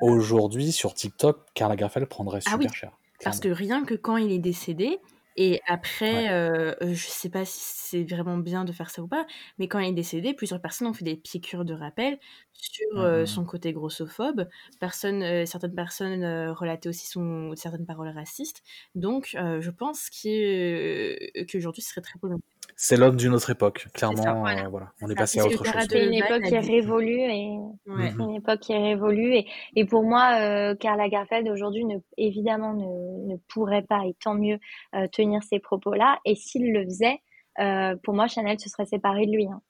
Aujourd'hui, 0.01 0.71
sur 0.71 0.95
TikTok, 0.95 1.45
Karl 1.55 1.73
Lagerfeld 1.73 2.07
prendrait 2.07 2.39
ah 2.47 2.53
super 2.53 2.73
cher. 2.73 2.93
Parce 3.25 3.41
que 3.41 3.49
rien 3.49 3.85
que 3.85 3.95
quand 3.95 4.17
il 4.17 4.33
est 4.33 4.39
décédé, 4.39 4.99
et 5.41 5.61
après, 5.69 6.31
euh, 6.33 6.75
je 6.81 7.07
sais 7.07 7.31
pas 7.31 7.45
si 7.45 7.61
c'est 7.61 8.03
vraiment 8.03 8.39
bien 8.39 8.65
de 8.65 8.73
faire 8.73 8.91
ça 8.91 9.03
ou 9.03 9.07
pas, 9.07 9.25
mais 9.59 9.69
quand 9.69 9.79
il 9.79 9.89
est 9.91 9.93
décédé, 9.93 10.35
plusieurs 10.35 10.61
personnes 10.61 10.89
ont 10.89 10.93
fait 10.93 11.05
des 11.05 11.17
piqûres 11.17 11.65
de 11.65 11.75
rappel 11.75 12.19
sur 12.53 12.89
mmh 12.97 12.99
euh, 12.99 13.25
son 13.27 13.45
côté 13.45 13.73
grossophobe. 13.73 14.49
Personne, 14.81 15.23
euh, 15.23 15.47
certaines 15.47 15.75
personnes 15.77 16.25
relataient 16.51 16.89
aussi 16.89 17.07
son, 17.07 17.55
certaines 17.55 17.87
paroles 17.87 18.09
racistes. 18.09 18.63
Donc, 18.97 19.29
je 19.37 19.71
pense 19.71 20.11
qu'aujourd'hui, 20.11 21.83
ce 21.83 21.91
serait 21.91 22.01
très 22.01 22.19
polémique. 22.19 22.58
C'est 22.77 22.97
l'homme 22.97 23.17
d'une 23.17 23.35
autre 23.35 23.51
époque, 23.51 23.87
clairement. 23.93 24.45
voilà. 24.71 24.93
On 25.03 25.11
est 25.11 25.15
passé 25.15 25.41
à 25.41 25.47
autre 25.47 25.65
chose. 25.65 25.75
C'est 25.91 26.07
une 26.07 26.15
époque 26.15 26.43
qui 26.43 26.55
est 26.55 26.61
révolue 26.61 27.21
et 27.21 27.59
une 27.87 28.35
époque 28.37 28.61
qui 28.61 28.73
est 28.73 28.83
révolue 28.83 29.35
et, 29.35 29.47
et 29.75 29.85
pour 29.85 30.05
moi, 30.05 30.39
euh, 30.41 30.75
Karl 30.77 30.99
Lagerfeld 30.99 31.49
aujourd'hui 31.49 31.85
ne, 31.85 31.97
évidemment 32.17 32.75
ne, 32.75 33.33
ne, 33.33 33.37
pourrait 33.49 33.83
pas 33.83 34.03
et 34.07 34.15
tant 34.23 34.35
mieux 34.35 34.59
euh, 34.95 35.07
tenir 35.13 35.43
ces 35.43 35.59
propos-là. 35.59 36.19
Et 36.25 36.35
s'il 36.35 36.73
le 36.73 36.85
faisait, 36.85 37.21
euh, 37.61 37.97
pour 38.03 38.15
moi, 38.15 38.27
Chanel 38.27 38.59
se 38.61 38.69
serait 38.69 38.87
séparé 38.87 39.27
de 39.27 39.33
lui. 39.33 39.47
Hein. 39.47 39.61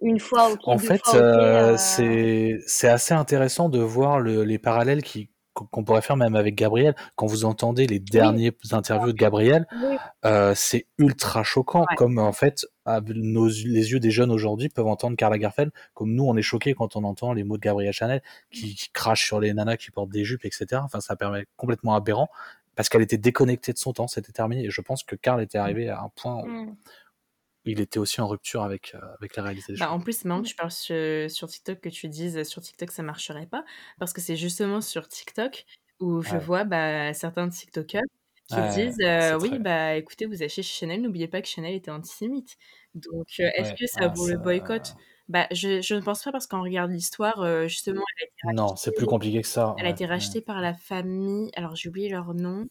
Une 0.00 0.20
fois 0.20 0.50
au 0.52 0.56
En 0.70 0.78
fait, 0.78 1.00
euh, 1.14 1.76
c'est 1.76 2.58
c'est 2.66 2.88
assez 2.88 3.14
intéressant 3.14 3.68
de 3.68 3.80
voir 3.80 4.20
le, 4.20 4.44
les 4.44 4.58
parallèles 4.58 5.02
qui 5.02 5.30
qu'on 5.66 5.84
pourrait 5.84 6.02
faire 6.02 6.16
même 6.16 6.36
avec 6.36 6.54
Gabriel. 6.54 6.94
Quand 7.16 7.26
vous 7.26 7.44
entendez 7.44 7.86
les 7.86 7.98
derniers 7.98 8.52
interviews 8.72 9.12
de 9.12 9.16
Gabriel, 9.16 9.66
euh, 10.24 10.52
c'est 10.54 10.86
ultra 10.98 11.42
choquant. 11.42 11.84
Comme 11.96 12.18
en 12.18 12.32
fait, 12.32 12.66
nos, 12.86 13.48
les 13.48 13.92
yeux 13.92 14.00
des 14.00 14.10
jeunes 14.10 14.30
aujourd'hui 14.30 14.68
peuvent 14.68 14.86
entendre 14.86 15.16
Karl 15.16 15.32
Lagerfeld, 15.32 15.70
comme 15.94 16.14
nous, 16.14 16.24
on 16.24 16.36
est 16.36 16.42
choqués 16.42 16.74
quand 16.74 16.96
on 16.96 17.04
entend 17.04 17.32
les 17.32 17.44
mots 17.44 17.56
de 17.56 17.62
Gabriel 17.62 17.92
Chanel 17.92 18.22
qui, 18.50 18.74
qui 18.74 18.90
crache 18.92 19.26
sur 19.26 19.40
les 19.40 19.52
nanas 19.52 19.76
qui 19.76 19.90
portent 19.90 20.10
des 20.10 20.24
jupes, 20.24 20.44
etc. 20.44 20.80
Enfin, 20.84 21.00
ça 21.00 21.16
permet 21.16 21.46
complètement 21.56 21.94
aberrant 21.94 22.28
parce 22.76 22.88
qu'elle 22.88 23.02
était 23.02 23.18
déconnectée 23.18 23.72
de 23.72 23.78
son 23.78 23.92
temps, 23.92 24.06
c'était 24.06 24.32
terminé. 24.32 24.66
Et 24.66 24.70
je 24.70 24.80
pense 24.80 25.02
que 25.02 25.16
Karl 25.16 25.42
était 25.42 25.58
arrivé 25.58 25.88
à 25.88 26.00
un 26.00 26.10
point 26.14 26.36
où, 26.36 26.46
mm 26.46 26.76
il 27.72 27.80
était 27.80 27.98
aussi 27.98 28.20
en 28.20 28.28
rupture 28.28 28.62
avec, 28.62 28.94
euh, 28.94 29.00
avec 29.18 29.36
la 29.36 29.42
réalité 29.42 29.72
des 29.72 29.78
bah, 29.78 29.92
En 29.92 30.00
plus, 30.00 30.18
c'est 30.18 30.24
marrant 30.26 30.42
que 30.42 30.48
tu 30.48 30.54
parles 30.54 30.70
sur, 30.70 31.48
TikTok, 31.48 31.80
que 31.80 31.88
tu 31.88 32.08
dises 32.08 32.42
sur 32.44 32.62
TikTok 32.62 32.90
ça 32.90 33.02
marcherait 33.02 33.46
pas, 33.46 33.64
parce 33.98 34.12
que 34.12 34.20
c'est 34.20 34.36
justement 34.36 34.80
sur 34.80 35.08
TikTok 35.08 35.64
où 36.00 36.22
je 36.22 36.36
vois 36.36 36.64
bah, 36.64 37.12
certains 37.14 37.48
TikTokers 37.48 38.02
qui 38.48 38.56
disent 38.74 39.00
euh, 39.02 39.38
oui, 39.38 39.58
bah 39.58 39.96
écoutez, 39.96 40.24
vous 40.24 40.42
achetez 40.42 40.62
chez 40.62 40.80
Chanel, 40.80 41.02
n'oubliez 41.02 41.28
pas 41.28 41.42
que 41.42 41.48
Chanel 41.48 41.74
était 41.74 41.90
antisémite. 41.90 42.56
Donc, 42.94 43.26
euh, 43.40 43.48
est-ce 43.56 43.74
que 43.74 43.86
ça 43.86 44.00
ah, 44.02 44.08
vaut 44.08 44.28
le 44.28 44.38
boycott? 44.38 44.94
Bah, 45.28 45.46
je, 45.50 45.82
je, 45.82 45.94
ne 45.94 46.00
pense 46.00 46.22
pas 46.22 46.32
parce 46.32 46.46
qu'on 46.46 46.62
regarde 46.62 46.90
l'histoire, 46.90 47.68
justement, 47.68 48.00
elle 48.16 48.24
a 48.24 48.26
été 48.26 48.34
rachetée, 48.44 48.56
Non, 48.56 48.76
c'est 48.76 48.94
plus 48.94 49.04
compliqué 49.04 49.42
que 49.42 49.48
ça. 49.48 49.74
Elle 49.78 49.86
a 49.86 49.90
été 49.90 50.06
rachetée 50.06 50.40
par 50.40 50.62
la 50.62 50.72
famille, 50.72 51.50
alors 51.54 51.76
j'ai 51.76 51.90
oublié 51.90 52.08
leur 52.08 52.32
nom. 52.32 52.66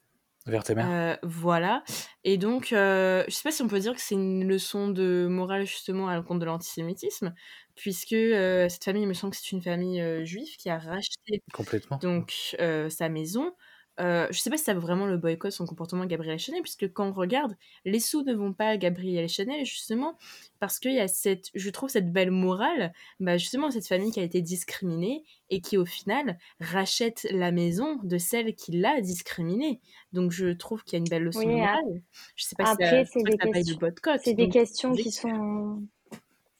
Euh, 0.79 1.17
voilà. 1.23 1.83
Et 2.23 2.37
donc, 2.37 2.71
euh, 2.71 3.23
je 3.27 3.33
sais 3.33 3.43
pas 3.43 3.51
si 3.51 3.61
on 3.63 3.67
peut 3.67 3.79
dire 3.79 3.95
que 3.95 4.01
c'est 4.01 4.15
une 4.15 4.47
leçon 4.47 4.89
de 4.89 5.27
morale 5.29 5.65
justement 5.65 6.07
à 6.07 6.15
l'encontre 6.15 6.39
de 6.39 6.45
l'antisémitisme, 6.45 7.33
puisque 7.75 8.13
euh, 8.13 8.69
cette 8.69 8.83
famille, 8.83 9.03
il 9.03 9.07
me 9.07 9.13
semble 9.13 9.31
que 9.33 9.37
c'est 9.39 9.51
une 9.51 9.61
famille 9.61 10.25
juive 10.25 10.55
qui 10.57 10.69
a 10.69 10.77
racheté 10.77 11.41
Complètement. 11.53 11.97
donc 12.01 12.55
sa 12.89 13.09
maison. 13.09 13.53
Je 13.99 14.39
sais 14.39 14.49
pas 14.49 14.57
si 14.57 14.63
ça 14.63 14.73
vaut 14.73 14.79
vraiment 14.79 15.05
le 15.05 15.17
boycott 15.17 15.51
son 15.51 15.65
comportement 15.65 16.05
Gabriel 16.05 16.39
Chanel, 16.39 16.61
puisque 16.61 16.91
quand 16.93 17.09
on 17.09 17.13
regarde, 17.13 17.55
les 17.85 17.99
sous 17.99 18.23
ne 18.23 18.33
vont 18.33 18.53
pas 18.53 18.69
à 18.69 18.77
Gabriel 18.77 19.27
Chanel, 19.27 19.65
justement, 19.65 20.17
parce 20.59 20.79
qu'il 20.79 20.93
y 20.93 20.99
a 20.99 21.07
cette, 21.07 21.49
je 21.55 21.69
trouve, 21.69 21.89
cette 21.89 22.11
belle 22.11 22.31
morale, 22.31 22.93
bah 23.19 23.37
justement, 23.37 23.71
cette 23.71 23.87
famille 23.87 24.11
qui 24.11 24.19
a 24.19 24.23
été 24.23 24.41
discriminée 24.41 25.23
et 25.49 25.61
qui, 25.61 25.77
au 25.77 25.85
final, 25.85 26.37
rachète 26.59 27.27
la 27.31 27.51
maison 27.51 27.97
de 28.03 28.17
celle 28.17 28.55
qui 28.55 28.71
l'a 28.71 29.01
discriminée. 29.01 29.79
Donc, 30.13 30.31
je 30.31 30.47
trouve 30.47 30.83
qu'il 30.83 30.93
y 30.93 30.95
a 30.97 30.99
une 30.99 31.09
belle 31.09 31.23
leçon 31.23 31.41
de 31.41 31.47
morale. 31.47 32.01
Je 32.35 32.43
sais 32.43 32.55
pas 32.55 32.71
Après, 32.71 33.05
si 33.05 33.11
c'est 33.13 33.23
des, 33.23 33.37
questions... 33.37 34.17
C'est 34.23 34.33
des 34.33 34.49
questions 34.49 34.93
qui 34.93 35.11
sont 35.11 35.81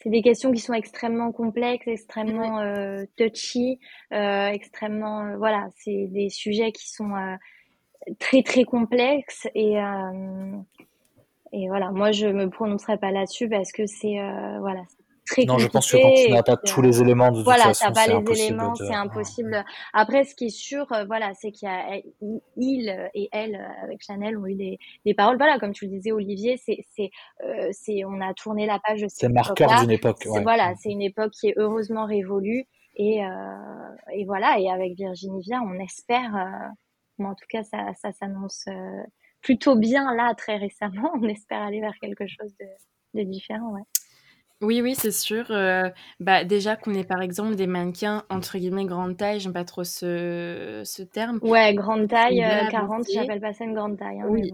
c'est 0.08 0.12
des 0.12 0.22
questions 0.22 0.54
qui 0.54 0.62
sont 0.62 0.74
extrêmement 0.74 1.34
complexes, 1.34 1.86
extrêmement 1.86 2.60
euh, 2.60 3.04
touchy, 3.18 3.78
euh, 4.14 4.48
extrêmement 4.48 5.26
euh, 5.26 5.38
voilà, 5.38 5.68
c'est 5.76 6.08
des 6.08 6.30
sujets 6.30 6.72
qui 6.72 6.90
sont 6.90 7.12
très 8.18 8.42
très 8.42 8.64
complexes 8.64 9.48
et 9.54 9.76
et 11.52 11.68
voilà, 11.68 11.92
moi 11.92 12.12
je 12.12 12.28
me 12.28 12.50
prononcerai 12.50 12.98
pas 12.98 13.12
là-dessus 13.12 13.50
parce 13.50 13.74
que 13.74 13.86
c'est 13.86 14.16
voilà, 14.62 14.84
très 15.28 15.46
non, 15.46 15.58
je 15.58 15.68
pense 15.68 15.92
que 15.92 15.98
quand 15.98 16.14
tu 16.16 16.32
n'as 16.32 16.44
pas 16.44 16.58
tous 16.58 16.82
les 16.82 17.02
éléments 17.02 17.32
de 17.32 17.44
voilà, 17.44 17.66
toute 17.66 17.78
façon, 17.78 17.94
pas 17.94 18.08
les 18.08 18.42
éléments, 18.42 18.74
c'est 18.76 18.94
impossible. 18.94 19.64
Après, 19.94 20.24
ce 20.24 20.34
qui 20.34 20.46
est 20.46 20.58
sûr, 20.58 20.92
euh, 20.92 21.06
voilà, 21.06 21.34
c'est 21.34 21.52
qu'il 21.52 21.68
y 21.68 21.72
a 21.72 22.00
il 22.56 23.10
et 23.14 23.30
elle 23.32 23.56
euh, 23.56 23.84
avec 23.84 24.02
Chanel 24.02 24.38
ont 24.38 24.46
eu 24.46 24.56
des, 24.56 24.80
des 25.06 25.14
paroles. 25.14 25.38
Voilà, 25.38 25.60
comme 25.60 25.74
tu 25.74 25.86
le 25.86 25.92
disais, 25.92 26.12
Olivier, 26.12 26.58
c'est 26.58 26.80
c'est 26.96 27.12
euh, 27.44 27.70
c'est 27.72 28.06
on 28.06 28.22
a 28.22 28.34
tourné 28.34 28.66
la 28.66 28.80
page 28.80 29.02
de 29.02 29.08
C'est 29.10 29.30
marqueur 29.30 29.82
d'une 29.82 29.92
époque. 29.92 30.24
Ouais. 30.26 30.42
Voilà, 30.42 30.74
c'est 30.82 30.90
une 30.90 31.02
époque 31.02 31.32
qui 31.32 31.50
est 31.50 31.54
heureusement 31.58 32.06
révolue 32.06 32.66
et 32.96 33.24
euh, 33.24 33.30
et 34.14 34.26
voilà. 34.26 34.60
Et 34.60 34.70
avec 34.70 34.96
Virginie 34.96 35.42
Viard, 35.42 35.64
on 35.66 35.80
espère. 35.80 36.36
Euh, 36.36 37.24
en 37.24 37.36
tout 37.36 37.46
cas, 37.50 37.64
ça 37.64 37.94
ça 38.02 38.12
s'annonce 38.12 38.66
plutôt 39.42 39.76
bien 39.76 40.16
là 40.16 40.34
très 40.36 40.58
récemment. 40.58 41.12
On 41.22 41.28
espère 41.28 41.62
aller 41.62 41.82
vers 41.82 41.96
quelque 42.02 42.28
chose 42.28 42.54
de, 42.60 43.22
de 43.22 43.24
différent. 43.24 43.74
Ouais. 43.74 43.82
Oui, 44.62 44.82
oui, 44.82 44.96
c'est 44.96 45.12
sûr. 45.12 45.46
Bah, 46.20 46.44
déjà 46.44 46.76
qu'on 46.76 46.94
est 46.94 47.08
par 47.08 47.22
exemple 47.22 47.56
des 47.56 47.68
mannequins 47.68 48.24
entre 48.30 48.58
guillemets 48.58 48.86
grande 48.86 49.16
taille, 49.18 49.40
j'aime 49.40 49.54
pas 49.54 49.66
trop 49.66 49.84
ce, 49.84 50.82
ce 50.84 51.04
terme. 51.04 51.40
Ouais, 51.42 51.74
grande 51.74 52.08
taille, 52.08 52.44
40, 52.72 53.02
euh, 53.02 53.04
j'appelle 53.14 53.42
pas 53.42 53.54
ça 53.54 53.66
une 53.66 53.74
grande 53.74 53.98
taille. 53.98 54.20
Hein, 54.20 54.28
oui, 54.30 54.52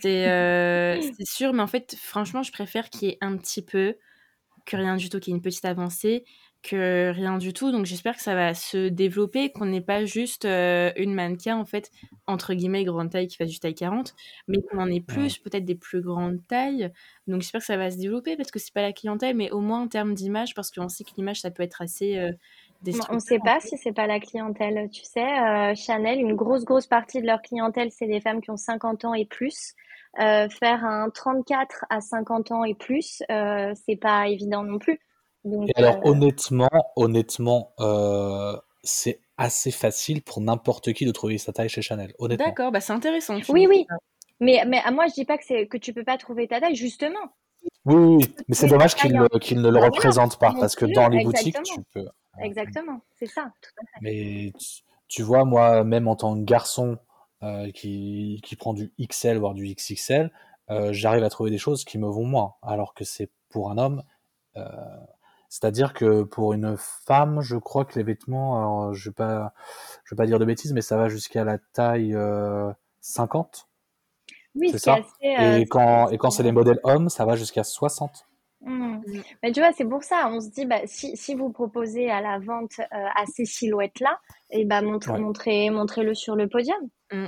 c'est 0.00 0.26
c'est 1.16 1.26
sûr, 1.26 1.52
mais 1.52 1.62
en 1.62 1.68
fait, 1.68 1.94
franchement, 1.96 2.42
je 2.42 2.52
préfère 2.52 2.90
qu'il 2.90 3.08
y 3.08 3.12
ait 3.12 3.18
un 3.20 3.36
petit 3.36 3.62
peu 3.62 3.96
que 4.64 4.76
rien 4.76 4.96
du 4.96 5.08
tout, 5.08 5.20
qu'il 5.20 5.32
y 5.32 5.34
ait 5.34 5.36
une 5.36 5.42
petite 5.42 5.64
avancée 5.64 6.24
que 6.68 7.12
rien 7.14 7.38
du 7.38 7.52
tout. 7.52 7.70
Donc 7.70 7.86
j'espère 7.86 8.16
que 8.16 8.22
ça 8.22 8.34
va 8.34 8.54
se 8.54 8.88
développer, 8.88 9.50
qu'on 9.52 9.66
n'est 9.66 9.80
pas 9.80 10.04
juste 10.04 10.44
euh, 10.44 10.90
une 10.96 11.14
mannequin, 11.14 11.56
en 11.56 11.64
fait, 11.64 11.90
entre 12.26 12.54
guillemets, 12.54 12.84
grande 12.84 13.10
taille 13.10 13.28
qui 13.28 13.36
fait 13.36 13.46
du 13.46 13.58
taille 13.58 13.74
40, 13.74 14.14
mais 14.48 14.58
qu'on 14.62 14.78
en 14.78 14.90
ait 14.90 15.00
plus, 15.00 15.38
peut-être 15.38 15.64
des 15.64 15.74
plus 15.74 16.00
grandes 16.00 16.40
tailles. 16.48 16.90
Donc 17.26 17.42
j'espère 17.42 17.60
que 17.60 17.66
ça 17.66 17.76
va 17.76 17.90
se 17.90 17.98
développer 17.98 18.36
parce 18.36 18.50
que 18.50 18.58
c'est 18.58 18.74
pas 18.74 18.82
la 18.82 18.92
clientèle, 18.92 19.36
mais 19.36 19.50
au 19.50 19.60
moins 19.60 19.82
en 19.82 19.88
termes 19.88 20.14
d'image, 20.14 20.54
parce 20.54 20.70
qu'on 20.70 20.88
sait 20.88 21.04
que 21.04 21.10
l'image, 21.16 21.40
ça 21.40 21.50
peut 21.50 21.62
être 21.62 21.82
assez. 21.82 22.18
Euh, 22.18 22.32
on 23.08 23.14
ne 23.14 23.20
sait 23.20 23.38
pas 23.38 23.58
si 23.60 23.76
c'est 23.78 23.92
pas 23.92 24.06
la 24.06 24.20
clientèle. 24.20 24.88
Tu 24.90 25.02
sais, 25.02 25.22
euh, 25.22 25.74
Chanel, 25.74 26.20
une 26.20 26.34
grosse, 26.34 26.64
grosse 26.64 26.86
partie 26.86 27.20
de 27.20 27.26
leur 27.26 27.40
clientèle, 27.40 27.90
c'est 27.90 28.06
des 28.06 28.20
femmes 28.20 28.40
qui 28.40 28.50
ont 28.50 28.56
50 28.56 29.04
ans 29.06 29.14
et 29.14 29.24
plus. 29.24 29.74
faire 30.16 30.84
un 30.84 31.10
34 31.10 31.86
à 31.90 32.00
50 32.00 32.52
ans 32.52 32.64
et 32.64 32.74
plus, 32.74 33.22
c'est 33.28 33.96
pas 34.00 34.28
évident 34.28 34.62
non 34.62 34.78
plus 34.78 35.00
alors 35.76 35.96
euh, 35.96 36.10
honnêtement, 36.10 36.68
honnêtement, 36.96 37.72
euh, 37.80 38.56
c'est 38.82 39.20
assez 39.36 39.70
facile 39.70 40.22
pour 40.22 40.40
n'importe 40.40 40.92
qui 40.92 41.04
de 41.04 41.12
trouver 41.12 41.38
sa 41.38 41.52
taille 41.52 41.68
chez 41.68 41.82
Chanel. 41.82 42.12
Honnêtement. 42.18 42.46
D'accord, 42.46 42.72
bah 42.72 42.80
c'est 42.80 42.92
intéressant. 42.92 43.38
Oui, 43.48 43.66
oui. 43.68 43.86
Mais, 44.40 44.64
mais 44.66 44.78
à 44.84 44.90
moi, 44.90 45.06
je 45.08 45.14
dis 45.14 45.24
pas 45.24 45.38
que, 45.38 45.44
c'est, 45.44 45.66
que 45.66 45.78
tu 45.78 45.92
peux 45.92 46.04
pas 46.04 46.18
trouver 46.18 46.46
ta 46.46 46.60
taille, 46.60 46.74
justement. 46.76 47.18
Oui, 47.84 47.94
oui, 47.94 48.34
mais 48.48 48.54
c'est 48.54 48.66
dommage 48.66 48.94
qu'il 48.94 49.12
ne, 49.12 49.22
ne 49.22 49.68
le 49.68 49.80
bah 49.80 49.86
représente 49.86 50.38
pas, 50.38 50.52
parce 50.58 50.76
que 50.76 50.84
dans 50.84 51.08
les 51.08 51.24
boutiques, 51.24 51.56
tu 51.62 51.80
peux. 51.92 52.06
Exactement, 52.40 53.00
c'est 53.18 53.26
ça, 53.26 53.50
Mais 54.02 54.52
tu, 55.08 55.22
vois, 55.22 55.44
moi, 55.44 55.84
même 55.84 56.06
en 56.06 56.16
tant 56.16 56.34
que 56.36 56.42
garçon 56.42 56.98
euh, 57.42 57.70
qui, 57.70 58.40
qui, 58.44 58.56
prend 58.56 58.74
du 58.74 58.92
XL, 59.00 59.38
voire 59.38 59.54
du 59.54 59.64
XXL, 59.74 60.30
euh, 60.70 60.92
j'arrive 60.92 61.24
à 61.24 61.30
trouver 61.30 61.50
des 61.50 61.58
choses 61.58 61.84
qui 61.84 61.98
me 61.98 62.08
vont 62.08 62.24
moins, 62.24 62.54
alors 62.62 62.92
que 62.92 63.04
c'est 63.04 63.30
pour 63.48 63.70
un 63.70 63.78
homme. 63.78 64.02
Euh, 64.56 64.66
c'est-à-dire 65.48 65.94
que 65.94 66.22
pour 66.22 66.52
une 66.52 66.76
femme, 66.76 67.40
je 67.40 67.56
crois 67.56 67.84
que 67.84 67.98
les 67.98 68.04
vêtements, 68.04 68.92
je 68.92 69.08
ne 69.08 69.10
vais, 69.10 69.14
pas, 69.14 69.54
je 70.04 70.14
vais 70.14 70.16
pas 70.16 70.26
dire 70.26 70.38
de 70.38 70.44
bêtises, 70.44 70.72
mais 70.72 70.82
ça 70.82 70.96
va 70.96 71.08
jusqu'à 71.08 71.44
la 71.44 71.58
taille 71.58 72.16
50. 73.00 73.68
Oui, 74.54 74.70
c'est 74.70 74.78
ça? 74.78 74.98
et, 75.20 75.66
quand, 75.68 76.08
et 76.08 76.18
quand 76.18 76.30
c'est 76.30 76.42
les 76.42 76.52
modèles 76.52 76.80
hommes, 76.82 77.08
ça 77.08 77.24
va 77.24 77.36
jusqu'à 77.36 77.62
60. 77.62 78.26
Mmh. 78.62 78.96
Mais 79.42 79.52
tu 79.52 79.60
vois, 79.60 79.70
c'est 79.76 79.84
pour 79.84 80.02
ça, 80.02 80.28
on 80.32 80.40
se 80.40 80.48
dit, 80.48 80.64
bah, 80.66 80.80
si, 80.86 81.16
si 81.16 81.34
vous 81.34 81.50
proposez 81.50 82.10
à 82.10 82.20
la 82.20 82.38
vente 82.38 82.80
à 82.90 83.24
ces 83.26 83.44
silhouettes-là, 83.44 84.18
et 84.50 84.64
bah, 84.64 84.82
montrez, 84.82 85.18
montrez, 85.18 85.70
montrez-le 85.70 86.14
sur 86.14 86.36
le 86.36 86.48
podium. 86.48 86.88
Mmh. 87.12 87.26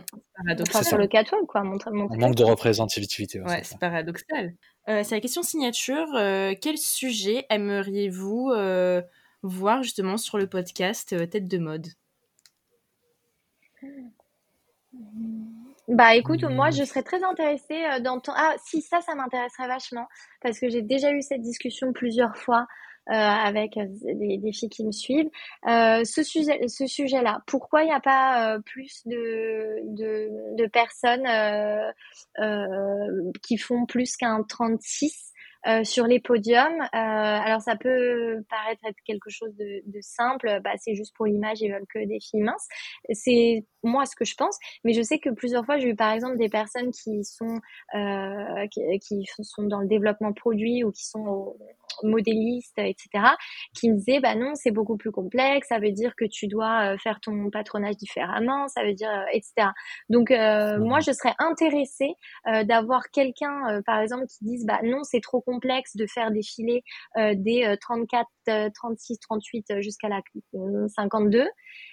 Enfin, 0.62 0.82
sur 0.82 0.98
le 0.98 1.06
catwalk, 1.06 1.46
quoi. 1.46 1.62
Manque 1.62 2.34
de 2.34 2.44
représentativité. 2.44 3.40
Ouais, 3.40 3.62
c'est 3.62 3.78
paradoxal. 3.78 4.55
Euh, 4.88 5.02
c'est 5.05 5.14
la 5.14 5.20
question 5.20 5.42
signature. 5.42 6.14
Euh, 6.16 6.55
quel 6.60 6.78
sujet 6.78 7.46
aimeriez-vous 7.50 8.50
euh, 8.50 9.02
voir 9.42 9.82
justement 9.82 10.16
sur 10.16 10.38
le 10.38 10.48
podcast 10.48 11.14
Tête 11.30 11.46
de 11.46 11.59
mode? 11.59 11.86
Bah 15.86 16.16
écoute, 16.16 16.42
moi 16.42 16.70
je 16.70 16.82
serais 16.84 17.02
très 17.02 17.22
intéressée 17.22 17.82
d'entendre. 18.00 18.36
Ah 18.40 18.55
si 18.64 18.82
ça, 18.82 19.00
ça 19.00 19.14
m'intéresserait 19.14 19.68
vachement 19.68 20.09
parce 20.42 20.59
que 20.59 20.68
j'ai 20.68 20.82
déjà 20.82 21.12
eu 21.12 21.22
cette 21.22 21.40
discussion 21.40 21.92
plusieurs 21.92 22.36
fois 22.36 22.66
avec 23.14 23.78
des, 24.02 24.39
des, 24.39 24.52
filles 24.52 24.68
qui 24.68 24.85
me 24.85 24.93
suivent. 24.93 25.30
Euh, 25.66 26.05
ce 26.05 26.22
sujet, 26.22 26.68
ce 26.68 26.86
sujet-là, 26.86 27.43
pourquoi 27.47 27.82
il 27.82 27.86
n'y 27.86 27.93
a 27.93 28.01
pas 28.01 28.55
euh, 28.55 28.60
plus 28.60 29.02
de, 29.06 29.80
de, 29.85 30.56
de 30.56 30.66
personnes 30.66 31.26
qui 33.43 33.56
font 33.56 33.86
plus 33.86 34.16
qu'un 34.16 34.43
36 34.43 35.32
euh, 35.66 35.85
sur 35.85 36.06
les 36.06 36.20
podiums. 36.20 36.80
Euh, 36.80 36.89
alors 36.93 37.60
ça 37.60 37.76
peut 37.76 38.44
paraître 38.48 38.80
être 38.86 38.98
quelque 39.05 39.30
chose 39.30 39.55
de, 39.56 39.82
de 39.86 39.98
simple, 40.01 40.60
bah, 40.62 40.72
c'est 40.78 40.94
juste 40.94 41.14
pour 41.16 41.26
l'image, 41.26 41.60
ils 41.60 41.72
veulent 41.72 41.86
que 41.93 42.05
des 42.06 42.20
filles 42.20 42.43
minces. 42.43 42.68
C'est 43.10 43.64
moi 43.82 44.06
ce 44.06 44.14
que 44.14 44.24
je 44.24 44.35
pense, 44.35 44.56
mais 44.85 44.93
je 44.93 45.02
sais 45.02 45.18
que 45.18 45.30
plusieurs 45.30 45.64
fois 45.64 45.78
j'ai 45.78 45.89
eu 45.89 45.97
par 45.97 46.12
exemple 46.12 46.36
des 46.36 46.48
personnes 46.48 46.90
qui 46.93 47.24
sont 47.24 47.60
euh, 47.94 48.66
qui, 48.70 48.80
qui, 49.01 49.24
sont 49.43 49.64
dans 49.64 49.80
le 49.80 49.89
développement 49.89 50.32
produit 50.32 50.85
ou 50.85 50.93
qui 50.93 51.06
sont 51.06 51.26
au, 51.26 51.56
modélistes, 52.02 52.78
etc., 52.78 53.09
qui 53.74 53.90
me 53.90 53.97
disaient, 53.97 54.20
bah 54.20 54.35
non, 54.35 54.52
c'est 54.55 54.70
beaucoup 54.70 54.97
plus 54.97 55.10
complexe, 55.10 55.68
ça 55.68 55.78
veut 55.78 55.93
dire 55.93 56.14
que 56.16 56.24
tu 56.24 56.47
dois 56.47 56.93
euh, 56.93 56.98
faire 56.98 57.20
ton 57.20 57.51
patronage 57.51 57.97
différemment, 57.97 58.68
ça 58.68 58.85
veut 58.85 58.94
dire, 58.94 59.10
euh, 59.10 59.24
etc. 59.32 59.68
Donc, 60.09 60.30
euh, 60.30 60.78
moi, 60.78 61.01
je 61.01 61.12
serais 61.12 61.35
intéressée 61.39 62.14
d'avoir 62.64 63.10
quelqu'un, 63.10 63.82
par 63.85 64.01
exemple, 64.01 64.26
qui 64.26 64.44
dise, 64.44 64.66
bah 64.66 64.80
non, 64.82 65.02
c'est 65.02 65.20
trop 65.20 65.40
complexe 65.48 65.96
de 65.96 66.06
faire 66.06 66.30
défiler 66.30 66.82
des 67.16 67.76
34, 67.80 68.28
36, 68.74 69.18
38 69.20 69.80
jusqu'à 69.80 70.08
la 70.08 70.20
52, 70.88 71.48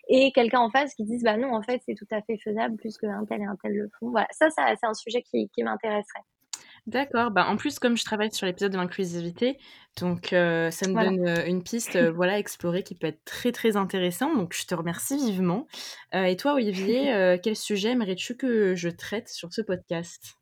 et 0.09 0.31
quelqu'un 0.33 0.59
en 0.59 0.69
face 0.69 0.93
qui 0.95 1.05
dise, 1.05 1.23
bah 1.23 1.37
non, 1.37 1.53
en 1.53 1.61
fait, 1.61 1.81
c'est 1.85 1.95
tout 1.95 2.07
à 2.11 2.21
fait 2.21 2.37
faisable, 2.43 2.75
plus 2.77 2.97
qu'un 2.97 3.25
tel 3.25 3.41
et 3.41 3.45
un 3.45 3.55
tel 3.61 3.73
le 3.73 3.89
font. 3.99 4.11
Voilà, 4.11 4.27
ça, 4.31 4.49
ça 4.49 4.73
c'est 4.79 4.87
un 4.87 4.93
sujet 4.93 5.21
qui, 5.21 5.49
qui 5.49 5.63
m'intéresserait. 5.63 6.21
D'accord. 6.87 7.31
Bah, 7.31 7.47
en 7.47 7.57
plus, 7.57 7.79
comme 7.79 7.97
je 7.97 8.05
travaille 8.05 8.31
sur 8.31 8.45
l'épisode 8.45 8.71
de 8.71 8.77
l'inclusivité, 8.77 9.57
donc 9.99 10.33
euh, 10.33 10.69
ça 10.69 10.87
me 10.87 10.93
donne 10.93 11.27
euh, 11.27 11.45
une 11.47 11.63
piste, 11.63 11.95
euh, 11.95 12.11
voilà, 12.11 12.33
à 12.33 12.37
explorer 12.37 12.83
qui 12.83 12.93
peut 12.93 13.07
être 13.07 13.23
très, 13.25 13.51
très 13.51 13.75
intéressant. 13.75 14.35
Donc 14.35 14.53
je 14.53 14.67
te 14.67 14.75
remercie 14.75 15.17
vivement. 15.17 15.67
et 16.13 16.37
toi, 16.37 16.53
Olivier, 16.53 17.37
quel 17.43 17.55
sujet 17.55 17.89
aimerais-tu 17.89 18.37
que 18.37 18.75
je 18.75 18.89
traite 18.89 19.29
sur 19.29 19.51
ce 19.51 19.61
podcast? 19.61 20.37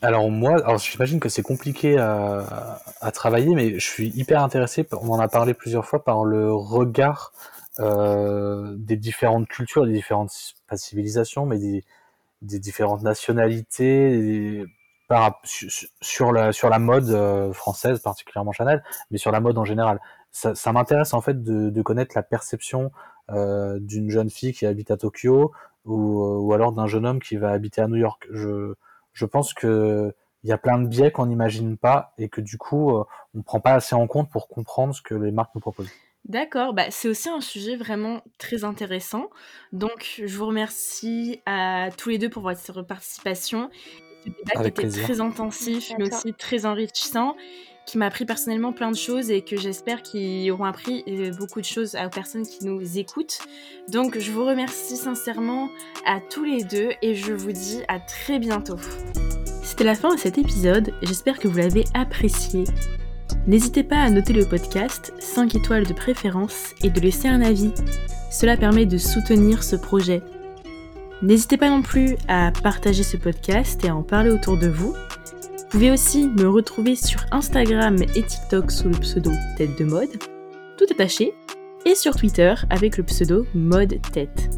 Alors 0.00 0.30
moi, 0.30 0.52
alors 0.64 0.78
j'imagine 0.78 1.18
que 1.20 1.28
c'est 1.28 1.42
compliqué 1.42 1.98
à, 1.98 2.80
à 3.00 3.10
travailler, 3.10 3.54
mais 3.54 3.78
je 3.78 3.86
suis 3.86 4.08
hyper 4.10 4.42
intéressé, 4.42 4.86
on 4.92 5.10
en 5.10 5.18
a 5.18 5.28
parlé 5.28 5.54
plusieurs 5.54 5.86
fois, 5.86 6.04
par 6.04 6.24
le 6.24 6.52
regard 6.52 7.32
des 7.80 8.96
différentes 8.96 9.46
cultures, 9.48 9.86
des 9.86 9.92
différentes 9.92 10.32
pas 10.68 10.76
civilisations, 10.76 11.46
mais 11.46 11.58
des, 11.58 11.84
des 12.42 12.58
différentes 12.58 13.02
nationalités, 13.02 14.66
sur 16.00 16.32
la 16.32 16.52
sur 16.52 16.68
la 16.68 16.78
mode 16.78 17.08
euh, 17.10 17.52
française 17.52 18.00
particulièrement 18.00 18.52
Chanel 18.52 18.82
mais 19.10 19.18
sur 19.18 19.30
la 19.32 19.40
mode 19.40 19.56
en 19.58 19.64
général. 19.64 20.00
Ça, 20.32 20.54
ça 20.54 20.72
m'intéresse 20.72 21.14
en 21.14 21.22
fait 21.22 21.42
de, 21.42 21.70
de, 21.70 21.82
connaître 21.82 22.12
la 22.14 22.22
perception 22.22 22.92
euh, 23.30 23.78
d'une 23.80 24.10
jeune 24.10 24.28
fille 24.30 24.52
qui 24.52 24.66
habite 24.66 24.90
à 24.90 24.98
Tokyo 24.98 25.52
ou, 25.86 26.22
euh, 26.22 26.36
ou 26.38 26.52
alors 26.52 26.72
d'un 26.72 26.86
jeune 26.86 27.06
homme 27.06 27.20
qui 27.20 27.36
va 27.36 27.50
habiter 27.50 27.80
à 27.80 27.88
New 27.88 27.96
York. 27.96 28.26
Je 28.30 28.74
je 29.18 29.24
pense 29.24 29.52
que 29.52 30.14
il 30.44 30.50
y 30.50 30.52
a 30.52 30.58
plein 30.58 30.78
de 30.78 30.86
biais 30.86 31.10
qu'on 31.10 31.26
n'imagine 31.26 31.76
pas 31.76 32.14
et 32.16 32.28
que 32.28 32.40
du 32.40 32.56
coup 32.58 32.96
euh, 32.96 33.04
on 33.34 33.42
prend 33.42 33.58
pas 33.58 33.72
assez 33.72 33.96
en 33.96 34.06
compte 34.06 34.30
pour 34.30 34.46
comprendre 34.46 34.94
ce 34.94 35.02
que 35.02 35.14
les 35.14 35.32
marques 35.32 35.52
nous 35.56 35.60
proposent. 35.60 35.90
D'accord, 36.24 36.74
bah, 36.74 36.90
c'est 36.90 37.08
aussi 37.08 37.28
un 37.28 37.40
sujet 37.40 37.76
vraiment 37.76 38.22
très 38.38 38.62
intéressant. 38.62 39.30
Donc, 39.72 40.20
je 40.24 40.36
vous 40.36 40.46
remercie 40.46 41.40
à 41.46 41.88
tous 41.96 42.10
les 42.10 42.18
deux 42.18 42.28
pour 42.28 42.42
votre 42.42 42.82
participation. 42.82 43.70
Ce 44.24 44.28
débat 44.28 44.62
qui 44.62 44.68
était 44.68 44.88
très 44.88 45.20
intensif, 45.20 45.90
mais 45.98 46.12
aussi 46.12 46.34
très 46.34 46.66
enrichissant, 46.66 47.34
qui 47.88 47.96
m'a 47.96 48.06
appris 48.06 48.26
personnellement 48.26 48.72
plein 48.72 48.90
de 48.90 48.96
choses 48.96 49.30
et 49.30 49.40
que 49.40 49.56
j'espère 49.56 50.02
qu'ils 50.02 50.50
auront 50.52 50.66
appris 50.66 51.04
euh, 51.08 51.32
beaucoup 51.32 51.60
de 51.60 51.64
choses 51.64 51.96
aux 51.96 52.10
personnes 52.10 52.46
qui 52.46 52.66
nous 52.66 52.98
écoutent. 52.98 53.38
Donc 53.88 54.18
je 54.18 54.30
vous 54.30 54.44
remercie 54.44 54.96
sincèrement 54.96 55.70
à 56.04 56.20
tous 56.20 56.44
les 56.44 56.64
deux 56.64 56.90
et 57.00 57.14
je 57.14 57.32
vous 57.32 57.52
dis 57.52 57.80
à 57.88 57.98
très 57.98 58.38
bientôt. 58.38 58.76
C'était 59.62 59.84
la 59.84 59.94
fin 59.94 60.14
de 60.14 60.20
cet 60.20 60.36
épisode, 60.36 60.92
j'espère 61.02 61.38
que 61.38 61.48
vous 61.48 61.56
l'avez 61.56 61.84
apprécié. 61.94 62.64
N'hésitez 63.46 63.82
pas 63.82 64.02
à 64.02 64.10
noter 64.10 64.34
le 64.34 64.44
podcast 64.44 65.14
5 65.18 65.54
étoiles 65.54 65.86
de 65.86 65.94
préférence 65.94 66.74
et 66.82 66.90
de 66.90 67.00
laisser 67.00 67.28
un 67.28 67.40
avis. 67.40 67.72
Cela 68.30 68.58
permet 68.58 68.84
de 68.84 68.98
soutenir 68.98 69.64
ce 69.64 69.76
projet. 69.76 70.22
N'hésitez 71.22 71.56
pas 71.56 71.70
non 71.70 71.80
plus 71.80 72.16
à 72.28 72.52
partager 72.62 73.02
ce 73.02 73.16
podcast 73.16 73.82
et 73.84 73.88
à 73.88 73.96
en 73.96 74.02
parler 74.02 74.30
autour 74.30 74.58
de 74.58 74.68
vous. 74.68 74.92
Vous 74.92 75.37
pouvez 75.68 75.90
aussi 75.90 76.28
me 76.28 76.48
retrouver 76.48 76.96
sur 76.96 77.20
Instagram 77.30 77.96
et 78.14 78.22
TikTok 78.22 78.70
sous 78.70 78.88
le 78.88 78.98
pseudo 78.98 79.30
Tête 79.56 79.78
de 79.78 79.84
Mode, 79.84 80.16
tout 80.78 80.86
attaché, 80.90 81.34
et 81.84 81.94
sur 81.94 82.16
Twitter 82.16 82.54
avec 82.70 82.96
le 82.96 83.04
pseudo 83.04 83.46
Mode 83.54 84.00
Tête. 84.12 84.50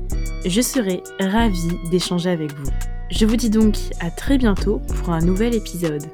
Je 0.47 0.61
serai 0.61 1.03
ravie 1.19 1.79
d'échanger 1.91 2.31
avec 2.31 2.53
vous. 2.55 2.71
Je 3.11 3.27
vous 3.27 3.37
dis 3.37 3.51
donc 3.51 3.77
à 4.01 4.11
très 4.11 4.39
bientôt 4.39 4.81
pour 4.99 5.11
un 5.11 5.21
nouvel 5.21 5.55
épisode. 5.55 6.05